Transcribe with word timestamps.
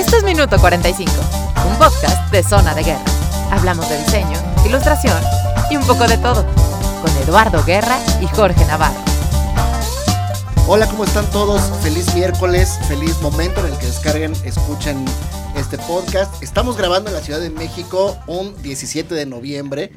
Esto 0.00 0.16
es 0.16 0.24
Minuto 0.24 0.58
45, 0.58 1.12
un 1.68 1.76
podcast 1.76 2.32
de 2.32 2.42
Zona 2.42 2.74
de 2.74 2.84
Guerra. 2.84 3.04
Hablamos 3.50 3.86
de 3.90 3.98
diseño, 3.98 4.38
ilustración 4.66 5.22
y 5.70 5.76
un 5.76 5.86
poco 5.86 6.08
de 6.08 6.16
todo, 6.16 6.46
con 7.02 7.14
Eduardo 7.22 7.62
Guerra 7.64 7.98
y 8.22 8.26
Jorge 8.28 8.64
Navarro. 8.64 8.98
Hola, 10.66 10.86
¿cómo 10.86 11.04
están 11.04 11.30
todos? 11.30 11.60
Feliz 11.82 12.14
miércoles, 12.14 12.78
feliz 12.88 13.20
momento 13.20 13.60
en 13.60 13.74
el 13.74 13.78
que 13.78 13.88
descarguen, 13.88 14.32
escuchen 14.42 15.04
este 15.54 15.76
podcast. 15.76 16.42
Estamos 16.42 16.78
grabando 16.78 17.10
en 17.10 17.16
la 17.16 17.22
Ciudad 17.22 17.38
de 17.38 17.50
México 17.50 18.16
un 18.26 18.56
17 18.62 19.14
de 19.14 19.26
noviembre 19.26 19.92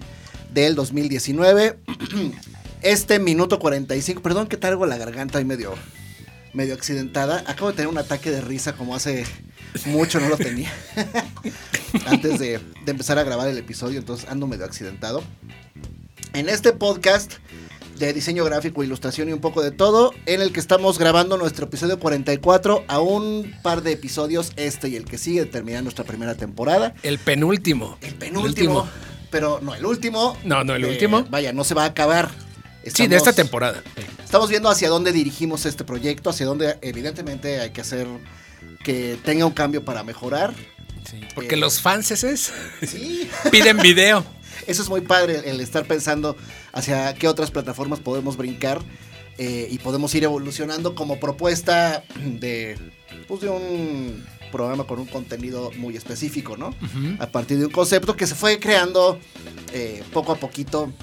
del 0.52 0.76
2019. 0.76 1.80
Este 2.82 3.20
minuto 3.20 3.58
45, 3.58 4.22
perdón 4.22 4.48
que 4.48 4.58
traigo 4.58 4.86
la 4.86 4.98
garganta 4.98 5.38
ahí 5.38 5.46
medio, 5.46 5.74
medio 6.52 6.74
accidentada. 6.74 7.42
Acabo 7.48 7.70
de 7.70 7.78
tener 7.78 7.88
un 7.88 7.98
ataque 7.98 8.32
de 8.32 8.42
risa 8.42 8.74
como 8.74 8.94
hace 8.94 9.24
mucho 9.86 10.20
no 10.20 10.30
lo 10.30 10.38
tenía. 10.38 10.72
Antes 12.06 12.40
de, 12.40 12.60
de 12.86 12.92
empezar 12.92 13.18
a 13.18 13.24
grabar 13.24 13.48
el 13.48 13.58
episodio, 13.58 14.00
entonces 14.00 14.30
ando 14.30 14.48
medio 14.48 14.66
accidentado. 14.66 15.24
En 16.34 16.50
este 16.50 16.74
podcast 16.74 17.34
de 17.98 18.14
diseño 18.14 18.44
gráfico, 18.44 18.84
ilustración 18.84 19.30
y 19.30 19.34
un 19.34 19.40
poco 19.40 19.62
de 19.62 19.72
todo, 19.72 20.14
en 20.26 20.42
el 20.42 20.52
que 20.52 20.60
estamos 20.60 20.98
grabando 20.98 21.38
nuestro 21.38 21.66
episodio 21.66 22.00
44 22.00 22.86
a 22.88 23.00
un 23.00 23.54
par 23.62 23.84
de 23.84 23.92
episodios, 23.92 24.52
este 24.56 24.90
y 24.90 24.96
el 24.96 25.06
que 25.06 25.18
sigue, 25.18 25.46
terminar 25.46 25.84
nuestra 25.84 26.04
primera 26.04 26.36
temporada. 26.36 26.96
El 27.04 27.20
penúltimo. 27.20 27.98
El 28.02 28.16
penúltimo. 28.16 28.82
último. 28.82 28.88
Pero 29.30 29.60
no, 29.62 29.74
el 29.74 29.86
último. 29.86 30.38
No, 30.44 30.64
no, 30.64 30.76
el 30.76 30.84
eh, 30.84 30.90
último. 30.90 31.26
Vaya, 31.30 31.54
no 31.54 31.64
se 31.64 31.74
va 31.74 31.84
a 31.84 31.88
acabar. 31.88 32.30
Sí, 32.86 33.08
de 33.08 33.16
esta 33.16 33.32
temporada. 33.32 33.82
Estamos 34.24 34.50
viendo 34.50 34.70
hacia 34.70 34.90
dónde 34.90 35.12
dirigimos 35.12 35.66
este 35.66 35.84
proyecto, 35.84 36.30
hacia 36.30 36.46
dónde 36.46 36.78
evidentemente 36.82 37.62
hay 37.62 37.70
que 37.70 37.82
hacer 37.82 38.08
que 38.84 39.18
tenga 39.24 39.46
un 39.46 39.54
cambio 39.54 39.84
para 39.86 40.04
mejorar. 40.04 40.54
Sí, 41.10 41.20
porque 41.36 41.56
Eh. 41.56 41.58
los 41.58 41.82
fanses 41.82 42.52
Sí, 42.88 43.30
piden 43.52 43.78
video. 43.78 44.24
eso 44.68 44.82
es 44.84 44.90
muy 44.90 45.02
padre, 45.02 45.42
el 45.50 45.60
estar 45.60 45.86
pensando 45.86 46.36
hacia 46.72 47.14
qué 47.14 47.28
otras 47.28 47.52
plataformas 47.52 48.00
podemos 48.00 48.38
brincar 48.38 48.80
eh, 49.38 49.68
y 49.70 49.80
podemos 49.80 50.14
ir 50.16 50.24
evolucionando 50.24 50.96
como 50.96 51.20
propuesta 51.20 52.04
de, 52.24 52.78
pues, 53.28 53.42
de 53.42 53.50
un 53.50 54.24
programa 54.52 54.86
con 54.86 55.00
un 55.00 55.08
contenido 55.08 55.72
muy 55.78 55.98
específico, 55.98 56.56
¿no? 56.56 56.76
A 57.20 57.26
partir 57.28 57.58
de 57.58 57.66
un 57.66 57.72
concepto 57.72 58.16
que 58.16 58.28
se 58.28 58.36
fue 58.36 58.60
creando 58.60 59.20
eh, 59.74 60.04
poco 60.14 60.32
a 60.34 60.36
poquito, 60.36 60.94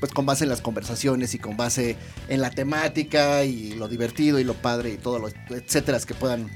pues 0.00 0.10
con 0.12 0.26
base 0.26 0.42
en 0.44 0.50
las 0.50 0.60
conversaciones 0.60 1.32
y 1.34 1.38
con 1.38 1.56
base 1.56 1.96
en 2.28 2.40
la 2.42 2.50
temática 2.50 3.44
y 3.44 3.74
lo 3.74 3.86
divertido 3.88 4.40
y 4.40 4.44
lo 4.44 4.54
padre 4.54 4.90
y 4.94 4.96
todo 4.96 5.20
lo 5.20 5.28
etcétera 5.56 6.00
que 6.00 6.14
puedan 6.14 6.50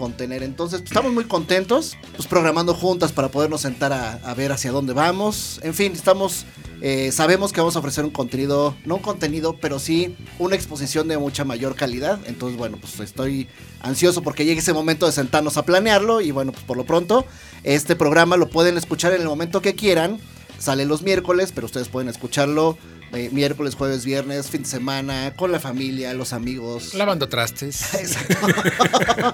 contener. 0.00 0.42
Entonces, 0.42 0.80
estamos 0.82 1.12
muy 1.12 1.24
contentos, 1.24 1.98
pues 2.16 2.26
programando 2.26 2.72
juntas 2.74 3.12
para 3.12 3.28
podernos 3.28 3.60
sentar 3.60 3.92
a, 3.92 4.14
a 4.14 4.32
ver 4.32 4.50
hacia 4.50 4.72
dónde 4.72 4.94
vamos. 4.94 5.60
En 5.62 5.74
fin, 5.74 5.92
estamos, 5.92 6.46
eh, 6.80 7.12
sabemos 7.12 7.52
que 7.52 7.60
vamos 7.60 7.76
a 7.76 7.80
ofrecer 7.80 8.06
un 8.06 8.10
contenido, 8.10 8.74
no 8.86 8.94
un 8.96 9.02
contenido, 9.02 9.58
pero 9.60 9.78
sí 9.78 10.16
una 10.38 10.56
exposición 10.56 11.06
de 11.06 11.18
mucha 11.18 11.44
mayor 11.44 11.74
calidad. 11.76 12.18
Entonces, 12.24 12.56
bueno, 12.56 12.78
pues 12.80 12.98
estoy 13.00 13.46
ansioso 13.82 14.22
porque 14.22 14.46
llegue 14.46 14.60
ese 14.60 14.72
momento 14.72 15.04
de 15.04 15.12
sentarnos 15.12 15.58
a 15.58 15.66
planearlo 15.66 16.22
y 16.22 16.30
bueno, 16.30 16.52
pues 16.52 16.64
por 16.64 16.78
lo 16.78 16.84
pronto, 16.84 17.26
este 17.62 17.94
programa 17.94 18.38
lo 18.38 18.48
pueden 18.48 18.78
escuchar 18.78 19.12
en 19.12 19.20
el 19.20 19.28
momento 19.28 19.60
que 19.60 19.74
quieran. 19.74 20.18
Sale 20.58 20.86
los 20.86 21.02
miércoles, 21.02 21.52
pero 21.54 21.66
ustedes 21.66 21.90
pueden 21.90 22.08
escucharlo 22.08 22.78
eh, 23.12 23.28
miércoles, 23.32 23.74
jueves, 23.74 24.04
viernes, 24.04 24.48
fin 24.50 24.62
de 24.62 24.68
semana, 24.68 25.32
con 25.36 25.50
la 25.52 25.60
familia, 25.60 26.14
los 26.14 26.32
amigos. 26.32 26.94
Lavando 26.94 27.28
trastes. 27.28 27.94
Exacto. 28.00 28.36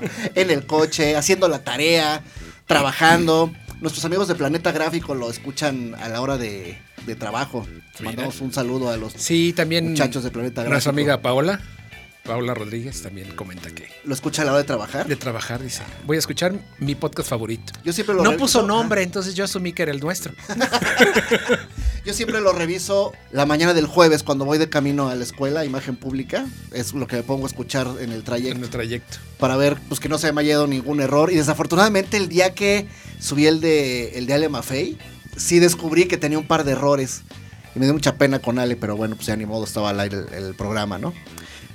en 0.35 0.51
el 0.51 0.67
coche, 0.67 1.17
haciendo 1.17 1.49
la 1.49 1.63
tarea, 1.65 2.23
trabajando. 2.67 3.53
Nuestros 3.81 4.05
amigos 4.07 4.27
de 4.29 4.35
Planeta 4.35 4.73
Gráfico 4.73 5.15
lo 5.15 5.29
escuchan 5.31 5.95
a 6.01 6.09
la 6.09 6.21
hora 6.23 6.39
de, 6.39 6.79
de 7.05 7.15
trabajo. 7.15 7.67
Mandamos 8.01 8.41
un 8.41 8.53
saludo 8.53 8.91
a 8.91 8.97
los 8.97 9.13
Sí, 9.13 9.53
también 9.55 9.91
muchachos 9.91 10.25
de 10.25 10.31
Planeta 10.31 10.63
Gráfico. 10.63 10.73
nuestra 10.73 10.91
amiga 10.93 11.21
Paola, 11.21 11.61
Paola 12.25 12.55
Rodríguez, 12.55 13.03
también 13.03 13.37
comenta 13.37 13.71
que 13.71 13.89
Lo 14.05 14.15
escucha 14.15 14.43
a 14.43 14.45
la 14.47 14.53
hora 14.53 14.63
de 14.63 14.67
trabajar. 14.67 15.07
de 15.07 15.15
trabajar, 15.17 15.63
dice, 15.63 15.83
voy 16.07 16.17
a 16.17 16.19
escuchar 16.21 16.55
mi 16.79 16.95
podcast 16.95 17.29
favorito. 17.29 17.73
Yo 17.85 17.93
siempre 17.93 18.15
lo 18.17 18.23
No 18.25 18.37
puso 18.39 18.63
nombre, 18.67 19.03
entonces 19.03 19.35
yo 19.35 19.45
asumí 19.45 19.73
que 19.75 19.83
era 19.83 19.93
el 19.93 20.01
nuestro. 20.01 20.33
Yo 22.07 22.15
siempre 22.15 22.41
lo 22.41 22.53
reviso 22.53 23.13
la 23.33 23.47
mañana 23.47 23.75
del 23.75 23.89
jueves 23.89 24.23
cuando 24.23 24.45
voy 24.45 24.59
de 24.59 24.69
camino 24.69 25.09
a 25.09 25.17
la 25.17 25.25
escuela, 25.25 25.65
imagen 25.65 25.97
pública. 25.97 26.47
Es 26.73 26.95
lo 26.95 27.09
que 27.09 27.17
me 27.17 27.25
pongo 27.25 27.47
a 27.47 27.49
escuchar 27.49 27.89
en 27.99 28.13
el 28.13 28.23
trayecto. 28.23 28.59
En 28.59 28.63
el 28.63 28.71
trayecto. 28.71 29.17
para 29.41 29.57
ver 29.57 29.77
pues 29.89 29.99
que 29.99 30.09
no 30.09 30.17
se 30.17 30.33
me 30.33 30.43
haya 30.43 30.53
ido 30.53 30.69
ningún 30.69 31.01
error. 31.01 31.33
Y 31.33 31.35
desafortunadamente 31.35 32.17
el 32.17 32.29
día 32.29 32.55
que 32.55 32.87
subí 33.19 33.49
el 33.49 33.61
de 33.61 34.11
el 34.19 34.27
de 34.27 34.35
Ale 34.35 34.49
Maffei, 34.49 34.97
sí 35.37 35.59
descubrí 35.59 36.05
que 36.05 36.17
tenía 36.17 36.39
un 36.39 36.47
par 36.47 36.63
de 36.63 36.73
errores. 36.73 37.23
Y 37.75 37.81
me 37.81 37.87
dio 37.87 37.95
mucha 37.95 38.15
pena 38.15 38.39
con 38.39 38.61
Ale, 38.61 38.77
pero 38.77 38.97
bueno, 38.97 39.17
pues 39.17 39.27
ya 39.27 39.35
ni 39.35 39.45
modo, 39.45 39.65
estaba 39.65 39.91
al 39.91 39.99
aire 39.99 40.19
el, 40.31 40.45
el 40.45 40.55
programa, 40.55 40.99
¿no? 40.99 41.13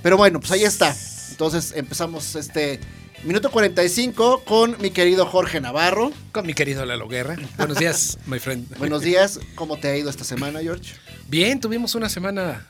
Pero 0.02 0.16
bueno, 0.16 0.40
pues 0.40 0.52
ahí 0.52 0.64
está. 0.64 0.96
Entonces 1.30 1.74
empezamos 1.76 2.36
este 2.36 2.80
minuto 3.24 3.50
45 3.50 4.42
con 4.44 4.76
mi 4.80 4.90
querido 4.90 5.26
Jorge 5.26 5.60
Navarro. 5.60 6.12
Con 6.32 6.46
mi 6.46 6.54
querido 6.54 6.84
Lalo 6.84 7.08
Guerra. 7.08 7.36
Buenos 7.56 7.78
días, 7.78 8.18
my 8.26 8.38
friend. 8.38 8.76
Buenos 8.78 9.02
días, 9.02 9.38
¿cómo 9.54 9.76
te 9.76 9.88
ha 9.88 9.96
ido 9.96 10.10
esta 10.10 10.24
semana, 10.24 10.60
George? 10.60 10.94
Bien, 11.28 11.60
tuvimos 11.60 11.94
una 11.94 12.08
semana 12.08 12.66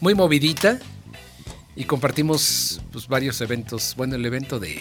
muy 0.00 0.14
movidita 0.14 0.78
y 1.76 1.84
compartimos 1.84 2.80
pues, 2.92 3.08
varios 3.08 3.40
eventos. 3.40 3.94
Bueno, 3.96 4.16
el 4.16 4.24
evento 4.24 4.58
de 4.58 4.80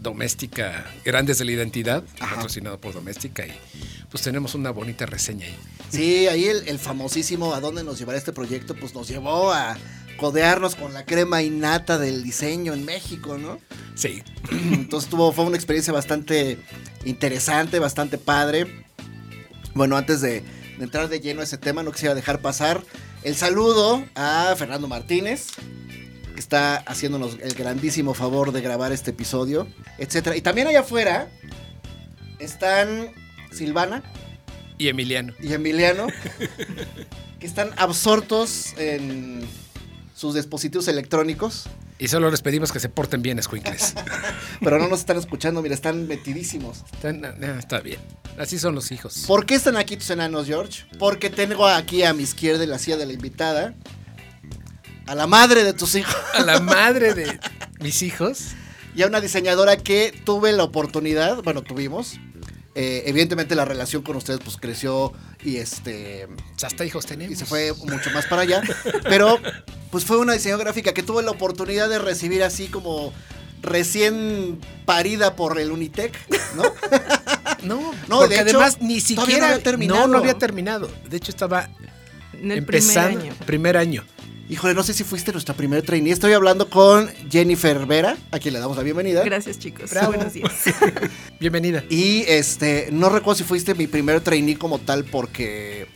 Doméstica, 0.00 0.86
Grandes 1.04 1.38
de 1.38 1.46
la 1.46 1.52
Identidad, 1.52 2.04
Ajá. 2.20 2.36
patrocinado 2.36 2.78
por 2.80 2.92
Doméstica, 2.92 3.46
y 3.46 3.52
pues 4.10 4.22
tenemos 4.22 4.54
una 4.54 4.70
bonita 4.70 5.06
reseña 5.06 5.46
ahí. 5.46 5.56
Sí, 5.90 6.26
ahí 6.28 6.46
el, 6.46 6.68
el 6.68 6.78
famosísimo 6.78 7.54
¿A 7.54 7.60
dónde 7.60 7.84
nos 7.84 7.98
llevará 7.98 8.18
este 8.18 8.32
proyecto? 8.32 8.74
Pues 8.74 8.94
nos 8.94 9.08
llevó 9.08 9.52
a 9.52 9.76
codearnos 10.16 10.74
con 10.74 10.92
la 10.94 11.04
crema 11.04 11.42
innata 11.42 11.98
del 11.98 12.22
diseño 12.22 12.72
en 12.72 12.84
México, 12.84 13.38
¿no? 13.38 13.58
Sí, 13.94 14.22
Entonces 14.50 15.10
tuvo, 15.10 15.32
fue 15.32 15.44
una 15.44 15.56
experiencia 15.56 15.92
bastante 15.92 16.58
interesante, 17.04 17.78
bastante 17.78 18.18
padre. 18.18 18.84
Bueno, 19.74 19.96
antes 19.96 20.20
de, 20.20 20.42
de 20.78 20.84
entrar 20.84 21.08
de 21.08 21.20
lleno 21.20 21.40
a 21.40 21.44
ese 21.44 21.58
tema, 21.58 21.82
no 21.82 21.92
quisiera 21.92 22.14
dejar 22.14 22.40
pasar 22.40 22.82
el 23.24 23.36
saludo 23.36 24.04
a 24.14 24.54
Fernando 24.56 24.86
Martínez, 24.86 25.46
que 26.34 26.40
está 26.40 26.76
haciéndonos 26.76 27.38
el 27.40 27.54
grandísimo 27.54 28.12
favor 28.12 28.52
de 28.52 28.60
grabar 28.60 28.92
este 28.92 29.12
episodio, 29.12 29.66
etcétera. 29.96 30.36
Y 30.36 30.42
también 30.42 30.66
allá 30.66 30.80
afuera 30.80 31.30
están 32.38 33.12
Silvana 33.50 34.02
y 34.76 34.88
Emiliano. 34.88 35.32
y 35.40 35.54
Emiliano, 35.54 36.08
que 37.40 37.46
están 37.46 37.70
absortos 37.76 38.74
en 38.76 39.48
sus 40.24 40.34
dispositivos 40.34 40.88
electrónicos, 40.88 41.64
Y 41.98 42.08
solo 42.08 42.30
les 42.30 42.40
pedimos 42.40 42.72
que 42.72 42.80
se 42.80 42.88
porten 42.88 43.20
bien, 43.20 43.38
escuincles. 43.38 43.92
pero 44.62 44.78
no 44.78 44.88
nos 44.88 45.00
están 45.00 45.18
escuchando, 45.18 45.60
mira, 45.60 45.74
están 45.74 46.06
metidísimos. 46.08 46.82
Están- 46.94 47.22
ah, 47.26 47.56
está 47.58 47.80
bien. 47.80 48.00
Así 48.38 48.58
son 48.58 48.74
los 48.74 48.90
hijos. 48.90 49.24
¿Por 49.26 49.44
qué 49.44 49.54
están 49.54 49.76
aquí 49.76 49.98
tus 49.98 50.08
enanos, 50.08 50.46
George? 50.46 50.84
Porque 50.98 51.28
tengo 51.28 51.66
aquí 51.66 52.02
a 52.04 52.14
mi 52.14 52.22
izquierda 52.22 52.64
en 52.64 52.70
la 52.70 52.78
silla 52.78 52.96
de 52.96 53.04
la 53.04 53.12
invitada 53.12 53.74
a 55.06 55.14
la 55.14 55.26
madre 55.26 55.62
de 55.64 55.74
tus 55.74 55.94
hijos 55.94 56.16
A 56.32 56.40
la 56.40 56.60
madre 56.60 57.12
de 57.12 57.38
mis 57.80 58.00
hijos. 58.02 58.52
y 58.96 59.02
a 59.02 59.06
una 59.06 59.20
diseñadora 59.20 59.76
que 59.76 60.18
tuve 60.24 60.52
la 60.52 60.64
oportunidad, 60.64 61.42
bueno, 61.42 61.60
tuvimos. 61.62 62.18
Eh, 62.74 63.04
evidentemente 63.06 63.54
la 63.54 63.64
relación 63.64 64.02
con 64.02 64.16
ustedes 64.16 64.40
pues 64.44 64.56
creció 64.56 65.12
y 65.42 65.56
este 65.58 66.26
hasta 66.62 66.84
hijos 66.84 67.06
tenemos. 67.06 67.32
y 67.32 67.36
se 67.36 67.44
fue 67.46 67.72
mucho 67.72 68.10
más 68.10 68.26
para 68.26 68.42
allá, 68.42 68.62
pero 69.04 69.38
pues 69.90 70.04
fue 70.04 70.18
una 70.18 70.32
diseñadora 70.32 70.64
gráfica 70.70 70.92
que 70.92 71.02
tuve 71.02 71.22
la 71.22 71.30
oportunidad 71.30 71.88
de 71.88 71.98
recibir 71.98 72.42
así 72.42 72.66
como 72.68 73.12
recién 73.62 74.60
parida 74.84 75.36
por 75.36 75.58
el 75.58 75.70
Unitec, 75.72 76.12
¿no? 76.56 76.64
No, 77.62 77.92
No, 78.08 78.18
porque 78.18 78.34
de 78.44 78.50
hecho, 78.50 78.58
además 78.60 78.78
ni 78.82 79.00
todavía 79.00 79.14
no 79.16 79.22
siquiera. 79.24 79.46
había 79.52 79.62
terminado. 79.62 80.00
No, 80.00 80.06
no 80.08 80.18
había 80.18 80.34
terminado. 80.34 80.90
De 81.08 81.16
hecho, 81.16 81.30
estaba 81.30 81.70
En 82.34 82.50
el 82.52 82.58
empezando. 82.58 83.18
primer 83.20 83.32
año. 83.32 83.46
primer 83.46 83.76
año. 83.78 84.04
Híjole, 84.48 84.74
no 84.74 84.82
sé 84.82 84.92
si 84.92 85.04
fuiste 85.04 85.32
nuestra 85.32 85.54
primera 85.54 85.80
trainee. 85.82 86.12
Estoy 86.12 86.34
hablando 86.34 86.68
con 86.68 87.08
Jennifer 87.30 87.86
Vera, 87.86 88.16
a 88.30 88.38
quien 88.38 88.52
le 88.52 88.60
damos 88.60 88.76
la 88.76 88.82
bienvenida. 88.82 89.22
Gracias, 89.24 89.58
chicos. 89.58 89.90
Bravo. 89.90 90.08
Buenos 90.12 90.34
días. 90.34 90.52
Bienvenida. 91.40 91.82
Y 91.88 92.24
este, 92.28 92.88
no 92.92 93.08
recuerdo 93.08 93.38
si 93.38 93.44
fuiste 93.44 93.74
mi 93.74 93.86
primer 93.86 94.20
trainee 94.20 94.56
como 94.58 94.78
tal 94.78 95.04
porque 95.04 95.86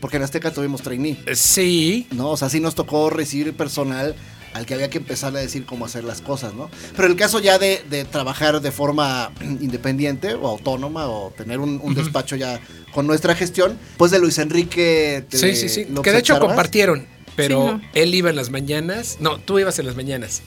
porque 0.00 0.16
en 0.18 0.24
Azteca 0.24 0.52
tuvimos 0.52 0.82
trainee, 0.82 1.16
Eh, 1.26 1.34
Sí. 1.36 2.06
¿no? 2.10 2.30
O 2.30 2.36
sea, 2.36 2.48
sí 2.50 2.60
nos 2.60 2.74
tocó 2.74 3.08
recibir 3.08 3.54
personal 3.56 4.14
al 4.52 4.66
que 4.66 4.74
había 4.74 4.90
que 4.90 4.98
empezar 4.98 5.34
a 5.36 5.38
decir 5.40 5.64
cómo 5.64 5.84
hacer 5.86 6.02
las 6.04 6.20
cosas, 6.20 6.54
¿no? 6.54 6.70
Pero 6.96 7.08
el 7.08 7.16
caso 7.16 7.40
ya 7.40 7.58
de, 7.58 7.82
de 7.88 8.04
trabajar 8.04 8.60
de 8.60 8.72
forma 8.72 9.30
independiente 9.40 10.34
o 10.34 10.48
autónoma 10.48 11.06
o 11.08 11.30
tener 11.36 11.60
un, 11.60 11.80
un 11.82 11.94
despacho 11.94 12.34
ya 12.36 12.60
con 12.92 13.06
nuestra 13.06 13.34
gestión, 13.34 13.78
pues 13.96 14.10
de 14.10 14.18
Luis 14.18 14.38
Enrique. 14.38 15.24
de 15.30 15.38
Sí, 15.38 15.54
sí, 15.56 15.68
sí. 15.68 15.86
Que 16.02 16.10
de 16.12 16.18
hecho 16.18 16.38
compartieron. 16.40 17.14
Pero 17.36 17.60
Sí, 17.60 17.72
no. 17.74 17.80
él 17.94 18.14
iba 18.14 18.30
en 18.30 18.36
las 18.36 18.50
mañanas. 18.50 19.18
No, 19.20 19.38
tú 19.38 19.58
ibas 19.58 19.78
en 19.78 19.86
las 19.86 19.96
mañanas. 19.96 20.42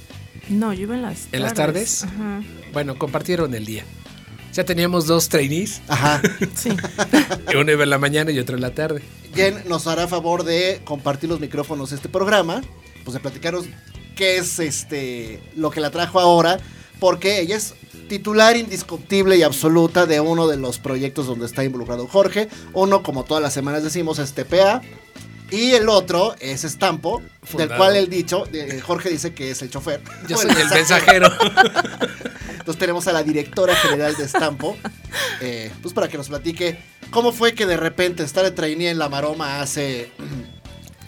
No, 0.50 0.74
yo 0.74 0.82
iba 0.84 0.96
en 0.96 1.02
las 1.04 1.16
tardes. 1.20 1.34
¿En 1.34 1.42
las 1.44 1.54
tardes? 1.54 2.04
Ajá. 2.04 2.42
Bueno, 2.74 2.98
compartieron 2.98 3.54
el 3.54 3.66
día. 3.66 3.84
Sea, 4.52 4.66
teníamos 4.66 5.06
dos 5.06 5.30
trainees, 5.30 5.82
Ajá. 5.88 6.22
Sí. 6.56 6.72
uno 7.56 7.72
iba 7.72 7.84
en 7.84 7.90
la 7.92 8.00
mañana 8.00 8.32
y 8.32 8.40
otro 8.40 8.56
en 8.56 8.62
la 8.62 8.74
tarde. 8.74 9.04
Jen 9.36 9.62
nos 9.68 9.86
hará 9.86 10.08
favor 10.08 10.44
de 10.44 10.82
compartir 10.86 11.30
los 11.30 11.40
micrófonos 11.40 11.92
de 11.92 11.98
este 11.98 12.10
programa, 12.10 12.62
pues 13.06 13.14
de 13.14 13.20
platicaros 13.20 13.66
qué 14.16 14.38
es 14.38 14.60
este 14.60 15.40
lo 15.56 15.70
que 15.70 15.80
la 15.82 15.92
trajo 15.92 16.20
ahora, 16.20 16.58
porque 17.00 17.40
ella 17.40 17.56
es 17.58 17.76
titular 18.10 18.58
indiscutible 18.58 19.38
y 19.38 19.44
absoluta 19.44 20.08
de 20.08 20.20
uno 20.20 20.48
de 20.48 20.58
los 20.58 20.80
proyectos 20.80 21.28
donde 21.28 21.46
está 21.46 21.64
involucrado 21.64 22.08
Jorge. 22.08 22.50
Uno, 22.74 23.04
como 23.04 23.24
todas 23.26 23.44
las 23.44 23.54
semanas 23.54 23.84
decimos, 23.84 24.18
es 24.18 24.34
TPA. 24.34 24.82
Y 25.52 25.72
el 25.72 25.90
otro 25.90 26.36
es 26.40 26.64
Estampo, 26.64 27.22
del 27.58 27.70
cual 27.70 27.96
el 27.96 28.10
dicho, 28.10 28.46
eh, 28.54 28.80
Jorge 28.86 29.10
dice 29.10 29.34
que 29.34 29.52
es 29.52 29.62
el 29.62 29.70
chofer. 29.70 30.02
Yo 30.28 30.38
soy 30.42 30.52
el 30.52 30.70
mensajero. 30.70 31.28
Entonces 32.60 32.78
tenemos 32.78 33.08
a 33.08 33.14
la 33.14 33.24
directora 33.24 33.76
general 33.76 34.16
de 34.16 34.26
Estampo, 34.26 34.78
eh, 35.42 35.72
pues 35.82 35.94
para 35.94 36.08
que 36.08 36.18
nos 36.18 36.28
platique 36.30 36.78
cómo 37.10 37.32
fue 37.32 37.54
que 37.54 37.66
de 37.66 37.78
repente 37.78 38.24
estar 38.24 38.44
de 38.44 38.52
trainee 38.52 38.90
en 38.92 39.00
la 39.00 39.10
maroma 39.10 39.62
hace 39.62 40.12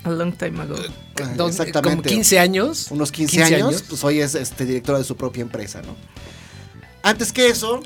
A 0.03 0.09
long 0.09 0.33
time 0.35 0.59
ago. 0.61 0.75
Dos- 1.35 1.51
exactamente 1.51 2.09
Como 2.09 2.15
15 2.17 2.39
años. 2.39 2.87
unos 2.89 3.11
15, 3.11 3.43
años, 3.43 3.83
pues 3.87 4.03
hoy 4.03 4.21
es 4.21 4.33
este, 4.33 4.65
directora 4.65 4.97
de 4.97 5.03
su 5.03 5.15
propia 5.15 5.41
empresa, 5.41 5.81
¿no? 5.83 5.95
Antes 7.03 7.31
que 7.31 7.47
eso, 7.49 7.81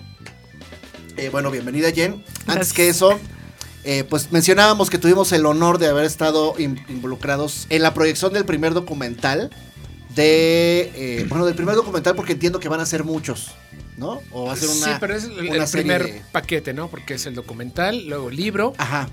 eh, 1.17 1.27
bueno, 1.29 1.51
bienvenida 1.51 1.91
Jen. 1.91 2.13
Antes 2.13 2.45
Gracias. 2.45 2.73
que 2.73 2.87
eso, 2.89 3.19
eh, 3.85 4.03
pues 4.03 4.31
mencionábamos 4.31 4.89
que 4.89 4.97
tuvimos 4.97 5.31
el 5.31 5.45
honor 5.45 5.77
de 5.77 5.87
haber 5.87 6.05
estado 6.05 6.55
in- 6.57 6.83
involucrados 6.89 7.67
en 7.69 7.81
la 7.83 7.93
proyección 7.93 8.33
del 8.33 8.43
primer 8.45 8.73
documental 8.73 9.49
de, 10.15 10.91
eh, 10.95 11.25
bueno, 11.29 11.45
del 11.45 11.55
primer 11.55 11.75
documental 11.75 12.15
porque 12.15 12.33
entiendo 12.33 12.59
que 12.59 12.69
van 12.69 12.79
a 12.79 12.85
ser 12.85 13.03
muchos, 13.03 13.51
¿no? 13.97 14.21
O 14.31 14.45
va 14.45 14.53
a 14.53 14.55
ser 14.55 14.69
una, 14.69 14.85
sí, 14.85 14.91
pero 14.99 15.15
es 15.15 15.23
el, 15.25 15.35
primer 15.71 16.03
de- 16.03 16.21
paquete, 16.31 16.73
¿no? 16.73 16.87
Porque 16.89 17.15
es 17.15 17.25
el 17.25 17.35
documental, 17.35 18.07
luego 18.07 18.29
el 18.29 18.35
libro. 18.35 18.73
Ajá, 18.77 19.09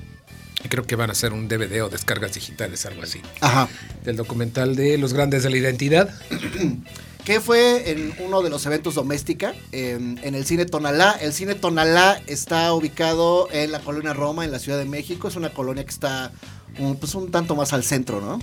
y 0.65 0.69
Creo 0.69 0.85
que 0.85 0.95
van 0.95 1.11
a 1.11 1.15
ser 1.15 1.33
un 1.33 1.49
DVD 1.49 1.83
o 1.83 1.89
descargas 1.89 2.35
digitales, 2.35 2.87
algo 2.87 3.03
así. 3.03 3.21
ajá. 3.41 3.69
Del 4.05 4.17
documental 4.17 4.77
de 4.77 4.97
Los 4.97 5.13
Grandes 5.13 5.43
de 5.43 5.51
la 5.51 5.57
Identidad. 5.57 6.09
que 7.25 7.41
fue 7.41 7.91
en 7.91 8.15
uno 8.19 8.43
de 8.43 8.51
los 8.51 8.67
eventos 8.67 8.95
doméstica 8.95 9.55
en, 9.73 10.19
en 10.23 10.35
el 10.35 10.45
cine 10.45 10.65
Tonalá. 10.67 11.13
El 11.21 11.33
cine 11.33 11.55
Tonalá 11.55 12.21
está 12.27 12.73
ubicado 12.73 13.49
en 13.53 13.71
la 13.73 13.81
colonia 13.81 14.13
Roma, 14.13 14.45
en 14.45 14.51
la 14.51 14.59
Ciudad 14.59 14.79
de 14.79 14.85
México. 14.87 15.29
Es 15.29 15.37
una 15.37 15.51
colonia 15.53 15.85
que 15.85 15.91
está 15.91 16.33
un, 16.79 16.97
pues 16.97 17.15
un 17.15 17.31
tanto 17.31 17.55
más 17.55 17.73
al 17.73 17.85
centro, 17.85 18.21
¿no? 18.21 18.39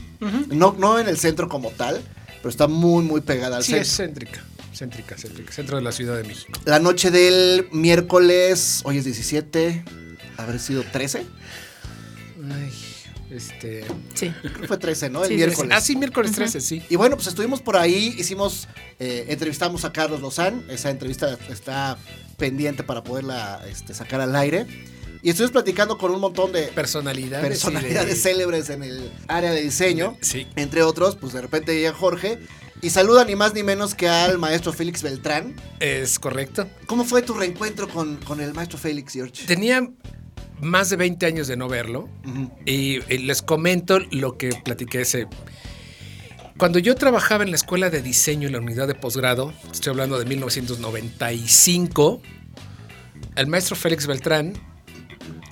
¿no? 0.50 0.76
No 0.78 1.00
en 1.00 1.08
el 1.10 1.18
centro 1.18 1.50
como 1.50 1.72
tal, 1.72 2.02
pero 2.38 2.50
está 2.50 2.68
muy, 2.68 3.04
muy 3.04 3.22
pegada 3.22 3.58
al 3.58 3.64
Sí, 3.64 3.72
centro. 3.74 3.82
es 3.84 3.96
céntrica. 3.98 4.44
Céntrica, 4.74 5.18
céntrica. 5.18 5.52
Centro 5.52 5.76
de 5.78 5.84
la 5.84 5.92
Ciudad 5.92 6.16
de 6.16 6.24
México. 6.24 6.58
La 6.66 6.80
noche 6.80 7.12
del 7.12 7.68
miércoles, 7.72 8.82
hoy 8.86 8.98
es 9.00 9.04
17, 9.06 9.84
habrá 10.38 10.58
sido 10.58 10.84
13. 10.84 11.26
Ay, 12.52 12.72
este. 13.30 13.86
Sí. 14.14 14.30
Creo 14.42 14.54
que 14.62 14.68
fue 14.68 14.78
13, 14.78 15.10
¿no? 15.10 15.24
El 15.24 15.30
Sí, 15.30 15.36
miércoles. 15.36 15.72
Ah, 15.76 15.82
sí, 15.82 15.96
miércoles 15.96 16.32
13, 16.32 16.62
sí. 16.62 16.82
Y 16.90 16.96
bueno, 16.96 17.16
pues 17.16 17.28
estuvimos 17.28 17.62
por 17.62 17.78
ahí, 17.78 18.16
hicimos, 18.18 18.68
eh, 19.00 19.26
entrevistamos 19.30 19.86
a 19.86 19.94
Carlos 19.94 20.22
Lozán, 20.22 20.64
esa 20.70 20.90
entrevista 20.90 21.38
está 21.50 21.98
pendiente 22.38 22.84
para 22.84 23.04
poderla 23.04 23.62
este, 23.70 23.94
sacar 23.94 24.22
al 24.22 24.36
aire. 24.36 24.66
Y 25.22 25.30
estuvimos 25.32 25.52
platicando 25.52 25.98
con 25.98 26.12
un 26.12 26.22
montón 26.22 26.54
de 26.54 26.64
Personalidades. 26.68 27.44
de- 27.44 27.50
personalidades 27.50 28.22
célebres 28.22 28.70
en 28.70 28.84
el 28.84 29.12
área 29.28 29.52
de 29.52 29.62
diseño, 29.62 30.18
Sí. 30.22 30.48
entre 30.56 30.82
otros, 30.84 31.18
pues 31.18 31.34
de 31.34 31.42
repente 31.42 31.76
llega 31.76 31.92
Jorge 31.92 32.40
y 32.82 32.90
saluda 32.92 33.26
ni 33.26 33.36
más 33.36 33.54
ni 33.54 33.62
menos 33.62 33.96
que 33.96 34.08
al 34.08 34.38
maestro 34.38 34.72
Félix 34.72 35.04
Beltrán. 35.04 35.56
Es 35.82 36.20
correcto. 36.20 36.70
¿Cómo 36.86 37.04
fue 37.04 37.22
tu 37.22 37.34
reencuentro 37.34 37.90
con, 37.90 38.16
con 38.18 38.40
el 38.40 38.54
maestro 38.54 38.78
Félix, 38.78 39.12
George? 39.12 39.46
Tenía 39.46 39.86
más 40.62 40.90
de 40.90 40.96
20 40.98 41.26
años 41.26 41.48
de 41.48 41.58
no 41.58 41.68
verlo. 41.68 42.10
Ujú. 42.26 42.52
Y, 42.66 43.00
y 43.12 43.18
les 43.20 43.42
comento 43.42 44.00
lo 44.12 44.38
que 44.38 44.50
platiqué 44.50 45.02
ese. 45.02 45.28
Cuando 46.58 46.78
yo 46.78 46.96
trabajaba 46.96 47.46
en 47.46 47.52
la 47.52 47.56
escuela 47.56 47.90
de 47.90 48.02
diseño 48.02 48.48
en 48.48 48.54
la 48.54 48.60
unidad 48.60 48.86
de 48.88 48.94
posgrado, 48.94 49.54
estoy 49.72 49.92
hablando 49.92 50.20
de 50.20 50.26
1995, 50.26 52.22
el 53.38 53.48
maestro 53.48 53.78
Félix 53.78 54.08
Beltrán 54.08 54.54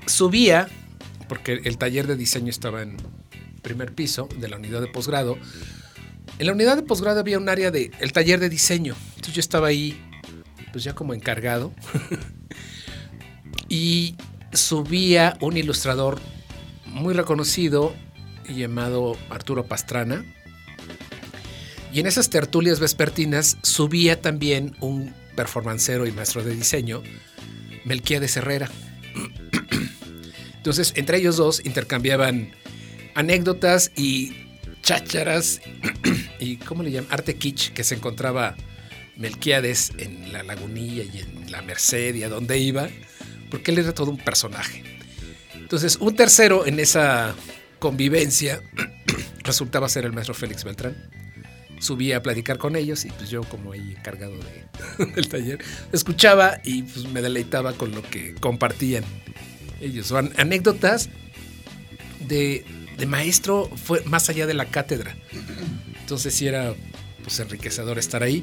subía, 0.06 0.68
porque 1.30 1.62
el 1.64 1.78
taller 1.78 2.08
de 2.08 2.18
diseño 2.18 2.50
estaba 2.50 2.82
en 2.82 2.98
primer 3.62 3.94
piso 3.94 4.28
de 4.38 4.50
la 4.50 4.58
unidad 4.58 4.82
de 4.82 4.88
posgrado. 4.88 5.38
En 6.40 6.48
la 6.48 6.52
unidad 6.52 6.76
de 6.76 6.84
posgrado 6.84 7.22
había 7.22 7.38
un 7.38 7.48
área 7.48 7.72
de 7.72 7.92
el 8.00 8.12
taller 8.12 8.42
de 8.42 8.50
diseño. 8.50 8.96
Entonces 9.10 9.34
yo 9.34 9.40
estaba 9.40 9.68
ahí, 9.68 9.98
pues 10.72 10.84
ya 10.84 10.94
como 10.94 11.14
encargado. 11.14 11.74
y 13.70 14.16
subía 14.58 15.38
un 15.40 15.56
ilustrador 15.58 16.20
muy 16.86 17.14
reconocido 17.14 17.96
llamado 18.48 19.18
Arturo 19.30 19.66
Pastrana. 19.66 20.26
Y 21.94 22.00
en 22.00 22.08
esas 22.08 22.30
tertulias 22.30 22.80
vespertinas 22.80 23.58
subía 23.62 24.22
también 24.22 24.76
un 24.82 25.14
performancero 25.36 26.06
y 26.06 26.12
maestro 26.12 26.44
de 26.44 26.56
diseño, 26.56 27.02
Melquiades 27.86 28.36
Herrera. 28.38 28.70
Entonces, 30.58 30.94
entre 30.96 31.20
ellos 31.20 31.38
dos 31.38 31.62
intercambiaban 31.66 32.52
anécdotas 33.16 33.92
y 33.96 34.36
chácharas 34.82 35.62
y, 36.40 36.58
¿cómo 36.58 36.84
le 36.84 36.92
llaman? 36.92 37.12
Arte 37.12 37.36
kitsch, 37.36 37.72
que 37.72 37.84
se 37.84 37.96
encontraba 37.96 38.56
Melquiades 39.16 39.94
en 39.98 40.32
la 40.34 40.44
Lagunilla 40.44 41.04
y 41.04 41.20
en 41.20 41.52
la 41.52 41.62
Merced 41.62 42.16
y 42.16 42.24
a 42.24 42.30
donde 42.30 42.60
iba, 42.60 42.90
porque 43.50 43.72
él 43.72 43.80
era 43.80 43.94
todo 43.94 44.12
un 44.12 44.18
personaje. 44.18 44.84
Entonces, 45.56 45.98
un 45.98 46.16
tercero 46.16 46.66
en 46.66 46.80
esa 46.80 47.36
convivencia 47.80 48.62
resultaba 49.44 49.90
ser 49.90 50.06
el 50.06 50.14
maestro 50.14 50.34
Félix 50.34 50.64
Beltrán. 50.64 50.96
Subí 51.80 52.12
a 52.12 52.24
platicar 52.24 52.58
con 52.58 52.76
ellos 52.76 53.06
y 53.06 53.10
pues 53.10 53.30
yo 53.30 53.44
como 53.44 53.72
ahí 53.74 53.94
encargado 53.98 54.34
de- 54.98 55.06
del 55.16 55.28
taller, 55.30 55.60
escuchaba 55.92 56.60
y 56.64 56.84
pues 56.84 57.08
me 57.10 57.22
deleitaba 57.22 57.74
con 57.74 57.92
lo 57.92 58.02
que 58.02 58.34
compartían 58.36 59.04
ellos. 59.80 60.08
Son 60.08 60.34
anécdotas 60.38 61.10
de, 62.28 62.66
de 62.98 63.06
maestro 63.06 63.70
fue 63.76 64.02
más 64.06 64.28
allá 64.30 64.48
de 64.48 64.56
la 64.56 64.66
cátedra. 64.66 65.16
Entonces 66.00 66.34
sí 66.34 66.48
era 66.48 66.74
pues 67.28 67.42
enriquecedor 67.42 68.00
estar 68.00 68.24
ahí. 68.24 68.42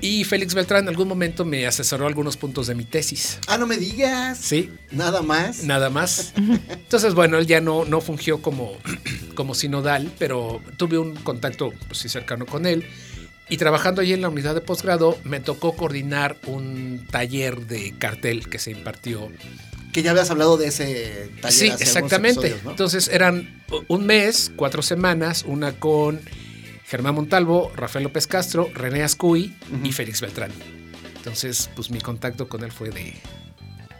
Y 0.00 0.22
Félix 0.22 0.54
Beltrán 0.54 0.84
en 0.84 0.88
algún 0.90 1.08
momento 1.08 1.44
me 1.44 1.66
asesoró 1.66 2.06
algunos 2.06 2.36
puntos 2.36 2.68
de 2.68 2.76
mi 2.76 2.84
tesis. 2.84 3.40
Ah, 3.48 3.58
no 3.58 3.66
me 3.66 3.76
digas. 3.76 4.38
Sí, 4.38 4.70
Nada 4.92 5.20
más. 5.20 5.64
nada 5.64 5.90
más. 5.90 6.32
Entonces, 6.36 7.14
bueno, 7.14 7.38
él 7.38 7.48
ya 7.48 7.60
no, 7.60 7.84
no 7.84 8.00
fungió 8.00 8.40
como, 8.40 8.76
como 9.34 9.56
sinodal, 9.56 10.12
pero 10.16 10.62
tuve 10.76 10.96
un 10.96 11.16
contacto 11.16 11.72
pues, 11.88 11.98
sí, 11.98 12.08
cercano 12.08 12.46
con 12.46 12.66
él. 12.66 12.86
Y 13.48 13.56
trabajando 13.56 14.00
allí 14.00 14.12
en 14.12 14.22
la 14.22 14.28
unidad 14.28 14.54
de 14.54 14.60
posgrado, 14.60 15.18
me 15.24 15.40
tocó 15.40 15.72
coordinar 15.74 16.36
un 16.46 17.04
taller 17.10 17.66
de 17.66 17.96
cartel 17.98 18.48
que 18.48 18.60
se 18.60 18.70
impartió. 18.70 19.28
Que 19.92 20.04
ya 20.04 20.12
habías 20.12 20.30
hablado 20.30 20.56
de 20.56 20.68
ese 20.68 21.32
taller. 21.40 21.52
Sí, 21.52 21.68
hace 21.68 21.82
exactamente. 21.82 22.46
episodios, 22.46 22.62
¿no? 22.64 22.70
Entonces 22.70 23.08
eran 23.08 23.60
un 23.88 24.06
mes, 24.06 24.52
cuatro 24.54 24.82
semanas, 24.82 25.44
una 25.44 25.72
con 25.72 26.20
Germán 26.90 27.14
Montalvo, 27.14 27.70
Rafael 27.76 28.02
López 28.02 28.26
Castro, 28.26 28.68
René 28.74 29.04
Ascuy 29.04 29.56
y. 29.84 29.92
Félix 29.92 30.20
Beltrán. 30.20 30.50
Entonces, 31.14 31.70
pues 31.76 31.88
mi 31.88 32.00
contacto 32.00 32.48
con 32.48 32.64
él 32.64 32.72
fue 32.72 32.90
de, 32.90 33.14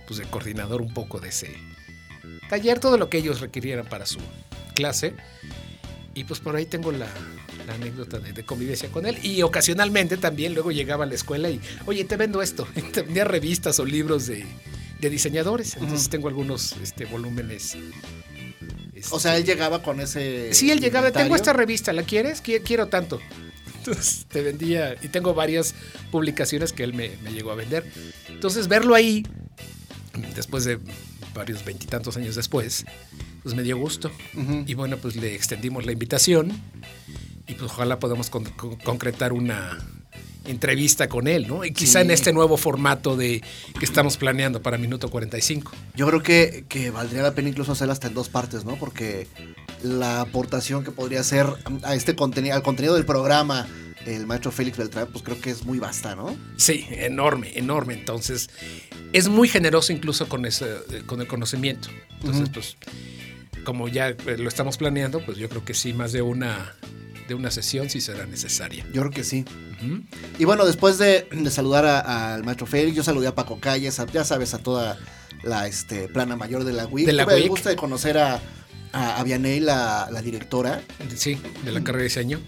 pues, 0.08 0.18
de 0.18 0.26
coordinador 0.26 0.82
un 0.82 0.92
poco 0.92 1.20
de 1.20 1.28
ese 1.28 1.54
taller, 2.48 2.80
todo 2.80 2.98
lo 2.98 3.08
que 3.08 3.18
ellos 3.18 3.40
requirieran 3.40 3.86
para 3.86 4.06
su 4.06 4.18
clase. 4.74 5.14
Y 6.14 6.24
pues 6.24 6.40
por 6.40 6.56
ahí 6.56 6.66
tengo 6.66 6.90
la, 6.90 7.06
la 7.64 7.74
anécdota 7.74 8.18
de, 8.18 8.32
de 8.32 8.44
convivencia 8.44 8.88
con 8.90 9.06
él. 9.06 9.24
Y 9.24 9.42
ocasionalmente 9.42 10.16
también 10.16 10.54
luego 10.54 10.72
llegaba 10.72 11.04
a 11.04 11.06
la 11.06 11.14
escuela 11.14 11.48
y, 11.48 11.60
oye, 11.86 12.04
te 12.04 12.16
vendo 12.16 12.42
esto. 12.42 12.66
Y 12.74 12.82
te 12.92 13.02
vendía 13.02 13.22
revistas 13.22 13.78
o 13.78 13.84
libros 13.84 14.26
de, 14.26 14.44
de 14.98 15.10
diseñadores. 15.10 15.76
Entonces 15.76 16.08
tengo 16.08 16.26
algunos 16.26 16.72
este, 16.82 17.04
volúmenes. 17.04 17.76
Este, 19.00 19.14
O 19.14 19.20
sea, 19.20 19.36
él 19.36 19.44
llegaba 19.44 19.82
con 19.82 20.00
ese. 20.00 20.52
Sí, 20.54 20.70
él 20.70 20.80
llegaba, 20.80 21.10
tengo 21.10 21.36
esta 21.36 21.52
revista, 21.52 21.92
¿la 21.92 22.02
quieres? 22.04 22.42
Qui- 22.42 22.62
Quiero 22.62 22.86
tanto. 22.88 23.20
Entonces 23.78 24.26
te 24.30 24.42
vendía, 24.42 24.96
y 25.02 25.08
tengo 25.08 25.34
varias 25.34 25.74
publicaciones 26.10 26.72
que 26.72 26.84
él 26.84 26.94
me, 26.94 27.10
me 27.22 27.32
llegó 27.32 27.50
a 27.50 27.54
vender. 27.54 27.90
Entonces 28.28 28.68
verlo 28.68 28.94
ahí, 28.94 29.26
después 30.34 30.64
de 30.64 30.78
varios 31.34 31.64
veintitantos 31.64 32.16
años 32.16 32.34
después, 32.36 32.84
pues 33.42 33.54
me 33.54 33.62
dio 33.62 33.76
gusto. 33.78 34.10
Y 34.66 34.74
bueno, 34.74 34.96
pues 34.98 35.16
le 35.16 35.34
extendimos 35.34 35.86
la 35.86 35.92
invitación 35.92 36.52
y 37.46 37.54
pues 37.54 37.70
ojalá 37.70 37.98
podamos 37.98 38.28
con- 38.30 38.44
con- 38.44 38.76
concretar 38.76 39.32
una 39.32 39.78
entrevista 40.44 41.08
con 41.08 41.28
él, 41.28 41.46
¿no? 41.46 41.64
Y 41.64 41.72
quizá 41.72 42.00
Sí. 42.00 42.04
en 42.06 42.10
este 42.10 42.32
nuevo 42.32 42.56
formato 42.56 43.16
de 43.16 43.42
que 43.78 43.84
estamos 43.84 44.16
planeando 44.16 44.62
para 44.62 44.78
Minuto 44.78 45.10
45. 45.10 45.72
Yo 45.94 46.06
creo 46.06 46.22
que, 46.22 46.64
que 46.68 46.90
valdría 46.90 47.22
la 47.22 47.34
pena 47.34 47.48
incluso 47.50 47.72
hacerla 47.72 47.92
hasta 47.92 48.08
en 48.08 48.14
dos 48.14 48.28
partes, 48.28 48.64
¿no? 48.64 48.76
Porque 48.76 49.26
la 49.82 50.20
aportación 50.20 50.84
que 50.84 50.90
podría 50.90 51.20
hacer 51.20 51.46
a 51.82 51.94
este 51.94 52.14
contenido, 52.16 52.54
al 52.54 52.62
contenido 52.62 52.94
del 52.94 53.04
programa, 53.06 53.66
el 54.06 54.26
maestro 54.26 54.50
Félix 54.50 54.78
Beltrán, 54.78 55.08
pues 55.12 55.22
creo 55.22 55.38
que 55.40 55.50
es 55.50 55.64
muy 55.64 55.78
vasta, 55.78 56.14
¿no? 56.14 56.34
Sí, 56.56 56.86
enorme, 56.90 57.52
enorme. 57.58 57.94
Entonces, 57.94 58.48
es 59.12 59.28
muy 59.28 59.46
generoso 59.48 59.92
incluso 59.92 60.28
con, 60.28 60.46
ese, 60.46 60.66
con 61.06 61.20
el 61.20 61.26
conocimiento. 61.26 61.88
Entonces, 62.20 62.48
pues, 62.48 62.76
como 63.64 63.88
ya 63.88 64.08
eh, 64.08 64.16
lo 64.38 64.48
estamos 64.48 64.78
planeando, 64.78 65.20
pues 65.24 65.36
yo 65.36 65.48
creo 65.50 65.64
que 65.66 65.74
sí, 65.74 65.92
más 65.92 66.12
de 66.12 66.22
una, 66.22 66.74
de 67.30 67.34
una 67.36 67.50
sesión 67.52 67.88
sí 67.88 68.00
será 68.00 68.26
necesaria. 68.26 68.84
Yo 68.92 69.02
creo 69.02 69.10
que 69.12 69.22
sí. 69.24 69.44
Y 70.38 70.44
bueno, 70.44 70.66
después 70.66 70.98
de, 70.98 71.28
de 71.30 71.50
saludar 71.50 71.86
al 71.86 72.42
maestro 72.44 72.66
Félix, 72.66 72.96
yo 72.96 73.02
saludé 73.04 73.28
a 73.28 73.34
Paco 73.36 73.60
Calles, 73.60 74.00
a- 74.00 74.06
ya 74.06 74.24
sabes, 74.24 74.52
a 74.52 74.58
toda 74.58 74.98
la 75.44 75.66
este, 75.68 76.08
plana 76.08 76.34
mayor 76.36 76.64
de 76.64 76.72
la 76.72 76.86
WIC. 76.86 77.06
De 77.06 77.12
la 77.12 77.24
Me 77.24 77.46
gusta 77.48 77.70
de 77.70 77.76
conocer 77.76 78.18
a, 78.18 78.40
a, 78.92 79.20
a 79.20 79.22
Vianey, 79.24 79.60
la, 79.60 80.08
la 80.10 80.20
directora, 80.22 80.82
Sí, 81.14 81.38
de 81.64 81.70
la 81.72 81.80
carrera 81.82 81.98
de 82.02 82.08
diseño. 82.08 82.40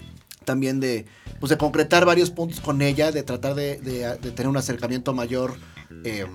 también 0.45 0.81
de, 0.81 1.07
pues 1.39 1.51
de 1.51 1.57
concretar 1.57 2.05
varios 2.05 2.31
puntos 2.31 2.61
con 2.61 2.83
ella, 2.83 3.13
de 3.13 3.23
tratar 3.23 3.55
de, 3.55 3.77
de- 3.79 4.19
de 4.19 4.31
tener 4.33 4.49
un 4.49 4.57
acercamiento 4.57 5.15
mayor. 5.15 5.55
eh, 6.05 6.27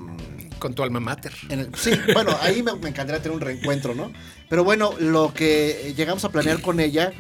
Con 0.60 0.74
tu 0.74 0.84
alma 0.84 1.02
mater. 1.02 1.34
el- 1.50 1.70
sí, 1.76 1.92
bueno, 2.14 2.32
ahí 2.42 2.64
me, 2.64 2.74
me 2.76 2.90
encantaría 2.90 3.22
tener 3.22 3.36
un 3.36 3.42
reencuentro, 3.42 3.94
¿no? 3.94 4.12
Pero 4.50 4.64
bueno, 4.64 4.94
lo 5.00 5.34
que 5.34 5.94
llegamos 5.98 6.24
a 6.24 6.30
planear 6.30 6.62
con 6.62 6.80
ella, 6.80 7.12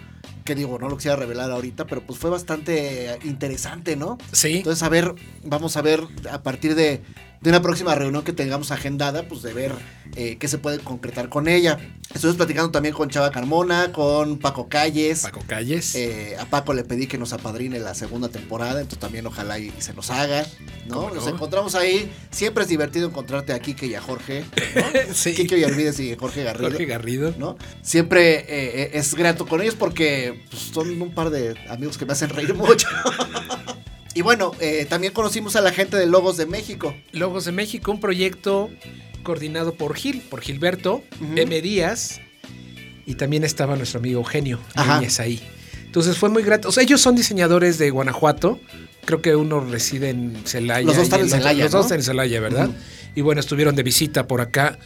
que 0.48 0.56
digo, 0.56 0.80
no 0.80 0.88
lo 0.88 0.96
quisiera 0.96 1.18
revelar 1.18 1.52
ahorita, 1.52 1.86
pero 1.86 2.02
pues 2.02 2.18
fue 2.18 2.30
bastante 2.30 3.20
interesante, 3.26 3.98
¿no? 3.98 4.18
Sí. 4.32 4.58
Entonces, 4.58 4.82
a 4.82 4.88
ver, 4.88 5.14
vamos 5.44 5.76
a 5.76 5.82
ver 5.82 6.02
a 6.32 6.42
partir 6.42 6.74
de, 6.74 7.02
de 7.42 7.50
una 7.50 7.62
próxima 7.62 7.96
reunión 7.96 8.24
que 8.24 8.34
tengamos 8.34 8.72
agendada, 8.72 9.28
pues 9.28 9.42
de 9.42 9.54
ver 9.54 9.72
eh, 10.16 10.38
qué 10.40 10.48
se 10.48 10.58
puede 10.58 10.80
concretar 10.80 11.30
con 11.30 11.48
ella. 11.48 11.78
Estuvimos 12.14 12.38
platicando 12.38 12.72
también 12.72 12.94
con 12.94 13.10
Chava 13.10 13.32
Carmona, 13.32 13.92
con 13.92 14.40
Paco 14.40 14.68
Calles. 14.70 15.22
Paco 15.22 15.44
Calles. 15.46 15.96
Eh, 15.96 16.36
a 16.40 16.46
Paco 16.46 16.74
le 16.74 16.84
pedí 16.84 17.08
que 17.08 17.18
nos 17.18 17.34
apadrine 17.34 17.80
la 17.80 17.94
segunda 17.94 18.30
temporada, 18.30 18.80
entonces 18.80 19.00
también 19.00 19.28
ojalá 19.28 19.60
y, 19.60 19.74
y 19.78 19.82
se 19.82 19.94
nos 19.94 20.10
haga, 20.10 20.46
¿no? 20.88 20.96
¿Cómo 21.02 21.16
Nos 21.16 21.26
no? 21.26 21.32
encontramos 21.32 21.76
ahí. 21.76 22.12
Siempre 22.32 22.64
es 22.64 22.70
divertido 22.70 23.08
encontrarte 23.08 23.54
a 23.54 23.60
Kike 23.60 23.88
y 23.88 23.96
a 23.96 24.02
Jorge, 24.02 24.46
¿no? 24.76 24.84
sí. 25.14 25.34
Kike 25.34 25.56
Ollarvides 25.56 26.00
y 26.00 26.16
Jorge 26.16 26.44
Garrido. 26.44 26.70
Jorge 26.70 26.86
Garrido. 26.86 27.34
¿no? 27.38 27.58
Siempre 27.82 28.40
eh, 28.40 28.46
eh, 28.48 28.92
es 28.94 29.16
grato 29.16 29.46
con 29.46 29.62
ellos 29.62 29.76
porque 29.76 30.44
pues, 30.50 30.62
son 30.74 31.02
un 31.02 31.14
par 31.14 31.30
de 31.30 31.56
amigos 31.70 31.98
que 31.98 32.06
me 32.06 32.14
hacen 32.14 32.30
reír 32.30 32.54
mucho. 32.54 32.88
y 34.18 34.24
bueno, 34.24 34.52
eh, 34.60 34.88
también 34.90 35.14
conocimos 35.14 35.56
a 35.58 35.62
la 35.62 35.72
gente 35.72 35.96
de 35.96 36.08
Logos 36.08 36.38
de 36.38 36.48
México. 36.48 36.96
Logos 37.12 37.46
de 37.46 37.52
México, 37.52 37.92
un 37.92 38.00
proyecto 38.00 38.72
coordinado 39.22 39.76
por 39.76 39.96
Gil, 39.96 40.22
por 40.22 40.42
Gilberto. 40.42 41.04
M. 41.36 41.62
Díaz, 41.62 42.20
y 43.06 43.14
también 43.14 43.44
estaba 43.44 43.76
nuestro 43.76 44.00
amigo 44.00 44.22
Eugenio. 44.22 44.60
Núñez 44.76 45.20
ahí. 45.20 45.40
Entonces 45.86 46.18
fue 46.18 46.30
muy 46.30 46.42
grato. 46.42 46.70
O 46.70 46.72
sea, 46.72 46.82
ellos 46.82 47.00
son 47.00 47.16
diseñadores 47.16 47.78
de 47.78 47.92
Guanajuato. 47.92 48.60
Creo 49.06 49.22
que 49.22 49.36
uno 49.36 49.60
reside 49.60 50.10
en 50.10 50.36
Celaya. 50.46 50.88
Los 50.88 50.96
dos 50.96 51.04
están 51.04 51.22
en 51.22 51.30
Celaya, 51.30 51.64
Los 51.66 51.72
dos 51.74 51.86
están 51.86 52.00
en 52.00 52.04
Celaya, 52.04 52.40
¿verdad? 52.42 52.72
Y 53.14 53.22
bueno, 53.22 53.40
estuvieron 53.40 53.76
de 53.76 53.84
visita 53.84 54.26
por 54.26 54.42
acá. 54.42 54.80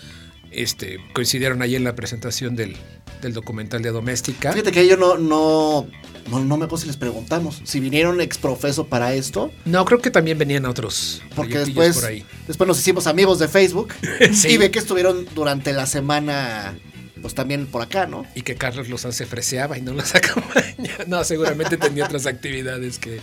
Este, 0.52 0.98
coincidieron 1.14 1.62
ahí 1.62 1.78
en 1.78 1.86
la 1.86 1.96
presentación 1.96 2.58
del, 2.58 2.76
del 3.22 3.34
documental 3.34 3.82
de 3.82 3.92
Doméstica. 3.92 4.52
Fíjate 4.52 4.72
que 4.72 4.88
yo 4.88 4.98
no, 4.98 5.18
no, 5.18 5.88
no, 6.30 6.40
no 6.40 6.58
me 6.58 6.66
acuerdo 6.66 6.78
si 6.78 6.88
les 6.88 6.98
preguntamos 6.98 7.62
si 7.64 7.80
vinieron 7.80 8.20
exprofeso 8.22 8.88
para 8.88 9.14
esto, 9.14 9.52
No, 9.66 9.86
creo 9.86 10.00
que 10.00 10.12
también 10.12 10.38
venían 10.38 10.66
otros 10.66 11.22
porque 11.36 11.60
después, 11.60 11.96
por 11.98 12.06
ahí. 12.10 12.26
después 12.48 12.68
nos 12.68 12.80
hicimos 12.80 13.08
amigos 13.08 13.40
de 13.40 13.48
Facebook 13.48 13.94
Sí. 14.34 14.50
y 14.50 14.58
ve 14.58 14.72
que 14.72 14.80
estuvieron 14.80 15.26
durante 15.36 15.74
la 15.74 15.86
semana, 15.86 16.78
pues 17.22 17.34
también 17.36 17.68
por 17.68 17.82
acá, 17.82 18.08
¿no? 18.08 18.26
Y 18.36 18.42
que 18.42 18.56
Carlos 18.56 18.90
Lozán 18.90 19.14
se 19.14 19.26
freseaba 19.26 19.78
y 19.78 19.82
no 19.82 19.94
los 19.94 20.14
acompaña. 20.16 20.92
No, 21.08 21.24
seguramente 21.24 21.78
tenía 21.78 22.06
otras 22.06 22.26
actividades 22.26 22.98
que. 23.00 23.20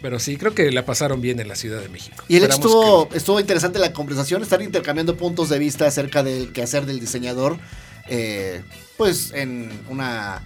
Pero 0.00 0.20
sí, 0.20 0.36
creo 0.36 0.54
que 0.54 0.70
la 0.70 0.84
pasaron 0.86 1.20
bien 1.20 1.40
en 1.40 1.48
la 1.48 1.56
Ciudad 1.56 1.80
de 1.80 1.88
México. 1.88 2.22
Y 2.28 2.36
Esperamos 2.36 2.64
estuvo, 2.64 3.08
que- 3.08 3.18
estuvo 3.18 3.40
interesante 3.40 3.80
la 3.80 3.92
conversación, 3.92 4.40
estar 4.42 4.62
intercambiando 4.62 5.16
puntos 5.16 5.48
de 5.48 5.58
vista 5.58 5.88
acerca 5.88 6.22
del 6.22 6.52
quehacer 6.52 6.86
del 6.86 7.00
diseñador, 7.00 7.58
eh, 8.08 8.62
pues 8.96 9.32
en 9.34 9.70
una 9.88 10.42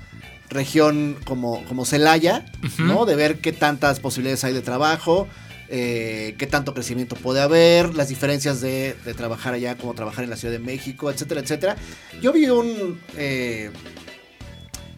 región 0.50 1.16
como, 1.25 1.64
como 1.64 1.85
Celaya. 1.85 2.45
¿no? 2.78 3.07
De 3.07 3.16
ver 3.16 3.38
qué 3.38 3.52
tantas 3.52 4.00
posibilidades 4.00 4.45
hay 4.45 4.52
de 4.52 4.61
trabajo, 4.61 5.26
eh, 5.69 6.35
qué 6.38 6.47
tanto 6.47 6.75
crecimiento 6.75 7.16
puede 7.16 7.40
haber, 7.40 7.95
las 7.95 8.09
diferencias 8.09 8.61
de, 8.61 8.95
de 9.04 9.14
trabajar 9.14 9.54
allá 9.54 9.76
como 9.78 9.95
trabajar 9.95 10.25
en 10.25 10.31
la 10.31 10.37
Ciudad 10.37 10.52
de 10.52 10.59
México, 10.59 11.11
etcétera, 11.11 11.40
etcétera. 11.40 11.76
Yo 12.21 12.33
vi 12.33 12.47
un... 12.50 13.00
eh, 13.16 13.71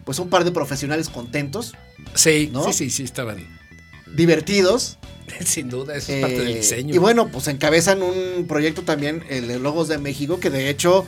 pues 0.05 0.19
un 0.19 0.29
par 0.29 0.45
de 0.45 0.51
profesionales 0.51 1.09
contentos, 1.09 1.75
Sí, 2.15 2.51
¿no? 2.53 2.65
sí, 2.65 2.73
sí, 2.73 2.91
sí, 2.91 3.05
estaban. 3.05 3.39
divertidos, 4.15 4.99
Sin 5.45 5.71
duda, 5.71 5.97
eso 5.97 6.13
es 6.13 6.21
parte 6.21 6.39
del 6.41 6.49
Eh, 6.51 6.55
diseño. 6.57 6.95
Y 6.95 6.99
bueno, 6.99 7.29
pues 7.29 7.49
encabezan 7.49 8.03
un 8.03 8.47
proyecto 8.47 8.83
también, 8.83 9.25
el 9.31 9.49
de 9.49 9.59
Logos 9.59 9.89
de 9.89 9.97
México, 9.99 10.39
que 10.39 10.51
de 10.51 10.69
hecho 10.69 11.07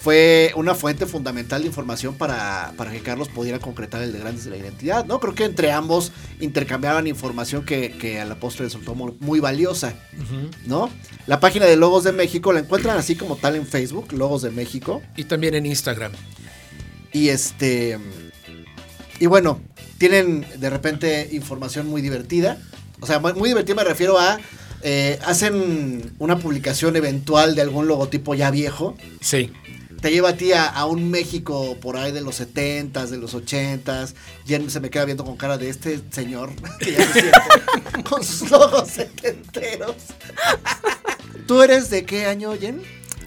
fue 0.00 0.52
una 0.56 0.74
fuente 0.74 1.04
fundamental 1.04 1.60
de 1.60 1.68
información 1.68 2.14
para, 2.14 2.72
para 2.78 2.90
que 2.90 3.00
Carlos 3.00 3.28
pudiera 3.28 3.58
concretar 3.58 4.00
el 4.00 4.12
de 4.12 4.18
Grandes 4.18 4.46
de 4.46 4.50
la 4.50 4.56
Identidad, 4.56 5.04
¿no? 5.04 5.20
Creo 5.20 5.34
que 5.34 5.44
entre 5.44 5.72
ambos 5.72 6.10
intercambiaban 6.40 7.06
información 7.06 7.66
que, 7.66 7.92
que 7.92 8.18
a 8.18 8.24
la 8.24 8.36
postre 8.36 8.64
resultó 8.64 8.94
muy, 8.94 9.40
valiosa. 9.40 9.92
¿no? 10.64 10.88
La 11.26 11.38
página 11.38 11.66
de 11.66 11.76
Logos 11.76 12.04
de 12.04 12.12
México 12.12 12.50
la 12.54 12.60
encuentran 12.60 12.96
así 12.96 13.14
como 13.14 13.36
tal 13.36 13.56
en 13.56 13.66
Facebook, 13.66 14.14
Logos 14.14 14.40
de 14.40 14.50
México. 14.50 15.02
Y 15.16 15.24
también 15.24 15.54
en 15.54 15.66
Instagram. 15.66 16.12
Y 17.12 17.28
este. 17.28 17.98
Y 19.18 19.26
bueno, 19.26 19.60
tienen 19.98 20.46
de 20.58 20.70
repente 20.70 21.28
información 21.32 21.88
muy 21.88 22.00
divertida. 22.00 22.56
O 23.00 23.06
sea, 23.06 23.18
muy 23.18 23.34
muy 23.34 23.50
divertida 23.50 23.74
me 23.74 23.84
refiero 23.84 24.18
a. 24.18 24.40
eh, 24.82 25.18
hacen 25.26 26.14
una 26.18 26.38
publicación 26.38 26.96
eventual 26.96 27.54
de 27.54 27.60
algún 27.60 27.86
logotipo 27.86 28.34
ya 28.34 28.50
viejo. 28.50 28.96
Sí. 29.20 29.52
Te 30.00 30.10
lleva 30.10 30.30
a 30.30 30.36
ti 30.36 30.52
a, 30.52 30.66
a 30.66 30.86
un 30.86 31.10
México 31.10 31.76
por 31.80 31.96
ahí 31.96 32.10
de 32.10 32.22
los 32.22 32.40
70s, 32.40 33.08
de 33.08 33.18
los 33.18 33.34
80s. 33.34 34.14
Jen 34.46 34.70
se 34.70 34.80
me 34.80 34.88
queda 34.90 35.04
viendo 35.04 35.24
con 35.24 35.36
cara 35.36 35.58
de 35.58 35.68
este 35.68 36.00
señor 36.10 36.50
que 36.78 36.92
ya 36.92 37.06
se 37.06 37.20
siente 37.20 38.02
con 38.08 38.24
sus 38.24 38.50
logos 38.50 38.88
setenteros. 38.88 39.96
¿Tú 41.46 41.62
eres 41.62 41.90
de 41.90 42.04
qué 42.04 42.26
año, 42.26 42.52
Jen? 42.58 42.82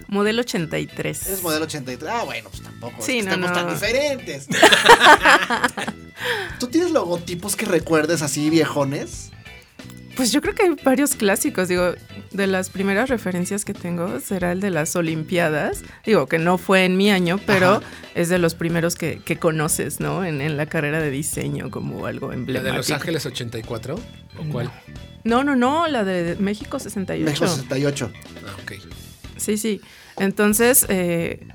Modelo 0.08 0.42
83. 0.42 1.28
Eres 1.28 1.44
modelo 1.44 1.66
83. 1.66 2.12
Ah, 2.12 2.24
bueno, 2.24 2.50
pues 2.50 2.64
tampoco. 2.64 2.96
es 3.00 3.06
Sí, 3.06 3.18
que 3.18 3.24
no, 3.24 3.30
estemos 3.32 3.50
no. 3.50 3.56
tan 3.56 3.74
diferentes. 3.74 4.48
¿Tú 6.60 6.68
tienes 6.68 6.92
logotipos 6.92 7.56
que 7.56 7.66
recuerdes 7.66 8.22
así 8.22 8.50
viejones? 8.50 9.30
Pues 10.16 10.32
yo 10.32 10.42
creo 10.42 10.54
que 10.54 10.64
hay 10.64 10.70
varios 10.84 11.16
clásicos. 11.16 11.68
Digo, 11.68 11.94
de 12.34 12.48
las 12.48 12.70
primeras 12.70 13.10
referencias 13.10 13.64
que 13.66 13.74
tengo 13.74 14.20
será 14.20 14.52
el 14.52 14.60
de 14.60 14.70
las 14.72 14.96
Olimpiadas. 14.96 15.84
Digo, 16.06 16.28
que 16.28 16.40
no 16.40 16.58
fue 16.58 16.86
en 16.86 16.98
mi 16.98 17.10
año, 17.12 17.40
pero 17.46 17.76
Ajá. 17.76 17.82
es 18.16 18.30
de 18.30 18.40
los 18.40 18.56
primeros 18.56 18.96
que, 18.96 19.20
que 19.20 19.38
conoces, 19.38 20.00
¿no? 20.00 20.26
En, 20.26 20.42
en 20.42 20.58
la 20.58 20.66
carrera 20.66 21.00
de 21.00 21.12
diseño 21.12 21.70
como 21.72 22.06
algo 22.06 22.30
¿La 22.30 22.34
emblemático. 22.36 22.72
de 22.72 22.78
Los 22.78 22.92
Ángeles 22.92 23.26
84? 23.26 23.96
¿O 23.96 24.52
cuál? 24.52 24.72
No, 25.24 25.44
no, 25.44 25.56
no, 25.56 25.88
la 25.88 26.04
de 26.04 26.36
México 26.40 26.80
68. 26.80 27.24
México 27.26 27.48
68. 27.48 28.12
Ah, 28.48 28.56
ok. 28.64 28.72
Sí, 29.38 29.58
sí. 29.58 29.80
Entonces, 30.18 30.86
eh, 30.90 31.48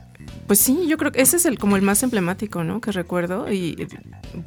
pues 0.47 0.59
sí, 0.59 0.87
yo 0.89 0.97
creo 0.97 1.13
que 1.13 1.21
ese 1.23 1.37
es 1.37 1.45
el 1.45 1.59
como 1.59 1.77
el 1.77 1.83
más 1.83 2.03
emblemático, 2.03 2.65
¿no? 2.65 2.81
Que 2.81 2.93
recuerdo 2.93 3.53
y 3.53 3.87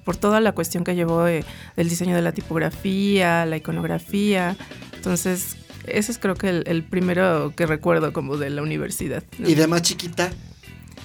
por 0.04 0.18
toda 0.18 0.40
la 0.42 0.52
cuestión 0.54 0.84
que 0.84 0.96
llevó 0.96 1.28
eh, 1.28 1.44
del 1.76 1.90
diseño 1.90 2.16
de 2.16 2.22
la 2.22 2.32
tipografía, 2.32 3.46
la 3.46 3.58
iconografía. 3.58 4.56
Entonces, 4.96 5.58
ese 5.86 6.12
es 6.12 6.18
creo 6.18 6.36
que 6.36 6.50
el, 6.50 6.64
el 6.68 6.84
primero 6.84 7.54
que 7.56 7.66
recuerdo 7.66 8.14
como 8.14 8.38
de 8.38 8.50
la 8.50 8.62
universidad. 8.62 9.24
Y 9.40 9.56
de 9.56 9.68
más 9.68 9.82
chiquita. 9.82 10.32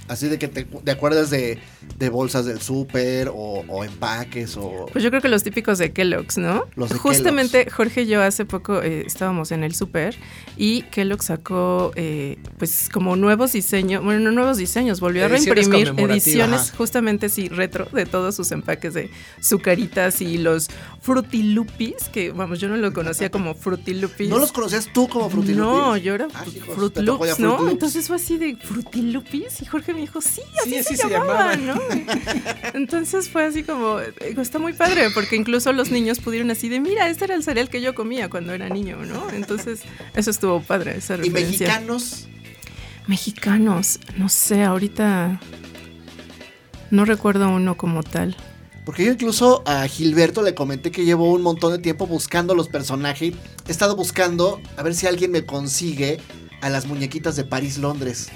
Así 0.09 0.29
de 0.29 0.39
que 0.39 0.49
te, 0.49 0.65
te 0.65 0.91
acuerdas 0.91 1.31
de, 1.31 1.59
de 1.99 2.09
bolsas 2.09 2.45
del 2.47 2.61
súper 2.61 3.29
o, 3.29 3.65
o 3.69 3.85
empaques 3.85 4.57
o... 4.57 4.87
Pues 4.93 5.03
yo 5.03 5.11
creo 5.11 5.21
que 5.21 5.29
los 5.29 5.43
típicos 5.43 5.79
de 5.79 5.93
Kellogg's, 5.93 6.39
¿no? 6.39 6.65
Los 6.77 6.91
de 6.91 6.99
Justamente 6.99 7.69
Jorge 7.71 8.03
y 8.03 8.07
yo 8.07 8.23
hace 8.23 8.45
poco 8.45 8.83
eh, 8.83 9.05
estábamos 9.07 9.53
en 9.53 9.65
el 9.65 9.75
súper 9.75 10.17
y 10.57 10.83
Kellogg 10.83 11.23
sacó 11.23 11.93
eh, 11.97 12.39
pues 12.59 12.89
como 12.93 13.17
nuevos 13.17 13.53
diseños, 13.53 14.05
bueno, 14.05 14.21
no 14.21 14.33
nuevos 14.33 14.59
diseños, 14.59 15.01
volvió 15.01 15.25
a 15.25 15.29
reimprimir 15.29 15.95
ediciones 15.97 16.61
Ajá. 16.61 16.77
justamente 16.77 17.29
sí, 17.29 17.49
retro 17.49 17.87
de 17.93 18.07
todos 18.07 18.35
sus 18.37 18.53
empaques 18.53 18.95
de 18.95 19.11
sucaritas 19.41 20.21
y 20.21 20.39
los 20.39 20.69
Frutilupis, 21.01 22.09
que 22.13 22.31
vamos, 22.31 22.61
yo 22.61 22.69
no 22.69 22.77
lo 22.77 22.93
conocía 22.93 23.31
como 23.31 23.55
Frutilupis. 23.55 24.29
¿No 24.29 24.39
los 24.39 24.53
conocías 24.53 24.89
tú 24.93 25.09
como 25.09 25.31
Fruity 25.31 25.55
No, 25.55 25.97
yo 25.97 26.15
era 26.15 26.29
Ah, 26.35 26.45
Fruit 26.75 26.99
¿no? 27.39 27.71
Entonces 27.71 28.09
fue 28.09 28.17
así 28.17 28.37
de 28.37 28.57
Frutilupis 28.57 29.63
y 29.63 29.67
Jorge 29.67 29.93
me 29.97 30.03
dijo, 30.03 30.21
sí, 30.21 30.43
así, 30.61 30.71
Sí, 30.71 30.77
así 30.77 30.97
se, 30.97 31.03
se 31.03 31.09
llamaban, 31.09 31.67
llamaban. 31.67 32.07
¿no? 32.07 32.13
Entonces 32.75 33.29
fue 33.29 33.45
así 33.45 33.63
como, 33.63 33.99
eh, 33.99 34.13
está 34.39 34.59
muy 34.59 34.75
padre, 34.75 35.09
porque 35.11 35.37
incluso 35.37 35.73
los 35.73 35.91
niños 35.91 36.21
pudieron 36.21 36.51
así 36.51 36.69
de, 36.69 36.81
mira, 36.81 37.09
este 37.09 37.25
era 37.25 37.35
el 37.35 37.43
cereal 37.43 37.69
que 37.69 37.81
yo 37.81 37.95
comía 37.95 38.29
cuando 38.29 38.53
era 38.53 38.69
niño, 38.69 38.99
¿no? 39.05 39.31
Entonces, 39.31 39.81
eso 40.15 40.31
estuvo 40.31 40.61
padre, 40.61 40.99
esa 40.99 41.17
Y 41.25 41.31
mexicanos. 41.31 42.29
Mexicanos, 43.07 44.01
no 44.17 44.29
sé, 44.29 44.63
ahorita 44.63 45.41
no 46.91 47.05
recuerdo 47.05 47.49
uno 47.49 47.77
como 47.77 48.03
tal. 48.03 48.37
Porque 48.85 49.05
yo 49.05 49.13
incluso 49.13 49.63
a 49.67 49.87
Gilberto 49.89 50.43
le 50.43 50.55
comenté 50.55 50.91
que 50.91 51.05
llevo 51.05 51.33
un 51.33 51.43
montón 51.43 51.73
de 51.73 51.79
tiempo 51.79 52.07
buscando 52.07 52.55
los 52.55 52.69
personajes. 52.69 53.35
He 53.67 53.71
estado 53.71 53.97
buscando 53.97 54.61
a 54.77 54.83
ver 54.83 54.95
si 54.95 55.07
alguien 55.07 55.33
me 55.33 55.45
consigue 55.45 56.21
a 56.61 56.69
las 56.69 56.87
muñequitas 56.87 57.35
de 57.37 57.45
París, 57.45 57.79
Londres. 57.79 58.29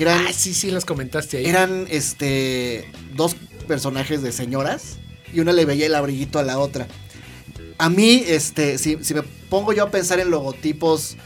Que 0.00 0.04
eran, 0.04 0.24
Ah, 0.26 0.32
sí, 0.32 0.54
sí, 0.54 0.70
las 0.70 0.86
comentaste 0.86 1.36
ahí. 1.36 1.44
eran 1.44 1.86
este 1.90 2.90
dos 3.14 3.36
personajes 3.68 4.22
de 4.22 4.32
señoras 4.32 4.96
y 5.34 5.40
una 5.40 5.52
le 5.52 5.66
veía 5.66 5.84
el 5.84 5.94
abriguito 5.94 6.38
a 6.38 6.42
la 6.42 6.58
otra. 6.58 6.88
A 7.76 7.90
mí, 7.90 8.24
este, 8.26 8.78
si, 8.78 8.96
si 9.04 9.12
me 9.12 9.22
pongo 9.50 9.74
yo 9.74 9.84
a 9.84 9.90
pensar 9.90 10.18
en 10.18 10.30
logotipos 10.30 11.18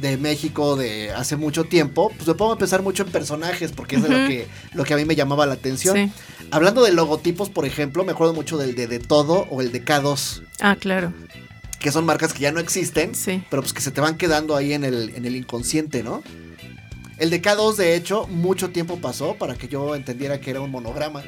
de 0.00 0.16
México 0.16 0.74
de 0.74 1.12
hace 1.12 1.36
mucho 1.36 1.66
tiempo, 1.66 2.10
pues 2.16 2.26
me 2.26 2.34
pongo 2.34 2.50
a 2.54 2.58
pensar 2.58 2.82
mucho 2.82 3.04
en 3.04 3.10
personajes, 3.12 3.70
porque 3.70 3.94
es 3.94 4.02
de 4.02 4.08
lo 4.08 4.16
que, 4.28 4.48
lo 4.74 4.82
que 4.82 4.94
a 4.94 4.96
mí 4.96 5.04
me 5.04 5.14
llamaba 5.14 5.46
la 5.46 5.54
atención. 5.54 5.94
Sí. 5.96 6.10
Hablando 6.50 6.82
de 6.82 6.90
logotipos, 6.92 7.48
por 7.48 7.64
ejemplo, 7.64 8.02
me 8.04 8.10
acuerdo 8.10 8.34
mucho 8.34 8.58
del 8.58 8.74
de 8.74 8.88
De 8.88 8.98
Todo 8.98 9.46
o 9.50 9.60
el 9.60 9.70
de 9.70 9.84
K2, 9.84 10.42
Ah, 10.58 10.74
claro. 10.74 11.12
que 11.78 11.92
son 11.92 12.04
marcas 12.04 12.32
que 12.32 12.40
ya 12.40 12.50
no 12.50 12.58
existen, 12.58 13.14
Sí. 13.14 13.44
pero 13.50 13.62
pues 13.62 13.72
que 13.72 13.80
se 13.82 13.92
te 13.92 14.00
van 14.00 14.16
quedando 14.18 14.56
ahí 14.56 14.72
en 14.72 14.82
el, 14.82 15.10
en 15.14 15.26
el 15.26 15.36
inconsciente, 15.36 16.02
¿no? 16.02 16.24
El 17.18 17.30
de 17.30 17.40
K2, 17.40 17.76
de 17.76 17.94
hecho, 17.96 18.26
mucho 18.26 18.70
tiempo 18.70 18.98
pasó 19.00 19.36
para 19.36 19.54
que 19.56 19.68
yo 19.68 19.94
entendiera 19.94 20.40
que 20.40 20.50
era 20.50 20.60
un 20.60 20.70
monograma. 20.70 21.22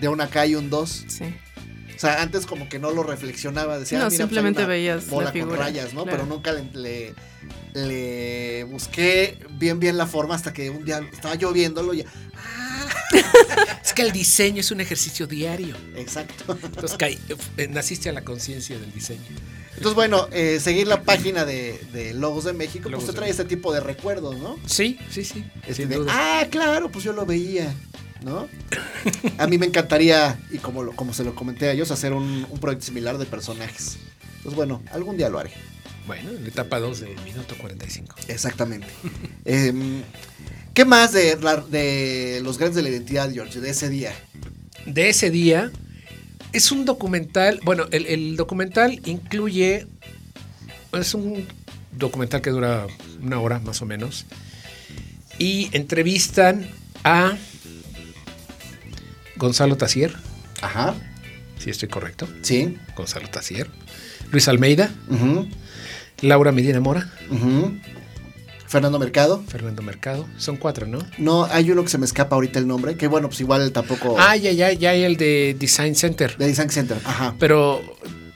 De 0.00 0.08
una 0.08 0.28
K 0.28 0.46
y 0.46 0.54
un 0.54 0.68
2. 0.70 1.04
Sí. 1.08 1.24
O 1.94 1.98
sea, 1.98 2.20
antes 2.20 2.44
como 2.44 2.68
que 2.68 2.78
no 2.78 2.90
lo 2.90 3.02
reflexionaba. 3.02 3.78
Decía, 3.78 3.98
No, 3.98 4.04
ah, 4.04 4.08
mira, 4.08 4.16
pues, 4.18 4.28
simplemente 4.28 4.60
una 4.60 4.68
veías 4.68 5.04
la 5.06 5.10
bola 5.10 5.26
con 5.26 5.40
figura, 5.40 5.56
rayas, 5.58 5.94
¿no? 5.94 6.02
claro. 6.04 6.18
Pero 6.18 6.26
nunca 6.26 6.52
le, 6.52 6.64
le, 6.74 7.14
le 7.74 8.64
busqué 8.64 9.38
bien, 9.52 9.80
bien 9.80 9.96
la 9.96 10.06
forma 10.06 10.34
hasta 10.34 10.52
que 10.52 10.68
un 10.70 10.84
día 10.84 11.00
estaba 11.12 11.34
yo 11.36 11.52
viéndolo 11.52 11.94
y... 11.94 12.02
¡Ah! 12.02 12.88
Es 13.84 13.92
que 13.92 14.02
el 14.02 14.10
diseño 14.12 14.60
es 14.60 14.70
un 14.72 14.80
ejercicio 14.80 15.26
diario. 15.28 15.74
Exacto. 15.94 16.58
Entonces, 16.62 16.98
caí- 16.98 17.18
eh, 17.56 17.68
naciste 17.68 18.08
a 18.08 18.12
la 18.12 18.22
conciencia 18.22 18.78
del 18.78 18.92
diseño. 18.92 19.22
Entonces, 19.76 19.94
bueno, 19.94 20.28
eh, 20.32 20.58
seguir 20.60 20.86
la 20.88 21.02
página 21.02 21.44
de, 21.44 21.78
de 21.92 22.14
Logos 22.14 22.44
de 22.44 22.52
México, 22.52 22.88
Logos 22.88 23.04
pues 23.04 23.14
te 23.14 23.18
trae 23.18 23.30
este 23.30 23.44
tipo 23.44 23.72
de 23.72 23.80
recuerdos, 23.80 24.36
¿no? 24.38 24.56
Sí, 24.66 24.98
sí, 25.10 25.24
sí. 25.24 25.44
Este 25.66 25.86
de, 25.86 26.04
ah, 26.08 26.46
claro, 26.50 26.90
pues 26.90 27.04
yo 27.04 27.12
lo 27.12 27.26
veía, 27.26 27.72
¿no? 28.24 28.48
A 29.38 29.46
mí 29.46 29.58
me 29.58 29.66
encantaría, 29.66 30.38
y 30.50 30.58
como, 30.58 30.82
lo- 30.82 30.92
como 30.96 31.12
se 31.12 31.24
lo 31.24 31.34
comenté 31.34 31.68
a 31.68 31.72
ellos, 31.72 31.90
hacer 31.90 32.12
un, 32.12 32.46
un 32.48 32.58
proyecto 32.58 32.86
similar 32.86 33.18
de 33.18 33.26
personajes. 33.26 33.98
Pues 34.42 34.54
bueno, 34.54 34.82
algún 34.92 35.16
día 35.16 35.28
lo 35.28 35.38
haré. 35.38 35.50
Bueno, 36.06 36.30
en 36.30 36.42
la 36.44 36.48
etapa 36.48 36.78
2 36.78 37.00
de 37.00 37.14
minuto 37.24 37.54
45. 37.58 38.14
Exactamente. 38.28 38.86
Em, 39.44 40.02
¿Qué 40.72 40.84
más 40.84 41.12
de, 41.12 41.36
de 41.70 42.40
los 42.42 42.58
grandes 42.58 42.76
de 42.76 42.82
la 42.82 42.90
identidad, 42.90 43.30
George, 43.32 43.60
de 43.60 43.70
ese 43.70 43.88
día? 43.88 44.12
de 44.86 45.08
ese 45.08 45.30
día 45.30 45.72
es 46.52 46.72
un 46.72 46.84
documental. 46.84 47.60
Bueno, 47.64 47.84
el, 47.90 48.06
el 48.06 48.36
documental 48.36 49.00
incluye. 49.04 49.86
Es 50.92 51.14
un 51.14 51.46
documental 51.92 52.40
que 52.40 52.50
dura 52.50 52.86
una 53.22 53.40
hora 53.40 53.58
más 53.60 53.82
o 53.82 53.86
menos. 53.86 54.26
Y 55.38 55.68
entrevistan 55.72 56.66
a 57.04 57.36
Gonzalo 59.36 59.76
Tassier, 59.76 60.14
Ajá, 60.62 60.94
si 61.58 61.68
estoy 61.70 61.88
correcto. 61.88 62.26
sí. 62.42 62.78
Gonzalo 62.96 63.28
Tassier. 63.28 63.68
Luis 64.30 64.48
Almeida, 64.48 64.90
ujú, 65.08 65.46
Laura 66.22 66.50
Medina 66.52 66.80
Mora, 66.80 67.12
ujú. 67.30 67.78
Fernando 68.68 68.98
Mercado. 68.98 69.42
Fernando 69.48 69.82
Mercado. 69.82 70.26
Son 70.38 70.56
cuatro, 70.56 70.86
¿no? 70.86 70.98
No, 71.18 71.44
hay 71.44 71.70
uno 71.70 71.82
que 71.82 71.88
se 71.88 71.98
me 71.98 72.04
escapa 72.06 72.34
ahorita 72.36 72.58
el 72.58 72.66
nombre, 72.66 72.96
que 72.96 73.06
bueno, 73.06 73.28
pues 73.28 73.40
igual 73.40 73.70
tampoco... 73.72 74.16
Ah, 74.18 74.36
ya, 74.36 74.50
ya, 74.52 74.72
ya 74.72 74.90
hay 74.90 75.04
el 75.04 75.16
de 75.16 75.56
Design 75.58 75.94
Center. 75.94 76.36
De 76.36 76.46
Design 76.46 76.70
Center, 76.70 76.98
ajá. 77.04 77.34
Pero 77.38 77.80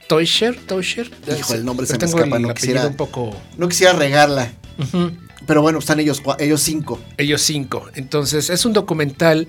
Toysher, 0.09 0.57
Toysher. 0.67 1.11
Hijo, 1.39 1.55
el 1.55 1.65
nombre 1.65 1.87
se 1.87 1.99
me 1.99 2.05
escapa, 2.05 2.37
el 2.37 2.43
no 2.43 2.55
quisiera- 2.55 2.87
un 2.87 2.97
poco. 2.97 3.37
No 3.57 3.69
quisiera 3.69 3.93
regarla, 3.93 4.53
pero 5.47 5.63
bueno, 5.63 5.79
están 5.81 5.99
ellos, 6.01 6.23
ellos 6.39 6.61
cinco. 6.63 7.01
Ellos 7.17 7.43
cinco. 7.43 7.89
Entonces, 7.95 8.51
es 8.51 8.65
un 8.65 8.73
documental, 8.73 9.49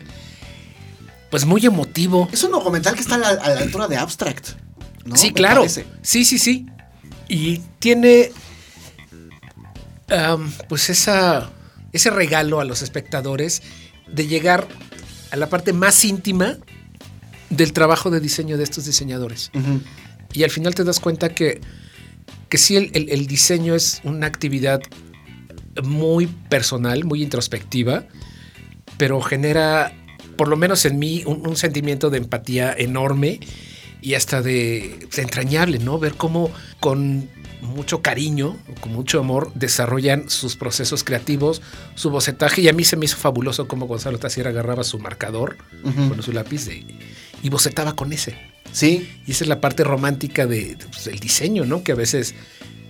pues 1.29 1.45
muy 1.45 1.65
emotivo. 1.65 2.27
Es 2.31 2.43
un 2.43 2.51
documental 2.51 2.95
que 2.95 3.01
está 3.01 3.15
a 3.15 3.19
la, 3.19 3.29
a 3.29 3.49
la 3.55 3.59
altura 3.61 3.87
de 3.87 3.97
Abstract. 3.97 4.49
¿no? 5.05 5.15
sí, 5.15 5.27
Me 5.27 5.33
claro. 5.33 5.61
parece. 5.61 5.85
Sí, 6.01 6.25
sí, 6.25 6.37
sí. 6.39 6.65
Y 7.27 7.59
tiene, 7.79 8.31
pues 10.67 10.89
esa, 10.89 11.49
ese 11.93 12.09
regalo 12.09 12.59
a 12.59 12.65
los 12.65 12.81
espectadores 12.81 13.61
de 14.11 14.27
llegar 14.27 14.67
a 15.31 15.35
la 15.37 15.47
parte 15.47 15.73
más 15.73 16.03
íntima 16.03 16.57
del 17.49 17.73
trabajo 17.73 18.09
de 18.09 18.19
diseño 18.19 18.57
de 18.57 18.63
estos 18.63 18.85
diseñadores. 18.85 19.51
Y 20.33 20.43
al 20.43 20.49
final 20.49 20.75
te 20.75 20.83
das 20.83 20.99
cuenta 20.99 21.29
que, 21.35 21.61
que 22.49 22.57
sí, 22.57 22.75
el, 22.77 22.91
el- 22.93 23.09
el 23.09 23.27
diseño 23.27 23.75
es 23.75 24.01
una 24.03 24.27
actividad 24.27 24.81
muy 25.83 26.27
personal, 26.27 27.03
muy 27.05 27.23
introspectiva, 27.23 28.03
pero 28.97 29.21
genera, 29.21 29.93
por 30.37 30.47
lo 30.47 30.57
menos 30.57 30.85
en 30.85 30.99
mí, 30.99 31.23
un, 31.25 31.47
un 31.47 31.55
sentimiento 31.55 32.09
de 32.09 32.17
empatía 32.17 32.73
enorme 32.77 33.39
y 34.01 34.15
hasta 34.15 34.41
de, 34.41 35.07
de 35.15 35.21
entrañable, 35.21 35.79
¿no? 35.79 35.99
Ver 35.99 36.15
cómo 36.15 36.51
con 36.79 37.29
mucho 37.61 38.01
cariño, 38.01 38.57
con 38.79 38.91
mucho 38.93 39.19
amor, 39.19 39.51
desarrollan 39.55 40.29
sus 40.29 40.55
procesos 40.55 41.03
creativos, 41.03 41.61
su 41.95 42.09
bocetaje. 42.09 42.61
Y 42.61 42.67
a 42.69 42.73
mí 42.73 42.83
se 42.83 42.97
me 42.97 43.05
hizo 43.05 43.17
fabuloso 43.17 43.67
cómo 43.67 43.87
Gonzalo 43.87 44.17
Tassier 44.19 44.47
agarraba 44.47 44.83
su 44.83 44.99
marcador 44.99 45.57
Ujú. 45.83 46.09
con 46.09 46.23
su 46.23 46.31
lápiz 46.31 46.65
de- 46.65 46.83
y 47.43 47.49
bocetaba 47.49 47.95
con 47.95 48.13
ese. 48.13 48.35
Sí, 48.71 49.09
Y 49.27 49.31
esa 49.31 49.43
es 49.43 49.47
la 49.49 49.59
parte 49.59 49.83
romántica 49.83 50.47
de, 50.47 50.75
de, 50.75 50.85
pues, 50.85 51.05
del 51.05 51.19
diseño, 51.19 51.65
¿no? 51.65 51.83
Que 51.83 51.91
a 51.91 51.95
veces, 51.95 52.33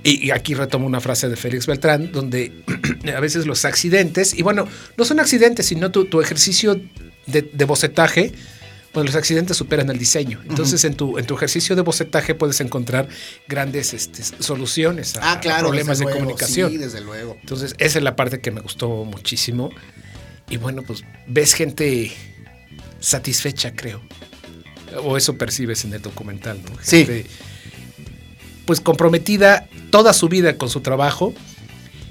y, 0.04 0.26
y 0.28 0.32
aquí 0.32 0.54
retomo 0.54 0.86
una 0.86 1.00
frase 1.02 1.28
de 1.28 1.36
Félix 1.36 1.66
Beltrán, 1.68 2.12
donde 2.12 2.64
a 3.16 3.20
veces 3.20 3.46
los 3.48 3.66
accidentes, 3.66 4.34
y 4.38 4.44
bueno, 4.44 4.68
no 4.98 5.06
son 5.06 5.20
accidentes, 5.20 5.66
sino 5.66 5.90
tu, 5.92 6.06
tu 6.06 6.22
ejercicio 6.22 6.80
de, 7.28 7.42
de 7.42 7.66
bocetaje, 7.66 8.34
pues 8.92 9.06
los 9.06 9.16
accidentes 9.16 9.58
superan 9.58 9.90
el 9.90 9.98
diseño. 9.98 10.42
Entonces, 10.50 10.84
en, 10.84 10.96
tu, 10.96 11.18
en 11.18 11.26
tu 11.26 11.36
ejercicio 11.36 11.76
de 11.76 11.82
bocetaje 11.82 12.36
puedes 12.36 12.60
encontrar 12.62 13.08
grandes 13.48 13.94
este, 13.94 14.24
soluciones 14.44 15.16
a, 15.16 15.34
ah, 15.34 15.40
claro. 15.40 15.58
a 15.58 15.70
problemas 15.70 16.00
de 16.00 16.06
luego, 16.06 16.20
comunicación. 16.20 16.72
Sí, 16.72 16.78
desde 16.78 17.02
luego. 17.02 17.38
Entonces, 17.40 17.76
esa 17.78 18.00
es 18.00 18.04
la 18.04 18.16
parte 18.16 18.42
que 18.42 18.52
me 18.52 18.62
gustó 18.62 19.06
muchísimo. 19.06 19.72
Y 20.50 20.58
bueno, 20.58 20.84
pues 20.84 21.04
ves 21.28 21.54
gente 21.54 22.12
satisfecha, 23.00 23.74
creo. 23.76 24.02
O 25.04 25.16
eso 25.16 25.38
percibes 25.38 25.86
en 25.86 25.94
el 25.94 26.02
documental, 26.02 26.62
¿no? 26.62 26.72
Sí. 26.82 27.06
Gente, 27.06 27.26
pues 28.66 28.80
comprometida 28.80 29.68
toda 29.90 30.14
su 30.14 30.30
vida 30.30 30.58
con 30.58 30.70
su 30.70 30.82
trabajo 30.82 31.34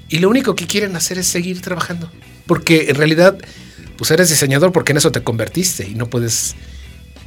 y 0.09 0.19
lo 0.19 0.29
único 0.29 0.55
que 0.55 0.66
quieren 0.66 0.97
hacer 0.97 1.19
es 1.19 1.27
seguir 1.27 1.61
trabajando. 1.61 2.11
Porque 2.47 2.87
en 2.88 2.97
realidad, 2.97 3.38
pues 4.01 4.11
eres 4.13 4.31
diseñador 4.31 4.73
porque 4.73 4.93
en 4.93 4.97
eso 4.97 5.13
te 5.13 5.23
convertiste 5.23 5.87
y 5.87 5.95
no 5.95 6.09
puedes 6.09 6.55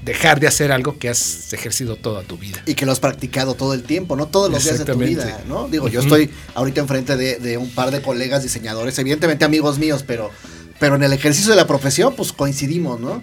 dejar 0.04 0.40
de 0.40 0.48
hacer 0.48 0.72
algo 0.72 0.98
que 0.98 1.08
has 1.08 1.54
ejercido 1.54 1.98
toda 1.98 2.24
tu 2.24 2.36
vida. 2.36 2.64
Y 2.66 2.74
que 2.74 2.88
lo 2.88 2.92
has 2.92 3.00
practicado 3.00 3.54
todo 3.54 3.76
el 3.76 3.84
tiempo, 3.84 4.16
¿no? 4.16 4.26
Todos 4.26 4.50
los 4.52 4.64
días 4.64 4.80
de 4.80 4.86
tu 4.86 4.98
vida, 4.98 5.44
¿no? 5.48 5.68
Digo, 5.68 5.88
yo 5.88 6.00
estoy 6.00 6.32
ahorita 6.56 6.82
enfrente 6.82 7.16
de, 7.16 7.38
de 7.38 7.60
un 7.60 7.70
par 7.70 7.92
de 7.92 8.02
colegas 8.02 8.42
diseñadores, 8.42 8.98
evidentemente 8.98 9.46
amigos 9.46 9.78
míos, 9.78 10.04
pero, 10.08 10.32
pero 10.80 10.96
en 10.96 11.04
el 11.04 11.14
ejercicio 11.14 11.52
de 11.52 11.58
la 11.58 11.68
profesión, 11.68 12.16
pues 12.16 12.34
coincidimos, 12.34 13.00
¿no? 13.00 13.22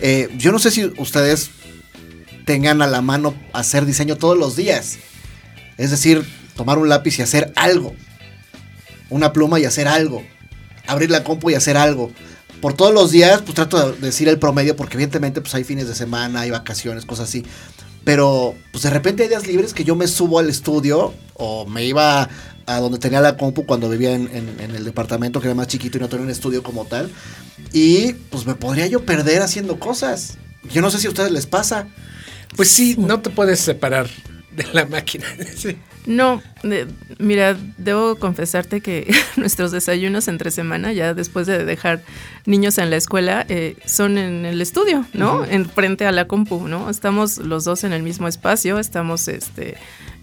Eh, 0.00 0.30
yo 0.38 0.50
no 0.50 0.58
sé 0.58 0.70
si 0.70 0.90
ustedes 0.96 1.50
tengan 2.46 2.80
a 2.80 2.86
la 2.86 3.02
mano 3.02 3.34
hacer 3.52 3.84
diseño 3.84 4.16
todos 4.16 4.38
los 4.38 4.56
días. 4.56 4.96
Es 5.76 5.90
decir, 5.90 6.26
tomar 6.56 6.78
un 6.78 6.88
lápiz 6.88 7.18
y 7.18 7.22
hacer 7.22 7.52
algo. 7.56 7.94
Una 9.10 9.34
pluma 9.34 9.60
y 9.60 9.66
hacer 9.66 9.86
algo. 9.86 10.24
Abrir 10.86 11.10
la 11.10 11.24
compu 11.24 11.50
y 11.50 11.56
hacer 11.56 11.76
algo. 11.76 12.10
Por 12.60 12.72
todos 12.74 12.92
los 12.94 13.10
días, 13.10 13.42
pues 13.42 13.54
trato 13.54 13.92
de 13.92 13.98
decir 13.98 14.28
el 14.28 14.38
promedio, 14.38 14.76
porque 14.76 14.94
evidentemente 14.94 15.40
pues 15.40 15.54
hay 15.54 15.64
fines 15.64 15.88
de 15.88 15.94
semana, 15.94 16.40
hay 16.40 16.50
vacaciones, 16.50 17.04
cosas 17.04 17.28
así. 17.28 17.44
Pero 18.04 18.54
pues 18.72 18.84
de 18.84 18.90
repente 18.90 19.22
hay 19.24 19.28
días 19.28 19.46
libres 19.46 19.74
que 19.74 19.84
yo 19.84 19.94
me 19.96 20.06
subo 20.06 20.38
al 20.38 20.48
estudio 20.48 21.12
o 21.34 21.66
me 21.66 21.84
iba 21.84 22.28
a 22.66 22.80
donde 22.80 22.98
tenía 22.98 23.20
la 23.20 23.36
compu 23.36 23.64
cuando 23.66 23.88
vivía 23.88 24.12
en, 24.14 24.28
en- 24.34 24.60
en 24.60 24.74
el 24.74 24.84
departamento 24.84 25.40
que 25.40 25.46
era 25.48 25.54
más 25.54 25.66
chiquito 25.68 25.98
y 25.98 26.00
no 26.00 26.08
tenía 26.08 26.24
un 26.24 26.30
estudio 26.30 26.62
como 26.62 26.84
tal. 26.84 27.10
Y 27.72 28.12
pues 28.30 28.46
me 28.46 28.54
podría 28.54 28.86
yo 28.86 29.04
perder 29.04 29.42
haciendo 29.42 29.78
cosas. 29.78 30.38
Yo 30.72 30.80
no 30.82 30.90
sé 30.90 30.98
si 30.98 31.06
a 31.06 31.10
ustedes 31.10 31.30
les 31.32 31.46
pasa. 31.46 31.88
Pues 32.56 32.70
sí, 32.70 32.96
no 32.98 33.20
te 33.20 33.30
puedes 33.30 33.60
separar 33.60 34.08
de 34.56 34.66
la 34.72 34.86
máquina. 34.86 35.26
Sí. 35.56 35.76
No, 36.06 36.40
de- 36.62 36.86
mira, 37.18 37.56
debo 37.78 38.14
confesarte 38.16 38.80
que 38.80 39.12
nuestros 39.36 39.72
desayunos 39.72 40.28
entre 40.28 40.52
semana, 40.52 40.92
ya 40.92 41.14
después 41.14 41.48
de 41.48 41.64
dejar 41.64 42.00
niños 42.44 42.78
en 42.78 42.90
la 42.90 42.96
escuela, 42.96 43.44
eh, 43.48 43.76
son 43.86 44.16
en 44.16 44.44
el 44.46 44.60
estudio, 44.62 45.04
¿no? 45.14 45.44
En 45.44 45.68
frente 45.68 46.06
a 46.06 46.12
la 46.12 46.26
compu, 46.28 46.68
¿no? 46.68 46.88
Estamos 46.90 47.38
los 47.38 47.64
dos 47.64 47.82
en 47.82 47.92
el 47.92 48.04
mismo 48.04 48.28
espacio, 48.28 48.78
estamos 48.78 49.26
este, 49.26 49.76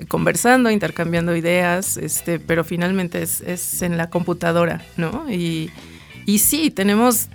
conversando, 0.08 0.72
intercambiando 0.72 1.36
ideas, 1.36 1.98
este, 1.98 2.40
pero 2.40 2.64
finalmente 2.64 3.22
es, 3.22 3.42
es 3.42 3.82
en 3.82 3.98
la 3.98 4.10
computadora, 4.10 4.86
¿no? 4.96 5.30
Y, 5.30 5.70
y 6.26 6.38
sí, 6.40 6.72
tenemos 6.72 7.28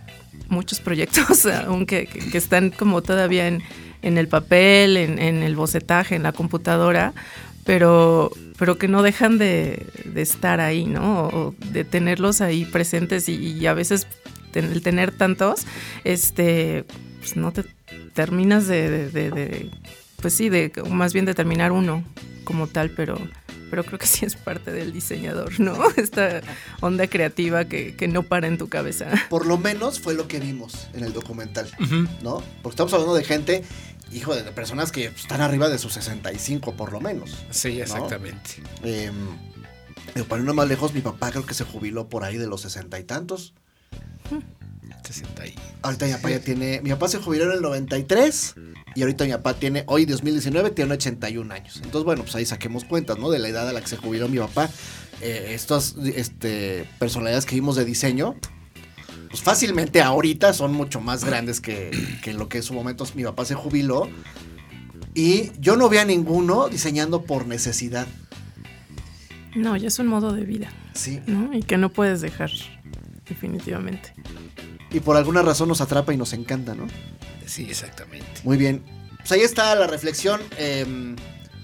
muchos 0.48 0.80
proyectos, 0.80 1.44
aunque 1.66 2.06
que, 2.06 2.18
que 2.30 2.38
están 2.38 2.70
como 2.70 3.02
todavía 3.02 3.46
en, 3.46 3.62
en 4.02 4.18
el 4.18 4.28
papel, 4.28 4.96
en, 4.96 5.18
en 5.18 5.42
el 5.42 5.56
bocetaje, 5.56 6.14
en 6.16 6.22
la 6.22 6.32
computadora, 6.32 7.12
pero, 7.64 8.30
pero 8.58 8.78
que 8.78 8.88
no 8.88 9.02
dejan 9.02 9.38
de, 9.38 9.84
de 10.04 10.22
estar 10.22 10.60
ahí, 10.60 10.86
¿no? 10.86 11.28
O 11.28 11.54
de 11.72 11.84
tenerlos 11.84 12.40
ahí 12.40 12.64
presentes 12.64 13.28
y, 13.28 13.34
y 13.34 13.66
a 13.66 13.74
veces 13.74 14.06
el 14.54 14.82
tener 14.82 15.12
tantos, 15.12 15.66
este, 16.04 16.84
pues 17.20 17.36
no 17.36 17.52
te 17.52 17.64
terminas 18.14 18.66
de, 18.66 18.90
de- 18.90 19.10
de- 19.10 19.30
de- 19.30 19.70
pues 20.20 20.34
sí, 20.34 20.48
de 20.48 20.72
más 20.90 21.12
bien 21.12 21.26
de 21.26 21.34
terminar 21.34 21.70
uno 21.70 22.02
como 22.44 22.66
tal, 22.66 22.90
pero, 22.90 23.18
pero 23.68 23.84
creo 23.84 23.98
que 23.98 24.06
sí 24.06 24.24
es 24.24 24.36
parte 24.36 24.72
del 24.72 24.92
diseñador, 24.92 25.60
¿no? 25.60 25.76
Esta 25.96 26.40
onda 26.80 27.06
creativa 27.06 27.64
que, 27.66 27.94
que 27.94 28.08
no 28.08 28.22
para 28.22 28.46
en 28.46 28.58
tu 28.58 28.68
cabeza. 28.68 29.06
Por 29.28 29.46
lo 29.46 29.58
menos 29.58 30.00
fue 30.00 30.14
lo 30.14 30.28
que 30.28 30.40
vimos 30.40 30.88
en 30.94 31.04
el 31.04 31.12
documental. 31.12 31.70
¿no? 32.22 32.42
Porque 32.62 32.74
estamos 32.74 32.92
hablando 32.92 33.14
de 33.14 33.24
gente, 33.24 33.64
hijo 34.12 34.34
de 34.34 34.42
personas 34.52 34.92
que 34.92 35.06
están 35.06 35.40
arriba 35.40 35.68
de 35.68 35.78
sus 35.78 35.92
65 35.94 36.74
por 36.74 36.92
lo 36.92 37.00
menos. 37.00 37.44
Sí, 37.50 37.80
exactamente. 37.80 38.62
Eh, 38.82 39.10
digo, 40.14 40.26
para 40.26 40.40
irnos 40.40 40.54
más 40.54 40.68
lejos, 40.68 40.94
mi 40.94 41.00
papá 41.00 41.30
creo 41.30 41.46
que 41.46 41.54
se 41.54 41.64
jubiló 41.64 42.08
por 42.08 42.24
ahí 42.24 42.36
de 42.36 42.46
los 42.46 42.62
sesenta 42.62 42.98
y 42.98 43.04
tantos. 43.04 43.54
60 45.04 45.46
y- 45.46 45.54
Ahorita 45.82 46.06
mi 46.06 46.12
papá 46.12 46.30
ya 46.30 46.40
tiene. 46.40 46.80
Mi 46.82 46.90
papá 46.90 47.08
se 47.08 47.18
jubiló 47.18 47.44
en 47.44 47.52
el 47.52 47.62
93 47.62 48.54
y 48.94 49.02
ahorita 49.02 49.24
mi 49.24 49.30
papá 49.32 49.54
tiene, 49.54 49.84
hoy 49.86 50.04
2019, 50.06 50.70
tiene 50.70 50.92
81 50.94 51.52
años. 51.54 51.76
Entonces, 51.76 52.04
bueno, 52.04 52.22
pues 52.22 52.34
ahí 52.34 52.44
saquemos 52.46 52.84
cuentas, 52.84 53.18
¿no? 53.18 53.30
De 53.30 53.38
la 53.38 53.48
edad 53.48 53.68
a 53.68 53.72
la 53.72 53.80
que 53.80 53.86
se 53.88 53.96
jubiló 53.96 54.28
mi 54.28 54.38
papá. 54.38 54.68
Eh, 55.20 55.52
estas 55.54 55.96
este, 56.14 56.88
personalidades 56.98 57.46
que 57.46 57.54
vimos 57.54 57.76
de 57.76 57.84
diseño, 57.84 58.36
pues 59.30 59.42
fácilmente 59.42 60.00
ahorita 60.02 60.52
son 60.52 60.72
mucho 60.72 61.00
más 61.00 61.24
grandes 61.24 61.60
que, 61.60 61.90
que 62.22 62.32
lo 62.34 62.48
que 62.48 62.58
en 62.58 62.62
su 62.64 62.74
momento 62.74 63.04
mi 63.14 63.24
papá 63.24 63.44
se 63.44 63.54
jubiló. 63.54 64.08
Y 65.14 65.50
yo 65.60 65.76
no 65.76 65.88
vi 65.88 65.96
a 65.98 66.04
ninguno 66.04 66.68
diseñando 66.68 67.22
por 67.22 67.46
necesidad. 67.46 68.06
No, 69.56 69.76
ya 69.76 69.88
es 69.88 69.98
un 69.98 70.06
modo 70.06 70.32
de 70.32 70.44
vida, 70.44 70.70
Sí. 70.94 71.20
¿no? 71.26 71.52
Y 71.54 71.62
que 71.62 71.78
no 71.78 71.88
puedes 71.90 72.20
dejar, 72.20 72.50
definitivamente. 73.28 74.12
Y 74.90 75.00
por 75.00 75.16
alguna 75.16 75.42
razón 75.42 75.68
nos 75.68 75.80
atrapa 75.80 76.12
y 76.14 76.16
nos 76.16 76.32
encanta, 76.32 76.74
¿no? 76.74 76.86
Sí, 77.46 77.66
exactamente. 77.68 78.26
Muy 78.44 78.56
bien. 78.56 78.82
Pues 79.18 79.32
ahí 79.32 79.40
está 79.40 79.74
la 79.74 79.86
reflexión. 79.86 80.40
Eh, 80.56 81.14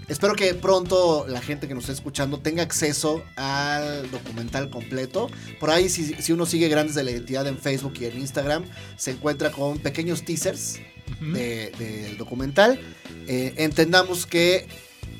espero 0.08 0.34
que 0.34 0.52
pronto 0.54 1.24
la 1.28 1.40
gente 1.40 1.66
que 1.66 1.74
nos 1.74 1.84
esté 1.84 1.94
escuchando 1.94 2.38
tenga 2.40 2.62
acceso 2.62 3.22
al 3.36 4.10
documental 4.10 4.68
completo. 4.68 5.30
Por 5.60 5.70
ahí, 5.70 5.88
si, 5.88 6.14
si 6.14 6.32
uno 6.32 6.44
sigue 6.44 6.68
Grandes 6.68 6.94
de 6.94 7.04
la 7.04 7.10
Identidad 7.12 7.46
en 7.46 7.56
Facebook 7.58 7.94
y 8.00 8.04
en 8.06 8.18
Instagram, 8.18 8.64
se 8.96 9.12
encuentra 9.12 9.50
con 9.50 9.78
pequeños 9.78 10.24
teasers 10.24 10.78
de- 11.20 11.70
del 11.78 12.18
documental. 12.18 12.78
Eh, 13.26 13.54
entendamos 13.56 14.26
que 14.26 14.66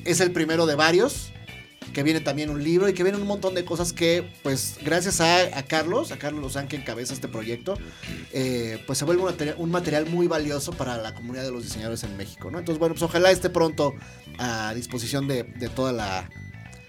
es 0.03 0.19
el 0.19 0.31
primero 0.31 0.67
de 0.67 0.75
varios. 0.75 1.31
Que 1.95 2.03
viene 2.03 2.19
también 2.19 2.49
un 2.49 2.61
libro 2.61 2.89
y 2.89 2.93
que 2.93 3.03
viene 3.03 3.17
un 3.17 3.25
montón 3.25 3.55
de 3.55 3.63
cosas 3.63 3.93
que, 3.93 4.29
pues, 4.43 4.75
gracias 4.83 5.21
a, 5.21 5.63
Carlos, 5.63 6.11
a 6.11 6.17
Carlos 6.17 6.41
Lozán 6.41 6.67
que 6.67 6.75
encabeza 6.75 7.13
este 7.13 7.29
proyecto, 7.29 7.77
eh, 8.33 8.83
pues 8.85 8.99
se 8.99 9.05
vuelve 9.05 9.21
un 9.21 9.29
material, 9.29 9.55
un 9.57 9.71
material 9.71 10.05
muy 10.07 10.27
valioso 10.27 10.73
para 10.73 10.97
la 10.97 11.13
comunidad 11.13 11.43
de 11.45 11.51
los 11.51 11.63
diseñadores 11.63 12.03
en 12.03 12.17
México, 12.17 12.51
¿no? 12.51 12.59
Entonces, 12.59 12.79
bueno, 12.79 12.95
pues 12.95 13.03
ojalá 13.03 13.31
esté 13.31 13.49
pronto 13.49 13.93
a 14.37 14.73
disposición 14.75 15.25
de, 15.29 15.45
toda 15.73 15.93
la, 15.93 16.29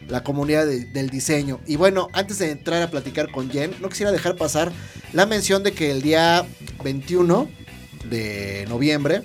la 0.09 0.25
comunidad 0.25 0.67
de- 0.67 0.87
del 0.87 1.09
diseño. 1.09 1.61
Y 1.69 1.77
bueno, 1.77 2.09
antes 2.13 2.39
de 2.41 2.51
entrar 2.51 2.83
a 2.83 2.91
platicar 2.91 3.31
con 3.31 3.49
Jen, 3.49 3.77
no 3.81 3.89
quisiera 3.89 4.11
dejar 4.11 4.35
pasar 4.35 4.73
la 5.13 5.25
mención 5.25 5.63
de 5.63 5.71
que 5.71 5.93
el 5.93 6.03
día 6.03 6.45
21 6.83 7.49
de 8.11 8.65
noviembre, 8.69 9.23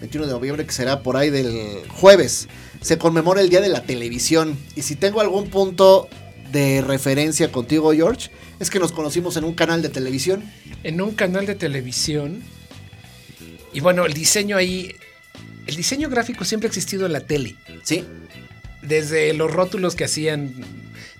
21 0.00 0.26
de 0.26 0.32
noviembre, 0.32 0.66
que 0.66 0.72
será 0.72 1.02
por 1.02 1.16
ahí 1.16 1.30
del 1.30 1.82
jueves, 1.88 2.46
se 2.80 2.98
conmemora 2.98 3.40
el 3.40 3.50
Día 3.50 3.60
de 3.60 3.68
la 3.68 3.82
Televisión. 3.82 4.56
Y 4.76 4.82
si 4.82 4.96
tengo 4.96 5.20
algún 5.20 5.48
punto 5.48 6.08
de 6.52 6.82
referencia 6.82 7.52
contigo, 7.52 7.92
George, 7.92 8.30
es 8.58 8.70
que 8.70 8.78
nos 8.78 8.92
conocimos 8.92 9.36
en 9.36 9.44
un 9.44 9.54
canal 9.54 9.82
de 9.82 9.88
televisión. 9.88 10.44
En 10.82 11.00
un 11.00 11.14
canal 11.14 11.46
de 11.46 11.54
televisión. 11.54 12.42
Y 13.72 13.80
bueno, 13.80 14.06
el 14.06 14.14
diseño 14.14 14.56
ahí. 14.56 14.94
El 15.66 15.76
diseño 15.76 16.08
gráfico 16.08 16.44
siempre 16.44 16.66
ha 16.66 16.70
existido 16.70 17.06
en 17.06 17.12
la 17.12 17.20
tele. 17.20 17.56
Sí. 17.82 18.04
Desde 18.82 19.32
los 19.34 19.52
rótulos 19.52 19.94
que 19.94 20.04
hacían. 20.04 20.54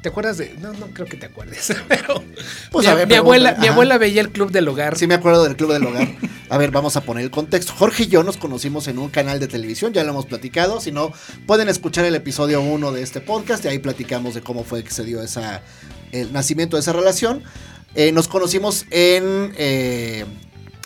¿Te 0.02 0.08
acuerdas 0.08 0.38
de.? 0.38 0.54
No, 0.60 0.72
no 0.72 0.88
creo 0.88 1.06
que 1.06 1.16
te 1.16 1.26
acuerdes. 1.26 1.74
Pero. 1.88 2.24
Pues, 2.70 2.86
mi, 2.86 2.92
a 2.92 2.94
ver, 2.94 3.08
mi 3.08 3.14
abuela, 3.14 3.56
mi 3.60 3.68
abuela 3.68 3.98
veía 3.98 4.22
el 4.22 4.30
club 4.30 4.50
del 4.50 4.66
hogar. 4.66 4.96
Sí 4.96 5.06
me 5.06 5.14
acuerdo 5.14 5.44
del 5.44 5.56
Club 5.56 5.72
del 5.72 5.86
Hogar. 5.86 6.08
A 6.50 6.58
ver, 6.58 6.72
vamos 6.72 6.96
a 6.96 7.02
poner 7.02 7.22
el 7.22 7.30
contexto. 7.30 7.72
Jorge 7.72 8.02
y 8.02 8.06
yo 8.08 8.24
nos 8.24 8.36
conocimos 8.36 8.88
en 8.88 8.98
un 8.98 9.08
canal 9.08 9.38
de 9.38 9.46
televisión, 9.46 9.92
ya 9.92 10.02
lo 10.02 10.10
hemos 10.10 10.26
platicado. 10.26 10.80
Si 10.80 10.90
no, 10.90 11.12
pueden 11.46 11.68
escuchar 11.68 12.04
el 12.06 12.16
episodio 12.16 12.60
1 12.60 12.90
de 12.90 13.02
este 13.02 13.20
podcast 13.20 13.64
y 13.64 13.68
ahí 13.68 13.78
platicamos 13.78 14.34
de 14.34 14.40
cómo 14.40 14.64
fue 14.64 14.82
que 14.82 14.90
se 14.90 15.04
dio 15.04 15.22
esa, 15.22 15.62
el 16.10 16.32
nacimiento 16.32 16.76
de 16.76 16.80
esa 16.80 16.92
relación. 16.92 17.44
Eh, 17.94 18.10
nos 18.10 18.26
conocimos 18.26 18.84
en, 18.90 19.54
eh, 19.58 20.24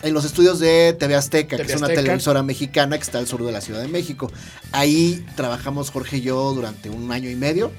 en 0.03 0.13
los 0.13 0.23
estudios 0.23 0.59
de 0.59 0.95
TV 0.99 1.15
Azteca, 1.15 1.57
que 1.57 1.63
es 1.63 1.75
una 1.77 1.87
Azteca. 1.87 2.03
televisora 2.03 2.43
mexicana 2.43 2.95
que 2.99 3.03
está 3.03 3.17
al 3.17 3.25
sur 3.25 3.43
de 3.43 3.51
la 3.51 3.59
Ciudad 3.59 3.81
de 3.81 3.87
México. 3.87 4.31
Ahí 4.71 5.25
trabajamos 5.35 5.89
Jorge 5.89 6.17
y 6.17 6.21
yo 6.21 6.53
durante 6.53 6.91
un 6.91 7.11
año 7.11 7.27
y 7.27 7.35
medio. 7.35 7.71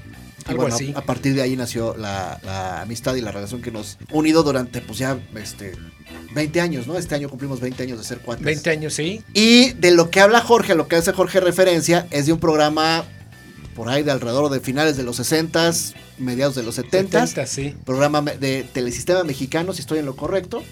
Y 0.47 0.51
Algo 0.51 0.63
bueno, 0.63 0.75
así. 0.75 0.93
a 0.95 1.01
partir 1.01 1.33
de 1.35 1.41
ahí 1.41 1.55
nació 1.55 1.95
la, 1.97 2.39
la 2.43 2.81
amistad 2.81 3.15
y 3.15 3.21
la 3.21 3.31
relación 3.31 3.61
que 3.61 3.71
nos 3.71 3.97
unido 4.11 4.43
durante, 4.43 4.81
pues 4.81 4.99
ya, 4.99 5.19
este, 5.35 5.73
20 6.33 6.61
años, 6.61 6.87
¿no? 6.87 6.97
Este 6.97 7.15
año 7.15 7.29
cumplimos 7.29 7.59
20 7.59 7.83
años 7.83 7.97
de 7.97 8.03
ser 8.03 8.19
cuates. 8.19 8.45
20 8.45 8.69
años, 8.69 8.93
sí. 8.93 9.21
Y 9.33 9.73
de 9.73 9.91
lo 9.91 10.09
que 10.09 10.21
habla 10.21 10.41
Jorge, 10.41 10.73
a 10.73 10.75
lo 10.75 10.87
que 10.87 10.95
hace 10.95 11.13
Jorge 11.13 11.39
referencia, 11.39 12.07
es 12.11 12.25
de 12.25 12.33
un 12.33 12.39
programa 12.39 13.03
por 13.75 13.89
ahí 13.89 14.03
de 14.03 14.11
alrededor 14.11 14.49
de 14.49 14.59
finales 14.59 14.97
de 14.97 15.03
los 15.03 15.19
60s, 15.19 15.93
mediados 16.17 16.55
de 16.55 16.63
los 16.63 16.77
70s. 16.77 17.27
70, 17.27 17.45
sí. 17.45 17.75
Programa 17.85 18.21
de 18.21 18.65
Telesistema 18.73 19.23
Mexicano, 19.23 19.73
si 19.73 19.81
estoy 19.81 19.99
en 19.99 20.05
lo 20.05 20.15
correcto. 20.15 20.63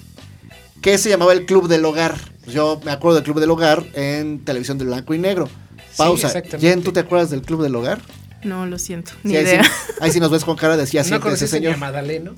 Que 0.82 0.98
se 0.98 1.10
llamaba 1.10 1.34
el 1.34 1.46
Club 1.46 1.68
del 1.68 1.86
Hogar. 1.86 2.16
Yo 2.48 2.80
me 2.84 2.92
acuerdo 2.92 3.16
del 3.16 3.24
Club 3.24 3.40
del 3.40 3.50
Hogar 3.50 3.86
en 3.94 4.44
televisión 4.44 4.78
de 4.78 4.86
blanco 4.86 5.14
y 5.14 5.20
negro. 5.20 5.50
Pausa. 5.98 6.28
exactamente. 6.28 6.68
Jen, 6.68 6.84
¿tú 6.84 6.92
te 6.92 7.00
acuerdas 7.00 7.30
del 7.30 7.42
Club 7.42 7.64
del 7.64 7.76
Hogar? 7.76 8.02
No, 8.46 8.66
lo 8.66 8.78
siento, 8.80 9.12
ni 9.24 9.32
Sí, 9.32 9.38
ahí, 9.38 9.44
idea. 9.44 9.64
sí, 9.64 9.70
ahí 10.00 10.12
sí 10.12 10.20
nos 10.20 10.32
ves 10.32 10.46
con 10.46 10.56
cara 10.56 10.78
de 10.78 10.86
sí, 10.88 10.98
así 10.98 11.12
¿No 11.12 11.30
ese 11.30 11.48
señor. 11.48 11.78
Madaleno? 11.78 12.36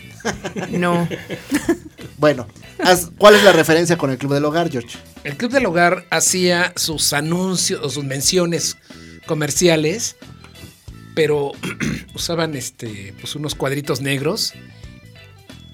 No. 0.72 1.08
Bueno, 2.20 2.48
haz- 2.80 3.12
¿cuál 3.20 3.36
es 3.36 3.44
la 3.44 3.52
referencia 3.52 3.96
con 3.96 4.10
el 4.10 4.18
Club 4.18 4.34
del 4.34 4.44
Hogar, 4.46 4.72
George? 4.72 4.98
El 5.24 5.38
Club 5.38 5.52
del 5.52 5.68
Hogar 5.68 6.06
hacía 6.10 6.74
sus 6.76 7.14
anuncios 7.14 7.80
o 7.84 7.92
sus 7.92 8.04
menciones 8.06 8.78
comerciales, 9.28 10.16
pero 11.14 11.52
usaban 12.16 12.56
este, 12.56 13.14
pues 13.22 13.36
unos 13.36 13.54
cuadritos 13.54 14.02
negros, 14.02 14.54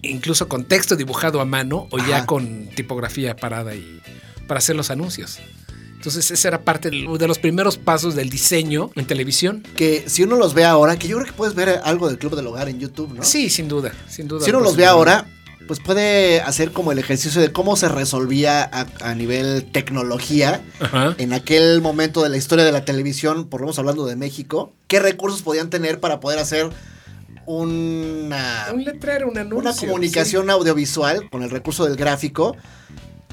incluso 0.02 0.50
con 0.50 0.66
texto 0.66 0.98
dibujado 0.98 1.40
a 1.40 1.46
mano 1.46 1.88
o 1.92 1.98
ya 2.00 2.18
Ajá. 2.18 2.26
con 2.26 2.68
tipografía 2.76 3.38
parada 3.38 3.74
y 3.76 4.02
para 4.48 4.58
hacer 4.58 4.76
los 4.76 4.92
anuncios. 4.92 5.40
Entonces, 6.04 6.32
esa 6.32 6.50
era 6.50 6.66
parte 6.66 6.90
de 6.92 7.28
los 7.30 7.40
primeros 7.40 7.78
pasos 7.78 8.14
del 8.14 8.30
diseño 8.30 8.92
en 8.96 9.08
televisión. 9.08 9.64
Que 9.78 10.04
si 10.08 10.22
uno 10.22 10.36
los 10.36 10.54
ve 10.54 10.66
ahora, 10.66 11.00
que 11.00 11.08
yo 11.08 11.16
creo 11.16 11.26
que 11.26 11.32
puedes 11.32 11.56
ver 11.56 11.80
algo 11.86 12.10
del 12.10 12.18
Club 12.18 12.36
del 12.36 12.46
Hogar 12.46 12.68
en 12.68 12.78
YouTube, 12.78 13.14
¿no? 13.14 13.24
Sí, 13.24 13.50
sin 13.50 13.70
duda, 13.70 13.94
sin 14.10 14.28
duda. 14.28 14.44
Si 14.44 14.50
uno 14.50 14.60
los 14.60 14.76
ve 14.76 14.86
ahora, 14.86 15.26
pues 15.66 15.80
puede 15.80 16.42
hacer 16.42 16.74
como 16.74 16.92
el 16.92 17.00
ejercicio 17.00 17.40
de 17.40 17.54
cómo 17.54 17.78
se 17.78 17.88
resolvía 17.88 18.64
a, 18.64 18.86
a 19.00 19.16
nivel 19.16 19.64
tecnología 19.72 20.62
Ajá. 20.82 21.16
en 21.18 21.32
aquel 21.32 21.80
momento 21.80 22.22
de 22.22 22.28
la 22.28 22.36
historia 22.36 22.66
de 22.66 22.74
la 22.74 22.84
televisión, 22.84 23.48
por 23.48 23.62
lo 23.62 23.68
menos 23.68 23.80
hablando 23.80 24.06
de 24.06 24.18
México, 24.18 24.74
qué 24.90 25.00
recursos 25.00 25.42
podían 25.42 25.70
tener 25.70 26.02
para 26.02 26.20
poder 26.20 26.38
hacer 26.40 26.70
una, 27.46 28.68
Un 28.74 28.84
letrero, 28.84 29.30
un 29.30 29.38
anuncio. 29.38 29.58
una 29.58 29.74
comunicación 29.74 30.50
audiovisual 30.50 31.30
con 31.30 31.44
el 31.44 31.50
recurso 31.50 31.86
del 31.86 31.96
gráfico 31.96 32.58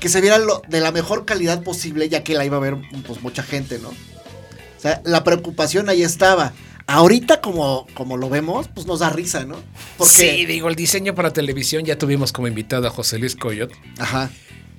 que 0.00 0.08
se 0.08 0.20
viera 0.20 0.38
lo- 0.38 0.62
de 0.68 0.80
la 0.80 0.90
mejor 0.92 1.24
calidad 1.24 1.62
posible, 1.62 2.08
ya 2.08 2.24
que 2.24 2.34
la 2.34 2.44
iba 2.44 2.56
a 2.56 2.60
ver 2.60 2.76
pues, 3.06 3.22
mucha 3.22 3.42
gente, 3.42 3.78
¿no? 3.78 3.88
O 3.90 4.80
sea, 4.82 5.00
la 5.04 5.22
preocupación 5.24 5.88
ahí 5.90 6.02
estaba. 6.02 6.52
Ahorita, 6.86 7.40
como, 7.40 7.86
como 7.94 8.16
lo 8.16 8.28
vemos, 8.28 8.66
pues 8.74 8.86
nos 8.86 8.98
da 9.00 9.10
risa, 9.10 9.44
¿no? 9.44 9.56
Porque, 9.96 10.12
Sí, 10.38 10.46
digo, 10.46 10.68
el 10.68 10.74
diseño 10.74 11.14
para 11.14 11.32
televisión 11.32 11.84
ya 11.84 11.96
tuvimos 11.98 12.32
como 12.32 12.48
invitado 12.48 12.88
a 12.88 12.90
José 12.90 13.18
Luis 13.18 13.36
Coyot. 13.36 13.70
Ajá. 13.98 14.30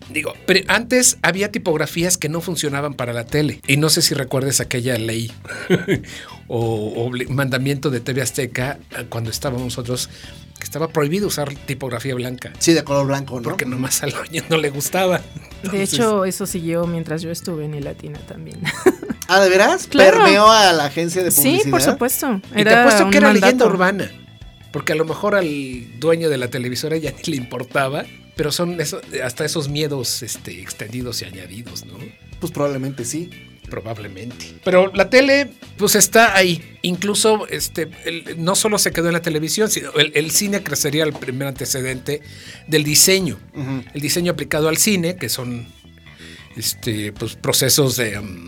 Digo, 0.10 0.34
pero 0.46 0.62
antes 0.68 1.18
había 1.22 1.52
tipografías 1.52 2.18
que 2.18 2.30
no 2.30 2.42
funcionaban 2.42 2.94
para 2.94 3.14
la 3.14 3.26
tele. 3.26 3.62
Y 3.68 3.78
no 3.78 3.90
sé 3.90 4.02
si 4.02 4.14
recuerdes 4.14 4.60
aquella 4.60 4.98
ley 4.98 5.32
o, 6.48 7.12
mandamiento 7.30 7.90
de 7.90 8.00
TV 8.00 8.22
Azteca 8.22 8.80
eh, 8.92 9.06
cuando 9.10 9.30
estábamos 9.30 9.64
nosotros, 9.64 10.10
que 10.58 10.66
estaba 10.66 10.90
prohibido 10.90 11.28
usar 11.28 11.54
tipografía 11.54 12.14
blanca. 12.16 12.52
Sí, 12.60 12.74
de 12.74 12.84
color 12.84 13.08
blanco, 13.08 13.38
¿no? 13.38 13.44
Porque 13.44 13.66
nomás 13.66 14.04
al 14.04 14.12
dueño 14.12 14.44
no 14.50 14.58
le 14.58 14.70
gustaba. 14.70 15.22
De 15.72 15.82
hecho, 15.82 16.26
eso 16.26 16.46
siguió 16.46 16.86
mientras 16.88 17.22
yo 17.22 17.32
estuve 17.32 17.66
en 17.66 17.84
Latina 17.84 18.20
también. 18.28 18.60
Ah, 19.34 19.40
¿de 19.40 19.50
veras? 19.50 19.88
Claro. 19.88 20.18
Permeó 20.18 20.52
a 20.52 20.74
la 20.74 20.86
agencia 20.86 21.24
de 21.24 21.32
publicidad. 21.32 21.64
sí, 21.64 21.70
por 21.70 21.82
supuesto. 21.82 22.42
y 22.54 22.66
te 22.66 22.70
apuesto 22.70 23.10
que 23.10 23.18
era 23.18 23.28
mandato. 23.28 23.46
leyenda 23.46 23.66
urbana. 23.66 24.12
Porque 24.74 24.92
a 24.92 24.96
lo 24.96 25.06
mejor 25.06 25.36
al 25.36 26.00
dueño 26.02 26.30
de 26.30 26.38
la 26.38 26.50
televisora 26.50 26.98
ya 26.98 27.12
ni 27.12 27.24
le 27.32 27.38
importaba. 27.38 28.04
Pero 28.36 28.52
son 28.52 28.80
eso- 28.82 29.02
hasta 29.24 29.46
esos 29.46 29.70
miedos 29.70 30.24
este, 30.24 30.62
extendidos 30.62 31.22
y 31.22 31.26
añadidos, 31.26 31.86
¿no? 31.86 31.98
Pues 32.40 32.52
probablemente 32.52 33.06
sí. 33.06 33.30
Probablemente. 33.70 34.48
Pero 34.66 34.92
la 34.94 35.10
tele, 35.10 35.50
pues 35.78 35.96
está 35.96 36.36
ahí. 36.36 36.78
Incluso, 36.82 37.48
este, 37.48 37.88
el- 38.04 38.44
no 38.44 38.56
solo 38.56 38.78
se 38.78 38.92
quedó 38.92 39.08
en 39.08 39.14
la 39.14 39.22
televisión, 39.22 39.70
sino 39.70 39.94
el, 39.94 40.12
el 40.14 40.32
cine 40.32 40.62
crecería 40.62 41.06
el 41.06 41.14
primer 41.14 41.48
antecedente 41.48 42.22
del 42.68 42.84
diseño. 42.84 43.40
El 43.94 44.02
diseño 44.02 44.34
aplicado 44.34 44.68
al 44.68 44.76
cine, 44.76 45.16
que 45.16 45.30
son 45.30 45.68
este, 46.58 47.14
pues, 47.14 47.36
procesos 47.38 47.96
de, 47.96 48.20
um, 48.20 48.48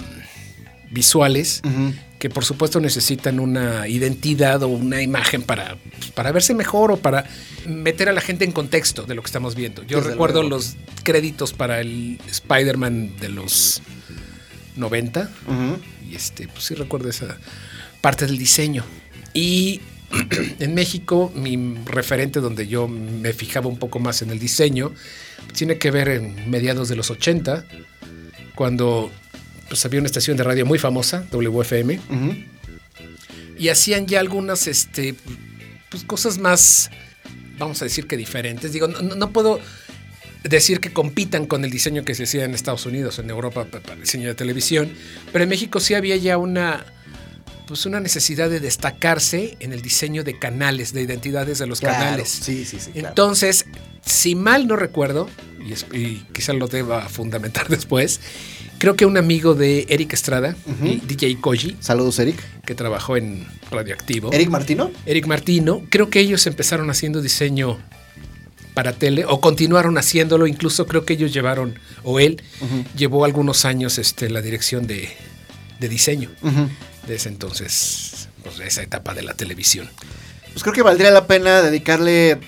visuales 0.91 1.61
Ujú. 1.63 1.93
Que 2.23 2.29
por 2.29 2.45
supuesto 2.45 2.79
necesitan 2.79 3.37
una 3.37 3.85
identidad 3.85 4.63
o 4.63 4.69
una 4.69 5.01
imagen 5.01 5.41
para, 5.41 5.75
para 6.15 6.31
verse 6.31 6.53
mejor 6.53 6.93
o 6.93 6.95
para 6.95 7.25
meter 7.67 8.07
a 8.07 8.13
la 8.13 8.21
gente 8.21 8.45
en 8.45 8.53
contexto 8.53 9.03
de 9.03 9.13
lo 9.13 9.21
que 9.21 9.25
estamos 9.25 9.55
viendo. 9.55 9.83
Yo 9.83 9.97
Desde 9.97 10.11
recuerdo 10.11 10.41
luego. 10.41 10.55
los 10.55 10.77
créditos 11.03 11.51
para 11.51 11.81
el 11.81 12.21
Spider-Man 12.31 13.17
de 13.19 13.27
los 13.27 13.81
90 14.77 15.29
Ujú. 15.47 15.79
y 16.09 16.15
este, 16.15 16.47
pues 16.47 16.63
sí 16.63 16.75
recuerdo 16.75 17.09
esa 17.09 17.37
parte 17.99 18.25
del 18.25 18.37
diseño. 18.37 18.85
Y 19.33 19.81
en 20.59 20.73
México, 20.73 21.29
mi 21.35 21.75
referente 21.83 22.39
donde 22.39 22.67
yo 22.67 22.87
me 22.87 23.33
fijaba 23.33 23.67
un 23.67 23.79
poco 23.79 23.99
más 23.99 24.21
en 24.21 24.29
el 24.29 24.39
diseño, 24.39 24.93
tiene 25.53 25.77
que 25.77 25.91
ver 25.91 26.07
en 26.07 26.49
mediados 26.49 26.87
de 26.87 26.95
los 26.95 27.11
80, 27.11 27.65
cuando 28.55 29.11
pues, 29.73 29.85
había 29.85 29.99
una 29.99 30.05
estación 30.05 30.37
de 30.37 30.43
radio 30.43 30.67
muy 30.67 30.77
famosa, 30.77 31.25
WFM, 31.31 31.99
y 33.57 33.69
hacían 33.69 34.05
ya 34.05 34.19
algunas 34.19 34.67
este, 34.67 35.15
pues, 35.89 36.03
cosas 36.03 36.37
más, 36.37 36.91
vamos 37.57 37.81
a 37.81 37.85
decir 37.85 38.05
que 38.05 38.15
diferentes. 38.17 38.71
Digo, 38.71 38.87
no, 38.87 39.31
puedo 39.31 39.59
decir 40.43 40.79
que 40.79 40.93
compitan 40.93 41.47
con 41.47 41.63
el 41.65 41.71
diseño 41.71 42.03
que 42.05 42.13
se 42.13 42.23
hacía 42.25 42.45
en 42.45 42.53
Estados 42.53 42.85
Unidos, 42.85 43.17
en 43.17 43.31
Europa, 43.31 43.65
pa- 43.65 43.79
para 43.79 43.93
el 43.95 44.01
diseño 44.01 44.27
de 44.27 44.35
televisión, 44.35 44.91
pero 45.31 45.43
en 45.43 45.49
México 45.49 45.79
sí 45.79 45.95
había 45.95 46.17
ya 46.17 46.37
una, 46.37 46.85
pues 47.67 47.85
una 47.85 47.99
necesidad 47.99 48.49
de 48.49 48.59
destacarse 48.59 49.57
en 49.59 49.73
el 49.73 49.81
diseño 49.81 50.23
de 50.23 50.37
canales, 50.37 50.93
de 50.93 51.01
identidades 51.01 51.59
de 51.59 51.67
los 51.67 51.79
Claro. 51.79 51.95
canales. 51.97 52.29
Sí, 52.29 52.65
sí, 52.65 52.77
sí. 52.79 52.91
claro. 52.91 53.09
Entonces, 53.09 53.65
si 54.05 54.35
mal 54.35 54.67
no 54.67 54.75
recuerdo, 54.75 55.29
y, 55.65 55.73
es- 55.73 55.85
y 55.93 56.25
quizá 56.33 56.53
lo 56.53 56.67
deba 56.67 57.07
fundamentar 57.07 57.67
después, 57.69 58.19
creo 58.79 58.95
que 58.95 59.05
un 59.05 59.15
amigo 59.17 59.53
de 59.53 59.85
Eric 59.89 60.13
Estrada, 60.13 60.55
y 60.83 60.97
DJ 61.05 61.37
Koji, 61.39 61.77
Saludos, 61.79 62.19
Eric. 62.19 62.37
que 62.65 62.75
trabajó 62.75 63.15
en 63.15 63.47
Radioactivo. 63.71 64.31
Eric 64.33 64.49
Martino. 64.49 64.91
Eric 65.05 65.25
Martino, 65.27 65.81
creo 65.89 66.09
que 66.09 66.19
ellos 66.19 66.45
empezaron 66.47 66.89
haciendo 66.89 67.21
diseño 67.21 67.79
para 68.73 68.91
tele 68.93 69.23
o 69.25 69.39
continuaron 69.39 69.97
haciéndolo, 69.97 70.47
incluso 70.47 70.85
creo 70.87 71.05
que 71.05 71.13
ellos 71.13 71.31
llevaron, 71.31 71.77
o 72.03 72.19
él 72.19 72.41
llevó 72.97 73.23
algunos 73.23 73.65
años 73.65 73.99
este, 73.99 74.29
la 74.29 74.41
dirección 74.41 74.87
de, 74.87 75.09
de 75.79 75.89
diseño 75.89 76.31
Ujú. 76.41 76.69
De 77.07 77.15
ese 77.15 77.29
entonces, 77.29 78.29
pues 78.43 78.57
de 78.57 78.67
esa 78.67 78.81
etapa 78.83 79.13
de 79.13 79.23
la 79.23 79.33
televisión. 79.33 79.89
Pues 80.51 80.63
creo 80.63 80.73
que 80.73 80.81
valdría 80.81 81.11
la 81.11 81.27
pena 81.27 81.61
dedicarle 81.61 82.39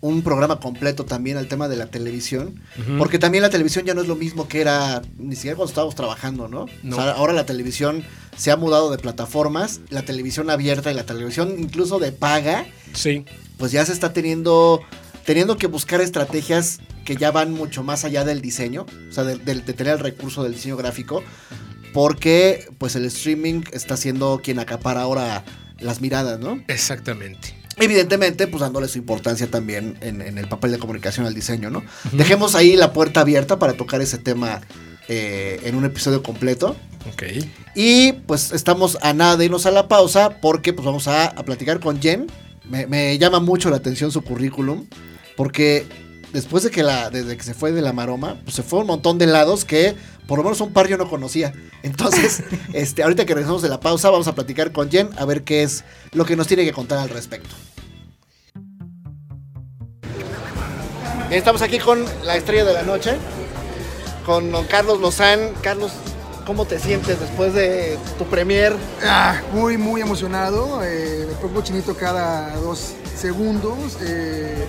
un 0.00 0.22
programa 0.22 0.60
completo 0.60 1.06
también 1.06 1.38
al 1.38 1.46
tema 1.48 1.66
de 1.68 1.76
la 1.76 1.86
televisión, 1.86 2.60
porque 2.98 3.18
también 3.18 3.40
la 3.40 3.48
televisión 3.48 3.86
ya 3.86 3.94
no 3.94 4.02
es 4.02 4.08
lo 4.08 4.16
mismo 4.16 4.48
que 4.48 4.60
era 4.60 5.00
ni 5.16 5.34
siquiera 5.34 5.56
cuando 5.56 5.70
estábamos 5.70 5.94
trabajando, 5.94 6.46
¿no? 6.48 6.66
No. 6.82 6.96
O 6.96 7.00
sea, 7.00 7.12
ahora 7.12 7.32
la 7.32 7.46
televisión 7.46 8.04
se 8.36 8.50
ha 8.50 8.56
mudado 8.56 8.90
de 8.90 8.98
plataformas, 8.98 9.80
la 9.88 10.02
televisión 10.02 10.50
abierta 10.50 10.90
y 10.90 10.94
la 10.94 11.06
televisión 11.06 11.54
incluso 11.58 11.98
de 12.00 12.12
paga, 12.12 12.66
Sí. 12.92 13.24
pues 13.56 13.72
ya 13.72 13.84
se 13.86 13.92
está 13.92 14.12
teniendo 14.12 14.82
teniendo 15.24 15.56
que 15.56 15.68
buscar 15.68 16.02
estrategias 16.02 16.80
que 17.06 17.16
ya 17.16 17.30
van 17.30 17.50
mucho 17.50 17.82
más 17.82 18.04
allá 18.04 18.24
del 18.26 18.42
diseño, 18.42 18.84
o 19.08 19.12
sea, 19.12 19.24
de, 19.24 19.36
de- 19.38 19.54
de 19.62 19.72
tener 19.72 19.94
el 19.94 20.00
recurso 20.00 20.42
del 20.42 20.52
diseño 20.52 20.76
gráfico, 20.76 21.22
porque 21.94 22.66
pues 22.76 22.96
el 22.96 23.06
streaming 23.06 23.62
está 23.72 23.96
siendo 23.96 24.40
quien 24.42 24.58
acapara 24.58 25.00
ahora 25.00 25.44
las 25.78 26.00
miradas, 26.00 26.40
¿no? 26.40 26.60
Exactamente. 26.66 27.54
Evidentemente, 27.76 28.48
pues 28.48 28.60
dándole 28.60 28.88
su 28.88 28.98
importancia 28.98 29.46
también 29.46 29.96
en, 30.00 30.20
en 30.20 30.36
el 30.36 30.48
papel 30.48 30.72
de 30.72 30.78
comunicación 30.78 31.24
al 31.24 31.34
diseño, 31.34 31.70
¿no? 31.70 31.84
Dejemos 32.12 32.56
ahí 32.56 32.76
la 32.76 32.92
puerta 32.92 33.20
abierta 33.20 33.60
para 33.60 33.74
tocar 33.74 34.00
ese 34.02 34.18
tema 34.18 34.60
eh, 35.08 35.60
en 35.64 35.76
un 35.76 35.84
episodio 35.84 36.22
completo. 36.22 36.76
Ok. 37.12 37.22
Y 37.76 38.12
pues 38.12 38.50
estamos 38.50 38.98
a 39.00 39.12
nada 39.12 39.36
de 39.36 39.44
irnos 39.44 39.66
a 39.66 39.70
la 39.70 39.86
pausa 39.86 40.40
porque 40.40 40.72
pues 40.72 40.84
vamos 40.84 41.06
a, 41.06 41.26
a 41.26 41.44
platicar 41.44 41.78
con 41.78 42.02
Jen. 42.02 42.26
Me, 42.68 42.88
me 42.88 43.16
llama 43.18 43.38
mucho 43.38 43.70
la 43.70 43.76
atención 43.76 44.10
su 44.10 44.22
currículum 44.22 44.86
porque 45.36 45.86
después 46.34 46.64
de 46.64 46.70
que, 46.70 46.82
la, 46.82 47.08
desde 47.10 47.36
que 47.36 47.42
se 47.44 47.54
fue 47.54 47.72
de 47.72 47.80
la 47.80 47.92
maroma, 47.92 48.40
pues 48.42 48.56
se 48.56 48.62
fue 48.62 48.80
a 48.80 48.82
un 48.82 48.88
montón 48.88 49.16
de 49.18 49.26
lados 49.26 49.64
que 49.64 49.94
por 50.26 50.36
lo 50.38 50.44
menos 50.44 50.60
un 50.60 50.72
par 50.72 50.88
yo 50.88 50.98
no 50.98 51.08
conocía. 51.08 51.54
Entonces, 51.82 52.42
este, 52.74 53.02
ahorita 53.04 53.24
que 53.24 53.34
regresamos 53.34 53.62
de 53.62 53.68
la 53.68 53.80
pausa 53.80 54.10
vamos 54.10 54.26
a 54.26 54.34
platicar 54.34 54.72
con 54.72 54.90
Jen 54.90 55.08
a 55.16 55.24
ver 55.24 55.44
qué 55.44 55.62
es 55.62 55.84
lo 56.12 56.26
que 56.26 56.36
nos 56.36 56.46
tiene 56.48 56.64
que 56.64 56.72
contar 56.72 56.98
al 56.98 57.08
respecto. 57.08 57.54
Bien, 61.28 61.38
estamos 61.38 61.62
aquí 61.62 61.78
con 61.78 62.04
la 62.24 62.36
estrella 62.36 62.64
de 62.64 62.74
la 62.74 62.82
noche, 62.82 63.16
con 64.26 64.50
don 64.50 64.66
Carlos 64.66 65.00
Lozán. 65.00 65.52
Carlos, 65.62 65.92
¿cómo 66.44 66.64
te 66.66 66.78
sientes 66.80 67.20
después 67.20 67.54
de 67.54 67.96
tu 68.18 68.24
premier? 68.24 68.74
Ah, 69.04 69.40
muy, 69.52 69.78
muy 69.78 70.00
emocionado. 70.00 70.82
eh, 70.84 71.26
me 71.28 71.34
pongo 71.36 71.62
chinito 71.62 71.96
cada 71.96 72.56
dos 72.56 72.94
segundos. 73.16 73.98
eh, 74.02 74.66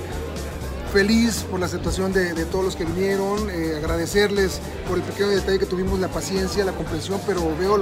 feliz 0.96 1.46
por 1.52 1.60
la 1.60 1.66
aceptación 1.66 2.14
de, 2.14 2.46
todos 2.46 2.64
los 2.64 2.76
que 2.78 2.86
vinieron. 2.86 3.50
eh, 3.50 3.74
agradecerles 3.76 4.62
por 4.88 4.98
el 4.98 5.04
pequeño 5.04 5.28
detalle 5.28 5.60
que 5.60 5.66
tuvimos, 5.66 6.00
la 6.00 6.08
paciencia, 6.08 6.64
la 6.64 6.72
comprensión, 6.72 7.20
pero 7.28 7.42
veo 7.60 7.78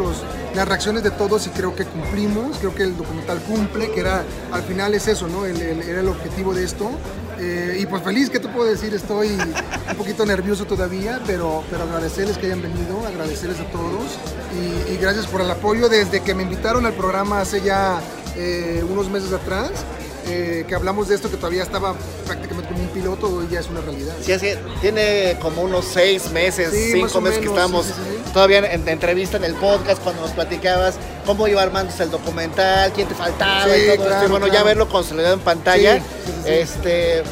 las 0.56 0.68
reacciones 0.68 1.04
de 1.04 1.12
todos 1.12 1.46
y 1.46 1.52
creo 1.52 1.76
que 1.76 1.86
cumplimos. 1.86 2.58
Creo 2.58 2.74
que 2.74 2.82
el 2.82 2.98
documental 2.98 3.40
cumple, 3.44 3.92
que 3.92 4.00
era 4.00 4.24
al 4.52 4.64
final 4.64 4.96
es 4.96 5.08
eso, 5.08 5.28
¿no? 5.28 5.46
Era 5.46 6.00
el 6.00 6.08
objetivo 6.08 6.56
de 6.56 6.64
esto. 6.64 6.90
Eh, 7.40 7.78
y 7.82 7.86
pues 7.86 8.02
feliz, 8.02 8.32
¿qué 8.32 8.40
te 8.40 8.48
puedo 8.48 8.66
decir? 8.66 8.92
Estoy 8.96 9.30
un 9.30 9.96
poquito 9.96 10.26
nervioso 10.26 10.66
todavía, 10.66 11.22
pero, 11.28 11.64
pero 11.70 11.84
agradecerles 11.84 12.40
que 12.40 12.48
hayan 12.48 12.64
venido, 12.64 13.06
agradecerles 13.06 13.60
a 13.60 13.66
todos 13.66 14.18
y, 14.58 14.94
y 14.94 14.98
gracias 14.98 15.28
por 15.28 15.42
el 15.42 15.52
apoyo 15.52 15.88
desde 15.88 16.22
que 16.22 16.34
me 16.34 16.44
invitaron 16.44 16.86
al 16.88 16.94
programa 16.94 17.42
hace 17.42 17.62
ya 17.62 18.02
eh, 18.36 18.84
unos 18.90 19.10
meses 19.10 19.32
atrás, 19.34 19.72
eh, 20.28 20.64
que 20.68 20.76
hablamos 20.76 21.08
de 21.10 21.16
esto 21.16 21.30
que 21.30 21.38
todavía 21.38 21.64
estaba 21.64 21.94
prácticamente 22.26 22.70
como 22.72 22.82
un 22.84 22.90
piloto, 22.90 23.28
hoy 23.28 23.48
ya 23.52 23.60
es 23.60 23.68
una 23.70 23.82
realidad. 23.82 24.14
Sí, 24.22 24.32
así, 24.32 24.48
tiene 24.82 25.38
como 25.42 25.62
unos 25.64 25.86
seis 25.86 26.30
meses, 26.32 26.72
Sí, 26.72 26.94
cinco 26.94 27.20
meses 27.22 27.40
que 27.40 27.50
menos, 27.50 27.86
sí, 27.86 27.94
sí. 27.94 28.32
todavía 28.34 28.60
en, 28.60 28.66
en 28.66 28.88
entrevista 28.88 29.38
en 29.38 29.44
el 29.44 29.56
podcast 29.56 30.02
cuando 30.02 30.22
nos 30.22 30.32
platicabas 30.32 30.96
cómo 31.26 31.48
iba 31.48 31.62
armándose 31.62 32.04
el 32.04 32.12
documental, 32.12 32.92
quién 32.94 33.08
te 33.08 33.16
faltaba 33.16 33.68
y 33.78 33.82
todo 33.82 33.92
esto. 33.94 34.06
claro, 34.06 34.28
Y 34.28 34.30
bueno, 34.32 34.46
ya 34.48 34.52
claro. 34.54 34.66
verlo 34.66 34.90
consolidado 34.90 35.34
en 35.34 35.40
pantalla, 35.42 36.02
este, 36.46 37.24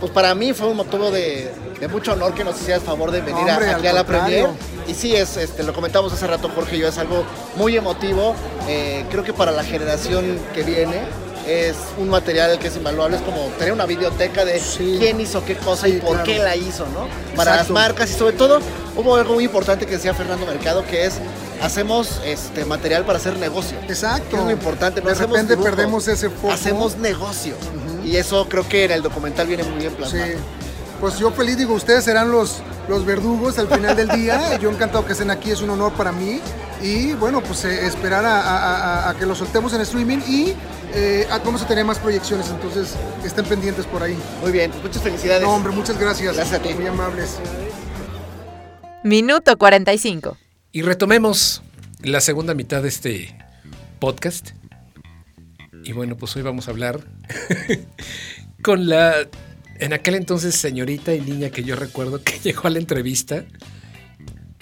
pues 0.00 0.12
para 0.12 0.34
mí 0.34 0.52
fue 0.52 0.68
un 0.68 0.76
motivo 0.76 1.10
de, 1.10 1.52
de 1.80 1.88
mucho 1.88 2.12
honor 2.12 2.34
que 2.34 2.44
nos 2.44 2.60
hicieras 2.60 2.82
favor 2.82 3.10
de 3.10 3.20
venir 3.20 3.48
a- 3.50 3.76
aquí 3.76 3.86
a 3.86 3.92
la 3.92 4.04
premier. 4.04 4.48
Y 4.86 4.94
sí, 4.94 5.14
es, 5.14 5.36
este, 5.36 5.62
lo 5.64 5.72
comentamos 5.74 6.12
hace 6.12 6.26
rato 6.26 6.48
Jorge 6.54 6.76
y 6.76 6.78
yo, 6.80 6.88
es 6.88 6.98
algo 6.98 7.24
muy 7.56 7.76
emotivo. 7.76 8.34
Eh, 8.68 9.04
creo 9.10 9.22
que 9.22 9.32
para 9.34 9.52
la 9.52 9.62
generación 9.62 10.38
que 10.54 10.62
viene 10.62 11.02
es 11.48 11.76
un 11.98 12.08
material 12.08 12.58
que 12.58 12.68
es 12.68 12.76
invaluable, 12.76 13.16
es 13.16 13.22
como 13.22 13.40
tener 13.58 13.72
una 13.72 13.86
videoteca 13.86 14.44
de 14.44 14.60
Sí. 14.60 14.96
quién 14.98 15.20
hizo 15.20 15.44
qué 15.44 15.56
cosa 15.56 15.88
y 15.88 15.92
Sí, 15.94 15.98
por 15.98 16.10
claro. 16.10 16.24
qué 16.24 16.38
la 16.38 16.56
hizo, 16.56 16.86
¿no? 16.88 17.08
Para 17.36 17.52
Exacto. 17.52 17.72
las 17.74 17.82
marcas 17.82 18.10
y 18.10 18.14
sobre 18.14 18.36
todo 18.36 18.60
hubo 18.96 19.16
algo 19.16 19.34
muy 19.34 19.44
importante 19.44 19.86
que 19.86 19.92
decía 19.92 20.12
Fernando 20.14 20.44
Mercado 20.46 20.84
que 20.84 21.06
es 21.06 21.14
hacemos 21.62 22.20
este 22.24 22.64
material 22.64 23.04
para 23.04 23.18
hacer 23.18 23.36
negocio. 23.38 23.76
Exacto. 23.88 24.36
Es 24.36 24.44
lo 24.44 24.50
importante, 24.50 25.00
no 25.00 25.06
De 25.06 25.12
hacemos 25.12 25.32
repente 25.32 25.54
dibujo, 25.54 25.70
perdemos 25.70 26.06
ese 26.08 26.30
foco. 26.30 26.52
Hacemos 26.52 26.96
negocio. 26.98 27.54
Y 28.04 28.16
eso 28.16 28.46
creo 28.48 28.68
que 28.68 28.84
en 28.84 28.92
el 28.92 29.02
documental 29.02 29.46
viene 29.46 29.64
muy 29.64 29.78
bien 29.78 29.90
Sí. 29.90 29.96
plasmado. 29.96 30.32
Pues 31.00 31.18
yo 31.18 31.30
feliz, 31.32 31.56
digo, 31.56 31.74
ustedes 31.74 32.04
serán 32.04 32.30
los, 32.30 32.56
los 32.88 33.04
verdugos 33.04 33.58
al 33.58 33.68
final 33.68 33.94
del 33.96 34.08
día. 34.08 34.56
Yo 34.60 34.70
encantado 34.70 35.04
que 35.06 35.12
estén 35.12 35.30
aquí, 35.30 35.50
es 35.50 35.60
un 35.60 35.70
honor 35.70 35.92
para 35.92 36.12
mí. 36.12 36.40
Y 36.82 37.12
bueno, 37.14 37.40
pues 37.42 37.64
eh, 37.64 37.86
esperar 37.86 38.24
a, 38.24 38.40
a- 38.40 38.58
a- 39.06 39.10
a 39.10 39.16
que 39.16 39.26
lo 39.26 39.34
soltemos 39.34 39.72
en 39.72 39.80
streaming 39.80 40.18
y 40.28 40.54
eh, 40.94 41.26
a- 41.30 41.38
vamos 41.38 41.60
a 41.62 41.66
tener 41.66 41.84
más 41.84 41.98
proyecciones, 41.98 42.48
entonces 42.50 42.94
estén 43.24 43.44
pendientes 43.46 43.84
por 43.86 44.02
ahí. 44.02 44.16
Muy 44.42 44.52
bien, 44.52 44.70
pues 44.70 44.82
muchas 44.84 45.02
felicidades. 45.02 45.42
No, 45.42 45.50
hombre, 45.54 45.72
muchas 45.72 45.98
gracias. 45.98 46.34
Gracias 46.36 46.60
a 46.60 46.62
ti. 46.62 46.72
Muy 46.74 46.86
amables. 46.86 47.38
Minuto 49.04 49.56
45. 49.56 50.36
Y 50.72 50.82
retomemos 50.82 51.62
la 52.02 52.20
segunda 52.20 52.54
mitad 52.54 52.82
de 52.82 52.88
este 52.88 53.36
podcast. 53.98 54.50
Y 55.84 55.92
bueno, 55.92 56.16
pues 56.16 56.34
hoy 56.36 56.42
vamos 56.42 56.68
a 56.68 56.72
hablar 56.72 57.00
con 58.62 58.88
la, 58.88 59.14
en 59.80 59.92
aquel 59.92 60.14
entonces, 60.14 60.54
señorita 60.54 61.14
y 61.14 61.20
niña 61.20 61.50
que 61.50 61.62
yo 61.64 61.76
recuerdo 61.76 62.22
que 62.22 62.38
llegó 62.42 62.66
a 62.66 62.70
la 62.70 62.78
entrevista 62.78 63.44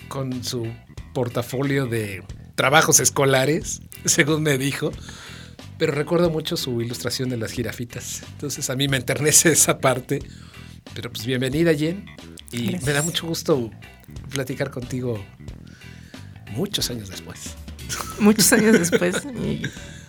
con 0.08 0.44
su 0.44 0.66
portafolio 1.14 1.86
de 1.86 2.22
trabajos 2.54 3.00
escolares, 3.00 3.80
según 4.04 4.42
me 4.42 4.58
dijo. 4.58 4.92
Pero 5.78 5.92
recuerdo 5.92 6.30
mucho 6.30 6.56
su 6.56 6.80
ilustración 6.80 7.28
de 7.28 7.36
las 7.36 7.52
jirafitas. 7.52 8.22
Entonces 8.32 8.70
a 8.70 8.76
mí 8.76 8.88
me 8.88 8.96
enternece 8.96 9.52
esa 9.52 9.78
parte 9.78 10.20
Pero 10.94 11.10
pues 11.12 11.26
bienvenida, 11.26 11.74
Jen. 11.74 12.06
Y 12.52 12.68
Gracias. 12.68 12.84
me 12.84 12.92
da 12.92 13.02
mucho 13.02 13.26
gusto 13.26 13.70
platicar 14.30 14.70
contigo 14.70 15.22
muchos 16.52 16.90
años 16.90 17.10
después, 17.10 17.54
Muchos 18.20 18.50
años 18.52 18.78
después 18.78 19.16
y 19.24 19.62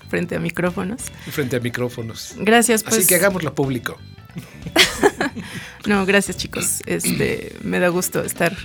frente 0.08 0.36
a 0.36 0.40
micrófonos. 0.40 1.02
frente 1.32 1.58
a 1.58 1.60
micrófonos. 1.60 2.36
Gracias, 2.38 2.84
pues. 2.84 2.98
Así 3.00 3.08
que 3.08 3.16
hagámoslo 3.16 3.54
público. 3.54 3.98
No, 5.88 6.06
gracias 6.06 6.38
chicos. 6.38 6.82
Este, 6.86 7.56
me 7.64 7.80
da 7.80 7.88
gusto 7.88 8.22
estar 8.24 8.56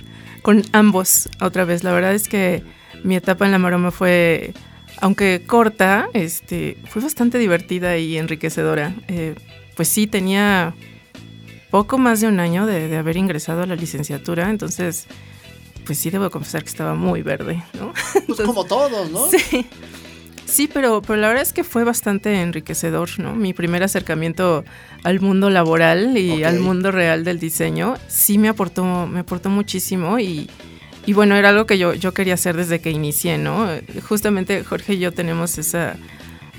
con 0.41 0.63
ambos 0.73 1.29
otra 1.39 1.63
vez. 1.63 1.83
La 1.83 1.93
verdad 1.93 2.13
es 2.13 2.27
que 2.27 2.63
mi 3.03 3.15
etapa 3.15 3.45
en 3.45 3.51
la 3.51 3.59
maroma 3.59 3.91
fue, 3.91 4.53
aunque 4.99 5.43
corta, 5.47 6.09
este, 6.13 6.77
fue 6.89 7.01
bastante 7.01 7.37
divertida 7.37 7.97
y 7.97 8.17
enriquecedora. 8.17 8.93
Eh, 9.07 9.35
pues 9.75 9.87
sí, 9.87 10.05
tenía 10.05 10.75
poco 11.71 11.97
más 11.97 12.21
de 12.21 12.27
un 12.27 12.39
año 12.39 12.65
de, 12.65 12.87
de 12.89 12.97
haber 12.97 13.17
ingresado 13.17 13.63
a 13.63 13.65
la 13.65 13.75
licenciatura, 13.75 14.49
entonces, 14.49 15.07
pues 15.85 15.97
sí 15.97 16.09
debo 16.09 16.29
confesar 16.29 16.63
que 16.63 16.69
estaba 16.69 16.93
muy 16.93 17.21
verde, 17.23 17.63
¿no? 17.79 17.93
Pues 18.27 18.41
como 18.41 18.65
todos, 18.65 19.09
¿no? 19.09 19.27
Sí. 19.31 19.65
Sí, 20.45 20.69
pero, 20.71 21.01
pero 21.01 21.19
la 21.19 21.27
verdad 21.29 21.43
es 21.43 21.53
que 21.53 21.63
fue 21.63 21.83
bastante 21.83 22.41
enriquecedor, 22.41 23.19
¿no? 23.19 23.33
Mi 23.35 23.53
primer 23.53 23.81
acercamiento 23.83 24.63
al 25.03 25.19
mundo 25.19 25.49
laboral 25.49 26.17
y 26.17 26.43
al 26.43 26.59
mundo 26.59 26.91
real 26.91 27.23
del 27.23 27.39
diseño 27.39 27.95
sí 28.07 28.37
me 28.37 28.49
aportó, 28.49 29.07
me 29.07 29.21
aportó 29.21 29.49
muchísimo 29.49 30.19
y, 30.19 30.49
y 31.05 31.13
bueno, 31.13 31.35
era 31.35 31.49
algo 31.49 31.65
que 31.65 31.77
yo, 31.77 31.93
yo 31.93 32.13
quería 32.13 32.35
hacer 32.35 32.55
desde 32.55 32.79
que 32.81 32.91
inicié, 32.91 33.37
¿no? 33.37 33.67
Justamente 34.07 34.63
Jorge 34.63 34.93
y 34.93 34.99
yo 34.99 35.11
tenemos 35.11 35.57
esa, 35.57 35.95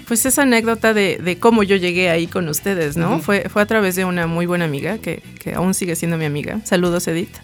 pues 0.08 0.26
esa 0.26 0.42
anécdota 0.42 0.92
de, 0.92 1.18
de 1.22 1.38
cómo 1.38 1.62
yo 1.62 1.76
llegué 1.76 2.10
ahí 2.10 2.26
con 2.26 2.48
ustedes, 2.48 2.96
¿no? 2.96 3.20
Fue, 3.20 3.48
fue 3.48 3.62
a 3.62 3.66
través 3.66 3.94
de 3.96 4.04
una 4.04 4.26
muy 4.26 4.46
buena 4.46 4.64
amiga 4.64 4.98
que, 4.98 5.22
que 5.38 5.54
aún 5.54 5.72
sigue 5.74 5.94
siendo 5.94 6.16
mi 6.16 6.24
amiga. 6.24 6.60
Saludos, 6.64 7.06
Edith. 7.06 7.36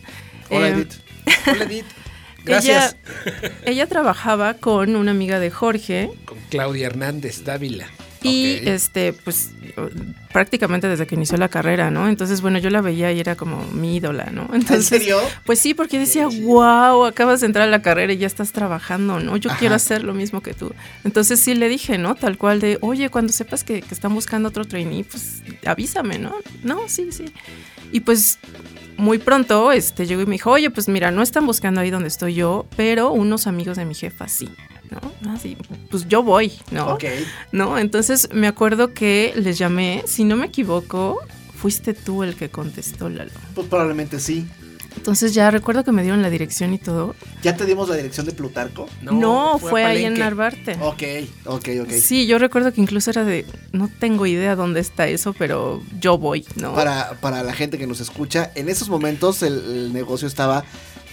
Hola, 0.51 0.69
Eh, 0.69 0.73
Edith. 0.73 0.93
Hola, 1.47 1.65
Edith. 1.65 1.87
Gracias. 2.45 2.97
Ella, 3.25 3.53
ella 3.65 3.87
trabajaba 3.87 4.55
con 4.55 4.97
una 4.97 5.11
amiga 5.11 5.39
de 5.39 5.51
Jorge 5.51 6.11
Con 6.25 6.39
Claudia 6.49 6.87
Hernández 6.87 7.45
Dávila. 7.45 7.87
Y 8.23 8.69
este, 8.69 9.13
pues 9.13 9.51
prácticamente 10.33 10.89
desde 10.89 11.07
que 11.07 11.15
inició 11.15 11.37
la 11.39 11.49
carrera, 11.49 11.91
¿no? 11.91 12.09
Entonces, 12.09 12.41
bueno, 12.41 12.59
yo 12.59 12.71
la 12.71 12.81
veía 12.81 13.13
y 13.13 13.21
era 13.21 13.37
como 13.37 13.65
mi 13.73 13.97
ídola, 13.97 14.31
¿no? 14.33 14.49
Entonces, 14.53 14.93
¿En 14.93 14.99
serio? 15.01 15.19
Pues 15.45 15.59
sí, 15.59 15.75
porque 15.75 15.99
decía, 15.99 16.29
wow, 16.29 17.05
acabas 17.05 17.41
de 17.41 17.47
entrar 17.47 17.69
a 17.69 17.71
la 17.71 17.83
carrera 17.83 18.13
y 18.13 18.19
ya 18.19 18.27
estás 18.27 18.53
trabajando, 18.53 19.21
¿no? 19.21 19.37
Yo 19.37 19.51
Ajá. 19.51 19.59
quiero 19.59 19.75
hacer 19.75 20.05
lo 20.05 20.15
mismo 20.15 20.41
que 20.43 20.55
tú. 20.55 20.73
Entonces 21.05 21.41
sí 21.41 21.55
le 21.55 21.69
dije, 21.69 21.99
¿no? 21.99 22.15
Tal 22.15 22.39
cual 22.39 22.61
de, 22.61 22.79
oye, 22.81 23.09
cuando 23.11 23.33
sepas 23.33 23.65
que, 23.65 23.83
que 23.83 23.95
están 23.95 24.15
buscando 24.15 24.49
otro 24.49 24.65
trainee, 24.65 25.05
pues 25.05 25.43
avísame, 25.65 26.19
¿no? 26.19 26.35
No, 26.63 26.89
sí, 26.89 27.11
sí. 27.13 27.27
Y 27.93 28.01
pues 28.01 28.39
muy 28.97 29.19
pronto 29.19 29.73
este, 29.73 30.07
llegó 30.07 30.23
y 30.23 30.27
me 30.27 30.33
dijo, 30.33 30.51
oye, 30.51 30.71
pues 30.71 30.89
mira, 30.89 31.11
no 31.11 31.23
están 31.23 31.47
buscando 31.47 31.81
ahí 31.81 31.91
donde 31.91 32.09
estoy 32.09 32.35
yo, 32.35 32.67
pero 32.77 33.11
unos 33.13 33.47
amigos 33.47 33.77
de 33.77 33.85
mi 33.85 33.95
jefa 33.95 34.29
sí, 34.29 34.49
¿no? 34.91 35.33
Así, 35.33 35.57
pues 35.91 36.09
yo 36.09 36.23
voy, 36.23 36.53
¿no? 36.71 36.95
Ok. 36.95 37.05
¿no? 37.53 37.79
Entonces 37.79 38.29
me 38.33 38.47
acuerdo 38.47 38.93
que 38.93 39.33
les 39.37 39.59
llamé, 39.59 40.03
si 40.07 40.25
no 40.25 40.37
me 40.37 40.47
equivoco, 40.47 41.19
fuiste 41.55 41.95
tú 41.95 42.23
el 42.23 42.37
que 42.37 42.51
contestó, 42.51 43.09
Lalo. 43.09 43.31
Pues 43.55 43.67
probablemente 43.69 44.21
sí. 44.21 44.47
Entonces 44.97 45.35
ya 45.35 45.51
recuerdo 45.51 45.85
que 45.85 45.93
me 45.93 46.03
dieron 46.03 46.21
la 46.21 46.31
dirección 46.31 46.75
y 46.75 46.79
todo. 46.79 47.15
¿Ya 47.43 47.57
te 47.57 47.65
dimos 47.65 47.89
la 47.89 47.97
dirección 47.97 48.27
de 48.27 48.33
Plutarco? 48.33 48.89
No, 49.03 49.59
fue, 49.59 49.85
a 49.85 49.89
ahí 49.89 50.05
en. 50.05 50.19
Narvarte. 50.19 50.77
Ok, 50.81 51.03
ok, 51.47 51.69
ok. 51.83 51.91
Sí, 51.93 52.27
yo 52.27 52.39
recuerdo 52.39 52.73
que 52.73 52.81
incluso 52.81 53.11
era 53.11 53.25
de, 53.25 53.47
no 53.73 53.89
tengo 53.89 54.27
idea 54.27 54.57
dónde 54.57 54.81
está 54.81 55.07
eso, 55.07 55.33
pero 55.33 55.83
yo 56.01 56.19
voy, 56.19 56.45
¿no? 56.57 56.75
Para, 56.75 57.13
para 57.21 57.43
la 57.43 57.53
gente 57.55 57.79
que 57.79 57.87
nos 57.87 58.01
escucha, 58.01 58.51
en 58.55 58.69
esos 58.69 58.89
momentos 58.89 59.43
el, 59.43 59.55
el 59.55 59.93
negocio 59.93 60.27
estaba 60.27 60.65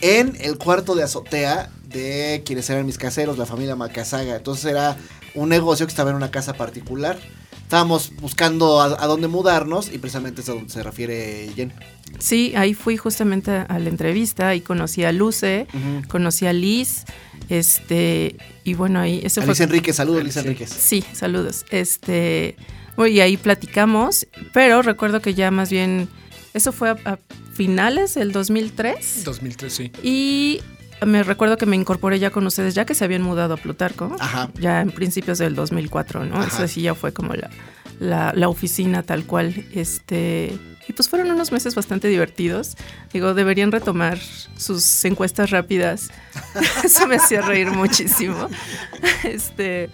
en 0.01 0.35
el 0.41 0.57
cuarto 0.57 0.95
de 0.95 1.03
azotea 1.03 1.69
de 1.89 2.43
quienes 2.45 2.69
eran 2.69 2.86
mis 2.86 2.97
caseros, 2.97 3.38
la 3.38 3.45
familia 3.45 3.76
Macasaga. 3.76 4.36
Entonces 4.36 4.65
era 4.65 4.97
un 5.36 5.50
negocio 5.50 5.86
que 5.86 5.91
estaba 5.91 6.10
en 6.10 6.15
una 6.15 6.32
casa 6.32 6.54
particular. 6.54 7.17
Estábamos 7.63 8.13
buscando 8.21 8.80
a, 8.82 9.04
a 9.04 9.08
dónde 9.08 9.28
mudarnos 9.28 9.91
y 9.91 9.97
precisamente 9.97 10.41
es 10.41 10.50
a 10.50 10.54
donde 10.54 10.69
se 10.69 10.84
refiere 10.84 11.50
Jen. 11.54 11.73
Sí, 12.19 12.54
ahí 12.56 12.73
fui 12.73 12.97
justamente 12.97 13.52
a 13.52 13.80
la 13.80 13.89
entrevista 13.89 14.56
y 14.56 14.62
conocí 14.62 15.04
a 15.04 15.12
Luce, 15.12 15.67
conocí 16.08 16.45
a 16.47 16.54
Liz, 16.54 17.04
este, 17.50 18.38
y 18.63 18.73
bueno, 18.73 19.00
ahí, 19.00 19.21
eso 19.23 19.41
fue 19.41 19.52
Alicia 19.52 19.65
Enríquez, 19.65 19.95
saludos. 19.95 20.21
Alicia 20.21 20.41
Enríquez. 20.41 20.69
Sí, 20.69 21.04
saludos. 21.13 21.65
Este, 21.69 22.56
bueno, 22.95 23.13
y 23.13 23.19
ahí 23.19 23.38
platicamos, 23.38 24.28
pero 24.54 24.82
recuerdo 24.82 25.21
que 25.21 25.34
ya 25.34 25.52
más 25.52 25.69
bien, 25.69 26.10
eso 26.54 26.71
fue 26.71 26.89
a, 26.89 26.97
a 27.06 27.19
finales 27.54 28.13
del 28.13 28.32
2003 28.32 29.23
2003, 29.23 29.73
sí. 29.73 29.91
y 30.04 30.62
me 31.05 31.23
recuerdo 31.23 31.57
que 31.57 31.65
me 31.65 31.75
incorporé 31.75 32.19
ya 32.19 32.29
con 32.31 32.45
ustedes, 32.47 32.73
ya 32.75 32.86
que 32.86 32.95
se 32.95 33.05
habían 33.05 33.21
mudado 33.21 33.53
a 33.53 33.57
Plutarco, 33.57 34.15
Ajá. 34.19 34.49
ya 34.60 34.81
en 34.81 34.91
principios 34.91 35.38
del 35.38 35.55
2004, 35.55 36.25
¿no? 36.25 36.38
Ajá. 36.38 36.47
Eso 36.47 36.67
sí 36.67 36.81
ya 36.81 36.95
fue 36.95 37.13
como 37.13 37.33
la, 37.33 37.49
la, 37.99 38.33
la 38.36 38.49
oficina 38.49 39.03
tal 39.03 39.25
cual, 39.25 39.65
este... 39.73 40.57
Y 40.89 40.93
pues 40.93 41.10
fueron 41.10 41.29
unos 41.31 41.51
meses 41.51 41.75
bastante 41.75 42.07
divertidos. 42.07 42.77
Digo, 43.12 43.33
deberían 43.33 43.73
retomar 43.73 44.17
sus 44.55 45.03
encuestas 45.03 45.49
rápidas. 45.49 46.07
Eso 46.83 47.07
me 47.07 47.17
hacía 47.17 47.41
reír 47.41 47.71
muchísimo. 47.71 48.47
Este, 49.25 49.89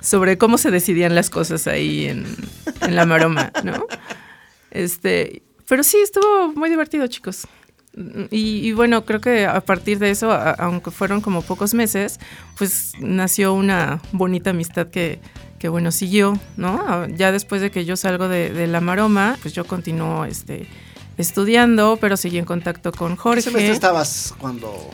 sobre 0.00 0.36
cómo 0.36 0.58
se 0.58 0.70
decidían 0.70 1.14
las 1.14 1.30
cosas 1.30 1.66
ahí 1.66 2.06
en, 2.06 2.26
en 2.82 2.94
la 2.94 3.06
maroma, 3.06 3.52
¿no? 3.64 3.86
Este, 4.70 5.42
pero 5.66 5.82
sí, 5.82 5.96
estuvo 6.02 6.52
muy 6.54 6.68
divertido, 6.68 7.06
chicos. 7.06 7.46
Y, 8.30 8.66
y 8.68 8.72
bueno, 8.72 9.04
creo 9.04 9.20
que 9.20 9.46
a 9.46 9.60
partir 9.60 9.98
de 9.98 10.10
eso, 10.10 10.30
a- 10.30 10.50
aunque 10.52 10.90
fueron 10.90 11.20
como 11.20 11.42
pocos 11.42 11.74
meses, 11.74 12.20
pues 12.56 12.92
nació 13.00 13.54
una 13.54 14.00
bonita 14.12 14.50
amistad 14.50 14.88
que, 14.88 15.20
que 15.58 15.68
bueno, 15.68 15.90
siguió, 15.90 16.38
¿no? 16.56 16.84
Ah, 16.86 17.06
Ya 17.14 17.32
después 17.32 17.60
de 17.60 17.70
que 17.70 17.84
yo 17.84 17.96
salgo 17.96 18.28
de, 18.28 18.52
de 18.52 18.66
la 18.66 18.80
maroma, 18.80 19.36
pues 19.42 19.54
yo 19.54 19.64
continúo 19.66 20.24
este, 20.26 20.68
estudiando, 21.16 21.98
pero 22.00 22.16
seguí 22.16 22.38
en 22.38 22.44
contacto 22.44 22.92
con 22.92 23.12
¿Qué 23.16 23.20
Jorge. 23.22 23.42
semestre 23.42 23.72
estabas 23.72 24.34
cuando...? 24.38 24.90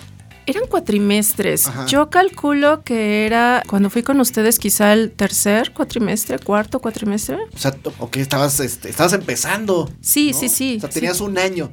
Eran 0.46 0.66
cuatrimestres. 0.68 1.66
Ajá. 1.68 1.86
Yo 1.86 2.10
calculo 2.10 2.82
que 2.84 3.24
era 3.24 3.62
cuando 3.66 3.88
fui 3.88 4.02
con 4.02 4.20
ustedes 4.20 4.58
quizá 4.58 4.92
el 4.92 5.10
tercer 5.10 5.72
cuatrimestre, 5.72 6.38
cuarto 6.38 6.80
cuatrimestre. 6.80 7.38
O 7.54 7.58
sea, 7.58 7.74
o 7.98 8.10
que 8.10 8.20
estabas, 8.20 8.60
este, 8.60 8.90
estabas 8.90 9.14
empezando. 9.14 9.90
Sí, 10.02 10.32
¿no? 10.32 10.38
sí, 10.40 10.48
sí. 10.50 10.76
O 10.76 10.80
sea, 10.80 10.90
sí. 10.90 11.00
tenías 11.00 11.22
un 11.22 11.38
año, 11.38 11.72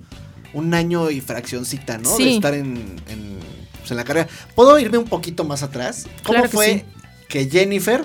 un 0.53 0.73
año 0.73 1.09
y 1.11 1.21
fraccioncita, 1.21 1.97
¿no? 1.97 2.15
Sí. 2.15 2.23
De 2.25 2.35
estar 2.35 2.53
en, 2.53 2.95
en, 3.07 3.37
pues, 3.79 3.91
en 3.91 3.97
la 3.97 4.03
carrera. 4.03 4.27
¿Puedo 4.55 4.77
irme 4.79 4.97
un 4.97 5.05
poquito 5.05 5.43
más 5.43 5.63
atrás? 5.63 6.07
¿Cómo 6.23 6.33
Claro 6.39 6.49
que 6.49 6.55
fue 6.55 6.67
sí. 6.73 6.83
que 7.27 7.49
Jennifer 7.49 8.03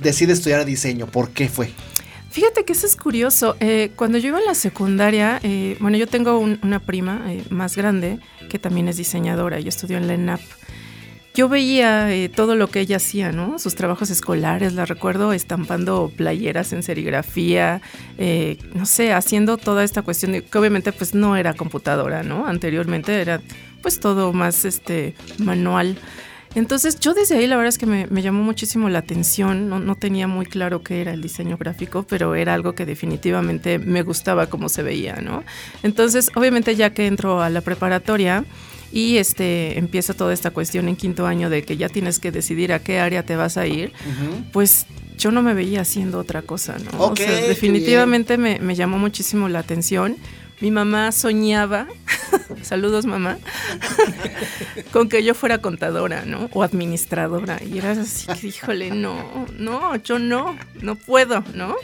decide 0.00 0.32
estudiar 0.32 0.64
diseño? 0.64 1.06
¿Por 1.06 1.30
qué 1.30 1.48
fue? 1.48 1.70
Fíjate 2.30 2.64
que 2.66 2.74
eso 2.74 2.86
es 2.86 2.96
curioso. 2.96 3.56
Eh, 3.60 3.92
cuando 3.96 4.18
yo 4.18 4.28
iba 4.28 4.38
en 4.38 4.44
la 4.44 4.54
secundaria, 4.54 5.40
eh, 5.42 5.78
bueno, 5.80 5.96
yo 5.96 6.06
tengo 6.06 6.38
un- 6.38 6.58
una 6.62 6.80
prima 6.80 7.24
eh, 7.32 7.42
más 7.48 7.76
grande 7.76 8.18
que 8.50 8.58
también 8.58 8.88
es 8.88 8.98
diseñadora 8.98 9.58
y 9.58 9.68
estudió 9.68 9.96
en 9.96 10.06
la 10.06 10.14
ENAP. 10.14 10.40
Yo 11.36 11.50
veía 11.50 12.14
eh, 12.14 12.30
todo 12.30 12.56
lo 12.56 12.68
que 12.68 12.80
ella 12.80 12.96
hacía, 12.96 13.30
¿no? 13.30 13.58
Sus 13.58 13.74
trabajos 13.74 14.08
escolares, 14.08 14.72
la 14.72 14.86
recuerdo 14.86 15.34
estampando 15.34 16.10
playeras 16.16 16.72
en 16.72 16.82
serigrafía, 16.82 17.82
eh, 18.16 18.56
no 18.72 18.86
sé, 18.86 19.12
haciendo 19.12 19.58
toda 19.58 19.84
esta 19.84 20.00
cuestión 20.00 20.32
de 20.32 20.42
que 20.42 20.58
obviamente 20.58 20.92
pues 20.92 21.14
no 21.14 21.36
era 21.36 21.52
computadora, 21.52 22.22
¿no? 22.22 22.46
Anteriormente 22.46 23.20
era 23.20 23.42
pues 23.82 24.00
todo 24.00 24.32
más 24.32 24.64
este 24.64 25.14
manual. 25.36 25.98
Entonces 26.54 26.98
yo 27.00 27.12
desde 27.12 27.36
ahí 27.36 27.46
la 27.46 27.56
verdad 27.56 27.68
es 27.68 27.76
que 27.76 27.84
me, 27.84 28.22
llamó 28.22 28.42
muchísimo 28.42 28.88
la 28.88 29.00
atención, 29.00 29.68
no, 29.68 29.78
no 29.78 29.94
tenía 29.94 30.26
muy 30.26 30.46
claro 30.46 30.82
qué 30.82 31.02
era 31.02 31.12
el 31.12 31.20
diseño 31.20 31.58
gráfico, 31.58 32.04
pero 32.08 32.34
era 32.34 32.54
algo 32.54 32.74
que 32.74 32.86
definitivamente 32.86 33.78
me 33.78 34.00
gustaba 34.00 34.46
cómo 34.46 34.70
se 34.70 34.82
veía, 34.82 35.16
¿no? 35.16 35.44
Entonces 35.82 36.30
obviamente 36.34 36.76
ya 36.76 36.94
que 36.94 37.06
entro 37.06 37.42
a 37.42 37.50
la 37.50 37.60
preparatoria 37.60 38.46
y 38.92 39.18
este 39.18 39.78
empieza 39.78 40.14
toda 40.14 40.32
esta 40.32 40.50
cuestión 40.50 40.88
en 40.88 40.96
quinto 40.96 41.26
año 41.26 41.50
de 41.50 41.62
que 41.62 41.76
ya 41.76 41.88
tienes 41.88 42.18
que 42.18 42.32
decidir 42.32 42.72
a 42.72 42.78
qué 42.78 42.98
área 43.00 43.24
te 43.24 43.36
vas 43.36 43.56
a 43.56 43.66
ir, 43.66 43.92
pues 44.52 44.86
yo 45.18 45.30
no 45.30 45.42
me 45.42 45.54
veía 45.54 45.80
haciendo 45.80 46.18
otra 46.18 46.42
cosa, 46.42 46.76
¿no? 46.78 46.98
O 46.98 47.16
sea, 47.16 47.30
definitivamente 47.30 48.38
me, 48.38 48.58
me 48.60 48.74
llamó 48.74 48.98
muchísimo 48.98 49.48
la 49.48 49.60
atención. 49.60 50.16
Mi 50.60 50.70
mamá 50.70 51.12
soñaba, 51.12 51.86
saludos 52.62 53.04
mamá, 53.04 53.38
con 54.92 55.08
que 55.10 55.22
yo 55.22 55.34
fuera 55.34 55.58
contadora, 55.58 56.24
¿no? 56.24 56.48
O 56.52 56.62
administradora. 56.62 57.60
Y 57.62 57.78
era 57.78 57.92
así 57.92 58.26
que, 58.26 58.46
híjole, 58.46 58.90
no, 58.90 59.46
no, 59.58 59.96
yo 59.96 60.18
no, 60.18 60.56
no 60.80 60.96
puedo, 60.96 61.44
¿no? 61.54 61.76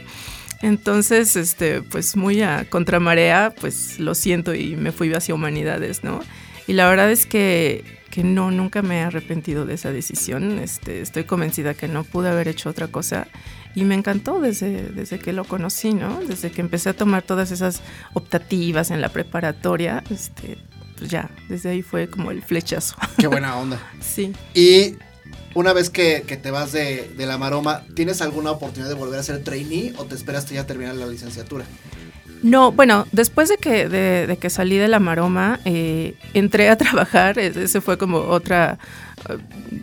Entonces, 0.62 1.36
este, 1.36 1.82
pues 1.82 2.16
muy 2.16 2.40
a 2.40 2.64
contramarea, 2.70 3.52
pues 3.60 3.98
lo 3.98 4.14
siento 4.14 4.54
y 4.54 4.76
me 4.76 4.92
fui 4.92 5.12
hacia 5.12 5.34
humanidades, 5.34 6.02
¿no? 6.04 6.20
Y 6.66 6.74
la 6.74 6.88
verdad 6.88 7.10
es 7.10 7.26
que, 7.26 7.84
que 8.10 8.22
no, 8.24 8.50
nunca 8.50 8.82
me 8.82 8.98
he 8.98 9.00
arrepentido 9.02 9.66
de 9.66 9.74
esa 9.74 9.90
decisión. 9.90 10.58
Este, 10.58 11.00
estoy 11.00 11.24
convencida 11.24 11.74
que 11.74 11.88
no 11.88 12.04
pude 12.04 12.28
haber 12.28 12.48
hecho 12.48 12.70
otra 12.70 12.88
cosa. 12.88 13.26
y 13.74 13.84
me 13.84 13.94
encantó 13.94 14.40
desde, 14.40 14.90
desde 14.90 15.18
que 15.18 15.32
lo 15.32 15.44
conocí, 15.44 15.94
¿no? 15.94 16.20
Desde 16.20 16.50
que 16.50 16.60
empecé 16.60 16.90
a 16.90 16.92
tomar 16.94 17.22
todas 17.22 17.50
esas 17.50 17.80
optativas 18.12 18.90
en 18.90 19.00
la 19.00 19.08
preparatoria, 19.08 20.04
este, 20.10 20.58
pues 20.98 21.10
ya, 21.10 21.30
desde 21.48 21.70
ahí 21.70 21.82
fue 21.82 22.08
como 22.08 22.30
el 22.30 22.42
flechazo. 22.42 22.96
Qué 23.18 23.26
buena 23.26 23.56
onda. 23.56 23.80
sí. 24.00 24.32
Y 24.54 24.96
una 25.54 25.72
vez 25.72 25.90
que, 25.90 26.24
que 26.26 26.36
te 26.36 26.50
vas 26.50 26.72
de, 26.72 27.08
de, 27.16 27.26
la 27.26 27.38
maroma, 27.38 27.84
¿tienes 27.94 28.22
alguna 28.22 28.50
oportunidad 28.50 28.88
de 28.88 28.94
volver 28.94 29.18
a 29.18 29.22
ser 29.22 29.42
trainee 29.42 29.94
o 29.96 30.04
te 30.04 30.14
esperas 30.14 30.48
ya 30.48 30.66
terminar 30.66 30.94
la 30.94 31.06
licenciatura? 31.06 31.64
No, 32.42 32.72
bueno, 32.72 33.06
después 33.12 33.48
de 33.48 33.56
que, 33.56 33.88
de, 33.88 34.26
de 34.26 34.36
que 34.36 34.50
salí 34.50 34.76
de 34.76 34.88
la 34.88 34.98
maroma, 34.98 35.60
eh, 35.64 36.14
entré 36.34 36.68
a 36.68 36.76
trabajar, 36.84 37.38
ese 37.38 37.80
fue 37.80 37.98
como 37.98 38.18
otra, 38.18 38.78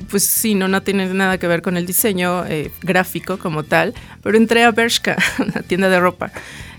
pues 0.10 0.24
sí, 0.24 0.56
no, 0.56 0.68
no 0.68 0.82
tiene 0.84 1.12
nada 1.14 1.38
que 1.38 1.48
ver 1.48 1.62
con 1.62 1.78
el 1.78 1.86
diseño 1.86 2.46
eh, 2.46 2.72
gráfico 2.82 3.38
como 3.40 3.64
tal, 3.64 3.94
pero 4.22 4.38
entré 4.38 4.64
a 4.64 4.72
Bershka, 4.72 5.18
una 5.40 5.62
tienda 5.62 5.90
de 5.90 6.00
ropa. 6.00 6.32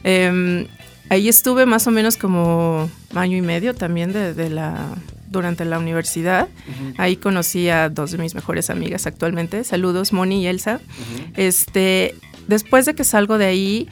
Eh, 0.05 0.67
ahí 1.09 1.29
estuve 1.29 1.67
más 1.67 1.87
o 1.87 1.91
menos 1.91 2.17
como 2.17 2.91
año 3.15 3.37
y 3.37 3.43
medio 3.43 3.75
también 3.75 4.13
de, 4.13 4.35
de 4.35 4.51
la 4.51 4.95
durante 5.31 5.65
la 5.65 5.79
universidad. 5.79 6.49
Uh 6.49 6.71
-huh. 6.91 6.95
Ahí 6.99 7.17
conocí 7.17 7.69
a 7.69 7.89
dos 7.89 8.11
de 8.11 8.19
mis 8.19 8.35
mejores 8.35 8.69
amigas 8.69 9.07
actualmente. 9.07 9.63
Saludos, 9.65 10.13
Moni 10.13 10.43
y 10.43 10.47
Elsa. 10.49 10.81
Uh 10.83 11.21
-huh. 11.21 11.33
Este, 11.37 12.15
después 12.49 12.85
de 12.85 12.95
que 12.95 13.05
salgo 13.05 13.39
de 13.39 13.47
ahí, 13.47 13.89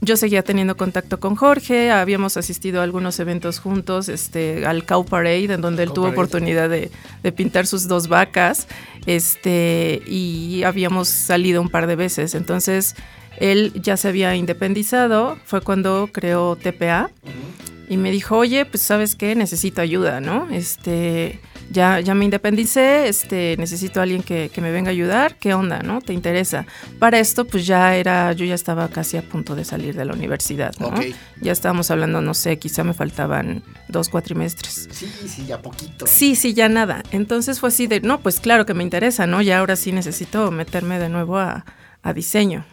yo 0.00 0.16
seguía 0.16 0.42
teniendo 0.42 0.76
contacto 0.76 1.20
con 1.20 1.36
Jorge, 1.36 1.90
habíamos 1.90 2.36
asistido 2.36 2.80
a 2.80 2.84
algunos 2.84 3.18
eventos 3.20 3.58
juntos, 3.58 4.08
este, 4.08 4.66
al 4.66 4.84
Cow 4.84 5.04
Parade, 5.04 5.54
en 5.54 5.60
donde 5.60 5.82
él 5.82 5.90
tuvo 5.90 6.04
Parade. 6.04 6.16
oportunidad 6.16 6.68
de, 6.68 6.90
de, 7.22 7.32
pintar 7.32 7.66
sus 7.66 7.88
dos 7.88 8.08
vacas, 8.08 8.68
este, 9.06 10.02
y 10.06 10.62
habíamos 10.64 11.08
salido 11.08 11.60
un 11.60 11.68
par 11.68 11.86
de 11.86 11.96
veces. 11.96 12.34
Entonces, 12.34 12.94
él 13.38 13.72
ya 13.74 13.96
se 13.96 14.08
había 14.08 14.34
independizado, 14.36 15.38
fue 15.44 15.60
cuando 15.60 16.08
creó 16.12 16.56
TPA. 16.56 17.10
Uh 17.22 17.28
-huh 17.28 17.58
y 17.88 17.96
me 17.96 18.10
dijo, 18.10 18.36
oye, 18.36 18.64
pues 18.66 18.82
sabes 18.82 19.16
qué, 19.16 19.34
necesito 19.34 19.80
ayuda, 19.80 20.20
¿no? 20.20 20.48
Este, 20.50 21.40
ya, 21.70 22.00
ya 22.00 22.14
me 22.14 22.24
independicé, 22.24 23.08
este, 23.08 23.56
necesito 23.58 24.00
a 24.00 24.04
alguien 24.04 24.22
que, 24.22 24.50
que, 24.52 24.60
me 24.60 24.70
venga 24.70 24.88
a 24.88 24.92
ayudar, 24.92 25.36
¿qué 25.36 25.54
onda, 25.54 25.80
no? 25.82 26.00
¿Te 26.00 26.12
interesa? 26.12 26.66
Para 26.98 27.18
esto, 27.18 27.46
pues 27.46 27.66
ya 27.66 27.94
era, 27.96 28.32
yo 28.32 28.44
ya 28.44 28.54
estaba 28.54 28.88
casi 28.88 29.16
a 29.16 29.22
punto 29.22 29.54
de 29.54 29.64
salir 29.64 29.94
de 29.94 30.04
la 30.04 30.14
universidad, 30.14 30.74
¿no? 30.78 30.88
Okay. 30.88 31.14
Ya 31.40 31.52
estábamos 31.52 31.90
hablando, 31.90 32.20
no 32.20 32.34
sé, 32.34 32.58
quizá 32.58 32.84
me 32.84 32.94
faltaban 32.94 33.62
dos 33.88 34.08
cuatrimestres. 34.08 34.88
Sí, 34.90 35.10
sí, 35.26 35.46
ya 35.46 35.60
poquito. 35.60 36.06
Sí, 36.06 36.36
sí, 36.36 36.54
ya 36.54 36.68
nada. 36.68 37.02
Entonces 37.10 37.60
fue 37.60 37.68
así 37.68 37.86
de, 37.86 38.00
no, 38.00 38.20
pues 38.20 38.40
claro 38.40 38.64
que 38.64 38.74
me 38.74 38.82
interesa, 38.82 39.26
¿no? 39.26 39.42
Ya 39.42 39.58
ahora 39.58 39.76
sí 39.76 39.92
necesito 39.92 40.50
meterme 40.50 40.98
de 40.98 41.08
nuevo 41.08 41.38
a, 41.38 41.64
a 42.02 42.12
diseño. 42.12 42.64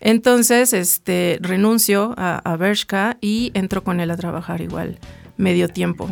Entonces, 0.00 0.72
este, 0.72 1.38
renuncio 1.40 2.14
a, 2.16 2.38
a 2.38 2.56
Bershka 2.56 3.18
y 3.20 3.50
entro 3.54 3.82
con 3.82 3.98
él 3.98 4.10
a 4.12 4.16
trabajar 4.16 4.60
igual 4.60 4.98
medio 5.36 5.68
tiempo. 5.68 6.08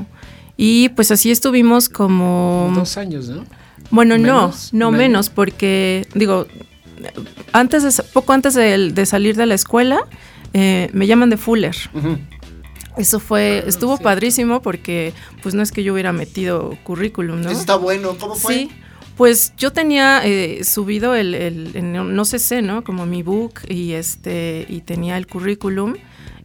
Y 0.57 0.89
pues 0.91 1.11
así 1.11 1.31
estuvimos 1.31 1.89
como... 1.89 2.73
Dos 2.75 2.97
años, 2.97 3.29
¿no? 3.29 3.45
Bueno, 3.91 4.19
¿Menos? 4.19 4.73
no, 4.73 4.87
no 4.87 4.91
menos? 4.91 4.99
menos, 4.99 5.31
porque 5.31 6.07
digo, 6.15 6.47
antes 7.53 7.83
de, 7.83 8.03
poco 8.13 8.33
antes 8.33 8.55
de, 8.55 8.91
de 8.91 9.07
salir 9.07 9.37
de 9.37 9.47
la 9.47 9.55
escuela, 9.55 10.01
eh, 10.55 10.89
me 10.93 11.07
llaman 11.07 11.31
de 11.31 11.37
Fuller. 11.37 11.77
Uh 11.95 11.99
-huh. 11.99 12.19
Eso 12.97 13.21
fue, 13.21 13.63
estuvo 13.67 13.99
sí. 13.99 14.03
padrísimo 14.03 14.63
porque 14.63 15.13
pues 15.43 15.55
no 15.55 15.63
es 15.63 15.71
que 15.71 15.83
yo 15.83 15.93
hubiera 15.93 16.13
metido 16.13 16.77
currículum, 16.83 17.43
¿no? 17.43 17.51
Eso 17.51 17.61
está 17.61 17.77
bueno, 17.77 18.17
¿cómo 18.19 18.35
fue? 18.35 18.55
Sí, 18.55 18.71
pues 19.17 19.53
yo 19.59 19.71
tenía 19.73 20.23
eh, 20.25 20.65
subido 20.65 21.15
el, 21.15 21.35
el, 21.35 21.71
el, 21.75 21.93
no 21.93 22.25
sé 22.25 22.39
sé, 22.39 22.63
¿no? 22.63 22.85
Como 22.85 23.05
mi 23.05 23.23
book 23.23 23.61
y 23.69 23.93
este 23.93 24.65
y 24.69 24.81
tenía 24.81 25.19
el 25.19 25.27
currículum 25.27 25.97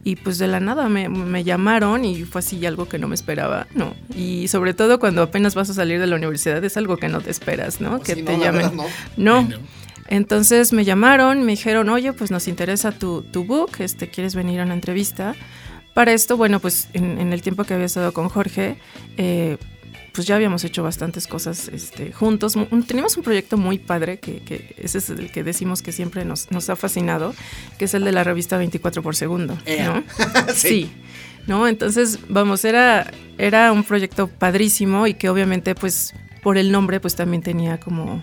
y 0.04 0.16
pues 0.16 0.38
de 0.38 0.48
la 0.48 0.60
nada 0.60 0.88
me, 0.88 1.08
me, 1.08 1.44
llamaron 1.44 2.04
y 2.04 2.24
fue 2.24 2.40
así 2.40 2.64
algo 2.66 2.88
que 2.88 2.98
no 2.98 3.08
me 3.08 3.14
esperaba, 3.14 3.68
¿no? 3.74 3.94
Y 4.16 4.48
sobre 4.48 4.74
todo 4.74 4.98
cuando 4.98 5.22
apenas 5.22 5.54
vas 5.54 5.70
a 5.70 5.74
salir 5.74 6.00
de 6.00 6.06
la 6.06 6.16
universidad 6.16 6.62
es 6.64 6.76
algo 6.76 6.96
que 6.96 7.08
no 7.08 7.20
te 7.20 7.30
esperas, 7.30 7.80
¿no? 7.80 7.98
Pues 7.98 8.08
que 8.14 8.22
te 8.22 8.36
no, 8.36 8.42
llamen. 8.42 8.76
No. 9.16 9.42
no. 9.42 9.58
Entonces 10.08 10.72
me 10.72 10.84
llamaron, 10.84 11.42
me 11.44 11.52
dijeron, 11.52 11.88
oye, 11.88 12.12
pues 12.12 12.30
nos 12.30 12.48
interesa 12.48 12.92
tu, 12.92 13.22
tu 13.22 13.44
book, 13.44 13.70
este, 13.78 14.08
¿quieres 14.08 14.34
venir 14.34 14.60
a 14.60 14.64
una 14.64 14.74
entrevista? 14.74 15.34
Para 15.94 16.12
esto, 16.12 16.36
bueno, 16.36 16.58
pues 16.58 16.88
en, 16.94 17.18
en 17.18 17.32
el 17.32 17.40
tiempo 17.42 17.64
que 17.64 17.74
había 17.74 17.86
estado 17.86 18.12
con 18.12 18.28
Jorge, 18.28 18.78
eh, 19.16 19.56
pues 20.12 20.26
ya 20.26 20.36
habíamos 20.36 20.64
hecho 20.64 20.82
bastantes 20.82 21.26
cosas 21.26 21.68
este, 21.68 22.12
juntos. 22.12 22.56
Un, 22.56 22.84
teníamos 22.84 23.16
un 23.16 23.22
proyecto 23.22 23.56
muy 23.56 23.78
padre, 23.78 24.18
que, 24.18 24.40
que, 24.40 24.74
ese 24.78 24.98
es 24.98 25.10
el 25.10 25.30
que 25.32 25.42
decimos 25.42 25.82
que 25.82 25.92
siempre 25.92 26.24
nos, 26.24 26.50
nos, 26.50 26.68
ha 26.70 26.76
fascinado, 26.76 27.34
que 27.78 27.86
es 27.86 27.94
el 27.94 28.04
de 28.04 28.12
la 28.12 28.24
revista 28.24 28.58
24 28.58 29.02
por 29.02 29.16
segundo. 29.16 29.58
Eh. 29.64 29.82
¿no? 29.84 30.02
sí. 30.54 30.68
sí. 30.68 30.92
¿no? 31.46 31.66
Entonces, 31.66 32.18
vamos, 32.28 32.64
era, 32.64 33.10
era 33.38 33.72
un 33.72 33.84
proyecto 33.84 34.28
padrísimo 34.28 35.06
y 35.06 35.14
que 35.14 35.28
obviamente, 35.28 35.74
pues, 35.74 36.14
por 36.42 36.58
el 36.58 36.72
nombre, 36.72 37.00
pues 37.00 37.14
también 37.14 37.42
tenía 37.42 37.80
como 37.80 38.22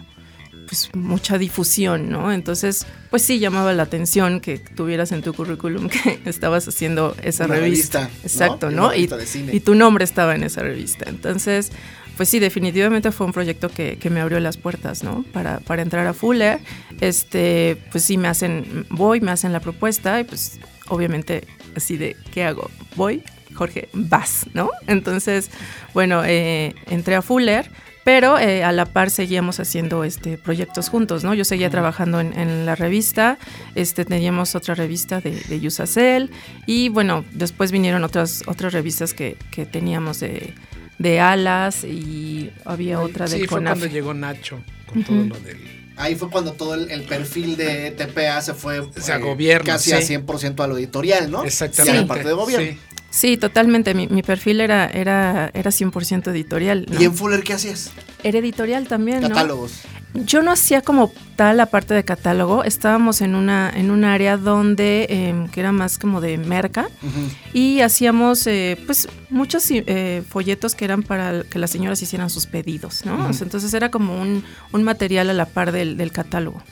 pues 0.69 0.91
mucha 0.93 1.39
difusión, 1.39 2.11
¿no? 2.11 2.31
Entonces, 2.31 2.85
pues 3.09 3.23
sí 3.23 3.39
llamaba 3.39 3.73
la 3.73 3.83
atención 3.83 4.39
que 4.39 4.59
tuvieras 4.59 5.11
en 5.11 5.23
tu 5.23 5.33
currículum 5.33 5.89
que 5.89 6.19
estabas 6.25 6.67
haciendo 6.67 7.15
esa 7.23 7.45
Una 7.45 7.55
revista. 7.55 8.01
revista. 8.01 8.27
Exacto, 8.27 8.69
¿no? 8.69 8.89
¿no? 8.89 8.95
Y, 8.95 9.09
y, 9.51 9.59
tu 9.61 9.73
nombre 9.73 10.03
estaba 10.03 10.35
en 10.35 10.43
esa 10.43 10.61
revista. 10.61 11.09
Entonces, 11.09 11.71
pues 12.17 12.29
sí, 12.29 12.37
definitivamente 12.37 13.11
fue 13.11 13.25
un 13.25 13.33
proyecto 13.33 13.69
que, 13.69 13.97
que 13.97 14.11
me 14.11 14.21
abrió 14.21 14.39
las 14.39 14.57
puertas, 14.57 15.03
¿no? 15.03 15.25
Para, 15.33 15.59
para, 15.59 15.81
entrar 15.81 16.05
a 16.05 16.13
Fuller, 16.13 16.59
este, 17.01 17.75
pues 17.91 18.03
sí 18.03 18.19
me 18.19 18.27
hacen, 18.27 18.85
voy, 18.91 19.21
me 19.21 19.31
hacen 19.31 19.51
la 19.51 19.61
propuesta 19.61 20.19
y 20.19 20.23
pues 20.23 20.59
obviamente 20.89 21.47
así 21.75 21.97
de, 21.97 22.15
¿qué 22.31 22.43
hago? 22.43 22.69
Voy, 22.95 23.23
Jorge, 23.55 23.89
vas, 23.93 24.45
¿no? 24.53 24.69
Entonces, 24.85 25.49
bueno, 25.95 26.23
eh, 26.23 26.75
entré 26.91 27.15
a 27.15 27.23
Fuller 27.23 27.71
pero 28.03 28.39
eh, 28.39 28.63
a 28.63 28.71
la 28.71 28.85
par 28.85 29.09
seguíamos 29.09 29.59
haciendo 29.59 30.03
este 30.03 30.37
proyectos 30.37 30.89
juntos, 30.89 31.23
¿no? 31.23 31.33
Yo 31.33 31.45
seguía 31.45 31.67
uh 31.67 31.69
-huh. 31.69 31.71
trabajando 31.71 32.19
en, 32.19 32.37
en, 32.37 32.65
la 32.65 32.75
revista, 32.75 33.37
este 33.75 34.05
teníamos 34.05 34.55
otra 34.55 34.75
revista 34.75 35.21
de, 35.21 35.31
de 35.31 35.59
Yusacel 35.59 36.31
y 36.65 36.89
bueno, 36.89 37.25
después 37.31 37.71
vinieron 37.71 38.03
otras 38.03 38.43
otras 38.47 38.73
revistas 38.73 39.13
que, 39.13 39.37
que 39.51 39.65
teníamos 39.65 40.19
de, 40.19 40.53
de 40.97 41.19
Alas 41.19 41.83
y 41.83 42.51
había 42.65 42.99
otra 42.99 43.25
de 43.27 43.39
sí, 43.39 43.45
Conaf. 43.45 43.73
fue 43.73 43.79
cuando 43.79 43.95
llegó 43.95 44.13
Nacho 44.13 44.59
con 44.87 44.99
uh 44.99 45.01
-huh. 45.01 45.05
todo 45.05 45.39
lo 45.39 45.39
del 45.45 45.79
Ahí 45.99 46.15
fue 46.15 46.29
cuando 46.29 46.53
todo 46.53 46.75
el, 46.75 46.89
el 46.91 47.03
perfil 47.03 47.57
de 47.57 47.91
TPA 47.91 48.41
se 48.41 48.53
fue 48.53 48.79
o 48.79 48.89
sea, 48.95 49.17
eh, 49.17 49.19
gobierno, 49.19 49.65
casi 49.65 49.89
sí. 49.89 50.13
a 50.13 50.19
100% 50.21 50.63
a 50.63 50.67
lo 50.67 50.77
editorial, 50.77 51.29
¿no? 51.29 51.43
Exactamente. 51.43 51.99
Sí. 51.99 52.05
parte 52.05 52.27
de 52.29 52.33
gobierno. 52.33 52.67
Sí. 52.71 52.77
Sí, 53.09 53.37
totalmente. 53.37 53.93
Mi, 53.93 54.07
mi, 54.07 54.21
perfil 54.23 54.61
era, 54.61 54.87
era, 54.87 55.49
era 55.53 55.71
100% 55.71 56.27
editorial. 56.31 56.85
¿no? 56.89 57.01
¿Y 57.01 57.05
en 57.05 57.15
Fuller 57.15 57.43
qué 57.43 57.53
hacías? 57.53 57.91
Era 58.23 58.39
editorial 58.39 58.87
también. 58.87 59.21
Catálogos. 59.21 59.81
¿no? 59.83 59.99
Yo 60.25 60.41
no 60.41 60.51
hacía 60.51 60.81
como 60.81 61.11
tal 61.35 61.57
la 61.57 61.67
parte 61.67 61.93
de 61.93 62.03
catálogo. 62.03 62.63
Estábamos 62.63 63.21
en 63.21 63.35
una 63.35 63.71
en 63.73 63.91
un 63.91 64.03
área 64.03 64.37
donde 64.37 65.05
eh, 65.07 65.47
que 65.51 65.59
era 65.59 65.71
más 65.71 65.99
como 65.99 66.19
de 66.19 66.37
merca 66.39 66.89
uh 67.03 67.05
-huh. 67.05 67.29
y 67.53 67.81
hacíamos 67.81 68.47
eh, 68.47 68.77
pues 68.87 69.07
muchos 69.29 69.63
eh, 69.69 70.23
folletos 70.27 70.73
que 70.73 70.85
eran 70.85 71.03
para 71.03 71.43
que 71.43 71.59
las 71.59 71.69
señoras 71.69 72.01
hicieran 72.01 72.31
sus 72.31 72.47
pedidos, 72.47 73.05
¿no? 73.05 73.15
Uh 73.15 73.29
-huh. 73.29 73.41
entonces 73.43 73.71
era 73.73 73.91
como 73.91 74.19
un, 74.19 74.43
un 74.71 74.83
material 74.83 75.29
a 75.29 75.33
la 75.33 75.45
par 75.45 75.71
del, 75.71 75.95
del 75.95 76.11
catálogo. 76.11 76.63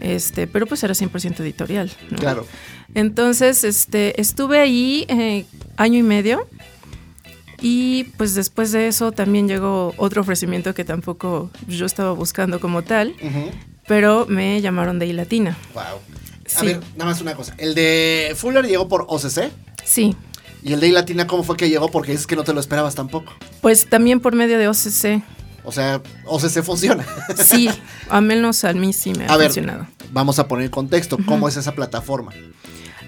Este, 0.00 0.46
pero 0.46 0.66
pues 0.66 0.82
era 0.84 0.94
100% 0.94 1.40
editorial. 1.40 1.90
¿no? 2.10 2.18
Claro. 2.18 2.46
Entonces, 2.94 3.64
este, 3.64 4.20
estuve 4.20 4.60
ahí 4.60 5.06
eh, 5.08 5.44
año 5.76 5.98
y 5.98 6.02
medio 6.02 6.48
y 7.60 8.04
pues 8.16 8.34
después 8.34 8.72
de 8.72 8.86
eso 8.86 9.12
también 9.12 9.48
llegó 9.48 9.94
otro 9.96 10.20
ofrecimiento 10.22 10.74
que 10.74 10.84
tampoco 10.84 11.50
yo 11.66 11.86
estaba 11.86 12.12
buscando 12.12 12.60
como 12.60 12.82
tal, 12.82 13.16
uh 13.20 13.26
-huh. 13.26 13.50
pero 13.86 14.26
me 14.28 14.60
llamaron 14.60 14.98
de 14.98 15.06
iLatina. 15.06 15.58
Wow. 15.74 15.82
A 15.82 16.60
sí. 16.60 16.66
ver, 16.66 16.80
nada 16.96 17.10
más 17.10 17.20
una 17.20 17.34
cosa. 17.34 17.54
¿El 17.58 17.74
de 17.74 18.32
Fuller 18.36 18.66
llegó 18.66 18.88
por 18.88 19.06
OCC? 19.08 19.50
Sí. 19.84 20.16
¿Y 20.62 20.72
el 20.72 20.80
de 20.80 20.88
iLatina 20.88 21.26
cómo 21.26 21.42
fue 21.42 21.56
que 21.56 21.68
llegó? 21.68 21.90
Porque 21.90 22.12
es 22.12 22.26
que 22.26 22.36
no 22.36 22.44
te 22.44 22.52
lo 22.52 22.60
esperabas 22.60 22.94
tampoco. 22.94 23.32
Pues 23.60 23.88
también 23.88 24.20
por 24.20 24.34
medio 24.34 24.58
de 24.58 24.68
OCC. 24.68 25.22
O 25.68 25.72
sea, 25.72 26.00
OCC 26.24 26.62
funciona. 26.62 27.04
Sí, 27.36 27.68
a 28.08 28.22
menos 28.22 28.64
a 28.64 28.72
mí 28.72 28.94
sí 28.94 29.12
me 29.12 29.26
ha 29.26 29.34
a 29.34 29.38
funcionado. 29.38 29.80
Ver, 29.80 30.08
vamos 30.12 30.38
a 30.38 30.48
poner 30.48 30.70
contexto, 30.70 31.18
¿cómo 31.18 31.44
uh 31.44 31.48
-huh. 31.48 31.50
es 31.50 31.58
esa 31.58 31.74
plataforma? 31.74 32.32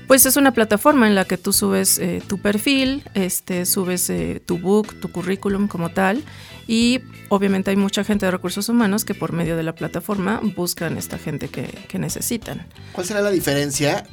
Pues 0.07 0.27
es 0.27 0.37
una 0.37 0.53
plataforma 0.53 1.07
en 1.09 1.15
la 1.15 1.25
que 1.25 1.39
tú 1.39 1.55
subes 1.55 1.99
eh, 1.99 2.23
tu 2.27 2.37
perfil, 2.37 3.03
este, 3.15 3.65
subes 3.65 4.11
eh, 4.11 4.43
tu 4.45 4.59
book, 4.59 5.01
tu 5.01 5.11
currículum 5.11 5.69
como 5.69 5.89
tal, 5.89 6.23
y 6.67 7.01
obviamente 7.31 7.71
hay 7.71 7.77
mucha 7.77 8.05
gente 8.05 8.27
de 8.27 8.33
recursos 8.33 8.69
humanos 8.69 9.07
que 9.07 9.15
por 9.15 9.33
medio 9.33 9.57
de 9.57 9.63
la 9.63 9.75
plataforma 9.75 10.39
buscan 10.55 10.99
esta 10.99 11.17
gente 11.17 11.49
que, 11.49 11.63
que 11.89 11.99
necesitan. 11.99 12.67
¿Cuál 12.93 13.07
será 13.07 13.23
la 13.23 13.31
diferencia 13.31 14.05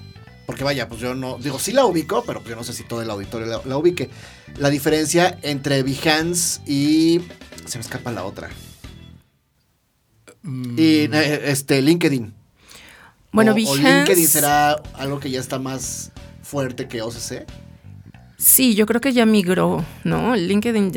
porque 0.48 0.64
vaya, 0.64 0.88
pues 0.88 1.02
yo 1.02 1.14
no, 1.14 1.38
digo, 1.38 1.60
sí 1.60 1.74
la 1.74 1.86
ubico, 1.86 2.24
pero 2.26 2.40
pues 2.40 2.52
yo 2.52 2.56
no 2.56 2.64
sé 2.64 2.72
si 2.72 2.84
todo 2.86 3.02
el 3.02 3.10
auditorio 3.10 3.46
la, 3.48 3.62
la, 3.66 3.78
ubique. 3.78 4.10
La 4.56 4.70
diferencia 4.70 5.38
entre 5.42 5.84
Behance 5.84 6.62
y. 6.66 7.20
Se 7.66 7.78
me 7.78 7.82
escapa 7.84 8.14
la 8.14 8.24
otra. 8.24 8.50
Mm. 10.44 10.76
Y 10.80 11.10
este, 11.14 11.82
LinkedIn. 11.82 12.34
Bueno, 13.34 13.52
o, 13.52 13.56
o 13.56 13.58
Behance- 13.58 13.98
LinkedIn 13.98 14.28
será 14.28 14.72
algo 14.94 15.20
que 15.20 15.30
ya 15.30 15.42
está 15.42 15.60
más 15.60 16.14
fuerte 16.42 16.88
que 16.88 17.02
OCC. 17.02 17.46
Sí, 18.40 18.76
yo 18.76 18.86
creo 18.86 19.02
que 19.02 19.14
ya 19.14 19.26
migró, 19.26 19.84
¿no? 20.04 20.36
LinkedIn 20.36 20.92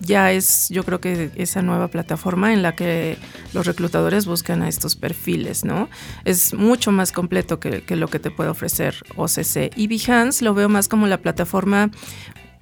ya- 0.00 0.30
es, 0.30 0.68
yo 0.68 0.84
creo 0.84 1.00
que 1.00 1.30
esa 1.36 1.62
nueva 1.62 1.88
plataforma 1.88 2.52
en 2.52 2.60
la 2.62 2.76
que 2.76 3.16
los 3.54 3.66
reclutadores 3.66 4.26
buscan 4.26 4.60
a 4.62 4.68
estos 4.68 4.94
perfiles, 4.94 5.64
¿no? 5.64 5.88
Es 6.26 6.52
mucho 6.52 6.92
más 6.92 7.12
completo 7.12 7.58
que, 7.60 7.80
que 7.82 7.96
lo 7.96 8.08
que 8.08 8.18
te 8.18 8.30
puede 8.30 8.50
ofrecer 8.50 8.94
OCC. 9.16 9.70
Y 9.74 9.86
Behance 9.88 10.44
lo 10.44 10.52
veo 10.52 10.68
más 10.68 10.86
como 10.88 11.06
la 11.06 11.16
plataforma 11.16 11.90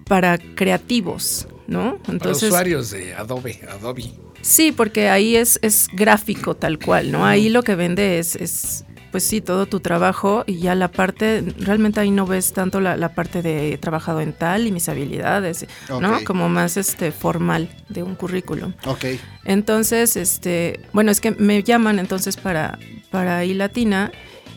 para 0.07 0.39
creativos, 0.39 1.49
¿no? 1.67 1.99
Para 2.07 2.31
usuarios 2.31 2.91
de 2.93 3.15
Adobe, 3.15 3.61
Adobe. 3.69 4.12
Sí, 4.43 4.71
porque 4.73 5.09
ahí 5.09 5.35
es, 5.37 5.59
es 5.62 5.89
gráfico 5.93 6.55
tal 6.55 6.79
cual, 6.79 7.11
¿no? 7.11 7.27
Ahí 7.27 7.49
lo 7.49 7.62
que 7.62 7.75
vende 7.75 8.19
es, 8.19 8.37
es, 8.37 8.85
pues 9.15 9.23
sí, 9.23 9.41
todo 9.41 9.67
tu 9.67 9.79
trabajo 9.79 10.43
y 10.45 10.59
ya 10.59 10.75
la 10.75 10.91
parte, 10.91 11.45
realmente 11.61 12.01
ahí 12.01 12.11
no 12.11 12.27
ves 12.27 12.53
tanto 12.53 12.81
la, 12.81 12.97
la 12.97 13.15
parte 13.15 13.43
de 13.43 13.73
he 13.73 13.79
trabajado 13.79 14.21
en 14.21 14.33
tal 14.33 14.67
y 14.67 14.73
mis 14.73 14.89
habilidades, 14.89 15.67
¿no? 16.01 16.25
Como 16.25 16.49
más 16.49 16.77
este 16.77 17.12
formal 17.12 17.69
de 17.89 18.03
un 18.03 18.17
currículum. 18.17 18.73
Ok. 18.87 19.05
Entonces, 19.45 20.17
este, 20.17 20.81
bueno, 20.93 21.12
es 21.12 21.21
que 21.21 21.31
me 21.31 21.62
llaman 21.62 22.01
entonces 22.01 22.37
para, 22.37 22.77
para 23.12 23.45
I 23.45 23.55
Latina 23.55 24.11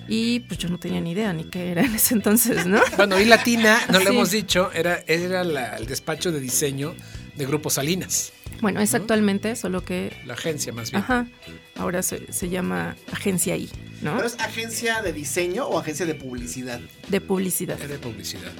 y 0.07 0.39
pues 0.39 0.57
yo 0.57 0.69
no 0.69 0.79
tenía 0.79 1.01
ni 1.01 1.11
idea 1.11 1.31
ni 1.33 1.43
qué 1.43 1.69
era 1.71 1.83
en 1.83 1.93
ese 1.93 2.15
entonces, 2.15 2.65
¿no? 2.65 2.79
Bueno, 2.97 3.19
y 3.19 3.25
Latina, 3.25 3.77
no 3.91 3.99
lo 3.99 4.05
Sí. 4.05 4.11
hemos 4.15 4.31
dicho, 4.31 4.71
era, 4.73 5.03
era 5.05 5.43
la- 5.43 5.77
el 5.77 5.85
despacho 5.85 6.31
de 6.31 6.39
diseño 6.39 6.95
de 7.35 7.45
Grupo 7.45 7.69
Salinas, 7.69 8.33
Bueno, 8.61 8.81
es 8.81 8.93
actualmente, 8.93 9.55
solo 9.55 9.83
que, 9.83 10.15
la 10.25 10.33
agencia 10.33 10.73
más 10.73 10.91
bien. 10.91 11.03
ajá, 11.03 11.27
ahora 11.75 12.01
se, 12.01 12.31
se 12.33 12.49
llama 12.49 12.95
Agencia 13.11 13.55
I, 13.55 13.69
¿no? 14.01 14.15
¿Pero 14.15 14.27
es 14.27 14.39
agencia 14.39 15.01
de 15.01 15.13
diseño 15.13 15.65
o 15.67 15.79
agencia 15.79 16.05
de 16.05 16.15
publicidad? 16.15 16.79
De 17.07 17.21
publicidad. 17.21 17.77
Era 17.79 17.87
de 17.87 17.99
publicidad. 17.99 18.51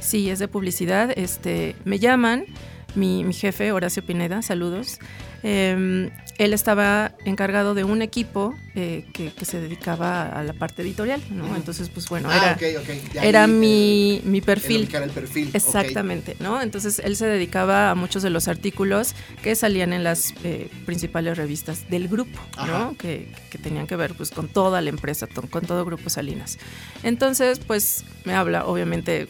Sí, 0.00 0.30
es 0.30 0.38
de 0.38 0.48
publicidad. 0.48 1.12
Este, 1.16 1.74
me 1.84 1.98
llaman, 1.98 2.46
mi, 2.94 3.24
mi 3.24 3.34
jefe, 3.34 3.72
Horacio 3.72 4.02
Pineda, 4.04 4.42
saludos. 4.42 4.98
eh, 5.42 6.10
él 6.38 6.52
estaba 6.52 7.12
encargado 7.24 7.74
de 7.74 7.82
un 7.82 8.00
equipo 8.00 8.54
eh, 8.76 9.04
que, 9.12 9.32
que 9.32 9.44
se 9.44 9.60
dedicaba 9.60 10.28
a 10.28 10.44
la 10.44 10.52
parte 10.52 10.82
editorial, 10.82 11.20
¿no? 11.30 11.56
Entonces, 11.56 11.88
pues 11.88 12.08
bueno, 12.08 12.28
ah, 12.30 12.56
era, 12.56 13.24
era 13.24 13.44
ahí, 13.44 13.50
mi, 13.50 14.14
eh, 14.18 14.22
mi 14.24 14.38
el 14.38 14.44
perfil. 14.44 14.88
el. 14.92 15.50
Exactamente, 15.52 16.36
¿no? 16.38 16.62
Entonces 16.62 17.00
él 17.04 17.16
se 17.16 17.26
dedicaba 17.26 17.90
a 17.90 17.96
muchos 17.96 18.22
de 18.22 18.30
los 18.30 18.46
artículos 18.46 19.16
que 19.42 19.56
salían 19.56 19.92
en 19.92 20.04
las 20.04 20.32
eh, 20.44 20.70
principales 20.86 21.36
revistas 21.36 21.90
del 21.90 22.06
grupo, 22.06 22.38
Ajá. 22.56 22.66
¿no? 22.78 22.96
Que, 22.96 23.28
que 23.50 23.58
tenían 23.58 23.88
que 23.88 23.96
ver 23.96 24.14
pues 24.14 24.30
con 24.30 24.46
toda 24.46 24.80
la 24.80 24.90
empresa, 24.90 25.26
con 25.50 25.66
todo 25.66 25.84
Grupo 25.84 26.08
Salinas. 26.08 26.56
Entonces, 27.02 27.58
pues 27.58 28.04
me 28.24 28.34
habla, 28.34 28.64
obviamente 28.64 29.26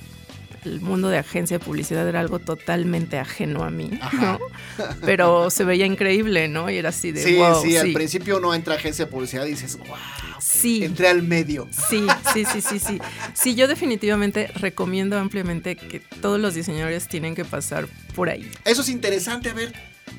el 0.65 0.81
mundo 0.81 1.09
de 1.09 1.19
agencia 1.19 1.59
de 1.59 1.65
publicidad 1.65 2.09
era 2.09 2.21
algo 2.21 2.39
totalmente 2.39 3.19
ajeno 3.19 3.65
a 3.65 3.71
mí, 3.71 3.91
Ajá. 4.01 4.39
¿no? 4.79 4.95
Pero 5.05 5.51
se 5.51 5.65
veía 5.65 5.87
increíble, 5.87 6.49
¿no? 6.49 6.71
Y 6.71 6.77
era 6.77 6.91
así 6.91 7.13
de 7.13 7.23
Sí, 7.23 7.37
wow, 7.37 7.61
sí, 7.63 7.77
al 7.77 7.87
sí, 7.87 7.93
principio 7.93 8.39
uno 8.39 8.55
entra 8.55 8.75
a 8.75 8.77
agencia 8.77 9.05
de 9.05 9.11
publicidad 9.11 9.47
y 9.47 9.51
dices, 9.51 9.79
wow, 9.79 9.97
sí. 10.41 10.85
entré 10.85 11.09
al 11.09 11.23
medio. 11.23 11.69
Sí, 11.71 12.07
sí, 12.33 12.45
sí, 12.45 12.61
sí, 12.61 12.79
sí. 12.79 13.01
Sí, 13.35 13.55
yo 13.55 13.69
definitivamente 13.69 14.49
recomiendo 14.57 15.19
ampliamente 15.19 15.77
que 15.77 16.01
todos 16.01 16.41
los 16.41 16.55
diseñadores 16.55 17.09
tienen 17.09 17.35
que 17.35 17.45
pasar 17.45 17.89
por 18.15 18.29
ahí. 18.29 18.51
Eso 18.65 18.83
es 18.83 18.89
interesante, 18.89 19.51
a 19.51 19.55
ver, 19.55 19.73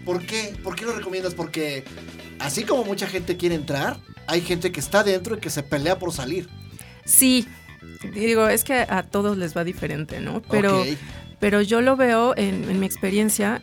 ¿por 0.05 0.25
qué? 0.25 0.53
¿Por 0.63 0.75
qué 0.75 0.85
lo 0.85 0.93
recomiendas? 0.93 1.33
Porque 1.33 1.83
así 2.39 2.63
como 2.63 2.83
mucha 2.83 3.07
gente 3.07 3.37
quiere 3.37 3.55
entrar, 3.55 3.97
hay 4.27 4.41
gente 4.41 4.71
que 4.71 4.79
está 4.79 5.03
dentro 5.03 5.35
y 5.35 5.39
que 5.39 5.49
se 5.49 5.63
pelea 5.63 5.97
por 5.99 6.13
salir. 6.13 6.47
Sí, 7.05 7.47
digo, 8.03 8.47
es 8.47 8.63
que 8.63 8.85
a 8.87 9.03
todos 9.03 9.37
les 9.37 9.55
va 9.55 9.63
diferente, 9.63 10.19
¿no? 10.19 10.41
Pero, 10.41 10.83
pero 11.39 11.61
yo 11.61 11.81
lo 11.81 11.95
veo 11.95 12.33
en, 12.37 12.69
en 12.69 12.79
mi 12.79 12.85
experiencia, 12.85 13.61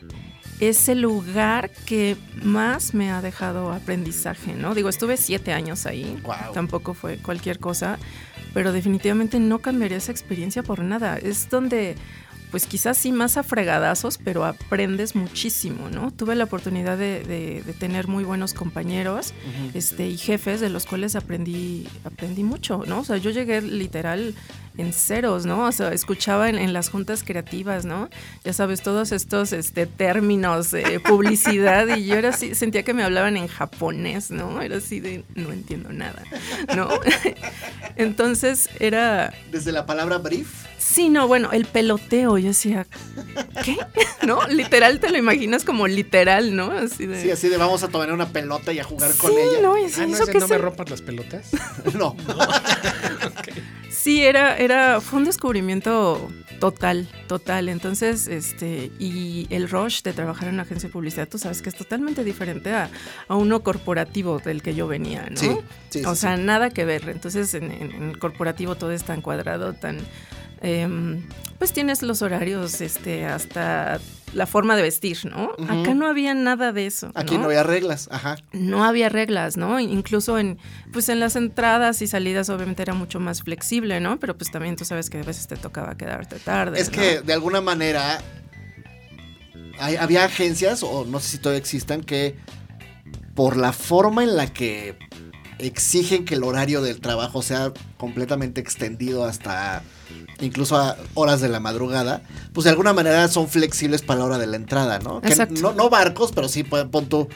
es 0.61 0.89
el 0.89 1.03
lugar 1.03 1.70
que 1.84 2.16
más 2.43 2.95
me 2.95 3.11
ha 3.11 3.20
dejado 3.20 3.72
aprendizaje, 3.72 4.55
¿no? 4.55 4.74
Digo, 4.74 4.89
estuve 4.89 5.16
siete 5.16 5.53
años 5.53 5.87
ahí, 5.87 6.20
tampoco 6.55 6.95
fue 6.95 7.18
cualquier 7.18 7.59
cosa, 7.59 7.99
pero 8.55 8.72
definitivamente 8.72 9.39
no 9.39 9.59
cambiaría 9.59 9.99
esa 9.99 10.12
experiencia 10.12 10.62
por 10.62 10.80
nada. 10.80 11.18
Es 11.18 11.51
donde, 11.51 11.97
pues 12.57 12.64
quizás 12.66 12.96
sí 12.96 13.12
más 13.12 13.36
a 13.36 13.42
fregadazos, 13.42 14.16
pero 14.16 14.46
aprendes 14.46 15.14
muchísimo, 15.14 15.90
¿no? 15.90 16.11
Tuve 16.11 16.34
la 16.36 16.44
oportunidad 16.44 16.96
de, 16.96 17.22
de- 17.22 17.62
de 17.62 17.72
tener 17.74 18.09
muy 18.09 18.24
buenos 18.24 18.54
compañeros 18.54 19.34
este, 19.74 20.09
y 20.09 20.16
jefes 20.16 20.62
de 20.62 20.70
los 20.70 20.86
cuales 20.86 21.16
aprendí, 21.16 21.86
aprendí 22.04 22.44
mucho, 22.44 22.82
¿no? 22.86 23.00
O 23.00 23.04
sea, 23.04 23.18
yo 23.18 23.30
llegué 23.30 23.61
literal 23.61 24.34
en 24.78 24.94
ceros, 24.94 25.44
¿no? 25.44 25.64
O 25.66 25.72
sea, 25.72 25.92
escuchaba 25.92 26.48
en, 26.48 26.57
en 26.57 26.72
las 26.72 26.88
juntas 26.88 27.22
creativas, 27.24 27.84
¿no? 27.84 28.09
Ya 28.42 28.54
sabes, 28.54 28.80
todos 28.80 29.12
estos 29.12 29.52
este, 29.52 29.84
términos 29.84 30.70
de 30.70 30.98
publicidad 31.07 31.86
y 31.94 32.07
yo 32.07 32.14
era 32.16 32.30
así, 32.30 32.54
sentía 32.54 32.84
que 32.84 32.94
me 32.94 33.02
hablaban 33.02 33.36
en 33.36 33.48
japonés, 33.48 34.30
¿no? 34.30 34.62
Era 34.62 34.78
así 34.78 35.00
de, 35.00 35.24
no 35.34 35.52
entiendo 35.52 35.92
nada, 35.92 36.22
¿no? 36.74 36.88
Entonces 37.96 38.68
era, 38.80 39.32
Desde 39.50 39.72
la 39.72 39.84
palabra 39.84 40.16
brief. 40.18 40.64
Sí, 40.87 41.09
no, 41.09 41.26
bueno, 41.26 41.51
el 41.53 41.64
peloteo, 41.66 42.39
yo 42.39 42.49
decía, 42.49 42.87
¿qué? 43.64 43.76
¿No? 44.26 44.47
Literal 44.49 45.01
te 45.01 45.11
lo 45.11 45.18
imaginas 45.18 45.64
como 45.64 45.87
literal, 45.89 46.55
¿no? 46.55 46.70
Así 46.70 47.07
de... 47.07 47.20
Sí, 47.22 47.30
así 47.30 47.49
de 47.49 47.57
vamos 47.57 47.82
a 47.82 47.89
tomar 47.89 48.12
una 48.12 48.28
pelota 48.28 48.72
y 48.72 48.78
a 48.78 48.84
jugar 48.84 49.14
con 49.16 49.32
Sí, 49.32 49.37
ella. 49.39 49.62
no, 49.62 49.76
y 49.78 49.84
así, 49.84 50.01
Ah, 50.03 50.07
¿no 50.07 50.14
¿eso 50.14 50.24
es 50.24 50.30
qué 50.30 50.39
no 50.39 50.45
es 50.45 50.51
me 50.51 50.59
rompas 50.59 50.91
las 50.91 51.03
pelotas? 51.03 51.51
No. 51.99 52.16
Sí, 53.91 54.22
era, 54.24 54.57
era, 54.57 55.01
fue 55.01 55.18
un 55.18 55.24
descubrimiento 55.24 56.28
total, 56.61 57.09
total. 57.26 57.68
Entonces, 57.68 58.28
este, 58.28 58.93
y 59.01 59.47
el 59.51 59.68
rush 59.68 60.03
de 60.03 60.12
trabajar 60.12 60.49
en 60.49 60.55
una 60.55 60.62
agencia 60.62 60.89
de 60.89 60.93
publicidad, 60.93 61.28
tú 61.28 61.39
sabes 61.39 61.61
que 61.62 61.70
es 61.70 61.74
totalmente 61.74 62.22
diferente 62.22 62.72
a, 62.72 62.89
a 63.26 63.34
uno 63.37 63.61
corporativo 63.64 64.39
del 64.39 64.62
que 64.62 64.74
yo 64.74 64.87
venía, 64.87 65.26
¿no? 65.30 65.37
Sí, 65.37 65.57
sí, 65.91 66.05
o 66.05 66.14
sí, 66.14 66.20
sea, 66.20 66.37
sí. 66.37 66.43
nada 66.43 66.70
que 66.70 66.84
ver. 66.84 67.09
Entonces, 67.09 67.53
en, 67.55 67.64
en- 67.72 67.91
en 67.93 68.03
el 68.11 68.18
corporativo 68.18 68.76
todo 68.76 68.93
es 68.93 69.03
tan 69.03 69.22
cuadrado, 69.22 69.72
tan, 69.72 69.99
em, 70.61 71.22
pues 71.59 71.72
tienes 71.72 72.02
los 72.02 72.22
horarios, 72.22 72.80
este, 72.80 73.24
hasta 73.24 74.00
la 74.32 74.46
forma 74.46 74.76
de 74.76 74.82
vestir, 74.82 75.18
¿no? 75.24 75.52
Acá 75.68 75.94
no 75.94 76.07
había 76.07 76.34
nada 76.34 76.72
de 76.72 76.86
eso. 76.86 77.11
Aquí 77.14 77.38
no, 77.38 77.44
había 77.44 77.62
reglas. 77.62 78.09
Ajá. 78.11 78.36
no 78.52 78.84
había 78.84 79.09
reglas, 79.09 79.57
¿no? 79.57 79.80
Incluso 79.80 80.38
en, 80.38 80.59
pues 80.92 81.09
en 81.09 81.20
las 81.20 81.36
entradas 81.36 82.02
y 82.02 82.07
salidas 82.07 82.50
obviamente 82.50 82.82
era 82.82 82.92
mucho 82.92 83.20
más 83.20 83.42
flexible, 83.42 84.00
¿no? 84.00 84.18
Pero 84.18 84.36
pues 84.36 84.50
también 84.50 84.76
tú 84.76 84.84
sabes 84.84 85.09
que 85.09 85.18
a 85.20 85.22
veces 85.22 85.46
te 85.46 85.57
tocaba 85.57 85.96
quedarte 85.96 86.36
tarde. 86.38 86.78
Es 86.80 86.90
¿no? 86.90 86.98
que 86.98 87.20
de 87.20 87.32
alguna 87.32 87.61
manera 87.62 88.18
hay- 89.78 89.96
había 89.96 90.24
agencias, 90.24 90.82
o 90.82 91.04
no 91.04 91.20
sé 91.20 91.30
si 91.32 91.38
todavía 91.38 91.61
existan, 91.61 92.02
que 92.02 92.36
por 93.34 93.57
la 93.57 93.72
forma 93.72 94.22
en 94.24 94.36
la 94.36 94.46
que 94.52 94.98
exigen 95.59 96.24
que 96.24 96.34
el 96.34 96.44
horario 96.44 96.82
del 96.82 97.00
trabajo 97.00 97.42
sea 97.42 97.72
completamente 97.96 98.61
extendido 98.61 99.24
hasta 99.24 99.82
incluso 100.41 100.76
a 100.76 100.97
horas 101.14 101.41
de 101.41 101.49
la 101.49 101.61
madrugada, 101.61 102.22
pues 102.53 102.64
de 102.64 102.70
alguna 102.70 102.93
manera 102.93 103.28
son 103.28 103.49
flexibles 103.49 104.03
para 104.03 104.20
la 104.20 104.26
hora 104.26 104.39
de 104.39 104.47
la 104.47 104.57
entrada, 104.57 104.99
¿no? 104.99 105.20
Que 105.20 105.28
Exacto. 105.28 105.61
no, 105.61 105.72
no 105.72 105.91
barcos, 105.91 106.32
pero 106.32 106.49
sí, 106.49 106.62
pon 106.62 107.07
tú, 107.07 107.28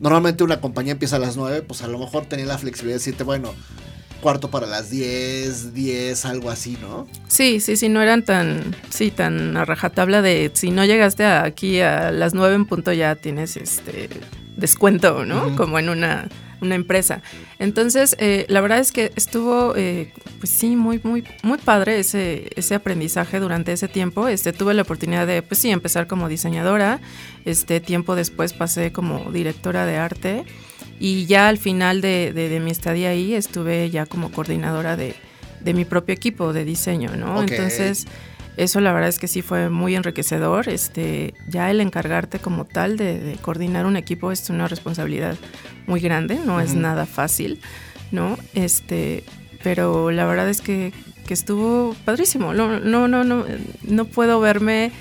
normalmente 0.00 0.44
una 0.44 0.60
compañía 0.60 0.92
empieza 0.92 1.16
a 1.16 1.18
las 1.18 1.36
9, 1.36 1.62
pues 1.62 1.82
a 1.82 1.88
lo 1.88 1.98
mejor 1.98 2.26
tenía 2.26 2.46
la 2.46 2.58
flexibilidad 2.58 2.94
de 2.94 2.98
decirte, 2.98 3.24
bueno, 3.24 3.54
cuarto 4.20 4.50
para 4.50 4.66
las 4.66 4.88
10, 4.88 5.74
10, 5.74 6.24
algo 6.24 6.50
así, 6.50 6.78
¿no? 6.80 7.06
Sí, 7.28 7.60
sí, 7.60 7.76
sí, 7.76 7.88
no 7.88 8.00
eran 8.00 8.24
tan, 8.24 8.74
sí, 8.88 9.10
tan 9.10 9.56
a 9.56 9.64
rajatabla 9.64 10.22
de 10.22 10.50
si 10.54 10.70
no 10.70 10.84
llegaste 10.84 11.26
aquí 11.26 11.80
a 11.80 12.10
las 12.10 12.32
nueve 12.32 12.54
en 12.54 12.64
punto 12.64 12.92
ya 12.92 13.16
tienes 13.16 13.56
este 13.56 14.08
descuento, 14.56 15.26
¿no? 15.26 15.54
Como 15.56 15.78
en 15.78 15.90
una, 15.90 16.28
una 16.64 16.74
empresa. 16.74 17.22
Entonces, 17.58 18.16
eh, 18.18 18.46
la 18.48 18.60
verdad 18.60 18.78
es 18.80 18.90
que 18.92 19.12
estuvo, 19.16 19.74
eh, 19.76 20.12
pues 20.38 20.50
sí, 20.50 20.74
muy, 20.76 21.00
muy, 21.04 21.24
muy 21.42 21.58
padre 21.58 21.98
ese, 22.00 22.50
ese 22.56 22.74
aprendizaje 22.74 23.38
durante 23.40 23.72
ese 23.72 23.88
tiempo. 23.88 24.26
Este, 24.28 24.52
tuve 24.52 24.74
la 24.74 24.82
oportunidad 24.82 25.26
de, 25.26 25.42
pues 25.42 25.60
sí, 25.60 25.70
empezar 25.70 26.06
como 26.06 26.28
diseñadora. 26.28 27.00
Este 27.44 27.80
tiempo 27.80 28.14
después 28.16 28.52
pasé 28.52 28.92
como 28.92 29.30
directora 29.32 29.86
de 29.86 29.96
arte. 29.96 30.44
Y 31.00 31.26
ya 31.26 31.48
al 31.48 31.58
final 31.58 32.00
de, 32.00 32.32
de- 32.32 32.48
de 32.48 32.60
mi 32.60 32.70
estadía 32.70 33.10
ahí 33.10 33.34
estuve 33.34 33.90
ya 33.90 34.06
como 34.06 34.30
coordinadora 34.30 34.96
de, 34.96 35.14
de 35.60 35.74
mi 35.74 35.84
propio 35.84 36.14
equipo 36.14 36.52
de 36.52 36.64
diseño, 36.64 37.16
¿no? 37.16 37.34
Entonces, 37.54 38.06
eso 38.56 38.80
la 38.80 38.92
verdad 38.92 39.08
es 39.08 39.18
que 39.18 39.28
sí 39.28 39.42
fue 39.42 39.68
muy 39.70 39.94
enriquecedor. 39.94 40.68
Este, 40.68 41.34
ya 41.48 41.70
el 41.70 41.80
encargarte 41.80 42.38
como 42.38 42.64
tal 42.64 42.96
de, 42.96 43.18
de 43.20 43.34
coordinar 43.36 43.86
un 43.86 43.96
equipo 43.96 44.30
es 44.32 44.48
una 44.50 44.68
responsabilidad 44.68 45.36
muy 45.86 46.00
grande, 46.00 46.38
no 46.44 46.60
es 46.60 46.74
nada 46.74 47.06
fácil, 47.06 47.60
¿no? 48.10 48.38
Este, 48.54 49.24
pero 49.62 50.10
la 50.10 50.24
verdad 50.24 50.48
es 50.48 50.60
que, 50.60 50.92
que 51.26 51.34
estuvo 51.34 51.94
padrísimo. 52.04 52.52
No, 52.54 52.78
no, 52.80 53.08
no, 53.08 53.24
no, 53.24 53.44
no 53.82 54.04
puedo 54.04 54.40
verme 54.40 54.92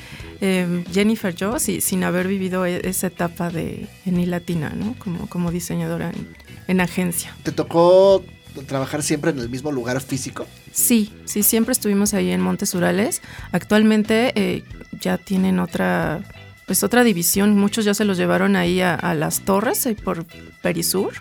eh, 0.41 0.84
Jennifer 0.91 1.34
yo 1.34 1.58
si- 1.60 1.80
sin 1.80 2.04
haber 2.04 2.28
vivido 2.28 2.66
e- 2.66 2.82
esa 2.88 3.08
etapa 3.08 3.49
de 3.49 3.88
en 4.06 4.20
I 4.20 4.26
Latina, 4.26 4.74
¿no? 4.76 4.95
Como, 4.99 5.28
como 5.30 5.51
diseñadora 5.51 6.10
en, 6.10 6.28
en 6.68 6.82
agencia. 6.82 7.34
¿Te 7.43 7.51
tocó 7.54 8.24
trabajar 8.68 9.04
siempre 9.04 9.32
en 9.32 9.39
el 9.39 9.49
mismo 9.49 9.72
lugar 9.72 9.99
físico? 10.01 10.45
Sí, 10.72 11.12
sí, 11.26 11.43
siempre 11.43 11.72
estuvimos 11.72 12.14
ahí 12.14 12.32
en 12.32 12.41
Montes 12.41 12.74
Urales. 12.74 13.22
Actualmente 13.51 14.32
eh, 14.36 14.64
ya 14.99 15.18
tienen 15.18 15.60
otra, 15.60 16.22
pues 16.66 16.84
otra 16.84 17.04
división. 17.04 17.58
Muchos 17.58 17.86
ya 17.86 17.93
se 17.93 18.06
los 18.06 18.18
llevaron 18.18 18.56
ahí 18.56 18.82
a, 18.82 18.95
a 18.95 19.14
las 19.14 19.41
torres, 19.41 19.86
ahí 19.86 19.95
por 19.95 20.26
Perisur. 20.62 21.14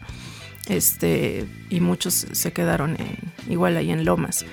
Este, 0.69 1.45
y 1.71 1.81
muchos 1.81 2.27
se 2.31 2.53
quedaron 2.53 2.97
en, 3.01 3.19
igual 3.51 3.77
ahí 3.77 3.91
en 3.91 4.05
Lomas. 4.05 4.45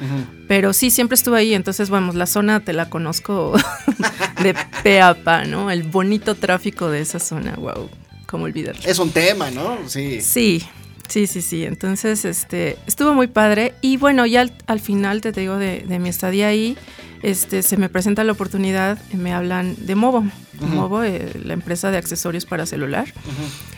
Pero 0.48 0.74
sí, 0.74 0.90
siempre 0.90 1.16
estuve 1.16 1.40
ahí, 1.40 1.54
entonces, 1.54 1.90
vamos, 1.90 2.16
la 2.16 2.26
zona 2.26 2.62
te 2.62 2.74
la 2.74 2.90
conozco 2.90 3.54
de 4.44 4.56
pe 4.84 5.02
a 5.02 5.14
pa, 5.24 5.44
¿no? 5.44 5.70
El 5.70 5.84
bonito 5.84 6.34
tráfico 6.36 6.90
de 6.90 7.02
esa 7.02 7.20
zona, 7.20 7.54
wow, 7.58 7.90
cómo 8.26 8.46
olvidarlo. 8.46 8.82
Es 8.86 8.98
un 8.98 9.12
tema, 9.12 9.52
¿no? 9.52 9.78
Sí. 9.88 10.20
Sí, 10.22 10.64
sí, 11.10 11.28
sí, 11.28 11.41
sí. 11.41 11.66
Entonces, 11.66 12.24
este, 12.24 12.78
estuvo 12.88 13.14
muy 13.14 13.28
padre. 13.28 13.74
Y 13.82 13.97
bueno, 13.97 14.26
ya 14.26 14.41
al, 14.41 14.53
al 14.68 14.80
final, 14.80 15.22
te 15.22 15.32
digo, 15.32 15.57
de, 15.57 15.82
de 15.88 15.99
mi 15.99 16.10
estadía 16.10 16.47
ahí, 16.47 16.78
este, 17.22 17.64
se 17.64 17.78
me 17.78 17.89
presenta 17.89 18.24
la 18.24 18.32
oportunidad, 18.32 18.97
me 19.14 19.34
hablan 19.34 19.76
de 19.86 19.95
Movo, 19.95 20.26
Movo, 20.62 21.03
eh, 21.03 21.34
la 21.43 21.53
empresa 21.53 21.91
de 21.91 21.97
accesorios 21.97 22.45
para 22.45 22.66
celular, 22.66 23.14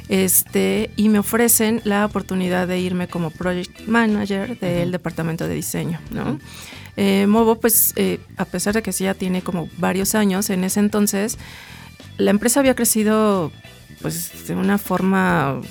este, 0.09 0.91
y 0.95 1.09
me 1.09 1.19
ofrecen 1.19 1.82
la 1.84 2.05
oportunidad 2.05 2.67
de 2.67 2.79
irme 2.79 3.07
como 3.07 3.32
project 3.32 3.88
manager 3.88 4.59
del 4.59 4.91
departamento 4.91 5.47
de 5.47 5.55
diseño, 5.55 5.99
¿no? 6.11 6.39
Eh, 6.97 7.25
Movo, 7.27 7.55
pues, 7.55 7.93
eh, 7.95 8.19
a 8.38 8.45
pesar 8.45 8.73
de 8.73 8.84
que 8.84 8.91
sí 8.91 9.05
ya 9.05 9.13
tiene 9.13 9.41
como 9.41 9.69
varios 9.77 10.13
años, 10.13 10.49
en 10.49 10.63
ese 10.63 10.79
entonces, 10.79 11.38
la 12.17 12.32
empresa 12.32 12.59
había 12.59 12.75
crecido, 12.75 13.51
pues, 14.01 14.47
de 14.47 14.55
una 14.55 14.77
forma 14.77 15.61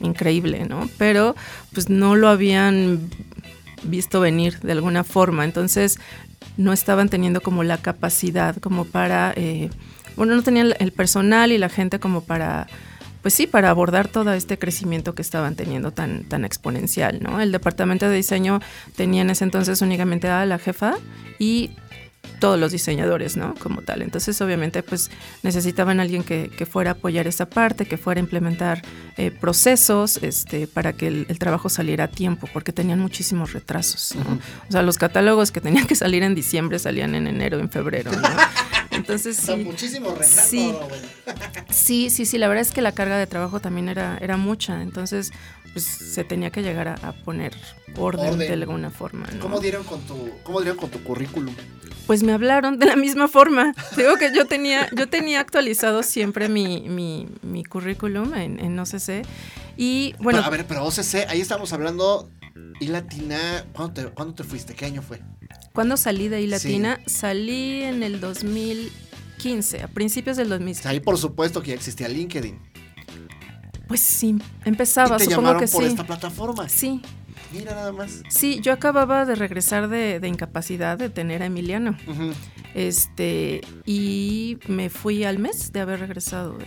increíble, 0.00 0.66
¿no? 0.68 0.88
Pero, 0.98 1.34
pues, 1.72 1.88
no 1.88 2.16
lo 2.16 2.28
habían 2.28 3.10
visto 3.82 4.20
venir 4.20 4.58
de 4.60 4.72
alguna 4.72 5.04
forma. 5.04 5.44
Entonces, 5.44 5.98
no 6.56 6.72
estaban 6.72 7.08
teniendo 7.08 7.40
como 7.40 7.64
la 7.64 7.78
capacidad 7.78 8.56
como 8.56 8.84
para, 8.84 9.32
eh, 9.36 9.70
bueno, 10.16 10.34
no 10.34 10.42
tenían 10.42 10.74
el 10.78 10.92
personal 10.92 11.52
y 11.52 11.58
la 11.58 11.68
gente 11.68 12.00
como 12.00 12.22
para, 12.24 12.66
pues 13.22 13.34
sí, 13.34 13.46
para 13.46 13.70
abordar 13.70 14.08
todo 14.08 14.32
este 14.32 14.58
crecimiento 14.58 15.14
que 15.14 15.22
estaban 15.22 15.54
teniendo 15.54 15.92
tan, 15.92 16.24
tan 16.24 16.44
exponencial, 16.44 17.20
¿no? 17.22 17.40
El 17.40 17.52
departamento 17.52 18.08
de 18.08 18.16
diseño 18.16 18.60
tenía 18.96 19.22
en 19.22 19.30
ese 19.30 19.44
entonces 19.44 19.80
únicamente 19.82 20.28
a 20.28 20.44
la 20.46 20.58
jefa 20.58 20.94
y 21.38 21.70
todos 22.38 22.58
los 22.58 22.72
diseñadores, 22.72 23.36
¿no? 23.36 23.54
Como 23.54 23.82
tal. 23.82 24.02
Entonces, 24.02 24.40
obviamente, 24.40 24.82
pues 24.82 25.10
necesitaban 25.42 26.00
alguien 26.00 26.22
que, 26.22 26.50
que 26.50 26.66
fuera 26.66 26.90
a 26.90 26.94
apoyar 26.94 27.26
esa 27.26 27.46
parte, 27.46 27.86
que 27.86 27.96
fuera 27.96 28.20
a 28.20 28.22
implementar 28.22 28.82
eh, 29.16 29.30
procesos 29.30 30.18
este, 30.22 30.66
para 30.66 30.92
que 30.92 31.08
el, 31.08 31.26
el, 31.28 31.38
trabajo 31.38 31.68
saliera 31.68 32.04
a 32.04 32.08
tiempo, 32.08 32.48
porque 32.52 32.72
tenían 32.72 33.00
muchísimos 33.00 33.52
retrasos, 33.52 34.14
¿no? 34.14 34.22
Uh 34.22 34.34
-huh. 34.34 34.68
O 34.68 34.72
sea, 34.72 34.82
los 34.82 34.98
catálogos 34.98 35.50
que 35.50 35.60
tenían 35.60 35.86
que 35.86 35.94
salir 35.94 36.22
en 36.22 36.34
diciembre 36.34 36.78
salían 36.78 37.14
en 37.14 37.26
enero, 37.26 37.58
en 37.58 37.70
febrero, 37.70 38.12
¿no? 38.12 38.28
Entonces, 38.98 39.36
sí. 39.42 39.56
muchísimo 39.56 40.10
retraso, 40.10 40.48
sí, 40.48 40.74
sí, 41.70 42.10
sí, 42.10 42.26
sí, 42.26 42.38
la 42.38 42.48
verdad 42.48 42.62
es 42.62 42.72
que 42.72 42.82
la 42.82 42.92
carga 42.92 43.16
de 43.16 43.26
trabajo 43.26 43.60
también 43.60 43.88
era, 43.88 44.18
era 44.20 44.36
mucha, 44.36 44.82
entonces 44.82 45.32
pues 45.72 45.84
se 45.84 46.24
tenía 46.24 46.50
que 46.50 46.62
llegar 46.62 46.88
a, 46.88 46.94
a 46.94 47.12
poner 47.12 47.54
orden, 47.96 48.34
orden, 48.34 48.38
de 48.38 48.52
alguna 48.52 48.90
forma. 48.90 49.26
¿no? 49.32 49.40
¿Cómo, 49.40 49.60
dieron 49.60 49.84
con 49.84 50.00
tu, 50.02 50.30
¿Cómo 50.42 50.60
dieron 50.60 50.78
con 50.78 50.90
tu 50.90 51.02
currículum? 51.02 51.54
Pues 52.06 52.22
me 52.22 52.32
hablaron 52.32 52.78
de 52.78 52.86
la 52.86 52.96
misma 52.96 53.28
forma. 53.28 53.74
Digo 53.96 54.16
que 54.16 54.34
yo 54.34 54.46
tenía, 54.46 54.88
yo 54.96 55.08
tenía 55.08 55.40
actualizado 55.40 56.02
siempre 56.02 56.48
mi, 56.48 56.88
mi, 56.88 57.28
mi 57.42 57.64
currículum 57.64 58.34
en, 58.34 58.58
en 58.60 58.78
OCC. 58.78 59.26
Y 59.76 60.14
bueno. 60.18 60.38
Pero, 60.38 60.46
a 60.46 60.50
ver, 60.50 60.66
pero 60.66 60.86
OCC, 60.86 61.28
ahí 61.28 61.40
estamos 61.42 61.72
hablando. 61.74 62.30
Y 62.80 62.86
Latina, 62.86 63.66
¿cuándo 63.74 63.92
te, 63.92 64.08
¿cuándo 64.08 64.34
te 64.34 64.44
fuiste? 64.44 64.74
¿Qué 64.74 64.86
año 64.86 65.02
fue? 65.02 65.20
¿Cuándo 65.78 65.96
salí 65.96 66.26
de 66.26 66.40
I 66.42 66.48
Latina? 66.48 66.98
Sí. 67.06 67.14
Salí 67.18 67.82
en 67.84 68.02
el 68.02 68.18
2015, 68.18 69.84
a 69.84 69.86
principios 69.86 70.36
del 70.36 70.48
2015. 70.48 70.88
Ahí 70.88 70.98
por 70.98 71.16
supuesto 71.18 71.62
que 71.62 71.68
ya 71.68 71.74
existía 71.76 72.08
LinkedIn. 72.08 72.58
Pues 73.86 74.00
sí, 74.00 74.36
empezaba, 74.64 75.14
¿Y 75.14 75.18
te 75.18 75.24
supongo 75.26 75.42
llamaron 75.42 75.60
que 75.60 75.68
por 75.68 75.84
sí. 75.84 75.90
esta 75.90 76.04
plataforma? 76.04 76.68
Sí. 76.68 77.00
Mira 77.52 77.76
nada 77.76 77.92
más. 77.92 78.24
Sí, 78.28 78.58
yo 78.60 78.72
acababa 78.72 79.24
de 79.24 79.36
regresar 79.36 79.88
de, 79.88 80.18
de 80.18 80.26
incapacidad 80.26 80.98
de 80.98 81.10
tener 81.10 81.44
a 81.44 81.46
Emiliano. 81.46 81.96
Uh 82.08 82.10
-huh. 82.10 82.34
Este, 82.74 83.60
y 83.86 84.58
me 84.66 84.90
fui 84.90 85.22
al 85.22 85.38
mes 85.38 85.72
de 85.72 85.78
haber 85.78 86.00
regresado 86.00 86.58
de, 86.58 86.66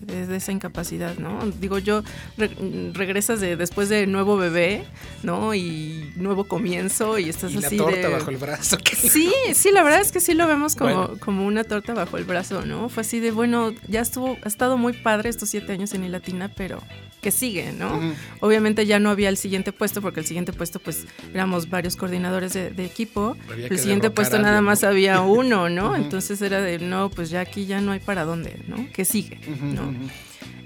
de, 0.00 0.26
de, 0.26 0.36
esa 0.36 0.52
incapacidad, 0.52 1.16
¿no? 1.18 1.40
Digo, 1.60 1.78
yo 1.78 2.02
re, 2.36 2.50
regresas 2.92 3.40
de, 3.40 3.56
después 3.56 3.88
de 3.88 4.06
nuevo 4.06 4.36
bebé, 4.36 4.84
¿no? 5.22 5.54
Y 5.54 6.12
nuevo 6.16 6.44
comienzo 6.44 7.18
y 7.18 7.28
estás 7.28 7.52
y 7.52 7.58
así 7.58 7.76
la 7.76 7.84
torta 7.84 8.08
de... 8.08 8.08
bajo 8.08 8.30
el 8.30 8.36
brazo. 8.36 8.76
Sí, 8.96 9.32
sí, 9.54 9.70
la 9.72 9.82
verdad 9.82 10.00
es 10.00 10.12
que 10.12 10.20
sí 10.20 10.34
lo 10.34 10.46
vemos 10.46 10.76
como, 10.76 10.94
bueno. 10.94 11.20
como 11.20 11.46
una 11.46 11.64
torta 11.64 11.94
bajo 11.94 12.16
el 12.18 12.24
brazo, 12.24 12.64
¿no? 12.64 12.88
Fue 12.88 13.02
así 13.02 13.20
de, 13.20 13.30
bueno, 13.30 13.72
ya 13.86 14.00
estuvo, 14.00 14.36
ha 14.42 14.48
estado 14.48 14.76
muy 14.76 14.92
padre 14.92 15.28
estos 15.28 15.48
siete 15.48 15.72
años 15.72 15.94
en 15.94 16.04
Ilatina, 16.04 16.50
pero 16.54 16.82
que 17.20 17.30
sigue, 17.30 17.72
¿no? 17.72 17.96
Uh 17.96 18.02
-huh. 18.02 18.14
Obviamente 18.40 18.86
ya 18.86 18.98
no 18.98 19.10
había 19.10 19.28
el 19.28 19.36
siguiente 19.36 19.72
puesto, 19.72 20.00
porque 20.00 20.20
el 20.20 20.26
siguiente 20.26 20.52
puesto, 20.52 20.78
pues, 20.78 21.06
éramos 21.34 21.68
varios 21.68 21.96
coordinadores 21.96 22.52
de, 22.52 22.70
de 22.70 22.84
equipo. 22.84 23.36
El 23.56 23.78
siguiente 23.78 24.10
puesto 24.10 24.38
nada 24.38 24.60
más 24.60 24.84
había 24.84 25.20
uno, 25.42 25.68
¿no? 25.68 25.90
Uh 25.90 25.94
-huh. 25.94 26.02
Entonces 26.02 26.40
era 26.42 26.60
de, 26.60 26.78
no, 26.78 27.10
pues 27.10 27.30
ya 27.30 27.40
aquí 27.40 27.66
ya 27.66 27.80
no 27.80 27.92
hay 27.92 28.00
para 28.00 28.24
dónde, 28.24 28.62
¿no? 28.68 28.88
Que 28.92 29.04
sigue, 29.04 29.40
uh 29.48 29.50
-huh. 29.50 29.74
¿no? 29.74 29.94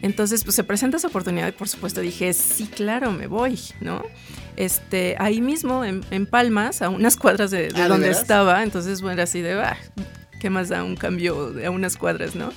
Entonces, 0.02 0.42
pues 0.42 0.56
se 0.56 0.64
presenta 0.64 0.96
esa 0.96 1.06
oportunidad 1.06 1.46
y 1.48 1.52
por 1.52 1.68
supuesto 1.68 2.00
dije, 2.00 2.32
sí, 2.32 2.66
claro, 2.66 3.12
me 3.12 3.28
voy, 3.28 3.58
¿no? 3.80 4.02
Este, 4.56 5.14
ahí 5.18 5.40
mismo, 5.40 5.84
en, 5.84 6.04
en 6.10 6.26
Palmas, 6.26 6.82
a 6.82 6.88
unas 6.88 7.16
cuadras 7.16 7.52
de, 7.52 7.68
de 7.68 7.80
¿Ah, 7.82 7.88
donde 7.88 8.06
¿de 8.06 8.12
estaba, 8.12 8.64
entonces, 8.64 9.00
bueno, 9.00 9.22
así 9.22 9.40
de, 9.40 9.52
ah, 9.62 9.76
¿qué 10.40 10.50
más 10.50 10.68
da 10.68 10.82
un 10.82 10.96
cambio 10.96 11.54
a 11.64 11.70
unas 11.70 11.96
cuadras, 11.96 12.34
no? 12.34 12.52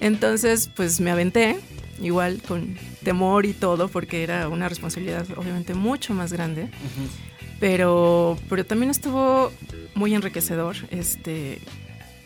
Entonces, 0.00 0.70
pues 0.74 0.98
me 1.00 1.10
aventé, 1.10 1.58
igual 2.00 2.40
con 2.46 2.76
temor 3.02 3.46
y 3.46 3.52
todo, 3.52 3.88
porque 3.88 4.22
era 4.22 4.48
una 4.48 4.68
responsabilidad 4.68 5.26
obviamente 5.36 5.74
mucho 5.74 6.14
más 6.14 6.32
grande. 6.32 6.62
Uh 6.62 6.66
-huh. 6.66 7.08
Pero, 7.60 8.38
pero 8.48 8.64
también 8.64 8.90
estuvo 8.90 9.52
muy 9.94 10.14
enriquecedor. 10.14 10.76
Este, 10.90 11.58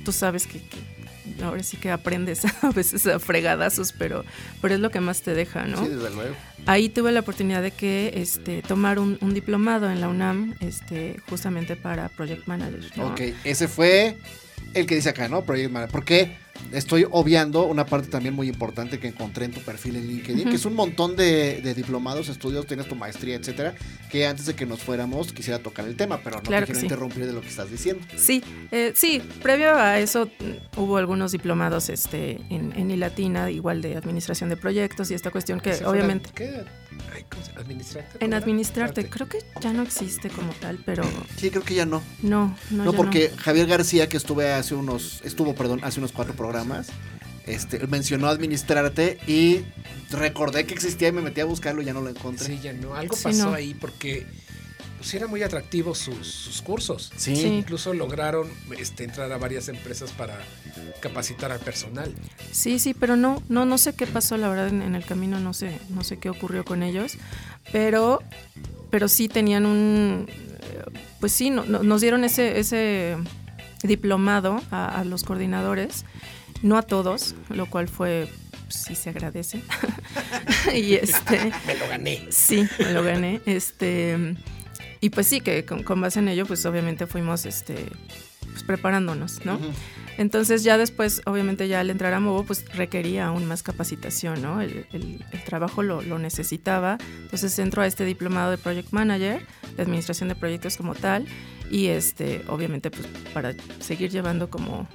tú 0.05 0.13
sabes 0.13 0.47
que, 0.47 0.59
que, 0.59 1.43
ahora 1.43 1.63
sí 1.63 1.77
que 1.77 1.91
aprendes 1.91 2.43
a 2.63 2.71
veces 2.71 3.07
a 3.07 3.19
fregadazos, 3.19 3.93
pero, 3.93 4.25
pero 4.61 4.75
es 4.75 4.81
lo 4.81 4.91
que 4.91 5.01
más 5.01 5.23
te 5.23 5.35
deja, 5.35 5.65
¿no? 5.65 5.79
Sí, 5.83 5.89
desde 5.89 6.11
luego. 6.11 6.35
Ahí 6.67 6.89
tuve 6.89 7.13
la 7.13 7.21
oportunidad 7.21 7.63
de 7.63 7.71
que 7.71 8.13
este, 8.17 8.63
tomar 8.63 8.99
un, 8.99 9.19
un 9.21 9.35
diplomado 9.35 9.91
en 9.91 10.01
la 10.01 10.09
UNAM, 10.09 10.55
este, 10.61 11.17
justamente 11.29 11.77
para 11.77 12.09
Project 12.11 12.47
Manager. 12.47 12.85
¿no? 12.97 13.09
Ok, 13.09 13.21
ese 13.45 13.69
fue 13.69 14.17
el 14.75 14.87
que 14.87 14.95
dice 14.97 15.09
acá, 15.09 15.29
¿no? 15.29 15.43
Project 15.45 15.71
Manager. 15.71 15.93
¿Por 15.93 16.05
qué? 16.05 16.37
Estoy 16.73 17.07
obviando 17.11 17.67
una 17.67 17.87
parte 17.87 18.09
también 18.09 18.35
muy 18.35 18.49
importante 18.49 18.99
que 18.99 19.09
encontré 19.09 19.45
en 19.45 19.53
tu 19.53 19.61
perfil 19.61 19.97
en 19.97 20.07
LinkedIn, 20.07 20.41
uh 20.41 20.45
-huh. 20.45 20.51
que 20.51 20.57
es 20.57 20.65
un 20.65 20.75
montón 20.75 21.17
de, 21.17 21.61
de, 21.63 21.75
diplomados, 21.75 22.29
estudios, 22.29 22.67
tienes 22.67 22.87
tu 22.89 22.95
maestría, 22.95 23.37
etcétera, 23.37 23.75
que 24.11 24.27
antes 24.27 24.47
de 24.47 24.55
que 24.55 24.67
nos 24.67 24.81
fuéramos 24.81 25.33
quisiera 25.33 25.59
tocar 25.59 25.87
el 25.87 25.97
tema, 25.97 26.21
pero 26.23 26.37
no 26.37 26.43
claro 26.43 26.67
te 26.67 26.73
quiero 26.73 26.81
sí. 26.81 26.87
interrumpir 26.87 27.27
de 27.27 27.33
lo 27.33 27.41
que 27.41 27.49
estás 27.49 27.71
diciendo. 27.71 28.05
Sí, 28.17 28.43
eh, 28.71 28.93
sí, 28.95 29.23
previo 29.43 29.75
a 29.75 29.99
eso 29.99 30.27
mm, 30.27 30.81
hubo 30.81 30.97
algunos 30.97 31.33
diplomados 31.33 31.89
este, 31.89 32.41
en, 32.51 32.73
en 32.77 32.91
ILATINA, 32.91 33.51
igual 33.51 33.83
de 33.83 33.97
administración 33.97 34.49
de 34.49 34.57
proyectos 34.57 35.11
y 35.11 35.15
esta 35.15 35.31
cuestión 35.31 35.61
que 35.61 35.85
obviamente... 35.85 36.31
¿Qué? 36.35 36.65
¿Administrarte? 37.57 38.25
En 38.25 38.35
administrarte, 38.35 39.09
creo 39.09 39.29
que 39.29 39.39
ya 39.61 39.73
no 39.73 39.83
existe 39.83 40.29
como 40.29 40.53
tal, 40.55 40.79
pero... 40.85 41.05
Sí, 41.37 41.51
creo 41.51 41.63
que 41.63 41.75
ya 41.75 41.87
no. 41.87 42.03
No, 42.23 42.57
no. 42.71 42.85
No, 42.85 42.93
porque 42.93 43.31
no. 43.31 43.43
Javier 43.43 43.67
García, 43.67 44.09
que 44.09 44.17
estuve 44.17 44.53
hace 44.53 44.75
unos, 44.75 45.21
estuvo, 45.25 45.55
perdón, 45.55 45.81
hace 45.83 46.01
unos 46.01 46.13
cuatro 46.13 46.35
programas, 46.35 46.52
este, 47.47 47.87
mencionó 47.87 48.29
administrarte 48.29 49.19
y 49.27 49.63
recordé 50.11 50.65
que 50.65 50.75
existía 50.75 51.09
y 51.09 51.13
me 51.13 51.23
metí 51.23 51.41
a 51.41 51.45
buscarlo 51.45 51.83
y 51.83 51.85
ya 51.85 51.93
no 51.93 52.01
lo 52.01 52.11
encontré. 52.11 52.47
Sí, 52.47 52.61
ya 52.63 52.73
no. 52.73 52.95
Algo 52.95 53.17
sí, 53.17 53.25
pasó 53.25 53.51
no. 53.51 53.55
ahí 53.55 53.75
porque 53.75 54.27
pues 54.99 55.15
eran 55.15 55.31
muy 55.31 55.43
atractivos 55.43 55.99
sus, 55.99 56.29
sus 56.29 56.63
cursos. 56.63 57.11
Sí. 57.17 57.35
sí. 57.35 57.47
Incluso 57.47 57.93
lograron 57.93 58.49
este, 58.79 59.03
entrar 59.03 59.33
a 59.33 59.39
varias 59.39 59.69
empresas 59.69 60.13
para 60.13 60.39
capacitar 61.01 61.51
al 61.51 61.59
personal. 61.59 62.15
Sí, 62.53 62.79
sí, 62.79 62.95
pero 62.95 63.17
no, 63.17 63.43
no, 63.49 63.65
no 63.67 63.79
sé 63.79 63.95
qué 63.95 64.07
pasó, 64.07 64.37
la 64.37 64.49
verdad, 64.49 64.69
en, 64.69 64.81
en 64.81 64.95
el 64.95 65.05
camino 65.05 65.41
no 65.41 65.55
sé, 65.55 65.77
no 65.91 66.05
sé 66.05 66.19
qué 66.19 66.31
ocurrió 66.31 66.65
con 66.65 66.85
ellos, 66.85 67.19
pero, 67.73 68.23
pero 68.91 69.09
sí 69.09 69.27
tenían 69.27 69.67
un, 69.67 70.29
pues 71.19 71.33
sí, 71.33 71.51
no, 71.51 71.65
no, 71.65 71.83
nos 71.83 72.01
dieron 72.01 72.23
ese, 72.23 72.61
ese 72.61 73.17
diplomado 73.83 74.63
a, 74.71 75.01
a 75.01 75.05
los 75.05 75.25
coordinadores 75.25 76.05
no 76.63 76.77
a 76.79 76.83
todos, 76.83 77.35
lo 77.51 77.67
cual 77.67 77.89
fue 77.89 78.29
sí 78.69 78.95
se 78.95 79.11
agradece. 79.11 79.61
y 80.75 80.95
este 80.95 81.53
me 81.67 81.75
lo 81.75 81.89
gané. 81.89 82.27
Sí, 82.31 82.67
me 82.79 82.93
lo 82.93 83.03
gané. 83.03 83.41
Este 83.47 84.37
y 85.01 85.11
pues 85.11 85.27
sí 85.27 85.41
que 85.41 85.65
con, 85.65 85.83
con, 85.83 86.01
base 86.01 86.21
en 86.21 86.29
ello 86.29 86.47
pues 86.47 86.65
obviamente 86.65 87.07
fuimos 87.07 87.45
este 87.47 87.87
pues 88.51 88.63
preparándonos, 88.65 89.45
¿no? 89.45 89.55
Uh 89.57 89.59
-huh. 89.61 89.73
Entonces 90.19 90.63
ya 90.63 90.77
después, 90.77 91.23
obviamente 91.25 91.69
ya 91.69 91.81
al 91.81 91.89
entrar 91.89 92.13
a 92.13 92.21
Movo, 92.21 92.45
pues 92.45 92.67
requería 92.75 93.27
aún 93.27 93.47
más 93.47 93.63
capacitación, 93.63 94.43
¿no? 94.43 94.61
El, 94.61 94.87
el- 94.93 95.25
el 95.33 95.45
trabajo 95.45 95.83
lo, 95.83 96.03
lo 96.03 96.19
necesitaba. 96.19 96.99
Entonces 97.23 97.59
entro 97.59 97.81
a 97.81 97.87
este 97.87 98.05
diplomado 98.05 98.51
de 98.51 98.59
Project 98.59 98.93
Manager, 98.93 99.45
de 99.75 99.83
Administración 99.83 100.29
de 100.29 100.35
Proyectos 100.35 100.77
como 100.77 100.95
tal, 100.95 101.27
y 101.71 101.87
este, 101.87 102.43
obviamente 102.49 102.91
pues 102.91 103.07
para 103.33 103.55
seguir 103.81 104.11
llevando 104.11 104.51
como 104.51 104.87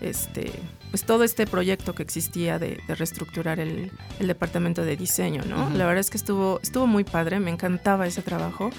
este, 0.00 0.52
pues 0.90 1.04
todo 1.04 1.24
este 1.24 1.46
proyecto 1.46 1.94
que 1.94 2.02
existía 2.02 2.58
de, 2.58 2.80
de 2.86 2.94
reestructurar 2.94 3.60
el, 3.60 3.90
el 4.18 4.26
departamento 4.26 4.82
de 4.84 4.96
diseño, 4.96 5.42
¿no? 5.48 5.70
La 5.70 5.86
verdad 5.86 6.00
es 6.00 6.10
que 6.10 6.16
estuvo, 6.18 6.60
estuvo 6.62 6.86
muy 6.86 7.04
padre, 7.04 7.38
me 7.40 7.50
encantaba 7.50 8.06
ese 8.06 8.22
trabajo. 8.22 8.70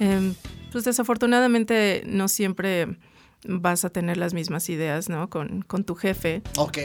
Em, 0.00 0.34
pues 0.72 0.84
desafortunadamente 0.84 2.02
no 2.06 2.28
siempre 2.28 2.98
vas 3.46 3.84
a 3.84 3.90
tener 3.90 4.16
las 4.16 4.32
mismas 4.34 4.68
ideas, 4.70 5.08
¿no? 5.08 5.28
Con, 5.30 5.62
con 5.62 5.84
tu 5.84 5.94
jefe. 5.94 6.42
Ok. 6.56 6.78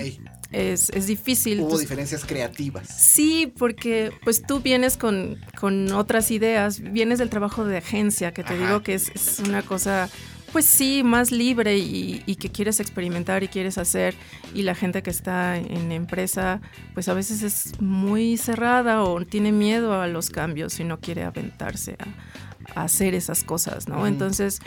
Es, 0.52 0.90
es 0.90 1.08
difícil. 1.08 1.62
Hubo 1.62 1.70
Tus- 1.70 1.80
diferencias 1.82 2.26
creativas. 2.26 2.88
Sí, 2.88 3.54
porque 3.58 4.12
pues 4.24 4.42
tú 4.44 4.60
vienes 4.60 4.98
con, 4.98 5.38
con 5.60 5.92
otras 5.94 6.32
ideas, 6.32 6.82
vienes 6.82 7.20
del 7.20 7.30
trabajo 7.30 7.64
de 7.66 7.78
agencia, 7.78 8.34
que 8.34 8.44
te 8.44 8.54
Ajá. 8.56 8.66
digo 8.66 8.82
que 8.84 8.94
es, 8.96 9.10
es 9.10 9.40
una 9.40 9.62
cosa, 9.62 10.10
pues 10.52 10.66
sí, 10.66 11.04
más 11.04 11.32
libre 11.32 11.78
y, 11.78 12.24
y 12.26 12.36
que 12.36 12.50
quieres 12.50 12.80
experimentar 12.80 13.44
y 13.44 13.48
quieres 13.48 13.78
hacer, 13.78 14.16
y 14.54 14.64
la 14.64 14.76
gente 14.76 15.02
que 15.04 15.10
está 15.10 15.58
en 15.58 15.92
empresa, 15.92 16.62
pues 16.94 17.08
a 17.10 17.14
veces 17.14 17.42
es 17.44 17.80
muy 17.82 18.38
cerrada 18.38 19.04
o 19.04 19.26
tiene 19.26 19.52
miedo 19.52 20.00
a 20.02 20.08
los 20.08 20.30
cambios 20.30 20.80
y 20.80 20.84
no 20.84 21.00
quiere 21.00 21.24
aventarse 21.24 21.96
a, 22.00 22.80
a 22.80 22.84
hacer 22.84 23.16
esas 23.16 23.44
cosas, 23.44 23.88
¿no? 23.88 24.06
Entonces, 24.08 24.60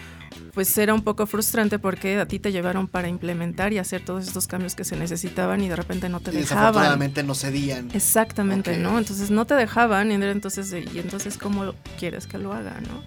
pues 0.55 0.77
era 0.79 0.95
un 0.95 1.03
poco 1.03 1.27
frustrante 1.27 1.79
porque 1.79 2.19
a 2.19 2.27
ti 2.27 2.39
te 2.39 2.53
llevaron 2.53 2.87
para 2.89 3.09
implementar 3.09 3.73
y 3.73 3.79
hacer 3.79 4.05
todos 4.05 4.27
estos 4.27 4.47
cambios 4.47 4.75
que 4.75 4.85
se 4.85 4.97
necesitaban 4.97 5.63
y 5.63 5.69
de 5.69 5.77
repente 5.77 6.09
no 6.09 6.21
te 6.21 6.31
Y 6.31 6.37
dejaban. 6.37 6.65
desafortunadamente 6.65 7.23
no 7.23 7.35
cedían. 7.35 7.91
Exactamente, 7.93 8.73
Ok. 8.73 8.79
¿no? 8.79 8.99
Entonces 8.99 9.31
no 9.31 9.45
te 9.47 9.55
dejaban 9.55 10.11
y 10.11 10.15
entonces, 10.15 10.73
y 10.73 10.99
entonces 10.99 11.37
¿cómo 11.39 11.75
quieres 11.99 12.27
que 12.27 12.39
lo 12.39 12.53
haga, 12.53 12.81
no? 12.81 13.03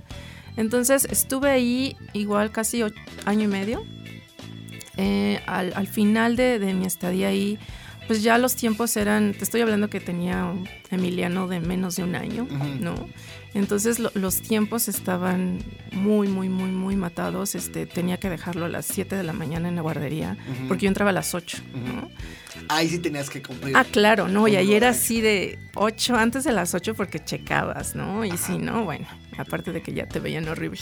Entonces 0.58 1.06
estuve 1.10 1.50
ahí 1.50 1.96
igual 2.14 2.52
casi 2.52 2.84
año 3.26 3.44
y 3.44 3.48
medio. 3.48 3.86
Eh, 4.98 5.42
al, 5.46 5.74
al 5.76 5.88
final 5.88 6.36
de, 6.38 6.58
de 6.60 6.74
mi 6.74 6.86
estadía 6.86 7.28
ahí, 7.28 7.60
pues 8.08 8.22
ya 8.24 8.38
los 8.38 8.56
tiempos 8.56 8.96
eran, 8.98 9.34
te 9.34 9.44
estoy 9.44 9.62
hablando 9.62 9.90
que 9.90 10.00
tenía 10.00 10.46
un 10.46 10.68
Emiliano 10.92 11.48
de 11.48 11.60
menos 11.60 11.96
de 11.96 12.04
un 12.04 12.16
año. 12.16 12.48
¿no? 12.82 12.96
Entonces 13.54 14.00
lo- 14.00 14.12
los 14.16 14.42
tiempos 14.42 14.88
estaban 14.90 15.60
muy, 15.94 16.28
muy, 16.28 16.50
muy, 16.50 16.70
muy 16.72 16.96
matados. 16.98 17.56
Este, 17.56 17.86
tenía 17.86 18.18
que 18.18 18.30
dejarlo 18.30 18.66
a 18.66 18.70
las 18.70 18.86
7 18.86 19.16
de 19.16 19.24
la 19.24 19.32
mañana 19.34 19.70
en 19.70 19.76
la 19.78 19.82
guardería, 19.82 20.38
porque 20.68 20.84
yo 20.84 20.88
entraba 20.90 21.12
a 21.12 21.14
las 21.14 21.34
8, 21.34 21.58
¿no? 21.74 22.10
Ahí 22.70 22.88
sí 22.90 23.00
tenías 23.00 23.30
que 23.30 23.42
cumplir. 23.42 23.76
Ah, 23.78 23.86
claro, 23.90 24.28
no, 24.28 24.48
y 24.48 24.56
ahí 24.56 24.74
era 24.74 24.90
así 24.90 25.22
de 25.22 25.58
8 25.76 26.16
antes 26.16 26.44
de 26.44 26.52
las 26.52 26.74
8 26.74 26.96
porque 26.96 27.24
checabas, 27.24 27.96
¿no? 27.96 28.24
Y 28.26 28.36
si 28.38 28.58
no, 28.58 28.84
bueno, 28.86 29.06
aparte 29.38 29.72
de 29.72 29.82
que 29.82 29.94
ya 29.94 30.08
te 30.08 30.20
veían 30.20 30.48
horrible. 30.48 30.80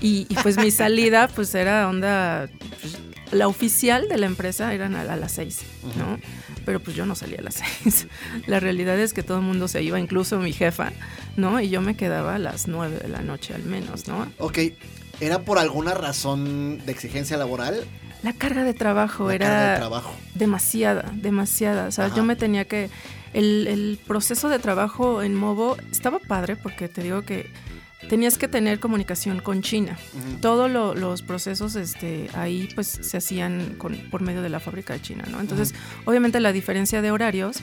Y, 0.00 0.26
y, 0.28 0.34
pues 0.42 0.56
mi 0.56 0.70
salida 0.70 1.28
pues 1.28 1.54
era 1.54 1.88
onda, 1.88 2.48
pues, 2.80 2.98
la 3.32 3.48
oficial 3.48 4.08
de 4.08 4.16
la 4.18 4.26
empresa 4.26 4.72
eran 4.74 4.96
a, 4.96 5.02
a 5.02 5.16
las 5.16 5.32
6, 5.32 5.60
¿no? 5.98 6.18
Pero 6.64 6.80
pues 6.80 6.96
yo 6.96 7.06
no 7.06 7.14
salía 7.14 7.38
a 7.38 7.42
las 7.42 7.54
6. 7.84 8.06
La 8.46 8.60
realidad 8.60 8.98
es 8.98 9.12
que 9.12 9.22
todo 9.22 9.38
el 9.38 9.44
mundo 9.44 9.68
se 9.68 9.82
iba, 9.82 9.98
incluso 10.00 10.38
mi 10.38 10.52
jefa, 10.52 10.92
¿no? 11.36 11.60
Y 11.60 11.68
yo 11.70 11.80
me 11.80 11.96
quedaba 11.96 12.34
a 12.34 12.38
las 12.38 12.68
9 12.68 12.98
de 13.02 13.08
la 13.08 13.20
noche 13.22 13.54
al 13.54 13.62
menos, 13.64 14.08
¿no? 14.08 14.26
Ok. 14.38 14.58
¿Era 15.20 15.42
por 15.42 15.58
alguna 15.58 15.92
razón 15.94 16.84
de 16.86 16.92
exigencia 16.92 17.36
laboral? 17.36 17.84
La 18.22 18.32
carga 18.32 18.64
de 18.64 18.74
trabajo 18.74 19.28
La 19.28 19.34
era... 19.34 19.46
carga 19.46 19.70
de 19.72 19.76
trabajo. 19.78 20.14
demasiada, 20.34 21.10
demasiada. 21.14 21.88
O 21.88 21.90
sea, 21.92 22.06
Ajá. 22.06 22.16
yo 22.16 22.24
me 22.24 22.36
tenía 22.36 22.64
que... 22.66 22.90
El, 23.32 23.66
el 23.68 23.98
proceso 24.06 24.48
de 24.48 24.58
trabajo 24.58 25.22
en 25.22 25.36
Movo 25.36 25.76
estaba 25.92 26.18
padre 26.18 26.56
porque 26.56 26.88
te 26.88 27.00
digo 27.02 27.22
que 27.22 27.48
tenías 28.08 28.38
que 28.38 28.48
tener 28.48 28.80
comunicación 28.80 29.40
con 29.40 29.62
China. 29.62 29.96
Todos 30.40 30.70
lo- 30.70 30.94
los 30.94 31.22
procesos 31.22 31.76
este, 31.76 32.28
ahí 32.34 32.68
pues 32.74 32.86
se 32.88 33.16
hacían 33.18 33.74
con, 33.76 33.96
por 34.10 34.22
medio 34.22 34.42
de 34.42 34.48
la 34.48 34.58
fábrica 34.60 34.94
de 34.94 35.02
China, 35.02 35.24
¿no? 35.30 35.40
Entonces, 35.40 35.74
obviamente 36.06 36.40
la 36.40 36.52
diferencia 36.52 37.02
de 37.02 37.10
horarios 37.10 37.58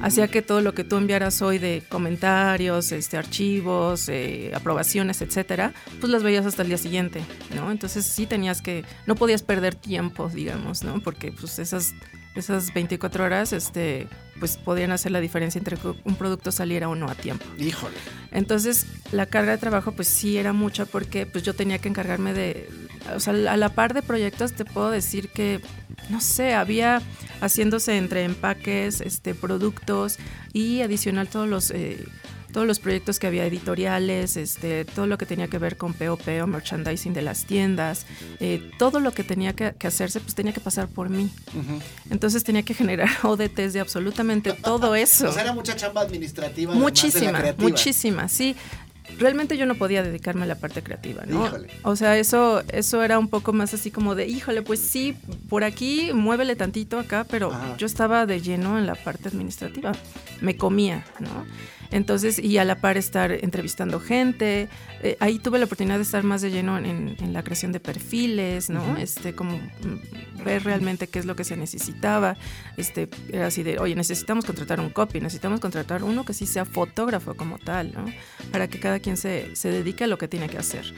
hacía 0.00 0.28
que 0.28 0.42
todo 0.42 0.60
lo 0.60 0.74
que 0.74 0.84
tú 0.84 0.96
enviaras 0.96 1.40
hoy 1.42 1.58
de 1.58 1.82
comentarios, 1.88 2.92
este, 2.92 3.16
archivos, 3.16 4.08
eh, 4.08 4.52
aprobaciones, 4.54 5.22
etcétera, 5.22 5.72
pues 6.00 6.12
las 6.12 6.22
veías 6.22 6.46
hasta 6.46 6.62
el 6.62 6.68
día 6.68 6.78
siguiente, 6.78 7.22
¿no? 7.54 7.70
Entonces 7.70 8.04
sí 8.04 8.26
tenías 8.26 8.62
que, 8.62 8.84
no 9.06 9.14
podías 9.14 9.42
perder 9.42 9.74
tiempo, 9.74 10.28
digamos, 10.28 10.82
¿no? 10.84 11.00
Porque 11.00 11.32
pues 11.32 11.58
esas, 11.58 11.94
esas 12.34 12.72
24 12.72 13.24
horas, 13.24 13.52
este, 13.52 14.08
pues 14.38 14.56
podían 14.56 14.92
hacer 14.92 15.12
la 15.12 15.20
diferencia 15.20 15.58
entre 15.58 15.76
que 15.76 15.94
un 16.04 16.16
producto 16.16 16.50
saliera 16.52 16.88
o 16.88 16.94
no 16.94 17.08
a 17.08 17.14
tiempo. 17.14 17.44
Híjole. 17.58 17.96
Entonces, 18.30 18.86
la 19.12 19.26
carga 19.26 19.52
de 19.52 19.58
trabajo, 19.58 19.92
pues 19.92 20.08
sí 20.08 20.38
era 20.38 20.52
mucha 20.52 20.86
porque 20.86 21.26
pues 21.26 21.44
yo 21.44 21.54
tenía 21.54 21.78
que 21.78 21.88
encargarme 21.88 22.32
de, 22.32 22.68
o 23.14 23.20
sea, 23.20 23.34
a 23.34 23.56
la 23.56 23.68
par 23.70 23.94
de 23.94 24.02
proyectos 24.02 24.52
te 24.52 24.64
puedo 24.64 24.90
decir 24.90 25.28
que, 25.28 25.60
no 26.08 26.20
sé, 26.20 26.54
había 26.54 27.02
haciéndose 27.40 27.96
entre 27.96 28.24
empaques, 28.24 29.00
este, 29.00 29.34
productos 29.34 30.18
y 30.52 30.80
adicional 30.82 31.28
todos 31.28 31.48
los... 31.48 31.70
eh, 31.70 32.04
todos 32.52 32.66
los 32.66 32.78
proyectos 32.78 33.18
que 33.18 33.26
había 33.26 33.46
editoriales, 33.46 34.36
este, 34.36 34.84
todo 34.84 35.06
lo 35.06 35.18
que 35.18 35.26
tenía 35.26 35.48
que 35.48 35.58
ver 35.58 35.76
con 35.76 35.94
POP 35.94 36.28
o 36.42 36.46
merchandising 36.46 37.14
de 37.14 37.22
las 37.22 37.44
tiendas, 37.44 38.06
eh, 38.40 38.70
todo 38.78 39.00
lo 39.00 39.12
que 39.12 39.24
tenía 39.24 39.54
que, 39.54 39.74
que 39.78 39.86
hacerse, 39.86 40.20
pues 40.20 40.34
tenía 40.34 40.52
que 40.52 40.60
pasar 40.60 40.88
por 40.88 41.08
mí. 41.08 41.30
Entonces 42.10 42.44
tenía 42.44 42.62
que 42.62 42.74
generar 42.74 43.08
ODTs 43.22 43.72
de 43.72 43.80
absolutamente 43.80 44.52
todo 44.52 44.94
eso. 44.94 45.28
O 45.28 45.32
sea, 45.32 45.42
era 45.42 45.52
mucha 45.52 45.74
chamba 45.74 46.02
administrativa. 46.02 46.72
además 46.72 46.92
de 46.92 47.10
la 47.10 47.22
Muchísima, 47.32 47.54
muchísima, 47.58 48.28
sí. 48.28 48.56
Realmente 49.18 49.58
yo 49.58 49.66
no 49.66 49.74
podía 49.74 50.02
dedicarme 50.02 50.44
a 50.44 50.46
la 50.46 50.54
parte 50.54 50.82
creativa, 50.82 51.24
¿no? 51.26 51.46
Híjole. 51.46 51.68
O 51.82 51.96
sea, 51.96 52.16
eso, 52.16 52.62
eso 52.68 53.02
era 53.02 53.18
un 53.18 53.28
poco 53.28 53.52
más 53.52 53.74
así 53.74 53.90
como 53.90 54.14
de, 54.14 54.26
híjole, 54.26 54.62
pues 54.62 54.80
sí, 54.80 55.16
por 55.48 55.64
aquí, 55.64 56.12
muévele 56.14 56.56
tantito 56.56 56.98
acá, 56.98 57.26
pero 57.28 57.52
Ajá. 57.52 57.76
yo 57.76 57.86
estaba 57.86 58.26
de 58.26 58.40
lleno 58.40 58.78
en 58.78 58.86
la 58.86 58.94
parte 58.94 59.28
administrativa. 59.28 59.92
Me 60.40 60.56
comía, 60.56 61.04
¿no? 61.18 61.44
Entonces, 61.92 62.38
y 62.38 62.58
a 62.58 62.64
la 62.64 62.76
par 62.80 62.96
estar 62.96 63.30
entrevistando 63.30 64.00
gente. 64.00 64.68
eh, 65.02 65.16
ahí 65.20 65.38
tuve 65.38 65.58
la 65.58 65.66
oportunidad 65.66 65.96
de 65.96 66.02
estar 66.02 66.24
más 66.24 66.40
de 66.42 66.50
lleno 66.50 66.78
en, 66.78 67.16
en 67.20 67.32
la 67.32 67.42
creación 67.42 67.70
de 67.70 67.80
perfiles, 67.80 68.70
¿no? 68.70 68.96
Este, 68.96 69.34
como 69.34 69.58
mm, 69.58 70.44
ver 70.44 70.64
realmente 70.64 71.06
qué 71.06 71.18
es 71.18 71.26
lo 71.26 71.36
que 71.36 71.44
se 71.44 71.56
necesitaba. 71.56 72.36
Este, 72.76 73.08
era 73.30 73.46
así 73.46 73.62
de, 73.62 73.78
oye, 73.78 73.94
necesitamos 73.94 74.44
contratar 74.44 74.80
un 74.80 74.90
copy, 74.90 75.20
necesitamos 75.20 75.60
contratar 75.60 76.02
uno 76.02 76.24
que 76.24 76.32
sí 76.34 76.46
sea 76.46 76.64
fotógrafo 76.64 77.34
como 77.34 77.58
tal, 77.58 77.92
¿no? 77.92 78.06
Para 78.50 78.68
que 78.68 78.80
cada 78.80 78.98
quien 78.98 79.16
se, 79.16 79.54
se 79.54 79.70
dedique 79.70 80.04
a 80.04 80.06
lo 80.06 80.18
que 80.18 80.28
tiene 80.28 80.48
que 80.48 80.58
hacer. 80.58 80.94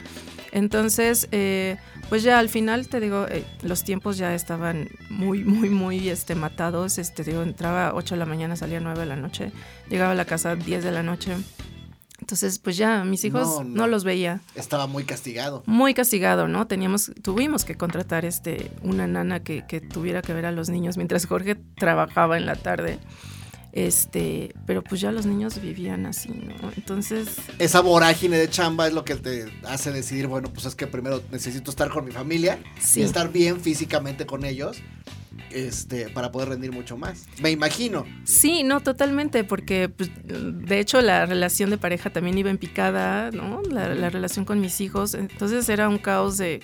Entonces, 0.55 1.27
eh, 1.33 1.77
pues 2.09 2.23
ya 2.23 2.39
al 2.39 2.49
final, 2.49 2.87
te 2.87 3.01
digo, 3.01 3.27
eh, 3.29 3.45
los 3.63 3.83
tiempos 3.83 4.17
ya 4.17 4.37
estaban 4.37 4.89
muy, 5.11 5.43
muy, 5.43 5.69
muy 5.69 6.09
este, 6.09 6.37
matados. 6.37 6.99
Este, 6.99 7.25
digo, 7.25 7.43
entraba 7.43 7.89
a 7.89 7.95
8 7.95 8.15
de 8.15 8.19
la 8.21 8.25
mañana, 8.25 8.55
salía 8.55 8.79
a 8.79 8.81
9 8.81 9.01
de 9.01 9.07
la 9.07 9.17
noche, 9.17 9.51
llegaba 9.91 10.13
a 10.13 10.15
la 10.15 10.25
casa 10.25 10.53
a 10.53 10.57
10 10.57 10.85
de 10.85 10.93
la 10.93 11.03
noche. 11.03 11.37
Entonces, 12.21 12.61
pues 12.61 12.77
ya 12.77 13.03
mis 13.03 13.25
hijos 13.25 13.49
No, 13.49 13.65
no, 13.65 13.77
no. 13.79 13.87
los 13.89 14.05
veía. 14.05 14.41
Estaba 14.55 14.87
muy 14.87 15.03
castigado. 15.03 15.65
Muy 15.67 15.93
castigado, 15.93 16.47
¿no? 16.47 16.69
Teníamos, 16.69 17.11
tuvimos 17.21 17.65
que 17.65 17.75
contratar 17.75 18.25
este, 18.25 18.71
una 18.83 19.09
nana 19.09 19.41
que, 19.41 19.67
que 19.67 19.81
tuviera 19.81 20.23
que 20.23 20.33
ver 20.33 20.47
a 20.47 20.53
los 20.53 20.69
niños 20.71 20.97
mientras 20.97 21.27
Jorge 21.27 21.57
trabajaba 21.77 22.37
en 22.39 22.47
la 22.47 22.55
tarde. 22.55 23.01
Este, 23.77 24.55
pero 24.67 24.83
pues 24.85 25.01
ya 25.01 25.11
los 25.11 25.27
niños 25.27 25.61
vivían 25.61 26.07
así, 26.07 26.29
¿no? 26.31 26.71
Entonces, 26.77 27.27
Esa 27.59 27.81
vorágine 27.81 28.39
de 28.39 28.49
chamba 28.49 28.87
es 28.87 28.93
lo 28.95 29.05
que 29.05 29.17
te 29.17 29.47
hace 29.65 29.91
decidir, 29.91 30.29
bueno, 30.29 30.49
pues 30.53 30.65
es 30.67 30.77
que 30.77 30.87
primero 30.87 31.21
necesito 31.33 31.73
estar 31.73 31.91
con 31.91 32.05
mi 32.05 32.13
familia 32.13 32.61
Sí. 32.79 33.01
y 33.01 33.03
estar 33.03 33.33
bien 33.33 33.61
físicamente 33.61 34.27
con 34.27 34.45
ellos 34.45 34.77
este, 35.51 36.09
para 36.11 36.31
poder 36.31 36.51
rendir 36.51 36.71
mucho 36.71 36.97
más. 36.97 37.25
Me 37.43 37.51
imagino. 37.51 38.05
Sí, 38.23 38.63
no, 38.63 38.81
totalmente, 38.81 39.43
porque 39.43 39.89
pues, 39.89 40.09
de 40.25 40.79
hecho 40.79 41.01
la 41.03 41.27
relación 41.27 41.71
de 41.71 41.77
pareja 41.79 42.11
también 42.11 42.39
iba 42.39 42.51
en 42.51 42.59
picada, 42.59 43.33
¿no? 43.33 43.61
La, 43.69 43.93
la 43.93 44.09
relación 44.09 44.45
con 44.45 44.61
mis 44.61 44.81
hijos, 44.81 45.15
entonces 45.15 45.69
era 45.69 45.89
un 45.89 45.99
caos 45.99 46.39
de, 46.39 46.61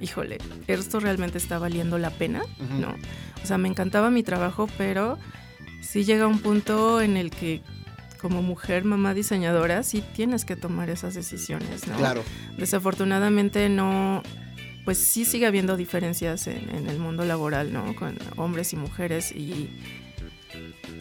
híjole, 0.00 0.38
¿esto 0.68 1.00
realmente 1.00 1.36
está 1.38 1.58
valiendo 1.58 1.98
la 1.98 2.10
pena? 2.10 2.42
¿No? 2.78 2.94
O 3.42 3.46
sea, 3.46 3.58
me 3.58 3.68
encantaba 3.68 4.08
mi 4.10 4.22
trabajo, 4.22 4.68
pero 4.78 5.18
sí 5.84 6.04
llega 6.04 6.26
un 6.26 6.38
punto 6.38 7.00
en 7.00 7.16
el 7.16 7.30
que 7.30 7.62
como 8.20 8.42
mujer, 8.42 8.84
mamá 8.84 9.12
diseñadora, 9.12 9.82
sí 9.82 10.02
tienes 10.14 10.46
que 10.46 10.56
tomar 10.56 10.88
esas 10.88 11.12
decisiones, 11.14 11.86
¿no? 11.86 11.96
Claro. 11.96 12.22
Desafortunadamente 12.56 13.68
no, 13.68 14.22
pues 14.86 14.96
sí 14.96 15.26
sigue 15.26 15.46
habiendo 15.46 15.76
diferencias 15.76 16.46
en, 16.46 16.70
en 16.74 16.88
el 16.88 16.98
mundo 16.98 17.26
laboral, 17.26 17.72
¿no? 17.72 17.94
Con 17.94 18.16
hombres 18.36 18.72
y 18.72 18.76
mujeres 18.76 19.30
y 19.30 19.68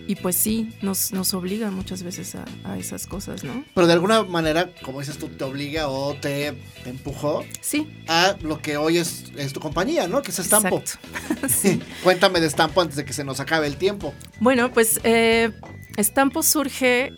y 0.06 0.16
pues 0.16 0.36
sí, 0.36 0.74
nos, 0.82 1.14
nos 1.14 1.34
obliga 1.34 1.72
muchas 1.72 2.04
veces 2.04 2.36
a, 2.36 2.46
a, 2.66 2.78
esas 2.78 3.08
cosas, 3.08 3.44
¿no? 3.44 3.64
Pero 3.74 3.88
de 3.88 3.94
alguna 3.94 4.24
manera, 4.24 4.70
como 4.84 5.00
dices 5.00 5.18
tú, 5.18 5.30
te 5.30 5.44
obliga 5.44 5.88
o 5.88 6.14
te, 6.16 6.54
te 6.84 6.90
empujó 6.90 7.46
sí. 7.62 7.88
a 8.08 8.36
lo 8.42 8.62
que 8.62 8.76
hoy 8.76 8.98
es, 8.98 9.32
es 9.38 9.54
tu 9.54 9.62
compañía, 9.62 10.08
¿no? 10.08 10.22
Que 10.22 10.32
es 10.32 10.40
Estampo. 10.40 10.84
sí. 11.48 11.82
Cuéntame 12.04 12.42
de 12.42 12.48
Estampo 12.48 12.82
antes 12.82 12.98
de 12.98 13.06
que 13.06 13.14
se 13.14 13.24
nos 13.24 13.40
acabe 13.40 13.68
el 13.68 13.78
tiempo. 13.78 14.14
Bueno, 14.40 14.74
pues 14.74 15.00
eh, 15.04 15.52
Estampo 15.96 16.44
surge 16.44 17.14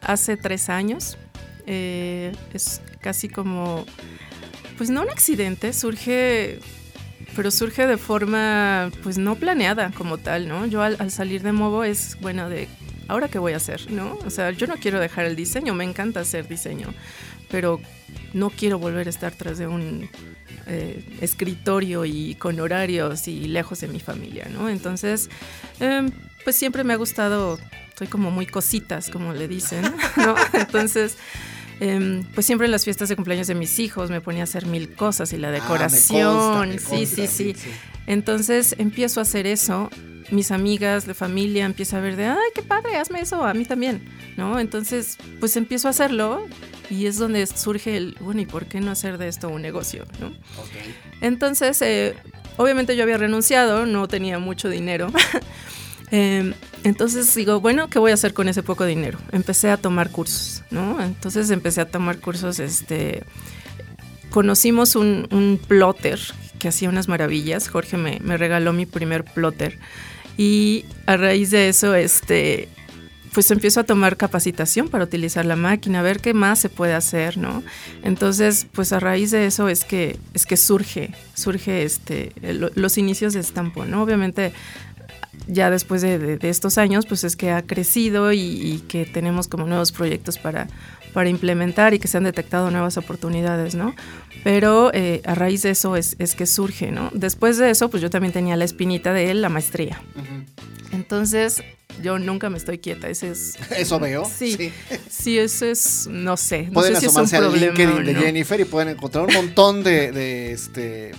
hace 0.00 0.36
tres 0.36 0.68
años. 0.68 1.16
Eh, 1.66 2.32
es 2.52 2.80
casi 3.00 3.28
como, 3.28 3.84
pues 4.76 4.90
no 4.90 5.02
un 5.02 5.10
accidente, 5.10 5.72
surge 5.72 6.58
pero 7.36 7.50
surge 7.50 7.86
de 7.86 7.96
forma 7.96 8.90
pues 9.02 9.18
no 9.18 9.36
planeada 9.36 9.90
como 9.90 10.18
tal, 10.18 10.48
¿no? 10.48 10.66
Yo 10.66 10.82
al, 10.82 10.96
al, 10.98 11.10
salir 11.10 11.42
de 11.42 11.52
Movo 11.52 11.84
es, 11.84 12.18
bueno, 12.20 12.48
de 12.48 12.68
ahora 13.08 13.28
qué 13.28 13.38
voy 13.38 13.52
a 13.52 13.56
hacer, 13.56 13.90
¿no? 13.90 14.18
O 14.24 14.30
sea, 14.30 14.50
yo 14.50 14.66
no 14.66 14.76
quiero 14.76 15.00
dejar 15.00 15.26
el 15.26 15.36
diseño, 15.36 15.74
me 15.74 15.84
encanta 15.84 16.20
hacer 16.20 16.48
diseño, 16.48 16.94
pero 17.50 17.80
no 18.32 18.50
quiero 18.50 18.78
volver 18.78 19.06
a 19.06 19.10
estar 19.10 19.32
tras 19.32 19.58
de 19.58 19.66
un 19.66 20.08
eh, 20.66 21.04
escritorio 21.20 22.04
y 22.04 22.36
con 22.36 22.60
horarios 22.60 23.26
y 23.26 23.48
lejos 23.48 23.80
de 23.80 23.88
mi 23.88 24.00
familia, 24.00 24.46
¿no? 24.52 24.68
Entonces, 24.68 25.28
eh, 25.80 26.08
pues 26.44 26.56
siempre 26.56 26.84
me 26.84 26.92
ha 26.92 26.96
gustado, 26.96 27.58
soy 27.98 28.06
como 28.06 28.30
muy 28.30 28.46
cositas, 28.46 29.10
como 29.10 29.32
le 29.32 29.48
dicen, 29.48 29.82
¿no? 30.16 30.34
Entonces... 30.52 31.16
Eh, 31.80 32.22
pues 32.34 32.46
siempre 32.46 32.66
en 32.66 32.72
las 32.72 32.84
fiestas 32.84 33.08
de 33.08 33.16
cumpleaños 33.16 33.46
de 33.46 33.54
mis 33.54 33.78
hijos 33.78 34.10
me 34.10 34.20
ponía 34.20 34.42
a 34.42 34.44
hacer 34.44 34.66
mil 34.66 34.94
cosas 34.94 35.32
y 35.32 35.38
la 35.38 35.50
decoración. 35.50 36.28
Ah, 36.28 36.64
me 36.66 36.76
consta, 36.76 36.92
me 36.92 37.06
sí, 37.06 37.06
consta, 37.06 37.26
sí, 37.26 37.54
sí, 37.54 37.54
sí, 37.54 37.70
Entonces 38.06 38.74
empiezo 38.78 39.20
a 39.20 39.22
hacer 39.22 39.46
eso. 39.46 39.90
Mis 40.30 40.52
amigas, 40.52 41.06
de 41.06 41.14
familia, 41.14 41.64
empieza 41.64 41.96
a 41.96 42.00
ver 42.00 42.14
de, 42.14 42.26
ay, 42.26 42.50
qué 42.54 42.62
padre, 42.62 42.96
hazme 42.96 43.20
eso, 43.20 43.44
a 43.44 43.52
mí 43.52 43.64
también, 43.64 44.08
¿no? 44.36 44.60
Entonces, 44.60 45.18
pues 45.40 45.56
empiezo 45.56 45.88
a 45.88 45.90
hacerlo 45.90 46.46
y 46.88 47.06
es 47.06 47.18
donde 47.18 47.44
surge 47.46 47.96
el, 47.96 48.16
bueno, 48.20 48.40
¿y 48.40 48.46
por 48.46 48.66
qué 48.66 48.80
no 48.80 48.92
hacer 48.92 49.18
de 49.18 49.26
esto 49.26 49.48
un 49.48 49.60
negocio, 49.60 50.04
¿no? 50.20 50.28
Okay. 50.28 50.94
Entonces, 51.20 51.82
eh, 51.82 52.14
obviamente 52.58 52.94
yo 52.94 53.02
había 53.02 53.16
renunciado, 53.16 53.86
no 53.86 54.06
tenía 54.06 54.38
mucho 54.38 54.68
dinero. 54.68 55.08
Eh, 56.10 56.54
entonces 56.82 57.34
digo, 57.34 57.60
bueno, 57.60 57.88
¿qué 57.88 57.98
voy 57.98 58.10
a 58.10 58.14
hacer 58.14 58.34
con 58.34 58.48
ese 58.48 58.62
poco 58.62 58.84
dinero? 58.84 59.18
Empecé 59.32 59.70
a 59.70 59.76
tomar 59.76 60.10
cursos, 60.10 60.62
¿no? 60.70 61.00
Entonces 61.02 61.50
empecé 61.50 61.80
a 61.80 61.88
tomar 61.88 62.18
cursos, 62.18 62.58
este, 62.58 63.22
conocimos 64.30 64.96
un, 64.96 65.28
un 65.30 65.60
plotter 65.66 66.18
que 66.58 66.68
hacía 66.68 66.88
unas 66.88 67.08
maravillas, 67.08 67.68
Jorge 67.68 67.96
me, 67.96 68.18
me, 68.20 68.36
regaló 68.36 68.72
mi 68.72 68.86
primer 68.86 69.24
plotter 69.24 69.78
y 70.36 70.84
a 71.06 71.16
raíz 71.16 71.50
de 71.50 71.68
eso, 71.68 71.94
este, 71.94 72.68
pues 73.32 73.50
empiezo 73.50 73.80
a 73.80 73.84
tomar 73.84 74.16
capacitación 74.16 74.88
para 74.88 75.04
utilizar 75.04 75.44
la 75.46 75.56
máquina, 75.56 76.00
a 76.00 76.02
ver 76.02 76.20
qué 76.20 76.34
más 76.34 76.58
se 76.58 76.68
puede 76.68 76.94
hacer, 76.94 77.38
¿no? 77.38 77.62
Entonces, 78.02 78.66
pues 78.72 78.92
a 78.92 79.00
raíz 79.00 79.30
de 79.30 79.46
eso 79.46 79.68
es 79.68 79.84
que, 79.84 80.18
es 80.34 80.46
que 80.46 80.56
surge, 80.56 81.12
surge 81.34 81.84
este, 81.84 82.32
lo, 82.42 82.70
los 82.74 82.98
inicios 82.98 83.32
de 83.34 83.40
Estampo, 83.40 83.84
¿no? 83.84 84.02
Obviamente 84.02 84.52
ya 85.46 85.70
después 85.70 86.02
de, 86.02 86.18
de, 86.18 86.36
de, 86.36 86.48
estos 86.48 86.78
años, 86.78 87.06
pues 87.06 87.24
es 87.24 87.36
que 87.36 87.50
ha 87.50 87.62
crecido 87.62 88.32
y, 88.32 88.38
y, 88.38 88.84
que 88.88 89.04
tenemos 89.06 89.48
como 89.48 89.66
nuevos 89.66 89.92
proyectos 89.92 90.38
para, 90.38 90.68
para 91.12 91.28
implementar 91.28 91.94
y 91.94 91.98
que 91.98 92.08
se 92.08 92.16
han 92.16 92.24
detectado 92.24 92.70
nuevas 92.70 92.96
oportunidades, 92.96 93.74
¿no? 93.74 93.94
Pero 94.44 94.90
eh, 94.94 95.20
a 95.24 95.34
raíz 95.34 95.62
de 95.62 95.70
eso 95.70 95.96
es, 95.96 96.16
es, 96.18 96.34
que 96.34 96.46
surge, 96.46 96.90
¿no? 96.90 97.10
Después 97.12 97.58
de 97.58 97.70
eso, 97.70 97.90
pues 97.90 98.02
yo 98.02 98.10
también 98.10 98.32
tenía 98.32 98.56
la 98.56 98.64
espinita 98.64 99.12
de 99.12 99.32
la 99.34 99.48
maestría. 99.48 100.00
Uh 100.14 100.20
-huh. 100.20 100.46
Entonces, 100.92 101.62
yo 102.02 102.18
nunca 102.18 102.50
me 102.50 102.58
estoy 102.58 102.78
quieta, 102.78 103.08
ese 103.08 103.30
es... 103.30 103.56
¿Eso 103.76 103.98
veo? 103.98 104.24
Sí, 104.24 104.52
sí, 104.56 104.72
sí 105.08 105.38
eso 105.38 105.66
es, 105.66 106.08
no 106.10 106.36
sé. 106.36 106.64
No 106.64 106.72
pueden 106.72 106.94
sé 106.94 107.00
si 107.00 107.06
asomarse 107.06 107.36
es 107.36 107.40
un 107.40 107.44
al 107.46 107.50
problema, 107.50 107.74
LinkedIn 107.76 108.04
de 108.04 108.12
¿no? 108.14 108.20
Jennifer 108.20 108.60
y 108.60 108.64
pueden 108.64 108.88
encontrar 108.90 109.26
un 109.26 109.34
montón 109.34 109.82
de, 109.82 110.12
de 110.12 110.52
este 110.52 111.12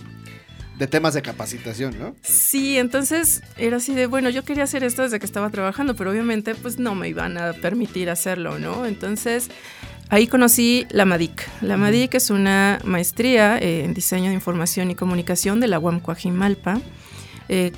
de 0.82 0.88
temas 0.88 1.13
de 1.13 1.21
capacitación, 1.21 1.93
¿no? 1.99 2.15
Sí, 2.23 2.79
entonces 2.79 3.43
era 3.55 3.77
así 3.77 3.93
de, 3.93 4.07
bueno, 4.07 4.32
yo 4.32 4.43
quería 4.43 4.63
hacer 4.63 4.84
esto 4.84 5.03
desde 5.03 5.19
que 5.19 5.27
estaba 5.27 5.51
trabajando, 5.51 5.95
pero 5.95 6.09
obviamente 6.09 6.55
pues 6.55 6.79
no 6.79 6.95
me 6.95 7.07
iban 7.07 7.38
a 7.38 7.53
permitir 7.53 8.09
hacerlo, 8.09 8.57
¿no? 8.57 8.88
Entonces 8.88 9.51
ahí 10.09 10.25
conocí 10.25 10.88
la 10.89 11.05
MADIC. 11.05 11.47
La 11.61 11.77
MADIC 11.77 12.15
es 12.15 12.32
una 12.32 12.79
maestría 12.84 13.59
eh, 13.59 13.84
en 13.84 13.93
diseño 13.93 14.29
de 14.29 14.34
información 14.34 14.89
y 14.89 14.95
comunicación 14.95 15.59
de 15.59 15.67
la 15.67 15.77
UAM 15.77 15.99
Coajimalpa. 15.99 16.82
Eh, 17.47 17.73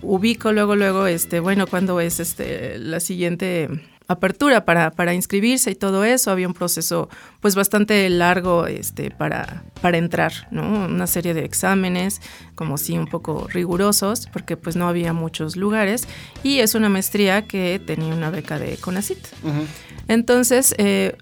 ubico 0.00 0.52
luego, 0.52 0.76
luego, 0.76 1.08
este, 1.08 1.40
bueno, 1.40 1.66
cuando 1.66 1.98
es 1.98 2.20
este, 2.20 2.78
la 2.78 3.00
siguiente 3.00 3.68
apertura 4.06 4.64
para, 4.64 4.90
para, 4.90 5.14
inscribirse 5.14 5.70
y 5.70 5.74
todo 5.74 6.04
eso. 6.04 6.30
Había 6.30 6.46
un 6.46 6.54
proceso 6.54 7.08
pues 7.40 7.54
bastante 7.54 8.08
largo 8.10 8.66
este, 8.66 9.10
para, 9.10 9.64
para 9.80 9.98
entrar, 9.98 10.32
¿no? 10.50 10.86
Una 10.86 11.06
serie 11.06 11.34
de 11.34 11.44
exámenes, 11.44 12.20
como 12.54 12.78
sí, 12.78 12.98
un 12.98 13.06
poco 13.06 13.48
rigurosos, 13.48 14.26
porque 14.32 14.56
pues 14.56 14.76
no 14.76 14.88
había 14.88 15.12
muchos 15.12 15.56
lugares. 15.56 16.06
Y 16.42 16.58
es 16.58 16.74
una 16.74 16.88
maestría 16.88 17.46
que 17.46 17.80
tenía 17.84 18.14
una 18.14 18.30
beca 18.30 18.58
de 18.58 18.76
CONACIT. 18.76 19.18
Uh 19.42 19.48
-huh. 19.48 19.66
Entonces, 20.08 20.74
eh, 20.78 21.16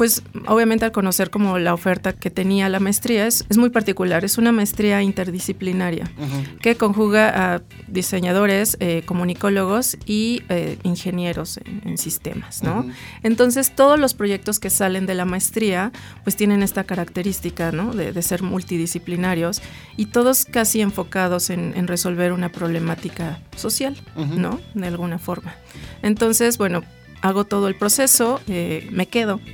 pues 0.00 0.22
obviamente 0.46 0.86
al 0.86 0.92
conocer 0.92 1.28
como 1.28 1.58
la 1.58 1.74
oferta 1.74 2.14
que 2.14 2.30
tenía 2.30 2.70
la 2.70 2.80
maestría 2.80 3.26
es, 3.26 3.44
es 3.50 3.58
muy 3.58 3.68
particular, 3.68 4.24
es 4.24 4.38
una 4.38 4.50
maestría 4.50 5.02
interdisciplinaria 5.02 6.10
uh 6.16 6.22
-huh. 6.22 6.58
que 6.60 6.74
conjuga 6.74 7.28
a 7.54 7.62
diseñadores, 7.86 8.78
eh, 8.80 9.02
comunicólogos 9.04 9.98
y 10.06 10.42
eh, 10.48 10.78
ingenieros 10.84 11.58
en, 11.58 11.82
en, 11.84 11.98
sistemas, 11.98 12.62
¿no? 12.62 12.78
Uh 12.78 12.84
-huh. 12.84 12.94
Entonces 13.24 13.74
todos 13.76 13.98
los 14.00 14.14
proyectos 14.14 14.58
que 14.58 14.70
salen 14.70 15.04
de 15.04 15.14
la 15.14 15.26
maestría 15.26 15.92
pues 16.24 16.34
tienen 16.34 16.62
esta 16.62 16.84
característica, 16.84 17.70
¿no? 17.70 17.92
De, 17.92 18.12
de 18.12 18.22
ser 18.22 18.42
multidisciplinarios 18.42 19.60
y 19.98 20.06
todos 20.06 20.46
casi 20.46 20.80
enfocados 20.80 21.50
en, 21.50 21.74
en 21.76 21.86
resolver 21.86 22.32
una 22.32 22.48
problemática 22.48 23.42
social, 23.54 23.94
uh 24.16 24.22
-huh. 24.22 24.38
¿no? 24.38 24.60
De 24.72 24.86
alguna 24.86 25.18
forma. 25.18 25.52
Entonces, 26.00 26.56
bueno, 26.56 26.80
hago 27.20 27.44
todo 27.44 27.68
el 27.68 27.74
proceso, 27.76 28.40
eh, 28.48 28.88
me 28.90 29.06
quedo. 29.06 29.40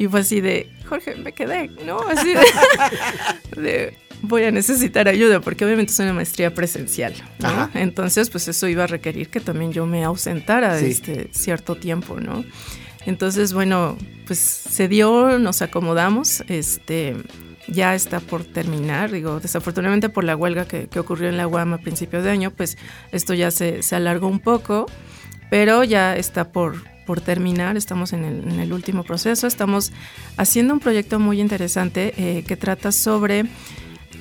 y 0.00 0.08
fue 0.08 0.20
así 0.20 0.40
de, 0.40 0.66
Jorge, 0.88 1.14
me 1.16 1.32
quedé, 1.32 1.68
¿no? 1.84 2.00
Así 2.00 2.32
de, 2.32 3.60
de, 3.60 3.98
voy 4.22 4.44
a 4.44 4.50
necesitar 4.50 5.08
ayuda, 5.08 5.40
porque 5.42 5.66
obviamente 5.66 5.92
es 5.92 5.98
una 5.98 6.14
maestría 6.14 6.54
presencial, 6.54 7.12
¿no? 7.38 7.68
Entonces, 7.74 8.30
pues 8.30 8.48
eso 8.48 8.66
iba 8.66 8.84
a 8.84 8.86
requerir 8.86 9.28
que 9.28 9.40
también 9.40 9.72
yo 9.72 9.84
me 9.84 10.02
ausentara 10.02 10.78
sí. 10.78 10.86
este 10.86 11.28
cierto 11.34 11.74
tiempo, 11.74 12.18
¿no? 12.18 12.46
Entonces, 13.04 13.52
bueno, 13.52 13.98
pues 14.26 14.38
se 14.38 14.88
dio, 14.88 15.38
nos 15.38 15.60
acomodamos, 15.60 16.44
este 16.48 17.16
ya 17.68 17.94
está 17.94 18.20
por 18.20 18.44
terminar. 18.44 19.10
Digo, 19.10 19.38
desafortunadamente 19.38 20.08
por 20.08 20.24
la 20.24 20.34
huelga 20.34 20.64
que, 20.64 20.88
que, 20.88 20.98
ocurrió 20.98 21.28
en 21.28 21.36
la 21.36 21.46
UAM 21.46 21.74
a 21.74 21.78
principios 21.78 22.24
de 22.24 22.30
año, 22.30 22.52
pues 22.52 22.78
esto 23.12 23.34
ya 23.34 23.50
se, 23.50 23.82
se 23.82 23.96
alargó 23.96 24.28
un 24.28 24.40
poco, 24.40 24.86
pero 25.50 25.84
ya 25.84 26.16
está 26.16 26.52
por, 26.52 26.89
por 27.06 27.20
terminar. 27.20 27.76
Estamos 27.76 28.12
en 28.12 28.24
el, 28.24 28.42
en 28.44 28.60
el, 28.60 28.72
último 28.72 29.04
proceso. 29.04 29.46
Estamos 29.46 29.92
haciendo 30.36 30.74
un 30.74 30.80
proyecto 30.80 31.18
muy 31.18 31.40
interesante 31.40 32.14
eh, 32.16 32.44
que 32.44 32.56
trata 32.56 32.92
sobre 32.92 33.46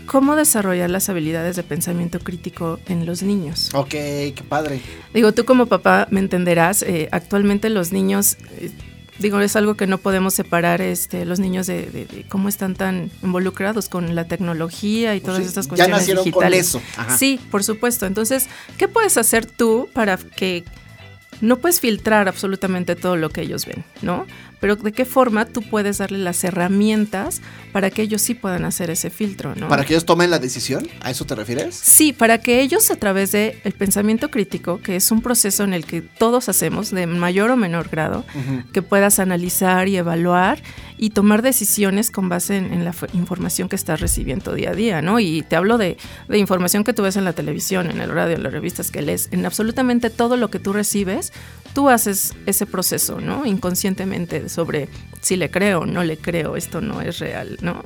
cómo 0.06 0.36
desarrollar 0.36 0.90
las 0.90 1.08
habilidades 1.10 1.56
de 1.56 1.64
pensamiento 1.64 2.20
crítico 2.20 2.80
en 2.88 3.06
los 3.06 3.22
niños. 3.22 3.70
Ok, 3.76 3.90
qué 3.90 4.44
padre. 4.48 4.82
Digo, 5.14 5.34
tú 5.34 5.46
como 5.46 5.68
papá 5.68 6.08
me 6.10 6.20
entenderás, 6.20 6.82
eh, 6.82 7.08
actualmente 7.12 7.70
los 7.70 7.92
niños... 7.92 8.38
Eh, 8.58 8.72
digo, 9.20 9.40
es 9.42 9.56
algo 9.56 9.76
que 9.76 9.86
no 9.86 9.98
podemos 9.98 10.34
separar 10.34 10.82
este, 10.82 11.26
los 11.26 11.40
niños 11.40 11.68
de, 11.68 11.86
de, 11.88 12.06
de, 12.06 12.26
cómo 12.28 12.50
están 12.50 12.74
tan 12.74 13.12
involucrados 13.22 13.90
con 13.90 14.16
la 14.16 14.26
tecnología 14.26 15.16
y 15.16 15.20
todas 15.22 15.42
sí, 15.42 15.48
estas 15.48 15.68
cuestiones 15.68 15.96
ya 15.96 16.00
nacieron 16.00 16.24
digitales. 16.24 16.72
Con 16.72 16.82
eso. 16.82 16.90
Ajá. 16.98 17.18
Sí, 17.18 17.40
por 17.52 17.64
supuesto. 17.64 18.06
Entonces, 18.06 18.48
¿qué 18.78 18.88
puedes 18.88 19.18
hacer 19.18 19.46
tú 19.46 19.90
para 19.94 20.18
que 20.18 20.64
no 21.42 21.58
puedes 21.58 21.80
filtrar 21.80 22.28
absolutamente 22.28 22.96
todo 22.96 23.16
lo 23.16 23.30
que 23.30 23.42
ellos 23.42 23.66
ven, 23.66 23.84
¿no? 24.02 24.26
Pero 24.60 24.76
de 24.76 24.92
qué 24.92 25.06
forma 25.06 25.46
tú 25.46 25.62
puedes 25.62 26.00
darle 26.00 26.18
las 26.18 26.44
herramientas 26.44 27.42
para 27.72 27.90
que 27.90 28.02
ellos 28.02 28.22
sí 28.22 28.34
puedan 28.34 28.66
hacer 28.66 28.90
ese 28.90 29.10
filtro, 29.10 29.56
¿no? 29.56 29.68
Para 29.68 29.86
que 29.86 29.94
ellos 29.94 30.06
tomen 30.06 30.30
la 30.30 30.40
decisión, 30.40 30.88
¿a 31.02 31.12
eso 31.12 31.26
te 31.26 31.36
refieres? 31.36 31.76
Sí, 31.76 32.14
para 32.14 32.40
que 32.40 32.62
ellos 32.62 32.92
a 32.92 32.96
través 32.96 33.32
del 33.32 33.56
el 33.64 33.74
pensamiento 33.74 34.30
crítico, 34.30 34.80
que 34.82 34.96
es 34.96 35.12
un 35.12 35.22
proceso 35.22 35.64
en 35.64 35.74
el 35.74 35.86
que 35.86 36.02
todos 36.02 36.50
hacemos 36.50 36.92
de 36.92 37.08
mayor 37.08 37.52
o 37.52 37.58
menor 37.58 37.90
grado, 37.90 38.26
uh 38.36 38.40
-huh. 38.40 38.72
que 38.72 38.82
puedas 38.82 39.20
analizar 39.20 39.88
y 39.88 39.98
evaluar 39.98 40.62
y 40.98 41.12
tomar 41.12 41.42
decisiones 41.42 42.12
con 42.12 42.28
base 42.28 42.58
en, 42.58 42.74
en, 42.74 42.84
la 42.84 42.94
información 43.14 43.70
que 43.70 43.78
estás 43.78 44.02
recibiendo 44.02 44.54
día 44.54 44.72
a 44.72 44.76
día, 44.76 45.02
¿no? 45.02 45.20
Y 45.20 45.44
te 45.44 45.56
hablo 45.56 45.78
de, 45.78 45.98
de, 46.28 46.38
información 46.38 46.84
que 46.84 46.94
tú 46.94 47.04
ves 47.04 47.16
en 47.16 47.24
la 47.24 47.32
televisión, 47.32 47.90
en 47.90 48.02
el 48.02 48.10
radio, 48.10 48.36
en 48.36 48.44
las 48.44 48.52
revistas 48.52 48.92
que 48.92 49.02
lees, 49.02 49.30
en 49.32 49.46
absolutamente 49.46 50.10
todo 50.10 50.36
lo 50.36 50.50
que 50.50 50.60
tú 50.60 50.74
recibes, 50.74 51.32
tú 51.74 51.90
haces 51.90 52.34
ese 52.46 52.66
proceso, 52.66 53.20
¿no? 53.22 53.46
Inconscientemente 53.46 54.50
sobre 54.50 54.90
si 55.22 55.36
le 55.36 55.50
creo 55.52 55.86
no 55.86 56.04
le 56.04 56.18
creo, 56.18 56.56
esto 56.56 56.82
no 56.82 57.02
es 57.02 57.20
real, 57.20 57.58
¿no? 57.62 57.84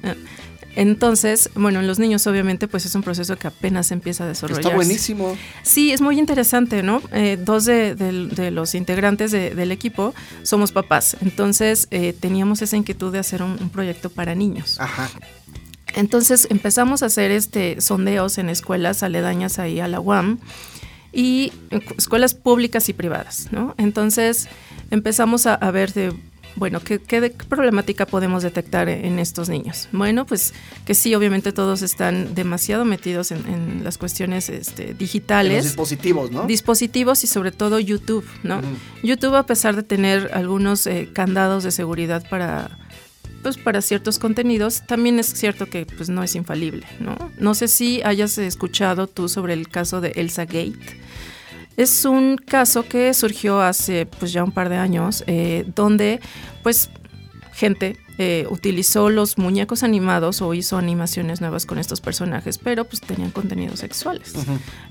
Entonces, 0.75 1.51
bueno, 1.53 1.81
en 1.81 1.87
los 1.87 1.99
niños 1.99 2.25
obviamente 2.25 2.67
pues 2.67 2.85
es 2.87 2.95
un 2.95 3.03
proceso 3.03 3.37
que 3.37 3.47
apenas 3.47 3.91
empieza 3.91 4.23
a 4.23 4.27
desarrollar. 4.27 4.61
Está 4.63 4.75
buenísimo. 4.75 5.37
Sí, 5.61 5.91
es 5.91 6.01
muy 6.01 6.17
interesante, 6.17 6.81
¿no? 6.81 6.99
Eh, 7.11 7.37
dos 7.39 7.65
de, 7.65 7.93
de- 7.93 8.27
de 8.27 8.49
los 8.49 8.73
integrantes 8.73 9.31
de- 9.31 9.53
del 9.53 9.71
equipo 9.71 10.15
somos 10.41 10.71
papás, 10.71 11.15
entonces 11.21 11.87
eh, 11.91 12.13
teníamos 12.19 12.63
esa 12.63 12.75
inquietud 12.75 13.11
de 13.11 13.19
hacer 13.19 13.43
un, 13.43 13.51
un 13.61 13.69
proyecto 13.69 14.09
para 14.09 14.33
niños. 14.33 14.79
Ajá. 14.79 15.09
Entonces 15.95 16.47
empezamos 16.49 17.03
a 17.03 17.05
hacer 17.05 17.29
este 17.29 17.79
sondeos 17.79 18.39
en 18.39 18.49
escuelas 18.49 19.03
aledañas 19.03 19.59
ahí 19.59 19.79
a 19.79 19.87
la 19.87 19.99
UAM 19.99 20.39
y 21.13 21.51
cu- 21.69 21.93
escuelas 21.97 22.33
públicas 22.33 22.89
y 22.89 22.93
privadas, 22.93 23.47
¿no? 23.51 23.75
Entonces 23.77 24.47
empezamos 24.91 25.45
a, 25.45 25.53
a 25.55 25.71
ver 25.71 25.93
de, 25.93 26.13
bueno, 26.55 26.79
¿qué, 26.81 26.99
qué 26.99 27.21
de- 27.21 27.31
qué 27.31 27.45
problemática 27.45 28.05
podemos 28.05 28.43
detectar 28.43 28.89
en, 28.89 29.05
en 29.05 29.19
estos 29.19 29.47
niños? 29.49 29.87
Bueno, 29.91 30.25
pues 30.25 30.53
que 30.85 30.93
sí, 30.93 31.13
obviamente 31.15 31.51
todos 31.51 31.81
están 31.81 32.33
demasiado 32.35 32.83
metidos 32.85 33.31
en, 33.31 33.45
en 33.47 33.83
las 33.83 33.97
cuestiones 33.97 34.49
este, 34.49 34.83
En 34.83 34.89
Los 34.89 34.97
digitales 34.99 35.63
dispositivos, 35.63 36.31
¿no? 36.31 36.45
dispositivos 36.47 37.23
y 37.23 37.27
sobre 37.27 37.51
todo 37.51 37.79
YouTube, 37.79 38.25
¿no? 38.43 38.61
YouTube 39.03 39.35
a 39.35 39.45
pesar 39.45 39.75
de 39.75 39.83
tener 39.83 40.31
algunos 40.33 40.85
eh, 40.87 41.09
candados 41.13 41.63
de 41.63 41.71
seguridad 41.71 42.23
para 42.29 42.77
pues 43.43 43.57
para 43.57 43.81
ciertos 43.81 44.17
contenidos, 44.17 44.81
también 44.87 45.19
es 45.19 45.27
cierto 45.27 45.67
que 45.67 45.85
pues 45.85 46.09
no 46.09 46.23
es 46.23 46.33
infalible, 46.35 46.87
¿no? 46.99 47.15
No 47.37 47.53
sé 47.53 47.67
si 47.67 48.01
hayas 48.01 48.37
escuchado 48.37 49.07
tú 49.07 49.29
sobre 49.29 49.53
el 49.53 49.67
caso 49.67 50.01
de 50.01 50.13
Elsa 50.15 50.45
Gate. 50.45 50.97
Es 51.77 52.05
un 52.05 52.37
caso 52.37 52.87
que 52.87 53.13
surgió 53.13 53.61
hace 53.61 54.05
pues 54.05 54.31
ya 54.31 54.43
un 54.43 54.51
par 54.51 54.69
de 54.69 54.77
años, 54.77 55.23
eh, 55.27 55.65
donde 55.75 56.19
pues 56.63 56.89
gente 57.53 57.97
eh, 58.17 58.45
utilizó 58.49 59.09
los 59.09 59.37
muñecos 59.37 59.83
animados 59.83 60.41
o 60.41 60.53
hizo 60.53 60.77
animaciones 60.77 61.41
nuevas 61.41 61.65
con 61.65 61.79
estos 61.79 61.99
personajes, 61.99 62.57
pero 62.57 62.85
pues 62.85 63.01
tenían 63.01 63.31
contenidos 63.31 63.79
sexuales. 63.79 64.33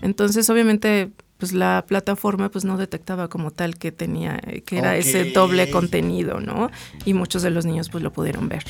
Entonces, 0.02 0.50
obviamente, 0.50 1.10
pues 1.42 1.52
la 1.52 1.84
plataforma 1.88 2.50
pues 2.52 2.64
no 2.64 2.76
detectaba 2.76 3.26
como 3.26 3.50
tal 3.50 3.76
que 3.76 3.90
tenía, 3.90 4.38
que 4.64 4.78
era 4.78 4.96
ese 4.96 5.22
Ok. 5.22 5.34
doble 5.34 5.70
contenido, 5.70 6.38
¿no? 6.38 6.70
Y 7.04 7.14
muchos 7.14 7.42
de 7.42 7.50
los 7.50 7.66
niños 7.66 7.88
pues 7.88 8.04
lo 8.04 8.12
pudieron 8.12 8.48
ver. 8.48 8.62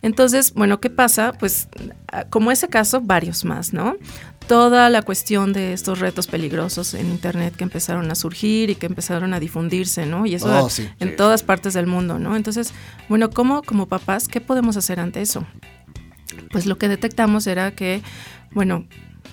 Entonces, 0.00 0.54
bueno, 0.54 0.78
¿qué 0.80 0.88
pasa? 0.88 1.32
Pues 1.32 1.66
como 2.30 2.52
ese 2.52 2.68
caso, 2.68 3.00
varios 3.00 3.44
más, 3.44 3.72
¿no? 3.72 3.96
Toda 4.46 4.88
la 4.88 5.02
cuestión 5.02 5.52
de 5.52 5.72
estos 5.72 5.98
retos 5.98 6.28
peligrosos 6.28 6.94
en 6.94 7.10
Internet 7.10 7.56
que 7.56 7.64
empezaron 7.64 8.08
a 8.08 8.14
surgir 8.14 8.70
y 8.70 8.76
que 8.76 8.86
empezaron 8.86 9.34
a 9.34 9.40
difundirse, 9.40 10.06
¿no? 10.06 10.26
Y 10.26 10.36
eso 10.36 10.46
Oh, 10.66 10.70
sí. 10.70 10.88
en 11.00 11.08
Sí, 11.08 11.16
todas 11.16 11.42
partes 11.42 11.74
del 11.74 11.88
mundo, 11.88 12.20
¿no? 12.20 12.36
Entonces, 12.36 12.72
bueno, 13.08 13.30
¿cómo 13.30 13.62
como 13.62 13.86
papás, 13.86 14.28
qué 14.28 14.40
podemos 14.40 14.76
hacer 14.76 15.00
ante 15.00 15.22
eso? 15.22 15.44
Pues 16.52 16.66
lo 16.66 16.78
que 16.78 16.86
detectamos 16.86 17.48
era 17.48 17.72
que, 17.72 18.00
bueno, 18.52 18.86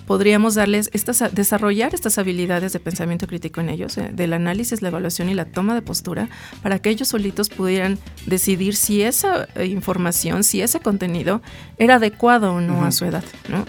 podríamos 0.08 0.54
darles 0.54 0.88
estas, 0.94 1.22
desarrollar 1.34 1.94
estas 1.94 2.16
habilidades 2.16 2.72
de 2.72 2.80
pensamiento 2.80 3.26
crítico 3.26 3.60
en 3.60 3.68
ellos, 3.68 3.98
eh, 3.98 4.08
del 4.10 4.32
análisis, 4.32 4.80
la 4.80 4.88
evaluación 4.88 5.28
y 5.28 5.34
la 5.34 5.44
toma 5.44 5.74
de 5.74 5.82
postura, 5.82 6.30
para 6.62 6.78
que 6.78 6.88
ellos 6.88 7.08
solitos 7.08 7.50
pudieran 7.50 7.98
decidir 8.24 8.74
si 8.74 9.02
esa 9.02 9.46
eh, 9.54 9.66
información, 9.66 10.44
si 10.44 10.62
ese 10.62 10.80
contenido 10.80 11.42
era 11.76 11.96
adecuado 11.96 12.54
o 12.54 12.60
no 12.62 12.86
a 12.86 12.90
su 12.90 13.04
edad, 13.04 13.22
¿no? 13.50 13.66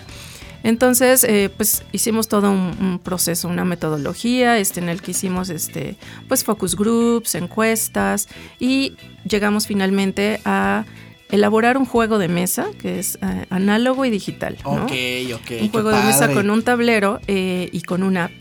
Entonces, 0.64 1.26
eh, 1.26 1.52
pues 1.56 1.84
hicimos 1.92 2.30
todo 2.30 2.52
un, 2.52 2.74
un 2.80 3.00
proceso, 3.00 3.50
una 3.50 3.66
metodología, 3.66 4.58
este, 4.60 4.80
en 4.80 4.88
el 4.88 5.02
que 5.02 5.12
hicimos, 5.12 5.50
este, 5.50 5.98
pues 6.30 6.46
focus 6.46 6.78
groups, 6.78 7.36
encuestas 7.36 8.30
y 8.60 8.96
llegamos 9.26 9.68
finalmente 9.68 10.40
a 10.46 10.86
elaborar 11.30 11.78
un 11.78 11.86
juego 11.86 12.18
de 12.18 12.28
mesa 12.28 12.68
que 12.80 13.00
es 13.00 13.18
eh, 13.22 13.46
análogo 13.50 14.06
y 14.06 14.10
digital, 14.10 14.58
¿no? 14.64 14.86
Ok, 14.86 14.92
ok. 15.36 15.52
un 15.62 15.70
juego 15.70 15.90
de 15.90 16.04
mesa 16.04 16.32
con 16.34 16.50
un 16.50 16.64
tablero 16.64 17.20
eh, 17.28 17.70
y 17.72 17.82
con 17.82 18.04
una 18.04 18.26
app 18.26 18.32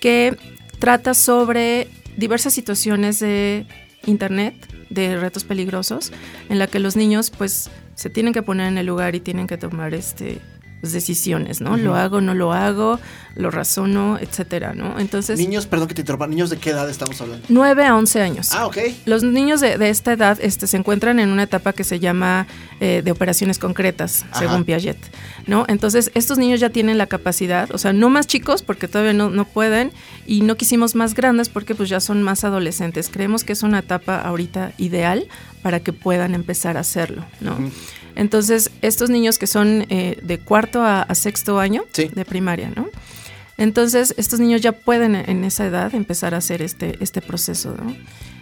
que 0.00 0.36
trata 0.78 1.14
sobre 1.14 1.88
diversas 2.16 2.54
situaciones 2.54 3.18
de 3.20 3.66
internet, 4.06 4.54
de 4.88 5.16
retos 5.16 5.44
peligrosos, 5.44 6.12
en 6.48 6.58
la 6.58 6.66
que 6.66 6.78
los 6.78 6.96
niños 6.96 7.30
pues 7.30 7.70
se 7.94 8.10
tienen 8.10 8.32
que 8.32 8.42
poner 8.42 8.68
en 8.68 8.78
el 8.78 8.86
lugar 8.86 9.14
y 9.14 9.20
tienen 9.20 9.46
que 9.46 9.58
tomar 9.58 9.94
este 9.94 10.40
decisiones, 10.82 11.60
¿no? 11.60 11.76
Lo 11.76 11.96
hago, 11.96 12.20
no 12.20 12.34
lo 12.34 12.52
hago, 12.52 13.00
lo 13.34 13.50
razono, 13.50 14.18
etcétera, 14.20 14.72
¿no? 14.74 14.98
Entonces, 14.98 15.38
Niños, 15.38 15.66
perdón 15.66 15.88
que 15.88 15.94
te 15.94 16.02
interrumpa, 16.02 16.26
niños 16.26 16.50
de 16.50 16.58
qué 16.58 16.70
edad 16.70 16.88
estamos 16.88 17.20
hablando. 17.20 17.46
9 17.48 17.84
a 17.84 17.96
11 17.96 18.22
años. 18.22 18.52
Ah, 18.52 18.66
ok. 18.66 18.78
Los 19.04 19.22
niños 19.22 19.60
de, 19.60 19.78
de 19.78 19.90
esta 19.90 20.12
edad 20.12 20.38
este, 20.40 20.66
se 20.66 20.76
encuentran 20.76 21.18
en 21.18 21.30
una 21.30 21.42
etapa 21.42 21.72
que 21.72 21.84
se 21.84 21.98
llama 22.00 22.46
eh, 22.80 23.02
de 23.04 23.10
operaciones 23.10 23.58
concretas, 23.58 24.24
Ajá. 24.30 24.40
según 24.40 24.64
Piaget. 24.64 24.98
¿no? 25.46 25.64
Entonces, 25.68 26.10
estos 26.14 26.38
niños 26.38 26.60
ya 26.60 26.70
tienen 26.70 26.98
la 26.98 27.06
capacidad, 27.06 27.70
o 27.72 27.78
sea, 27.78 27.92
no 27.92 28.08
más 28.08 28.26
chicos 28.26 28.62
porque 28.62 28.88
todavía 28.88 29.12
no, 29.12 29.30
no 29.30 29.44
pueden, 29.44 29.92
y 30.26 30.40
no 30.40 30.56
quisimos 30.56 30.94
más 30.94 31.14
grandes 31.14 31.48
porque 31.48 31.74
pues 31.74 31.88
ya 31.88 32.00
son 32.00 32.22
más 32.22 32.44
adolescentes. 32.44 33.08
Creemos 33.08 33.44
que 33.44 33.52
es 33.52 33.62
una 33.62 33.80
etapa 33.80 34.20
ahorita 34.20 34.72
ideal 34.78 35.26
para 35.62 35.80
que 35.80 35.92
puedan 35.92 36.34
empezar 36.34 36.76
a 36.76 36.80
hacerlo. 36.80 37.24
¿no? 37.40 37.56
Entonces, 38.16 38.70
estos 38.82 39.08
niños 39.10 39.38
que 39.38 39.46
son 39.46 39.86
eh, 39.88 40.18
de 40.22 40.38
cuarto 40.38 40.82
a, 40.82 41.02
a 41.02 41.14
sexto 41.14 41.58
año 41.60 41.84
Sí. 41.92 42.08
de 42.12 42.24
primaria, 42.24 42.70
¿no? 42.74 42.88
Entonces, 43.58 44.12
estos 44.18 44.38
niños 44.38 44.60
ya 44.60 44.72
pueden 44.72 45.14
en 45.14 45.42
esa 45.44 45.64
edad 45.66 45.94
empezar 45.94 46.34
a 46.34 46.38
hacer 46.38 46.60
este, 46.60 46.96
este 47.00 47.22
proceso, 47.22 47.74
¿no? 47.80 47.96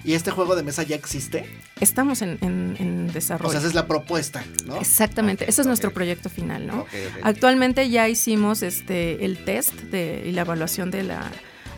¿Y 0.05 0.13
este 0.15 0.31
juego 0.33 0.55
de 0.57 0.63
mesa 0.65 0.83
ya 0.83 0.97
existe? 0.97 1.47
Estamos 1.81 2.21
en, 2.21 2.37
en- 2.43 2.77
en 2.79 3.13
desarrollo. 3.13 3.49
O 3.49 3.51
sea, 3.53 3.61
esa 3.61 3.69
es 3.69 3.75
la 3.75 3.87
propuesta, 3.87 4.45
¿no? 4.67 4.77
Exactamente, 4.77 5.45
Ok, 5.45 5.51
ese 5.51 5.61
es 5.63 5.67
nuestro 5.67 5.93
proyecto 5.93 6.29
final, 6.29 6.67
¿no? 6.67 6.85
Actualmente 7.23 7.89
ya 7.89 8.09
hicimos 8.09 8.63
este 8.63 9.25
el 9.25 9.45
test 9.45 9.73
de, 9.75 10.25
y 10.27 10.33
la 10.33 10.43
evaluación 10.43 10.91
de 10.91 11.05
la 11.05 11.31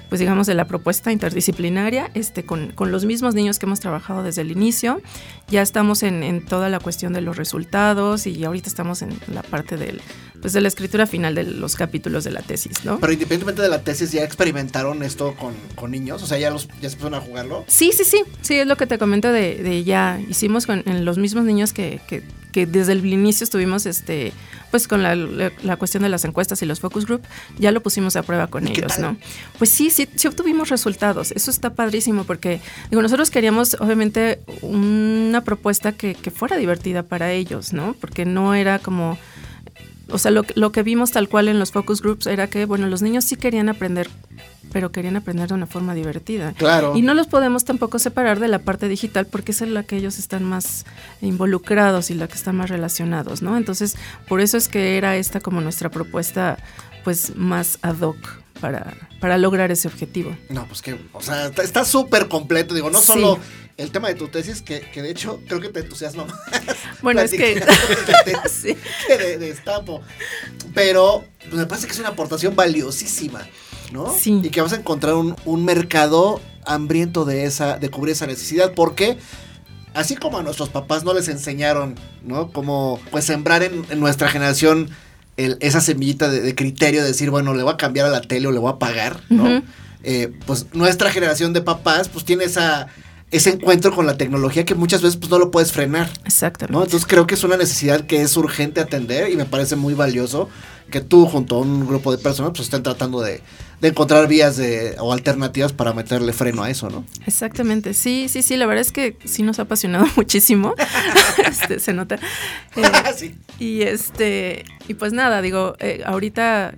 pues 0.09 0.21
digamos 0.21 0.47
de 0.47 0.55
la 0.55 0.67
propuesta 0.67 1.11
interdisciplinaria 1.11 2.11
este 2.15 2.45
con, 2.45 2.71
con 2.71 2.93
los 2.93 3.05
mismos 3.05 3.35
niños 3.35 3.59
que 3.59 3.67
hemos 3.67 3.81
trabajado 3.81 4.23
desde 4.23 4.43
el 4.43 4.53
inicio 4.53 5.03
ya 5.49 5.63
estamos 5.63 6.03
en, 6.03 6.23
en 6.23 6.45
toda 6.45 6.69
la 6.69 6.81
cuestión 6.81 7.13
de 7.13 7.21
los 7.21 7.37
resultados 7.37 8.27
y 8.27 8.45
ahorita 8.45 8.69
estamos 8.69 9.03
en 9.03 9.11
la 9.33 9.43
parte 9.43 9.77
del 9.77 10.01
pues 10.41 10.53
de 10.53 10.61
la 10.61 10.69
escritura 10.69 11.07
final 11.07 11.35
de 11.35 11.45
los 11.45 11.77
capítulos 11.77 12.23
de 12.25 12.31
la 12.31 12.43
tesis 12.43 12.85
no 12.85 12.99
Pero 13.01 13.13
independientemente 13.13 13.63
de 13.63 13.69
la 13.71 13.83
tesis, 13.83 14.13
¿ya 14.13 14.23
experimentaron 14.23 15.03
esto 15.03 15.35
con, 15.35 15.55
con 15.75 15.91
niños? 15.91 16.23
O 16.23 16.27
sea, 16.27 16.39
¿ya, 16.39 16.51
los, 16.51 16.69
ya 16.81 16.91
se 16.91 16.97
pusieron 16.97 17.15
a 17.15 17.21
jugarlo? 17.25 17.65
Sí, 17.69 17.91
sí, 17.97 18.05
sí, 18.05 18.23
sí, 18.43 18.55
es 18.57 18.67
lo 18.67 18.77
que 18.77 18.87
te 18.87 18.99
comento 18.99 19.33
de, 19.33 19.57
de 19.63 19.83
ya 19.85 20.21
hicimos 20.29 20.67
con 20.67 20.83
en 20.87 21.05
los 21.05 21.17
mismos 21.19 21.45
niños 21.45 21.73
que, 21.73 22.01
que, 22.07 22.23
que 22.53 22.67
desde 22.67 22.93
el 22.93 23.05
inicio 23.07 23.45
estuvimos, 23.45 23.87
este, 23.87 24.33
pues 24.71 24.89
con 24.89 25.03
la, 25.03 25.15
la- 25.17 25.53
la 25.63 25.77
cuestión 25.77 26.03
de 26.03 26.09
las 26.11 26.25
encuestas 26.27 26.61
y 26.63 26.67
los 26.67 26.81
focus 26.81 27.07
group, 27.07 27.23
ya 27.59 27.73
lo 27.73 27.83
pusimos 27.83 28.15
a 28.17 28.23
prueba 28.23 28.47
con 28.47 28.69
¿Y 28.69 28.73
qué 28.73 28.81
ellos? 28.81 28.99
¿no? 28.99 29.17
Pues 29.59 29.71
sí, 29.71 29.91
sí, 29.91 30.07
sí 30.17 30.29
obtuvimos 30.29 30.69
resultados, 30.69 31.33
eso 31.33 31.51
está 31.51 31.71
padrísimo 31.75 32.25
porque, 32.25 32.61
digo, 32.91 33.01
nosotros 33.03 33.31
queríamos 33.31 33.75
obviamente 33.81 34.41
una 34.63 35.36
propuesta 35.43 35.93
que, 35.93 36.15
que 36.15 36.31
fuera 36.31 36.57
divertida 36.57 37.03
para 37.03 37.33
ellos, 37.33 37.73
¿no? 37.73 37.95
Porque 38.01 38.25
no 38.25 38.55
era 38.55 38.79
como... 38.79 39.19
O 40.09 40.19
sea, 40.19 40.31
lo, 40.31 40.45
que- 40.45 40.55
lo 40.57 40.71
que 40.71 40.85
vimos 40.85 41.11
tal 41.11 41.29
cual 41.29 41.49
en 41.49 41.59
los 41.59 41.73
focus 41.73 42.01
groups 42.01 42.27
era 42.29 42.47
que, 42.49 42.65
bueno, 42.65 42.87
los 42.87 43.03
niños 43.03 43.25
sí 43.25 43.35
querían 43.35 43.69
aprender, 43.69 44.09
pero 44.73 44.93
querían 44.93 45.17
aprender 45.17 45.49
de 45.49 45.55
una 45.55 45.67
forma 45.67 45.95
divertida. 45.95 46.53
Claro. 46.53 46.97
Y 46.97 47.03
no 47.03 47.13
los 47.13 47.27
podemos 47.27 47.65
tampoco 47.65 47.99
separar 47.99 48.39
de 48.39 48.47
la 48.47 48.61
parte 48.61 48.87
digital 48.89 49.27
porque 49.27 49.51
es 49.51 49.61
la 49.63 49.83
que 49.83 49.97
ellos 49.97 50.21
están 50.21 50.45
más 50.45 50.85
involucrados 51.21 52.11
y 52.11 52.15
la 52.15 52.29
que 52.29 52.35
están 52.35 52.55
más 52.57 52.71
relacionados, 52.71 53.43
¿no? 53.43 53.57
Entonces, 53.57 53.97
por 54.29 54.41
eso 54.41 54.57
es 54.57 54.69
que 54.69 54.97
era 54.97 55.17
esta 55.17 55.41
como 55.41 55.61
nuestra 55.61 55.91
propuesta, 55.91 56.57
pues 57.03 57.35
más 57.35 57.79
ad 57.83 58.01
hoc 58.01 58.17
para, 58.61 58.95
para 59.21 59.39
lograr 59.39 59.71
ese 59.71 59.89
objetivo. 59.89 60.37
No, 60.49 60.67
pues 60.67 60.83
que, 60.83 60.99
o 61.13 61.21
sea, 61.23 61.47
está- 61.63 61.85
súper 61.85 62.29
completo. 62.29 62.75
Digo, 62.75 62.91
no 62.91 62.99
Sí. 63.01 63.07
solo 63.07 63.39
el 63.77 63.91
tema 63.91 64.09
de 64.09 64.15
tu 64.15 64.29
tesis, 64.29 64.63
que, 64.63 64.81
que 64.81 65.03
de 65.03 65.11
hecho 65.11 65.41
creo 65.47 65.61
que 65.61 65.69
te 65.69 65.81
entusiasma 65.81 66.25
más. 66.25 66.37
Bueno, 67.03 67.21
es 67.21 67.31
que... 67.31 67.61
tu 67.61 68.49
Sí. 68.51 68.77
que 69.07 69.19
de, 69.19 69.39
de 69.39 69.51
Estampo. 69.51 70.01
Pero 70.75 71.25
pues, 71.41 71.55
me 71.55 71.67
parece 71.67 71.87
que 71.87 71.93
es 71.93 71.99
una 71.99 72.09
aportación 72.11 72.57
valiosísima, 72.57 73.47
¿no? 73.93 74.13
Sí. 74.13 74.41
Y 74.43 74.51
que 74.51 74.61
vas 74.61 74.73
a 74.73 74.77
encontrar 74.77 75.15
un, 75.15 75.37
un 75.45 75.65
mercado 75.65 76.41
hambriento 76.65 77.25
de 77.25 77.45
esa, 77.45 77.79
de 77.79 77.91
cubrir 77.91 78.13
esa 78.13 78.27
necesidad, 78.27 78.73
porque 78.75 79.19
así 79.95 80.17
como 80.17 80.39
a 80.39 80.43
nuestros 80.43 80.69
papás 80.71 81.05
no 81.05 81.15
les 81.15 81.29
enseñaron, 81.29 81.95
¿no? 82.23 82.51
Como 82.51 83.01
pues 83.11 83.25
sembrar 83.27 83.63
en, 83.63 83.85
en 83.91 84.01
nuestra 84.01 84.29
generación 84.29 84.91
el- 85.37 85.57
esa 85.61 85.81
semillita 85.81 86.29
de, 86.29 86.41
de 86.41 86.55
criterio 86.55 87.03
de 87.03 87.09
decir, 87.09 87.31
bueno, 87.31 87.55
le 87.55 87.63
voy 87.63 87.73
a 87.73 87.77
cambiar 87.77 88.07
a 88.07 88.11
la 88.11 88.21
tele 88.21 88.47
o 88.49 88.53
le 88.53 88.59
voy 88.59 88.73
a 88.73 88.79
pagar, 88.79 89.21
¿no? 89.29 89.63
Eh, 90.03 90.33
pues 90.47 90.67
nuestra 90.73 91.11
generación 91.11 91.53
de 91.53 91.63
papás 91.63 92.09
pues 92.09 92.25
tiene 92.25 92.45
esa 92.45 92.87
ese 93.33 93.51
encuentro 93.51 93.93
con 93.93 94.07
la 94.07 94.17
tecnología 94.17 94.65
que 94.65 94.77
muchas 94.77 95.03
veces 95.03 95.17
pues 95.17 95.29
no 95.31 95.39
lo 95.41 95.51
puedes 95.51 95.73
frenar. 95.73 96.09
Exactamente. 96.25 96.73
¿no? 96.73 96.85
Entonces 96.85 97.09
creo 97.09 97.27
que 97.27 97.35
es 97.35 97.43
una 97.43 97.57
necesidad 97.57 98.07
que 98.07 98.23
es 98.23 98.37
urgente 98.37 98.81
atender 98.81 99.31
y 99.33 99.37
me 99.37 99.45
parece 99.47 99.75
muy 99.75 99.95
valioso 99.95 100.49
que 100.93 101.01
tú 101.01 101.27
junto 101.27 101.57
a 101.57 101.59
un 101.61 101.89
grupo 101.89 102.13
de 102.13 102.19
personas 102.19 102.53
pues 102.53 102.63
estén 102.63 102.85
tratando 102.85 103.21
de, 103.21 103.43
de 103.81 103.89
encontrar 103.89 104.27
vías 104.27 104.57
de, 104.57 104.97
o 104.99 105.13
alternativas 105.13 105.73
para 105.73 105.93
meterle 105.93 106.33
freno 106.33 106.63
a 106.63 106.71
eso, 106.71 106.89
¿no? 106.89 107.05
Exactamente, 107.27 107.93
sí, 107.95 108.27
sí, 108.29 108.43
sí, 108.43 108.57
la 108.57 108.67
verdad 108.67 108.81
es 108.83 108.93
que 108.93 109.17
sí 109.25 109.43
nos 109.43 109.59
ha 109.59 109.63
apasionado 109.63 110.07
muchísimo, 110.17 110.75
este, 111.47 111.79
se 111.81 111.93
nota. 111.93 112.17
Eh, 112.77 112.83
Sí. 113.17 113.35
y 113.59 113.83
este, 113.83 114.65
y 114.89 114.95
pues 114.95 115.13
nada, 115.13 115.43
digo, 115.43 115.75
eh, 115.79 116.03
ahorita 116.05 116.75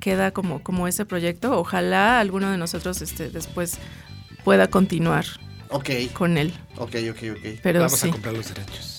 queda 0.00 0.32
como, 0.32 0.62
como 0.62 0.88
ese 0.88 1.04
proyecto, 1.04 1.58
ojalá 1.58 2.18
alguno 2.20 2.50
de 2.50 2.58
nosotros 2.58 3.02
este, 3.02 3.30
después 3.30 3.78
pueda 4.44 4.66
continuar 4.68 5.24
Ok, 5.68 5.90
con 6.12 6.36
él, 6.38 6.52
ok, 6.76 6.96
ok, 7.10 7.18
ok. 7.32 7.60
pero 7.62 7.80
Vamos 7.80 7.98
sí, 7.98 8.08
a 8.08 8.12
comprar 8.12 8.34
los 8.34 8.48
derechos. 8.52 8.98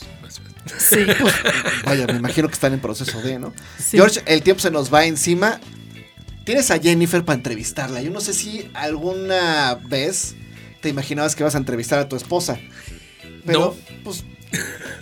Sí, 0.80 1.06
Vaya, 1.86 2.08
me 2.08 2.14
imagino 2.14 2.48
que 2.48 2.54
están 2.54 2.72
en 2.74 2.80
proceso 2.80 3.22
de, 3.22 3.38
¿no? 3.38 3.54
sí. 3.78 3.98
George, 3.98 4.22
el 4.26 4.42
tiempo 4.44 4.62
se 4.62 4.72
nos 4.72 4.92
va 4.94 5.04
encima. 5.06 5.60
Tienes 6.46 6.72
a 6.72 6.80
Jennifer 6.80 7.24
para 7.24 7.38
entrevistarla. 7.38 8.02
Yo 8.02 8.12
no 8.12 8.20
sé 8.22 8.34
si 8.34 8.70
alguna 8.74 9.76
vez 9.76 10.36
te 10.82 10.90
imaginabas 10.90 11.36
que 11.36 11.44
ibas 11.44 11.56
a 11.56 11.60
entrevistar 11.60 12.00
a 12.00 12.10
tu 12.10 12.16
esposa. 12.16 12.60
Pero, 13.46 13.78
pues, 14.04 14.24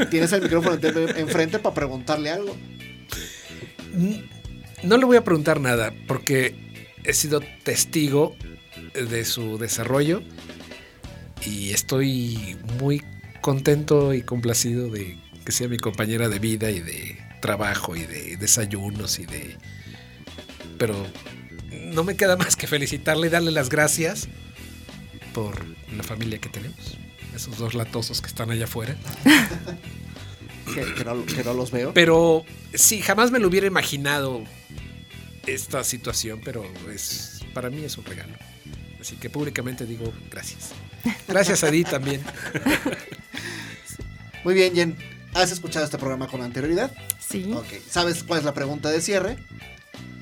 tienes 0.10 0.32
el 0.34 0.44
micrófono 0.44 0.78
en- 0.82 1.18
enfrente 1.18 1.60
para 1.60 1.74
preguntarle 1.76 2.30
algo. 2.30 2.56
No 4.84 4.98
le 4.98 5.06
voy 5.06 5.18
a 5.18 5.24
preguntar 5.24 5.60
nada 5.60 5.94
porque 6.08 6.56
he 7.04 7.14
sido 7.14 7.42
testigo 7.64 8.36
de 8.94 9.26
su 9.26 9.58
desarrollo 9.58 10.22
y 11.46 11.72
estoy 11.72 12.58
muy 12.80 13.02
contento 13.42 14.14
y 14.14 14.22
complacido 14.22 14.90
de 14.90 15.18
que 15.46 15.52
sea 15.52 15.68
mi 15.68 15.78
compañera 15.78 16.30
de 16.30 16.40
vida 16.40 16.70
y 16.72 16.80
de 16.80 17.18
trabajo 17.42 17.96
y 17.96 18.06
de 18.06 18.38
desayunos 18.38 19.20
y 19.20 19.26
de... 19.26 19.58
Pero 20.82 20.96
no 21.94 22.04
me 22.04 22.16
queda 22.16 22.38
más 22.38 22.56
que 22.56 22.66
felicitarle 22.66 23.28
y 23.28 23.30
darle 23.30 23.52
las 23.52 23.70
gracias 23.70 24.28
por 25.32 25.64
la 25.96 26.02
familia 26.02 26.40
que 26.40 26.50
tenemos. 26.50 26.98
Esos 27.36 27.60
dos 27.60 27.76
latosos 27.76 28.20
que 28.20 28.26
están 28.26 28.50
allá 28.50 28.66
afuera. 28.66 28.96
Que, 30.74 30.94
que 30.94 31.04
no, 31.04 31.26
que 31.26 31.44
no 31.44 31.54
los 31.54 31.70
veo. 31.70 31.94
Pero 31.94 32.46
sí, 32.74 33.02
jamás 33.02 33.30
me 33.30 33.40
lo 33.40 33.50
hubiera 33.50 33.68
imaginado 33.68 34.42
esta 35.46 35.84
situación, 35.84 36.40
pero 36.46 36.64
es 36.90 37.42
para 37.54 37.70
mí 37.70 37.84
es 37.84 37.98
un 37.98 38.06
regalo. 38.06 38.34
Así 39.02 39.18
que 39.18 39.30
públicamente 39.30 39.86
digo 39.86 40.14
gracias. 40.30 40.70
Gracias 41.28 41.66
a 41.66 41.72
ti 41.72 41.84
también. 41.84 42.22
Muy 44.46 44.54
bien, 44.54 44.74
Jen. 44.74 44.98
¿Has 45.34 45.52
escuchado 45.52 45.84
este 45.84 45.98
programa 45.98 46.28
con 46.28 46.42
anterioridad? 46.42 46.92
Sí, 47.20 47.52
Ok. 47.54 47.68
¿Sabes 47.90 48.24
cuál 48.24 48.40
es 48.40 48.46
la 48.46 48.54
pregunta 48.54 48.90
de 48.90 49.02
cierre? 49.02 49.38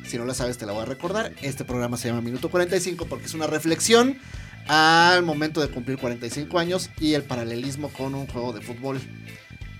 Si 0.09 0.17
no 0.17 0.25
la 0.25 0.33
sabes, 0.33 0.57
te 0.57 0.65
la 0.65 0.71
voy 0.71 0.81
a 0.81 0.85
recordar. 0.85 1.33
Este 1.43 1.63
programa 1.63 1.95
se 1.95 2.07
llama 2.07 2.21
Minuto 2.21 2.49
45 2.49 3.05
porque 3.05 3.27
es 3.27 3.35
una 3.35 3.45
reflexión 3.45 4.17
al 4.67 5.21
momento 5.23 5.61
de 5.61 5.67
cumplir 5.67 5.99
45 5.99 6.57
años 6.57 6.89
y 6.99 7.13
el 7.13 7.21
paralelismo 7.23 7.89
con 7.89 8.15
un 8.15 8.25
juego 8.25 8.51
de 8.51 8.61
fútbol. 8.61 8.99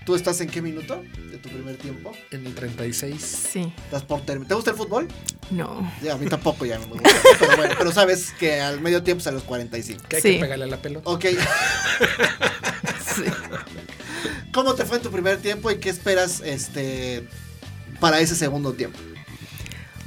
¿Tú 0.06 0.14
estás 0.14 0.40
en 0.40 0.48
qué 0.48 0.62
minuto 0.62 1.02
de 1.32 1.38
tu 1.38 1.48
primer 1.48 1.76
tiempo? 1.78 2.12
En 2.30 2.46
el 2.46 2.54
36. 2.54 3.20
sí, 3.52 3.72
¿Estás 3.84 4.04
por 4.04 4.24
termi- 4.24 4.46
¿Te 4.46 4.54
gusta 4.54 4.70
el 4.70 4.76
fútbol? 4.76 5.08
no, 5.50 5.92
Ya, 6.00 6.14
a 6.14 6.16
mí 6.16 6.26
tampoco 6.26 6.64
ya 6.64 6.78
me 6.78 6.86
gusta. 6.86 7.10
Pero 7.40 7.56
bueno, 7.56 7.74
pero 7.78 7.90
sabes 7.92 8.30
que 8.38 8.60
al 8.60 8.80
medio 8.80 9.02
tiempo 9.02 9.20
es 9.20 9.26
a 9.26 9.32
los 9.32 9.42
45. 9.42 10.04
Que 10.08 10.16
hay 10.16 10.22
Sí. 10.22 10.34
que 10.34 10.40
pegarle 10.40 10.64
a 10.64 10.68
la 10.68 10.80
pelota. 10.80 11.10
Ok, 11.10 11.24
sí. 13.16 13.24
¿cómo 14.52 14.74
te 14.74 14.84
fue 14.84 14.98
en 14.98 15.02
tu 15.02 15.10
primer 15.10 15.38
tiempo 15.38 15.70
y 15.72 15.78
qué 15.78 15.90
esperas 15.90 16.40
este 16.40 17.26
para 18.00 18.20
ese 18.20 18.34
segundo 18.36 18.72
tiempo? 18.72 18.98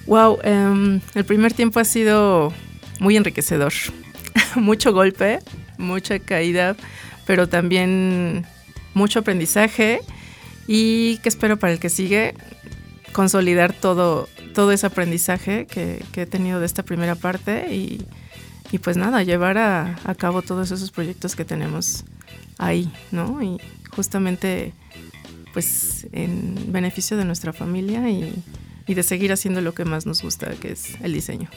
Wow, 0.06 0.40
em, 0.44 1.02
el 1.16 1.26
primer 1.26 1.54
tiempo 1.54 1.80
ha 1.80 1.86
sido 1.86 2.54
muy 3.00 3.16
enriquecedor. 3.18 3.74
mucho 4.56 4.94
golpe, 4.94 5.40
mucha 5.78 6.20
caída, 6.20 6.76
pero 7.26 7.48
también 7.48 8.46
mucho 8.94 9.20
aprendizaje. 9.20 10.02
Y 10.68 11.18
que 11.18 11.30
espero 11.30 11.58
para 11.58 11.74
el 11.74 11.80
que 11.80 11.90
sigue, 11.90 12.36
consolidar 13.12 13.74
todo, 13.74 14.30
todo 14.54 14.72
ese 14.72 14.88
aprendizaje 14.88 15.66
que, 15.66 16.04
he 16.16 16.26
tenido 16.26 16.60
de 16.60 16.66
esta 16.66 16.84
primera 16.84 17.16
parte 17.16 17.74
y, 17.74 18.06
y 18.72 18.80
pues 18.80 18.96
nada, 18.96 19.24
llevar 19.24 19.58
a 19.58 20.16
cabo 20.18 20.42
todos 20.42 20.72
esos 20.72 20.92
proyectos 20.92 21.36
que 21.36 21.44
tenemos 21.44 22.06
ahí, 22.58 22.92
¿no? 23.12 23.42
Y 23.42 23.60
justamente 23.96 24.74
pues 25.54 26.08
en 26.12 26.72
beneficio 26.72 27.16
de 27.16 27.26
nuestra 27.26 27.54
familia 27.54 28.10
y, 28.10 28.34
y 28.88 28.94
de 28.94 29.04
seguir 29.04 29.32
haciendo 29.32 29.62
lo 29.62 29.74
que 29.74 29.86
más 29.86 30.06
nos 30.06 30.22
gusta, 30.22 30.52
que 30.56 30.72
es 30.74 31.00
el 31.02 31.14
diseño. 31.14 31.50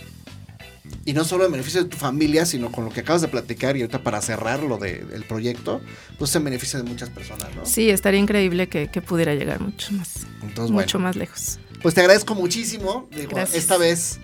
Y 1.05 1.13
no 1.13 1.25
solo 1.25 1.47
en 1.47 1.53
beneficio 1.53 1.83
de 1.83 1.89
tu 1.89 1.97
familia, 1.97 2.47
sino 2.47 2.71
con 2.71 2.85
lo 2.85 2.91
que 2.91 3.01
acabas 3.01 3.23
de 3.23 3.29
platicar 3.29 3.77
y 3.77 3.81
ahorita 3.83 4.03
para 4.03 4.21
cerrar 4.23 4.63
lo 4.63 4.77
de- 4.79 5.01
del 5.05 5.25
proyecto, 5.25 5.81
pues 6.19 6.35
en 6.37 6.45
beneficio 6.45 6.81
de 6.83 6.89
muchas 6.89 7.11
personas, 7.11 7.55
¿no? 7.57 7.67
Sí, 7.67 7.91
estaría 7.91 8.21
increíble 8.21 8.69
que, 8.69 8.89
que 8.89 9.03
pudiera 9.03 9.35
llegar 9.35 9.61
mucho 9.61 9.93
más, 9.93 10.27
Entonces, 10.43 10.71
mucho 10.73 10.99
bueno, 10.99 11.09
más 11.09 11.17
lejos. 11.17 11.59
pues 11.83 11.95
te 11.95 12.01
agradezco 12.01 12.35
muchísimo. 12.37 13.09
Digo, 13.11 13.31
Gracias. 13.35 13.57
esta 13.59 13.77
vez, 13.79 14.21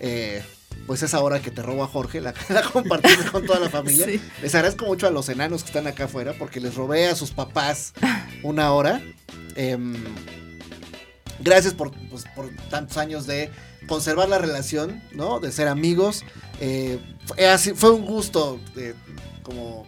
eh, 0.00 0.42
pues 0.86 1.02
esa 1.02 1.20
hora 1.20 1.40
que 1.40 1.50
te 1.50 1.62
robo 1.62 1.82
a 1.82 1.88
Jorge, 1.88 2.20
la, 2.20 2.32
la 2.48 2.62
compartiste 2.62 3.24
con 3.30 3.44
toda 3.46 3.58
la 3.58 3.68
familia. 3.70 4.06
Sí. 4.06 4.20
Les 4.42 4.54
agradezco 4.54 4.84
mucho 4.86 5.06
a 5.08 5.10
los 5.10 5.28
enanos 5.28 5.62
que 5.62 5.68
están 5.68 5.86
acá 5.88 6.04
afuera 6.04 6.34
porque 6.38 6.60
les 6.60 6.74
robé 6.76 7.06
a 7.08 7.16
sus 7.16 7.30
papás 7.32 7.92
una 8.44 8.72
hora. 8.72 9.02
Em, 9.56 9.94
gracias 11.40 11.74
por, 11.74 11.90
pues, 12.10 12.24
por 12.34 12.50
tantos 12.70 12.96
años 12.96 13.26
de 13.26 13.50
conservar 13.86 14.28
la 14.28 14.38
relación, 14.38 15.02
¿no? 15.12 15.40
De 15.40 15.52
ser 15.52 15.68
amigos. 15.68 16.24
Eh, 16.60 16.98
fue, 17.26 17.46
así- 17.46 17.74
fue 17.74 17.90
un 17.90 18.04
gusto 18.06 18.60
eh, 18.76 18.94
como 19.42 19.86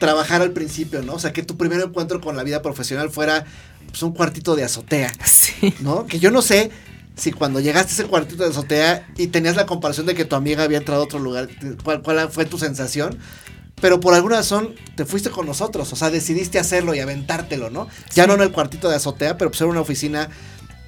trabajar 0.00 0.42
al 0.42 0.52
principio, 0.52 1.02
¿no? 1.02 1.14
O 1.14 1.18
sea, 1.18 1.32
que 1.32 1.42
tu 1.42 1.56
primer 1.56 1.80
encuentro 1.80 2.20
con 2.20 2.36
la 2.36 2.42
vida 2.42 2.60
profesional 2.62 3.10
fuera 3.10 3.44
pues, 3.88 4.02
un 4.02 4.12
cuartito 4.12 4.56
de 4.56 4.64
azotea. 4.64 5.12
Sí. 5.24 5.74
¿no? 5.80 6.06
Que 6.06 6.18
yo 6.18 6.30
no 6.30 6.42
sé 6.42 6.70
si 7.14 7.30
cuando 7.32 7.60
llegaste 7.60 7.90
a 7.90 7.94
ese 7.94 8.04
cuartito 8.06 8.42
de 8.42 8.50
azotea 8.50 9.06
y 9.16 9.26
tenías 9.28 9.54
la 9.56 9.66
comparación 9.66 10.06
de 10.06 10.14
que 10.14 10.24
tu 10.24 10.34
amiga 10.34 10.64
había 10.64 10.78
entrado 10.78 11.02
a 11.02 11.04
otro 11.04 11.18
lugar, 11.18 11.48
¿cuál, 11.84 12.02
cuál 12.02 12.30
fue 12.30 12.46
tu 12.46 12.58
sensación? 12.58 13.18
Pero 13.82 14.00
por 14.00 14.14
alguna 14.14 14.36
razón 14.36 14.74
te 14.94 15.04
fuiste 15.04 15.28
con 15.28 15.44
nosotros, 15.44 15.92
o 15.92 15.96
sea, 15.96 16.08
decidiste 16.08 16.58
hacerlo 16.58 16.94
y 16.94 17.00
aventártelo, 17.00 17.68
¿no? 17.68 17.88
Ya 18.14 18.22
Sí. 18.24 18.28
no 18.28 18.34
en 18.36 18.40
el 18.40 18.50
cuartito 18.52 18.88
de 18.88 18.96
azotea, 18.96 19.36
pero 19.36 19.50
pues 19.50 19.60
era 19.60 19.68
una 19.68 19.80
oficina, 19.80 20.30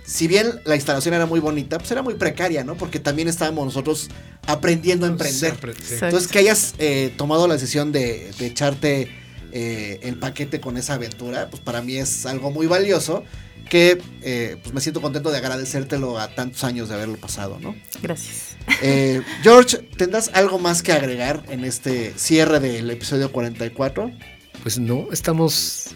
si 0.06 0.26
bien 0.28 0.60
la 0.64 0.76
instalación 0.76 1.12
era 1.14 1.26
muy 1.26 1.40
bonita, 1.40 1.76
pues 1.78 1.90
era 1.90 2.02
muy 2.02 2.14
precaria, 2.14 2.62
¿no? 2.64 2.76
Porque 2.76 3.00
también 3.00 3.26
estábamos 3.28 3.64
nosotros 3.66 4.08
aprendiendo 4.46 5.06
a 5.06 5.08
emprender. 5.10 5.38
Siempre, 5.50 5.72
sí. 5.74 5.80
Exacto. 5.82 6.04
Entonces, 6.06 6.30
que 6.30 6.38
hayas 6.38 6.74
eh, 6.78 7.12
tomado 7.16 7.48
la 7.48 7.54
decisión 7.54 7.90
de, 7.92 8.30
de 8.38 8.46
echarte 8.46 9.10
eh, 9.54 10.00
el 10.02 10.18
paquete 10.18 10.60
con 10.60 10.76
esa 10.76 10.94
aventura, 10.94 11.48
pues 11.48 11.62
para 11.62 11.80
mí 11.80 11.96
es 11.96 12.26
algo 12.26 12.50
muy 12.50 12.66
valioso 12.66 13.24
que 13.70 14.02
eh, 14.22 14.56
pues 14.62 14.74
me 14.74 14.80
siento 14.80 15.00
contento 15.00 15.30
de 15.30 15.38
agradecértelo 15.38 16.18
a 16.18 16.34
tantos 16.34 16.64
años 16.64 16.88
de 16.88 16.96
haberlo 16.96 17.16
pasado, 17.16 17.58
¿no? 17.60 17.74
Gracias. 18.02 18.56
Eh, 18.82 19.22
George, 19.42 19.78
¿tendrás 19.96 20.30
algo 20.34 20.58
más 20.58 20.82
que 20.82 20.92
agregar 20.92 21.44
en 21.48 21.64
este 21.64 22.12
cierre 22.16 22.60
del 22.60 22.90
episodio 22.90 23.32
44? 23.32 24.10
Pues 24.62 24.78
no, 24.78 25.08
estamos 25.12 25.94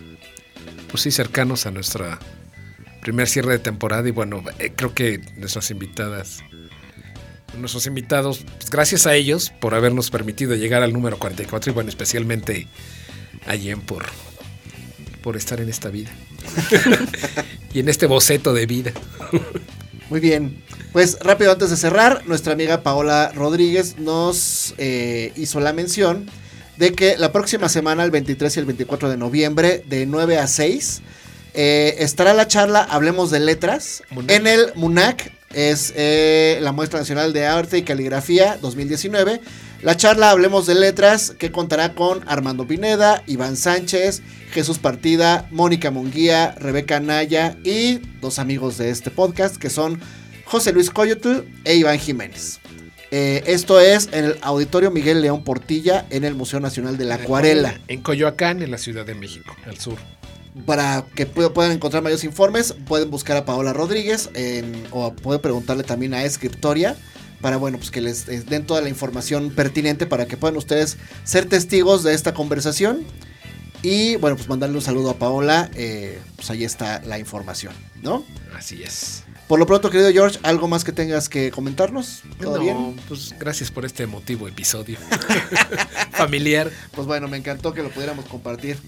pues 0.90 1.02
sí 1.02 1.10
cercanos 1.10 1.66
a 1.66 1.70
nuestra 1.70 2.18
primer 3.02 3.28
cierre 3.28 3.52
de 3.52 3.58
temporada 3.58 4.08
y 4.08 4.12
bueno, 4.12 4.42
eh, 4.58 4.72
creo 4.74 4.94
que 4.94 5.20
nuestras 5.36 5.70
invitadas, 5.70 6.40
nuestros 7.56 7.86
invitados, 7.86 8.44
pues 8.56 8.70
gracias 8.70 9.06
a 9.06 9.14
ellos 9.14 9.52
por 9.60 9.74
habernos 9.74 10.10
permitido 10.10 10.54
llegar 10.54 10.82
al 10.82 10.92
número 10.92 11.18
44 11.18 11.72
y 11.72 11.74
bueno, 11.74 11.88
especialmente 11.88 12.66
a 13.46 13.56
Jen 13.56 13.80
por, 13.80 14.06
por 15.22 15.36
estar 15.36 15.60
en 15.60 15.68
esta 15.68 15.90
vida 15.90 16.10
y 17.74 17.80
en 17.80 17.88
este 17.88 18.06
boceto 18.06 18.52
de 18.54 18.66
vida. 18.66 18.92
Muy 20.10 20.20
bien. 20.20 20.62
Pues 20.92 21.18
rápido 21.20 21.52
antes 21.52 21.70
de 21.70 21.76
cerrar, 21.76 22.22
nuestra 22.26 22.54
amiga 22.54 22.82
Paola 22.82 23.30
Rodríguez 23.34 23.98
nos 23.98 24.74
eh, 24.78 25.32
hizo 25.36 25.60
la 25.60 25.72
mención 25.72 26.28
de 26.78 26.92
que 26.92 27.16
la 27.18 27.32
próxima 27.32 27.68
semana, 27.68 28.04
el 28.04 28.10
23 28.10 28.56
y 28.56 28.60
el 28.60 28.66
24 28.66 29.10
de 29.10 29.16
noviembre, 29.16 29.84
de 29.86 30.06
9 30.06 30.38
a 30.38 30.46
6, 30.46 31.02
eh, 31.54 31.96
estará 31.98 32.32
la 32.34 32.46
charla 32.46 32.84
Hablemos 32.84 33.30
de 33.30 33.40
Letras 33.40 34.02
Munac. 34.10 34.30
en 34.30 34.46
el 34.46 34.72
MUNAC, 34.76 35.32
es 35.52 35.92
eh, 35.96 36.58
la 36.60 36.72
Muestra 36.72 37.00
Nacional 37.00 37.32
de 37.32 37.46
Arte 37.46 37.78
y 37.78 37.82
Caligrafía 37.82 38.58
2019. 38.60 39.40
La 39.82 39.96
charla 39.96 40.30
Hablemos 40.30 40.66
de 40.66 40.74
Letras 40.74 41.32
que 41.38 41.52
contará 41.52 41.94
con 41.94 42.28
Armando 42.28 42.66
Pineda, 42.66 43.22
Iván 43.26 43.56
Sánchez, 43.56 44.22
Jesús 44.50 44.78
Partida, 44.78 45.46
Mónica 45.52 45.90
Munguía, 45.92 46.54
Rebeca 46.58 46.98
Naya 46.98 47.56
y 47.62 47.98
dos 48.20 48.38
amigos 48.40 48.76
de 48.76 48.90
este 48.90 49.10
podcast 49.12 49.56
que 49.56 49.70
son 49.70 50.00
José 50.46 50.72
Luis 50.72 50.90
Coyotl 50.90 51.42
e 51.64 51.76
Iván 51.76 51.98
Jiménez. 52.00 52.58
Eh, 53.10 53.44
esto 53.46 53.78
es 53.80 54.08
en 54.12 54.24
el 54.24 54.38
Auditorio 54.42 54.90
Miguel 54.90 55.22
León 55.22 55.44
Portilla 55.44 56.06
en 56.10 56.24
el 56.24 56.34
Museo 56.34 56.58
Nacional 56.60 56.98
de 56.98 57.04
la 57.04 57.14
Acuarela. 57.14 57.80
En 57.86 58.02
Coyoacán, 58.02 58.62
en 58.62 58.70
la 58.72 58.78
Ciudad 58.78 59.06
de 59.06 59.14
México, 59.14 59.54
al 59.66 59.78
sur. 59.78 59.96
Para 60.66 61.04
que 61.14 61.32
pu- 61.32 61.52
puedan 61.52 61.70
encontrar 61.72 62.02
mayores 62.02 62.24
informes, 62.24 62.74
pueden 62.86 63.10
buscar 63.10 63.36
a 63.36 63.44
Paola 63.44 63.72
Rodríguez 63.72 64.28
en- 64.34 64.86
o 64.90 65.12
pueden 65.14 65.40
preguntarle 65.40 65.84
también 65.84 66.14
a 66.14 66.24
Escriptoria 66.24 66.96
para 67.40 67.56
bueno, 67.56 67.78
pues 67.78 67.90
que 67.90 68.00
les 68.00 68.26
den 68.26 68.66
toda 68.66 68.80
la 68.80 68.88
información 68.88 69.50
pertinente 69.50 70.06
para 70.06 70.26
que 70.26 70.36
puedan 70.36 70.56
ustedes 70.56 70.96
ser 71.24 71.46
testigos 71.46 72.02
de 72.02 72.14
esta 72.14 72.34
conversación. 72.34 73.04
Y 73.82 74.16
bueno, 74.16 74.36
pues 74.36 74.48
mandarle 74.48 74.76
un 74.76 74.82
saludo 74.82 75.10
a 75.10 75.18
Paola, 75.18 75.70
eh, 75.74 76.18
pues 76.34 76.50
ahí 76.50 76.64
está 76.64 77.00
la 77.04 77.18
información, 77.20 77.72
¿no? 78.02 78.24
Así 78.56 78.82
es. 78.82 79.22
Por 79.46 79.60
lo 79.60 79.66
pronto, 79.66 79.88
querido 79.88 80.10
George, 80.10 80.38
¿algo 80.42 80.66
más 80.66 80.82
que 80.82 80.90
tengas 80.92 81.28
que 81.28 81.50
comentarnos? 81.52 82.22
¿Todo 82.40 82.56
No, 82.56 82.62
bien? 82.62 82.96
Pues 83.06 83.34
gracias 83.38 83.70
por 83.70 83.84
este 83.86 84.02
emotivo 84.02 84.48
episodio. 84.48 84.98
Familiar. 86.10 86.70
Pues 86.90 87.06
bueno, 87.06 87.28
me 87.28 87.36
encantó 87.36 87.72
que 87.72 87.82
lo 87.82 87.90
pudiéramos 87.90 88.24
compartir. 88.26 88.78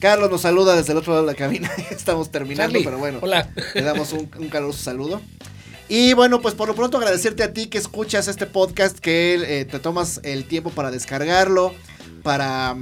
Carlos 0.00 0.30
nos 0.30 0.42
saluda 0.42 0.76
desde 0.76 0.92
el 0.92 0.98
otro 0.98 1.12
lado 1.14 1.24
de 1.24 1.32
la 1.32 1.38
cabina. 1.38 1.70
Estamos 1.90 2.30
terminando, 2.30 2.72
Charlie, 2.72 2.84
pero 2.84 2.98
bueno. 2.98 3.20
Hola. 3.22 3.48
Le 3.74 3.82
damos 3.82 4.12
un, 4.12 4.28
un 4.36 4.48
caluroso 4.48 4.82
saludo. 4.82 5.22
Y 5.88 6.14
bueno, 6.14 6.40
pues 6.40 6.54
por 6.54 6.68
lo 6.68 6.74
pronto 6.74 6.96
agradecerte 6.98 7.42
a 7.42 7.52
ti 7.52 7.66
que 7.66 7.78
escuchas 7.78 8.26
este 8.28 8.46
podcast, 8.46 8.98
que 8.98 9.34
eh, 9.60 9.64
te 9.64 9.78
tomas 9.78 10.20
el 10.24 10.44
tiempo 10.44 10.70
para 10.70 10.90
descargarlo, 10.90 11.74
para 12.22 12.76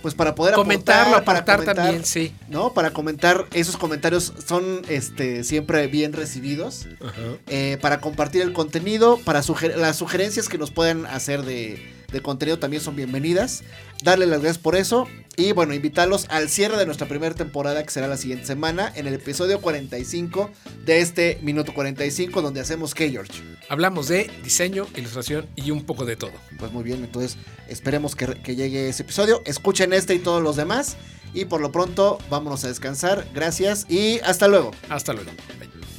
pues 0.00 0.14
para 0.14 0.36
poder 0.36 0.54
Comentarlo, 0.54 1.16
aportar, 1.16 1.44
para 1.44 1.56
comentar, 1.64 1.74
también, 1.74 2.04
sí. 2.04 2.32
¿no? 2.48 2.72
Para 2.72 2.92
comentar, 2.92 3.46
esos 3.52 3.76
comentarios 3.76 4.32
son 4.46 4.82
este 4.88 5.42
siempre 5.42 5.86
bien 5.88 6.12
recibidos. 6.12 6.86
Ajá. 7.04 7.20
eh, 7.48 7.78
para 7.80 8.00
compartir 8.00 8.42
el 8.42 8.52
contenido, 8.52 9.18
para 9.24 9.42
suger- 9.42 9.74
las 9.76 9.96
sugerencias 9.96 10.48
que 10.48 10.56
nos 10.56 10.70
puedan 10.70 11.04
hacer 11.06 11.42
de, 11.42 11.82
de 12.12 12.22
contenido 12.22 12.60
también 12.60 12.80
son 12.80 12.94
bienvenidas. 12.94 13.64
Darle 14.02 14.26
las 14.26 14.40
gracias 14.40 14.58
por 14.58 14.76
eso. 14.76 15.06
Y 15.36 15.52
bueno, 15.52 15.72
invitarlos 15.72 16.26
al 16.30 16.48
cierre 16.48 16.76
de 16.76 16.84
nuestra 16.84 17.06
primera 17.06 17.34
temporada, 17.34 17.84
que 17.84 17.90
será 17.90 18.08
la 18.08 18.16
siguiente 18.16 18.44
semana, 18.44 18.92
en 18.96 19.06
el 19.06 19.14
episodio 19.14 19.60
45 19.60 20.50
de 20.84 21.00
este 21.00 21.38
Minuto 21.42 21.72
45, 21.72 22.42
donde 22.42 22.60
hacemos 22.60 22.92
que, 22.92 23.08
George. 23.10 23.40
Hablamos 23.68 24.08
de 24.08 24.30
diseño, 24.42 24.88
ilustración 24.96 25.46
y 25.54 25.70
un 25.70 25.84
poco 25.84 26.04
de 26.04 26.16
todo. 26.16 26.32
Pues 26.58 26.72
muy 26.72 26.82
bien, 26.82 27.04
entonces 27.04 27.36
esperemos 27.68 28.16
que, 28.16 28.26
que 28.42 28.56
llegue 28.56 28.88
ese 28.88 29.04
episodio. 29.04 29.42
Escuchen 29.44 29.92
este 29.92 30.14
y 30.14 30.18
todos 30.18 30.42
los 30.42 30.56
demás. 30.56 30.96
Y 31.34 31.44
por 31.44 31.60
lo 31.60 31.70
pronto, 31.70 32.18
vámonos 32.30 32.64
a 32.64 32.68
descansar. 32.68 33.24
Gracias 33.32 33.86
y 33.88 34.18
hasta 34.20 34.48
luego. 34.48 34.72
Hasta 34.88 35.12
luego. 35.12 35.30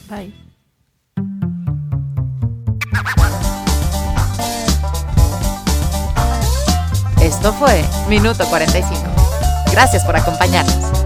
Bye. 0.09 0.23
Bye. 0.25 0.48
Esto 7.39 7.53
fue 7.53 7.85
Minuto 8.09 8.43
45. 8.49 9.01
Gracias 9.71 10.03
por 10.03 10.13
acompañarnos. 10.13 10.98